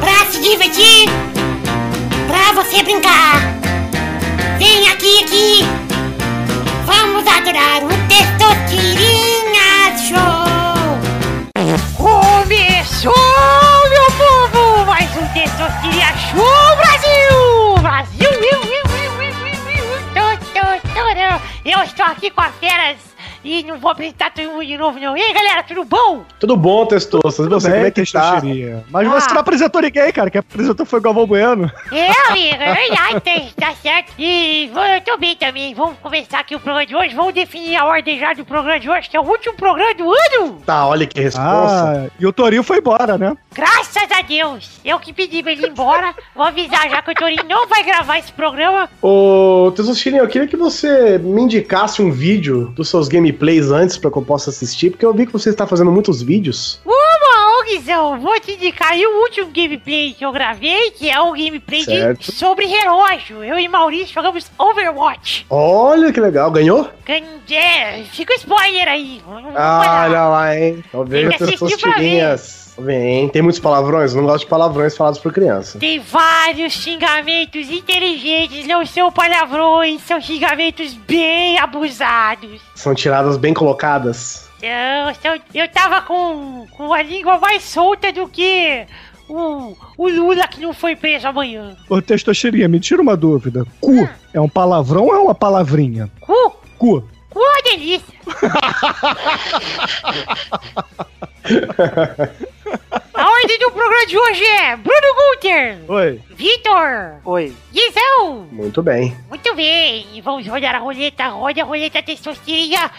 Pra 0.00 0.26
se 0.28 0.40
divertir, 0.42 1.08
pra 2.26 2.52
você 2.52 2.82
brincar. 2.82 3.77
Vem 4.58 4.88
aqui, 4.88 5.22
aqui. 5.22 5.60
Vamos 6.84 7.24
adorar 7.26 7.84
o 7.84 7.88
Testosterinha 8.08 9.96
Show. 9.96 10.48
Começou, 11.96 13.14
meu 13.88 14.06
povo, 14.18 14.84
mais 14.84 15.08
um 15.16 15.26
Testosterinha 15.28 16.12
Show 16.16 16.76
Brasil. 16.76 17.78
Brasil, 17.80 18.28
eu, 21.64 21.72
eu, 21.72 21.82
estou 21.84 22.06
aqui 22.06 22.28
com 22.30 22.40
as 22.40 22.54
feras 22.56 23.07
e 23.44 23.62
não 23.64 23.78
vou 23.78 23.90
apresentar 23.90 24.32
todo 24.32 24.48
mundo 24.50 24.64
de 24.66 24.76
novo, 24.76 24.98
não. 24.98 25.16
E 25.16 25.22
aí, 25.22 25.32
galera, 25.32 25.62
tudo 25.62 25.84
bom? 25.84 26.24
Tudo 26.40 26.56
bom, 26.56 26.86
Testosta? 26.86 27.42
E 27.42 27.48
você, 27.48 27.70
como 27.70 27.86
é 27.86 27.90
que 27.90 28.04
tá? 28.12 28.30
Testosterinha? 28.32 28.84
Mas 28.90 29.06
Ah. 29.08 29.10
você 29.20 29.30
não 29.34 29.40
apresentou 29.40 29.80
ninguém, 29.80 30.12
cara. 30.12 30.30
Quem 30.30 30.38
apresentou 30.40 30.84
foi 30.86 30.98
o 30.98 31.02
Galvão 31.02 31.26
Bueno. 31.26 31.70
É, 31.92 32.10
amigo, 32.30 32.56
é 32.62 32.74
verdade, 32.74 33.54
tá, 33.56 33.72
certo. 33.74 34.12
E 34.18 34.70
vou- 34.72 34.84
eu 34.84 35.00
tô 35.02 35.16
bem 35.16 35.36
também. 35.36 35.74
Vamos 35.74 35.96
começar 36.02 36.40
aqui 36.40 36.54
o 36.54 36.60
programa 36.60 36.86
de 36.86 36.94
hoje. 36.96 37.14
Vamos 37.14 37.34
definir 37.34 37.76
a 37.76 37.84
ordem 37.84 38.18
já 38.18 38.32
do 38.32 38.44
programa 38.44 38.78
de 38.80 38.88
hoje, 38.90 39.08
que 39.08 39.16
é 39.16 39.20
o 39.20 39.24
último 39.24 39.54
programa 39.56 39.94
do 39.94 40.04
ano. 40.10 40.60
Tá, 40.66 40.86
olha 40.86 41.06
que 41.06 41.20
responsa. 41.20 42.06
Ah, 42.06 42.10
e 42.18 42.26
o 42.26 42.32
Torinho 42.32 42.62
foi 42.62 42.78
embora, 42.78 43.16
né? 43.18 43.36
Graças 43.58 44.08
a 44.16 44.22
Deus. 44.22 44.78
Eu 44.84 45.00
que 45.00 45.12
pedi 45.12 45.42
pra 45.42 45.50
ele 45.50 45.66
ir 45.66 45.70
embora. 45.70 46.14
Vou 46.32 46.44
avisar 46.44 46.88
já 46.88 47.02
que 47.02 47.10
o 47.10 47.14
Torinho 47.14 47.42
não 47.48 47.66
vai 47.66 47.82
gravar 47.82 48.16
esse 48.16 48.32
programa. 48.32 48.88
Ô, 49.02 49.72
Testostirinha, 49.74 50.22
eu 50.22 50.28
queria 50.28 50.46
que 50.46 50.56
você 50.56 51.18
me 51.18 51.42
indicasse 51.42 52.00
um 52.00 52.12
vídeo 52.12 52.72
dos 52.76 52.88
seus 52.88 53.08
gameplays 53.08 53.72
antes 53.72 53.96
pra 53.96 54.12
que 54.12 54.16
eu 54.16 54.22
possa 54.22 54.50
assistir, 54.50 54.90
porque 54.90 55.04
eu 55.04 55.12
vi 55.12 55.26
que 55.26 55.32
você 55.32 55.50
está 55.50 55.66
fazendo 55.66 55.90
muitos 55.90 56.22
vídeos. 56.22 56.80
Uma, 56.86 57.58
ô 57.58 57.64
Guizão, 57.64 58.20
vou 58.20 58.38
te 58.38 58.52
indicar 58.52 58.92
aí 58.92 59.04
o 59.04 59.22
último 59.22 59.50
gameplay 59.50 60.12
que 60.12 60.24
eu 60.24 60.30
gravei, 60.30 60.92
que 60.92 61.10
é 61.10 61.20
o 61.20 61.32
gameplay 61.32 61.84
de, 61.84 62.32
sobre 62.32 62.64
relógio. 62.64 63.42
Eu 63.42 63.58
e 63.58 63.66
Maurício 63.66 64.14
jogamos 64.14 64.48
Overwatch. 64.56 65.46
Olha 65.50 66.12
que 66.12 66.20
legal, 66.20 66.48
ganhou? 66.52 66.88
É, 67.50 68.04
fica 68.04 68.34
o 68.34 68.36
spoiler 68.36 68.86
aí. 68.86 69.20
Ah, 69.56 70.04
olha 70.06 70.28
lá, 70.28 70.56
hein? 70.56 70.84
Que 70.92 71.42
assistir 71.42 71.76
pra 71.78 71.94
Testostirinhas. 71.94 72.67
Vem, 72.78 73.28
tem 73.28 73.42
muitos 73.42 73.58
palavrões? 73.60 74.12
Eu 74.14 74.20
não 74.20 74.28
gosto 74.28 74.44
de 74.44 74.50
palavrões 74.50 74.96
falados 74.96 75.18
por 75.18 75.32
criança. 75.32 75.78
Tem 75.78 75.98
vários 75.98 76.72
xingamentos 76.74 77.68
inteligentes, 77.70 78.66
não 78.68 78.86
são 78.86 79.10
palavrões, 79.10 80.00
são 80.02 80.20
xingamentos 80.20 80.94
bem 80.94 81.58
abusados. 81.58 82.60
São 82.76 82.94
tiradas 82.94 83.36
bem 83.36 83.52
colocadas. 83.52 84.48
Eu, 84.62 85.12
sou- 85.20 85.40
eu 85.54 85.68
tava 85.68 86.02
com, 86.02 86.66
com 86.76 86.92
a 86.92 87.02
língua 87.02 87.38
mais 87.38 87.64
solta 87.64 88.12
do 88.12 88.28
que 88.28 88.86
o, 89.28 89.76
o 89.96 90.08
Lula 90.08 90.46
que 90.46 90.60
não 90.60 90.72
foi 90.72 90.94
preso 90.94 91.26
amanhã. 91.26 91.76
Ô, 91.88 92.00
Testosterinha, 92.00 92.68
me 92.68 92.78
tira 92.78 93.02
uma 93.02 93.16
dúvida. 93.16 93.66
Cu 93.80 94.08
é 94.32 94.40
um 94.40 94.48
palavrão 94.48 95.06
ou 95.06 95.14
é 95.14 95.18
uma 95.18 95.34
palavrinha? 95.34 96.08
Cu, 96.20 96.50
Cu. 96.78 97.02
cu 97.30 97.40
é 97.40 97.48
uma 97.48 97.62
delícia. 97.64 98.14
Ordem 103.48 103.60
do 103.60 103.70
programa 103.70 104.06
de 104.06 104.18
hoje 104.18 104.44
é 104.44 104.76
Bruno 104.76 105.14
Gunter, 105.14 105.78
Oi. 105.88 106.20
Vitor, 106.32 107.18
Oi. 107.24 107.56
Guizão. 107.72 108.46
Muito 108.52 108.82
bem. 108.82 109.16
Muito 109.26 109.54
bem, 109.54 110.20
vamos 110.22 110.46
rodar 110.46 110.74
a 110.74 110.78
roleta, 110.78 111.28
roda 111.28 111.62
a 111.62 111.64
roleta 111.64 112.02
testosterona. 112.02 112.92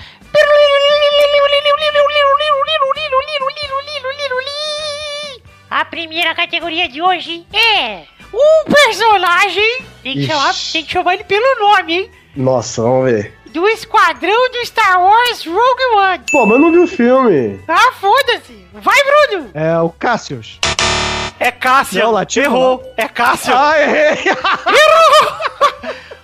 A 5.70 5.86
primeira 5.86 6.34
categoria 6.34 6.90
de 6.90 7.00
hoje 7.00 7.46
é 7.54 8.06
um 8.34 8.72
personagem. 8.74 9.84
Tem 10.02 10.14
que, 10.14 10.26
chamar, 10.26 10.56
tem 10.74 10.84
que 10.84 10.92
chamar 10.92 11.14
ele 11.14 11.26
pelo 11.26 11.60
nome, 11.60 11.94
hein? 11.94 12.12
Nossa, 12.36 12.82
vamos 12.82 13.12
ver. 13.12 13.38
Do 13.52 13.68
esquadrão 13.68 14.52
do 14.52 14.66
Star 14.66 15.02
Wars 15.02 15.46
Rogue 15.46 15.96
One. 15.96 16.24
Pô, 16.32 16.46
mas 16.46 16.56
eu 16.56 16.60
não 16.60 16.72
vi 16.72 16.78
o 16.80 16.88
filme. 16.88 17.60
Ah, 17.68 17.92
foda-se. 18.00 18.66
Vai, 18.74 18.96
Bruno. 19.04 19.50
É 19.54 19.78
o 19.80 19.90
Cassius. 19.90 20.60
É 21.40 21.52
Cássio. 21.52 22.04
Não, 22.04 22.12
latino, 22.12 22.46
Errou. 22.46 22.94
É 22.98 23.08
Cássio. 23.08 23.54
Ah, 23.56 23.80
errei. 23.82 24.18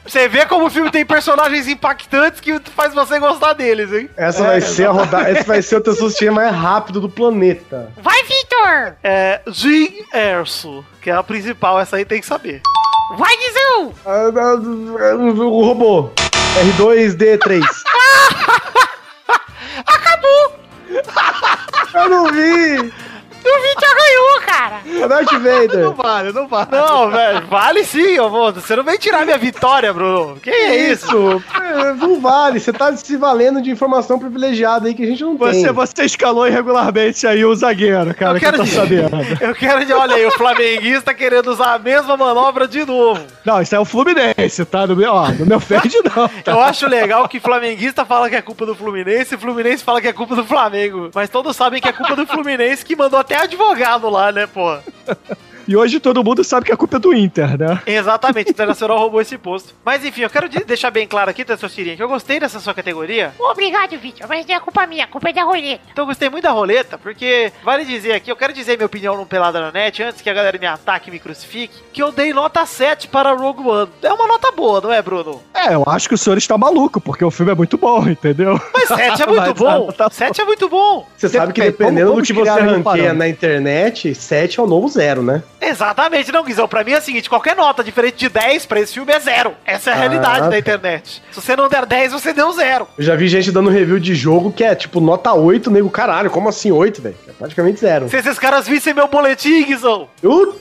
Você 0.06 0.28
vê 0.28 0.46
como 0.46 0.66
o 0.66 0.70
filme 0.70 0.92
tem 0.92 1.04
personagens 1.04 1.68
impactantes 1.68 2.40
que 2.40 2.60
faz 2.76 2.94
você 2.94 3.18
gostar 3.20 3.54
deles, 3.54 3.92
hein? 3.92 4.08
Essa 4.16 4.44
É, 4.44 4.48
vai 4.48 4.62
ser 4.62 4.88
a 4.88 4.92
rodada. 4.92 5.32
Esse 5.32 5.44
vai 5.48 5.62
ser 5.64 5.78
o 5.78 5.82
Testostirinha 5.82 6.32
mais 6.32 6.56
rápido 6.56 7.02
do 7.02 7.10
planeta. 7.10 7.92
Vai, 7.98 8.22
Vitor. 8.24 8.96
É 9.04 9.42
Jean 9.48 9.88
Erso, 10.14 10.86
que 11.02 11.10
é 11.10 11.14
a 11.14 11.24
principal, 11.24 11.80
essa 11.80 11.96
aí 11.96 12.06
tem 12.06 12.22
que 12.22 12.28
saber. 12.28 12.62
Vai, 13.12 13.38
Guizão. 13.38 13.94
O 15.38 15.64
robô. 15.64 16.10
R2D3. 16.78 17.62
Acabou. 19.86 20.60
Eu 21.94 22.10
não 22.10 22.32
vi! 22.32 22.92
O 23.48 23.62
Vitor 23.62 23.96
ganhou, 23.96 24.42
cara. 24.46 24.82
É 25.04 25.08
Darth 25.08 25.32
Vader. 25.34 25.78
Não 25.86 25.94
vale, 25.94 26.32
não 26.32 26.48
vale. 26.48 26.68
Não, 26.72 27.12
velho, 27.12 27.48
vale 27.48 27.84
sim, 27.84 28.02
eu 28.16 28.30
vou. 28.30 28.52
Você 28.54 28.76
não 28.76 28.84
vem 28.84 28.98
tirar 28.98 29.24
minha 29.26 29.38
vitória, 29.38 29.94
Bruno. 29.94 30.38
Que 30.42 30.50
é 30.50 30.92
isso? 30.92 31.06
Isso! 31.06 31.44
É, 31.62 31.94
Não 31.94 32.20
vale, 32.20 32.60
você 32.60 32.72
tá 32.74 32.96
se 32.96 33.16
valendo 33.18 33.62
de 33.62 33.70
informação 33.70 34.18
privilegiada 34.18 34.88
aí 34.88 34.94
que 34.94 35.04
a 35.04 35.06
gente 35.06 35.24
não 35.24 35.38
Você, 35.38 35.64
tem. 35.64 35.72
você 35.74 36.04
escalou 36.06 36.48
irregularmente 36.48 37.26
aí 37.28 37.44
o 37.46 37.54
zagueiro, 37.56 38.14
cara, 38.16 38.38
Eu 38.38 38.40
que 38.40 38.46
eu 38.46 38.52
quero 38.52 38.58
tô 38.58 38.64
dizer- 38.64 38.76
sabendo. 39.10 39.16
Eu 39.42 39.54
quero 39.56 39.86
de, 39.86 39.94
olha 39.94 40.16
aí, 40.16 40.26
o 40.26 40.32
flamenguista 40.32 41.14
querendo 41.14 41.48
usar 41.52 41.74
a 41.76 41.80
mesma 41.80 42.16
manobra 42.18 42.68
de 42.68 42.86
novo. 42.86 43.22
Não, 43.46 43.62
isso 43.62 43.76
é 43.76 43.80
o 43.80 43.86
Fluminense, 43.86 44.66
tá? 44.66 44.88
No 44.88 44.96
meu, 44.96 45.14
ó, 45.14 45.28
não 45.30 45.46
me 45.46 45.56
ofende 45.56 45.98
não. 46.04 46.28
tá? 46.28 46.52
Eu 46.52 46.60
acho 46.62 46.88
legal 46.88 47.28
que 47.28 47.40
flamenguista 47.40 48.06
fala 48.06 48.30
que 48.30 48.36
é 48.36 48.42
culpa 48.42 48.66
do 48.66 48.76
Fluminense 48.76 49.36
e 49.36 49.38
Fluminense 49.38 49.84
fala 49.84 50.02
que 50.02 50.08
é 50.08 50.14
culpa 50.14 50.36
do 50.36 50.46
Flamengo. 50.46 51.10
Mas 51.14 51.30
todos 51.30 51.56
sabem 51.56 51.82
que 51.82 51.88
é 51.88 51.94
culpa 51.94 52.16
do 52.16 52.26
Fluminense 52.26 52.84
que 52.86 52.96
mandou 52.96 53.20
até 53.20 53.35
advogado 53.36 54.10
lá, 54.10 54.32
né, 54.32 54.48
pô? 54.48 54.78
E 55.68 55.76
hoje 55.76 56.00
todo 56.00 56.24
mundo 56.24 56.44
sabe 56.44 56.66
que 56.68 56.72
a 56.72 56.78
culpa 56.78 56.98
é 56.98 57.00
do 57.00 57.14
Inter, 57.14 57.58
né? 57.58 57.82
Exatamente, 57.86 58.50
o 58.50 58.52
Internacional 58.52 58.98
roubou 59.00 59.22
esse 59.22 59.38
posto. 59.38 59.74
Mas 59.84 60.04
enfim, 60.06 60.22
eu 60.22 60.30
quero 60.30 60.48
de- 60.48 60.64
deixar 60.64 60.92
bem 60.92 61.08
claro 61.08 61.30
aqui, 61.30 61.44
Testostirinha, 61.44 61.96
que 61.96 62.04
eu 62.04 62.08
gostei 62.08 62.40
dessa 62.40 62.60
sua 62.60 62.74
categoria. 62.74 63.34
Obrigado, 63.40 63.98
Vitor, 63.98 64.28
mas 64.30 64.46
não 64.46 64.56
é 64.56 64.60
culpa 64.60 64.86
minha, 64.86 65.06
a 65.06 65.08
culpa 65.08 65.30
é 65.30 65.34
da 65.34 65.44
roleta. 65.44 65.82
Então 65.92 66.04
eu 66.04 66.08
gostei 66.08 66.30
muito 66.30 66.44
da 66.44 66.52
roleta, 66.52 66.98
porque 66.98 67.52
vale 67.64 67.84
dizer 67.86 68.14
aqui, 68.14 68.32
eu 68.32 68.36
quero 68.36 68.54
dizer 68.54 68.76
minha 68.78 68.86
opinião 68.86 69.18
no 69.18 69.26
Pelada 69.26 69.60
na 69.60 69.72
Net, 69.72 70.04
antes 70.04 70.22
que 70.22 70.30
a 70.30 70.34
galera 70.34 70.58
me 70.58 70.66
ataque 70.68 71.10
e 71.10 71.12
me 71.12 71.20
crucifique, 71.20 71.74
que 71.92 72.02
eu 72.04 72.12
dei 72.12 72.34
nota 72.34 72.66
7 72.66 73.08
para 73.08 73.32
Rogue 73.34 73.68
One. 73.68 73.90
É 74.04 74.14
uma 74.14 74.28
nota 74.28 74.52
boa, 74.52 74.80
não 74.82 74.92
é, 74.94 75.02
Bruno? 75.02 75.42
É, 75.54 75.74
eu 75.74 75.84
acho 75.88 76.08
que 76.08 76.16
o 76.16 76.18
senhor 76.18 76.38
está 76.38 76.58
maluco, 76.58 77.02
porque 77.02 77.24
o 77.26 77.32
filme 77.32 77.52
é 77.52 77.56
muito 77.56 77.78
bom, 77.78 78.08
entendeu? 78.08 78.60
Mas 78.74 78.88
7 78.88 79.24
é 79.24 79.26
muito 79.28 79.42
Mas, 79.42 79.54
bom. 79.54 79.92
tá 79.92 80.06
bom. 80.06 80.12
7 80.12 80.42
é 80.42 80.46
muito 80.46 80.70
bom. 80.70 81.08
Você 81.18 81.30
sabe 81.30 81.54
que 81.54 81.62
Depende, 81.62 81.78
dependendo 81.78 82.10
vamos- 82.12 82.28
do 82.28 82.34
que 82.34 82.40
você 82.40 82.60
ranqueia 82.60 83.14
na 83.14 83.28
internet, 83.28 84.14
7 84.14 84.60
é 84.60 84.64
o 84.64 84.68
novo 84.68 84.88
zero, 84.88 85.24
né? 85.24 85.42
Exatamente, 85.62 86.32
não, 86.32 86.44
Guizão. 86.44 86.68
Pra 86.68 86.84
mim 86.84 86.92
é 86.92 86.98
o 87.00 87.02
seguinte: 87.02 87.30
qualquer 87.30 87.56
nota 87.56 87.84
diferente 87.84 88.18
de 88.18 88.30
10 88.30 88.66
pra 88.66 88.80
esse 88.80 88.94
filme 88.94 89.12
é 89.12 89.20
zero. 89.20 89.54
Essa 89.66 89.90
é 89.90 89.94
a 89.94 89.96
Ah, 89.96 90.00
realidade 90.00 90.40
tá. 90.40 90.50
da 90.50 90.60
internet. 90.60 91.22
Se 91.32 91.42
você 91.42 91.56
não 91.56 91.68
der 91.70 91.86
10, 91.86 92.12
você 92.14 92.34
deu 92.34 92.52
zero. 92.52 92.88
Eu 92.98 93.04
já 93.04 93.16
vi 93.16 93.28
gente 93.28 93.52
dando 93.52 93.70
review 93.70 94.00
de 94.00 94.14
jogo 94.14 94.52
que 94.52 94.64
é 94.64 94.76
tipo 94.76 95.00
nota 95.00 95.34
8, 95.34 95.72
nego, 95.72 95.90
caralho, 95.90 96.30
como 96.30 96.50
assim 96.50 96.72
8, 96.72 97.02
velho? 97.02 97.16
É 97.28 97.32
praticamente 97.32 97.80
zero. 97.80 98.10
Se 98.10 98.18
esses 98.18 98.38
caras 98.38 98.68
vissem 98.68 98.94
meu 98.94 99.08
boletim, 99.08 99.64
Guizão. 99.64 100.08
Eu, 100.22 100.60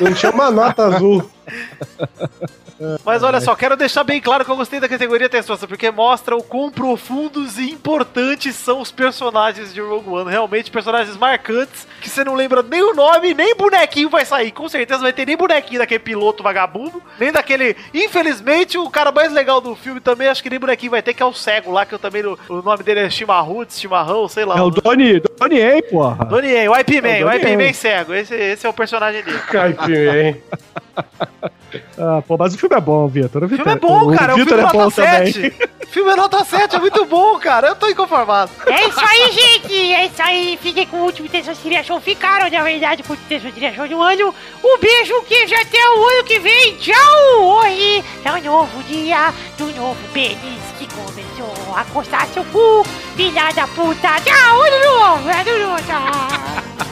Não 0.00 0.14
tinha 0.14 0.30
uma 0.32 0.50
nota 0.50 0.84
azul. 0.86 1.28
Mas 3.04 3.22
olha 3.22 3.40
só, 3.40 3.54
quero 3.54 3.76
deixar 3.76 4.04
bem 4.04 4.20
claro 4.20 4.44
que 4.44 4.50
eu 4.50 4.56
gostei 4.56 4.80
da 4.80 4.88
categoria 4.88 5.28
Testosta, 5.28 5.68
porque 5.68 5.90
mostra 5.90 6.34
o 6.36 6.42
quão 6.42 6.70
profundos 6.70 7.58
e 7.58 7.70
importantes 7.70 8.56
são 8.56 8.80
os 8.80 8.90
personagens 8.90 9.72
de 9.74 9.80
Rogue 9.80 10.08
One. 10.08 10.30
Realmente, 10.30 10.70
personagens 10.70 11.16
marcantes, 11.16 11.86
que 12.00 12.08
você 12.08 12.24
não 12.24 12.34
lembra 12.34 12.62
nem 12.62 12.82
o 12.82 12.94
nome, 12.94 13.34
nem 13.34 13.54
bonequinho 13.54 14.08
vai 14.08 14.24
sair. 14.24 14.50
Com 14.50 14.68
certeza 14.68 15.02
vai 15.02 15.12
ter 15.12 15.26
nem 15.26 15.36
bonequinho 15.36 15.80
daquele 15.80 16.00
piloto 16.00 16.42
vagabundo, 16.42 17.02
nem 17.18 17.30
daquele. 17.30 17.76
Infelizmente, 17.92 18.78
o 18.78 18.88
cara 18.88 19.12
mais 19.12 19.32
legal 19.32 19.60
do 19.60 19.74
filme 19.76 20.00
também, 20.00 20.28
acho 20.28 20.42
que 20.42 20.50
nem 20.50 20.58
bonequinho 20.58 20.90
vai 20.92 21.02
ter, 21.02 21.12
que 21.12 21.22
é 21.22 21.26
o 21.26 21.34
cego 21.34 21.70
lá, 21.70 21.84
que 21.84 21.94
eu 21.94 21.98
também. 21.98 22.24
O 22.24 22.62
nome 22.62 22.82
dele 22.82 23.00
é 23.00 23.10
Chimarruts, 23.10 23.78
Chimarrão, 23.78 24.26
sei 24.28 24.44
lá. 24.44 24.58
É 24.58 24.62
o 24.62 24.70
Donnie, 24.70 25.20
Donnie 25.38 25.58
Yen, 25.58 25.82
porra. 25.82 26.24
Donnie 26.24 26.50
Yen, 26.50 26.68
o 26.68 26.76
IP 26.78 26.96
É 26.96 27.00
Man, 27.00 27.26
o 27.26 27.28
o 27.28 27.34
IP 27.34 27.42
Donnie 27.42 27.66
Man 27.66 27.72
cego. 27.72 28.14
Esse, 28.14 28.34
esse 28.34 28.66
é 28.66 28.70
o 28.70 28.72
personagem 28.72 29.22
dele. 29.22 29.38
Caipira, 29.38 30.22
hein? 30.22 30.42
Ah, 31.96 32.22
pô, 32.26 32.36
mas 32.36 32.54
o 32.54 32.58
filme 32.58 32.74
é 32.74 32.80
bom, 32.80 33.06
Vitor. 33.06 33.44
O 33.44 33.48
filme 33.48 33.70
é 33.70 33.76
bom, 33.76 34.12
cara. 34.16 34.32
O 34.32 34.36
filme 34.36 34.50
Vitor 34.50 34.58
é 34.58 34.62
é 34.62 34.72
bom 34.72 34.84
nota 34.84 35.02
também. 35.02 35.32
7. 35.32 35.54
O 35.82 35.86
filme 35.86 36.10
é 36.10 36.16
nota 36.16 36.44
7, 36.44 36.76
é 36.76 36.78
muito 36.80 37.04
bom, 37.04 37.38
cara. 37.38 37.68
Eu 37.68 37.76
tô 37.76 37.88
inconformado. 37.88 38.50
É 38.66 38.88
isso 38.88 39.00
aí, 39.00 39.32
gente! 39.32 39.92
É 39.92 40.06
isso 40.06 40.22
aí! 40.22 40.58
Fiquem 40.60 40.86
com 40.86 40.96
o 40.98 41.04
último 41.04 41.28
Terça-feira 41.28 41.82
Show. 41.84 42.00
Ficaram, 42.00 42.50
na 42.50 42.62
verdade, 42.62 43.02
com 43.02 43.12
o 43.12 43.16
Terça-feira 43.16 43.74
Show 43.74 43.86
do 43.86 44.02
ano. 44.02 44.34
Um 44.64 44.78
beijo, 44.78 45.22
queijo, 45.22 45.54
até 45.54 45.78
o 45.78 46.08
ano 46.08 46.24
que 46.24 46.38
vem. 46.40 46.76
Tchau! 46.76 47.40
Hoje 47.40 48.04
é 48.24 48.32
um 48.32 48.42
novo 48.42 48.82
dia 48.84 49.32
do 49.56 49.66
novo 49.74 50.00
pênis 50.12 50.60
que 50.78 50.88
começou 50.92 51.29
a 51.74 51.84
coçar 51.86 52.26
seu 52.28 52.44
cu. 52.46 52.84
Filha 53.16 53.50
da 53.52 53.66
puta! 53.68 54.20
Tchau! 54.20 54.58
Novo! 54.84 55.28
Ano 55.28 55.58
novo! 55.58 55.82
Tchau! 55.86 56.04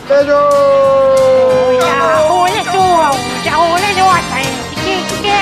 Beijo! 0.08 0.32
Olha, 1.76 2.30
olha 2.30 2.64
sua! 2.64 3.10
Olha, 3.10 3.58
olha 3.58 3.92
nossa! 3.94 4.38
hein? 4.38 4.46
Que? 5.22 5.38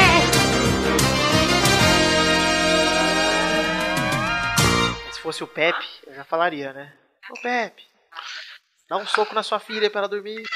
Se 5.12 5.20
fosse 5.20 5.42
o 5.44 5.46
Pepe, 5.46 5.86
eu 6.06 6.14
já 6.14 6.24
falaria, 6.24 6.72
né? 6.72 6.92
Ô 7.30 7.34
Pepe, 7.40 7.82
dá 8.88 8.96
um 8.96 9.06
soco 9.06 9.34
na 9.34 9.42
sua 9.42 9.58
filha 9.58 9.90
pra 9.90 10.00
ela 10.00 10.08
dormir. 10.08 10.42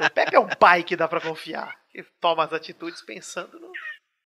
o 0.00 0.10
Pepe 0.10 0.36
é 0.36 0.40
um 0.40 0.48
pai 0.48 0.82
que 0.82 0.96
dá 0.96 1.06
pra 1.08 1.20
confiar. 1.20 1.74
Que 1.90 2.02
toma 2.20 2.44
as 2.44 2.52
atitudes 2.52 3.02
pensando 3.02 3.58
no 3.60 3.70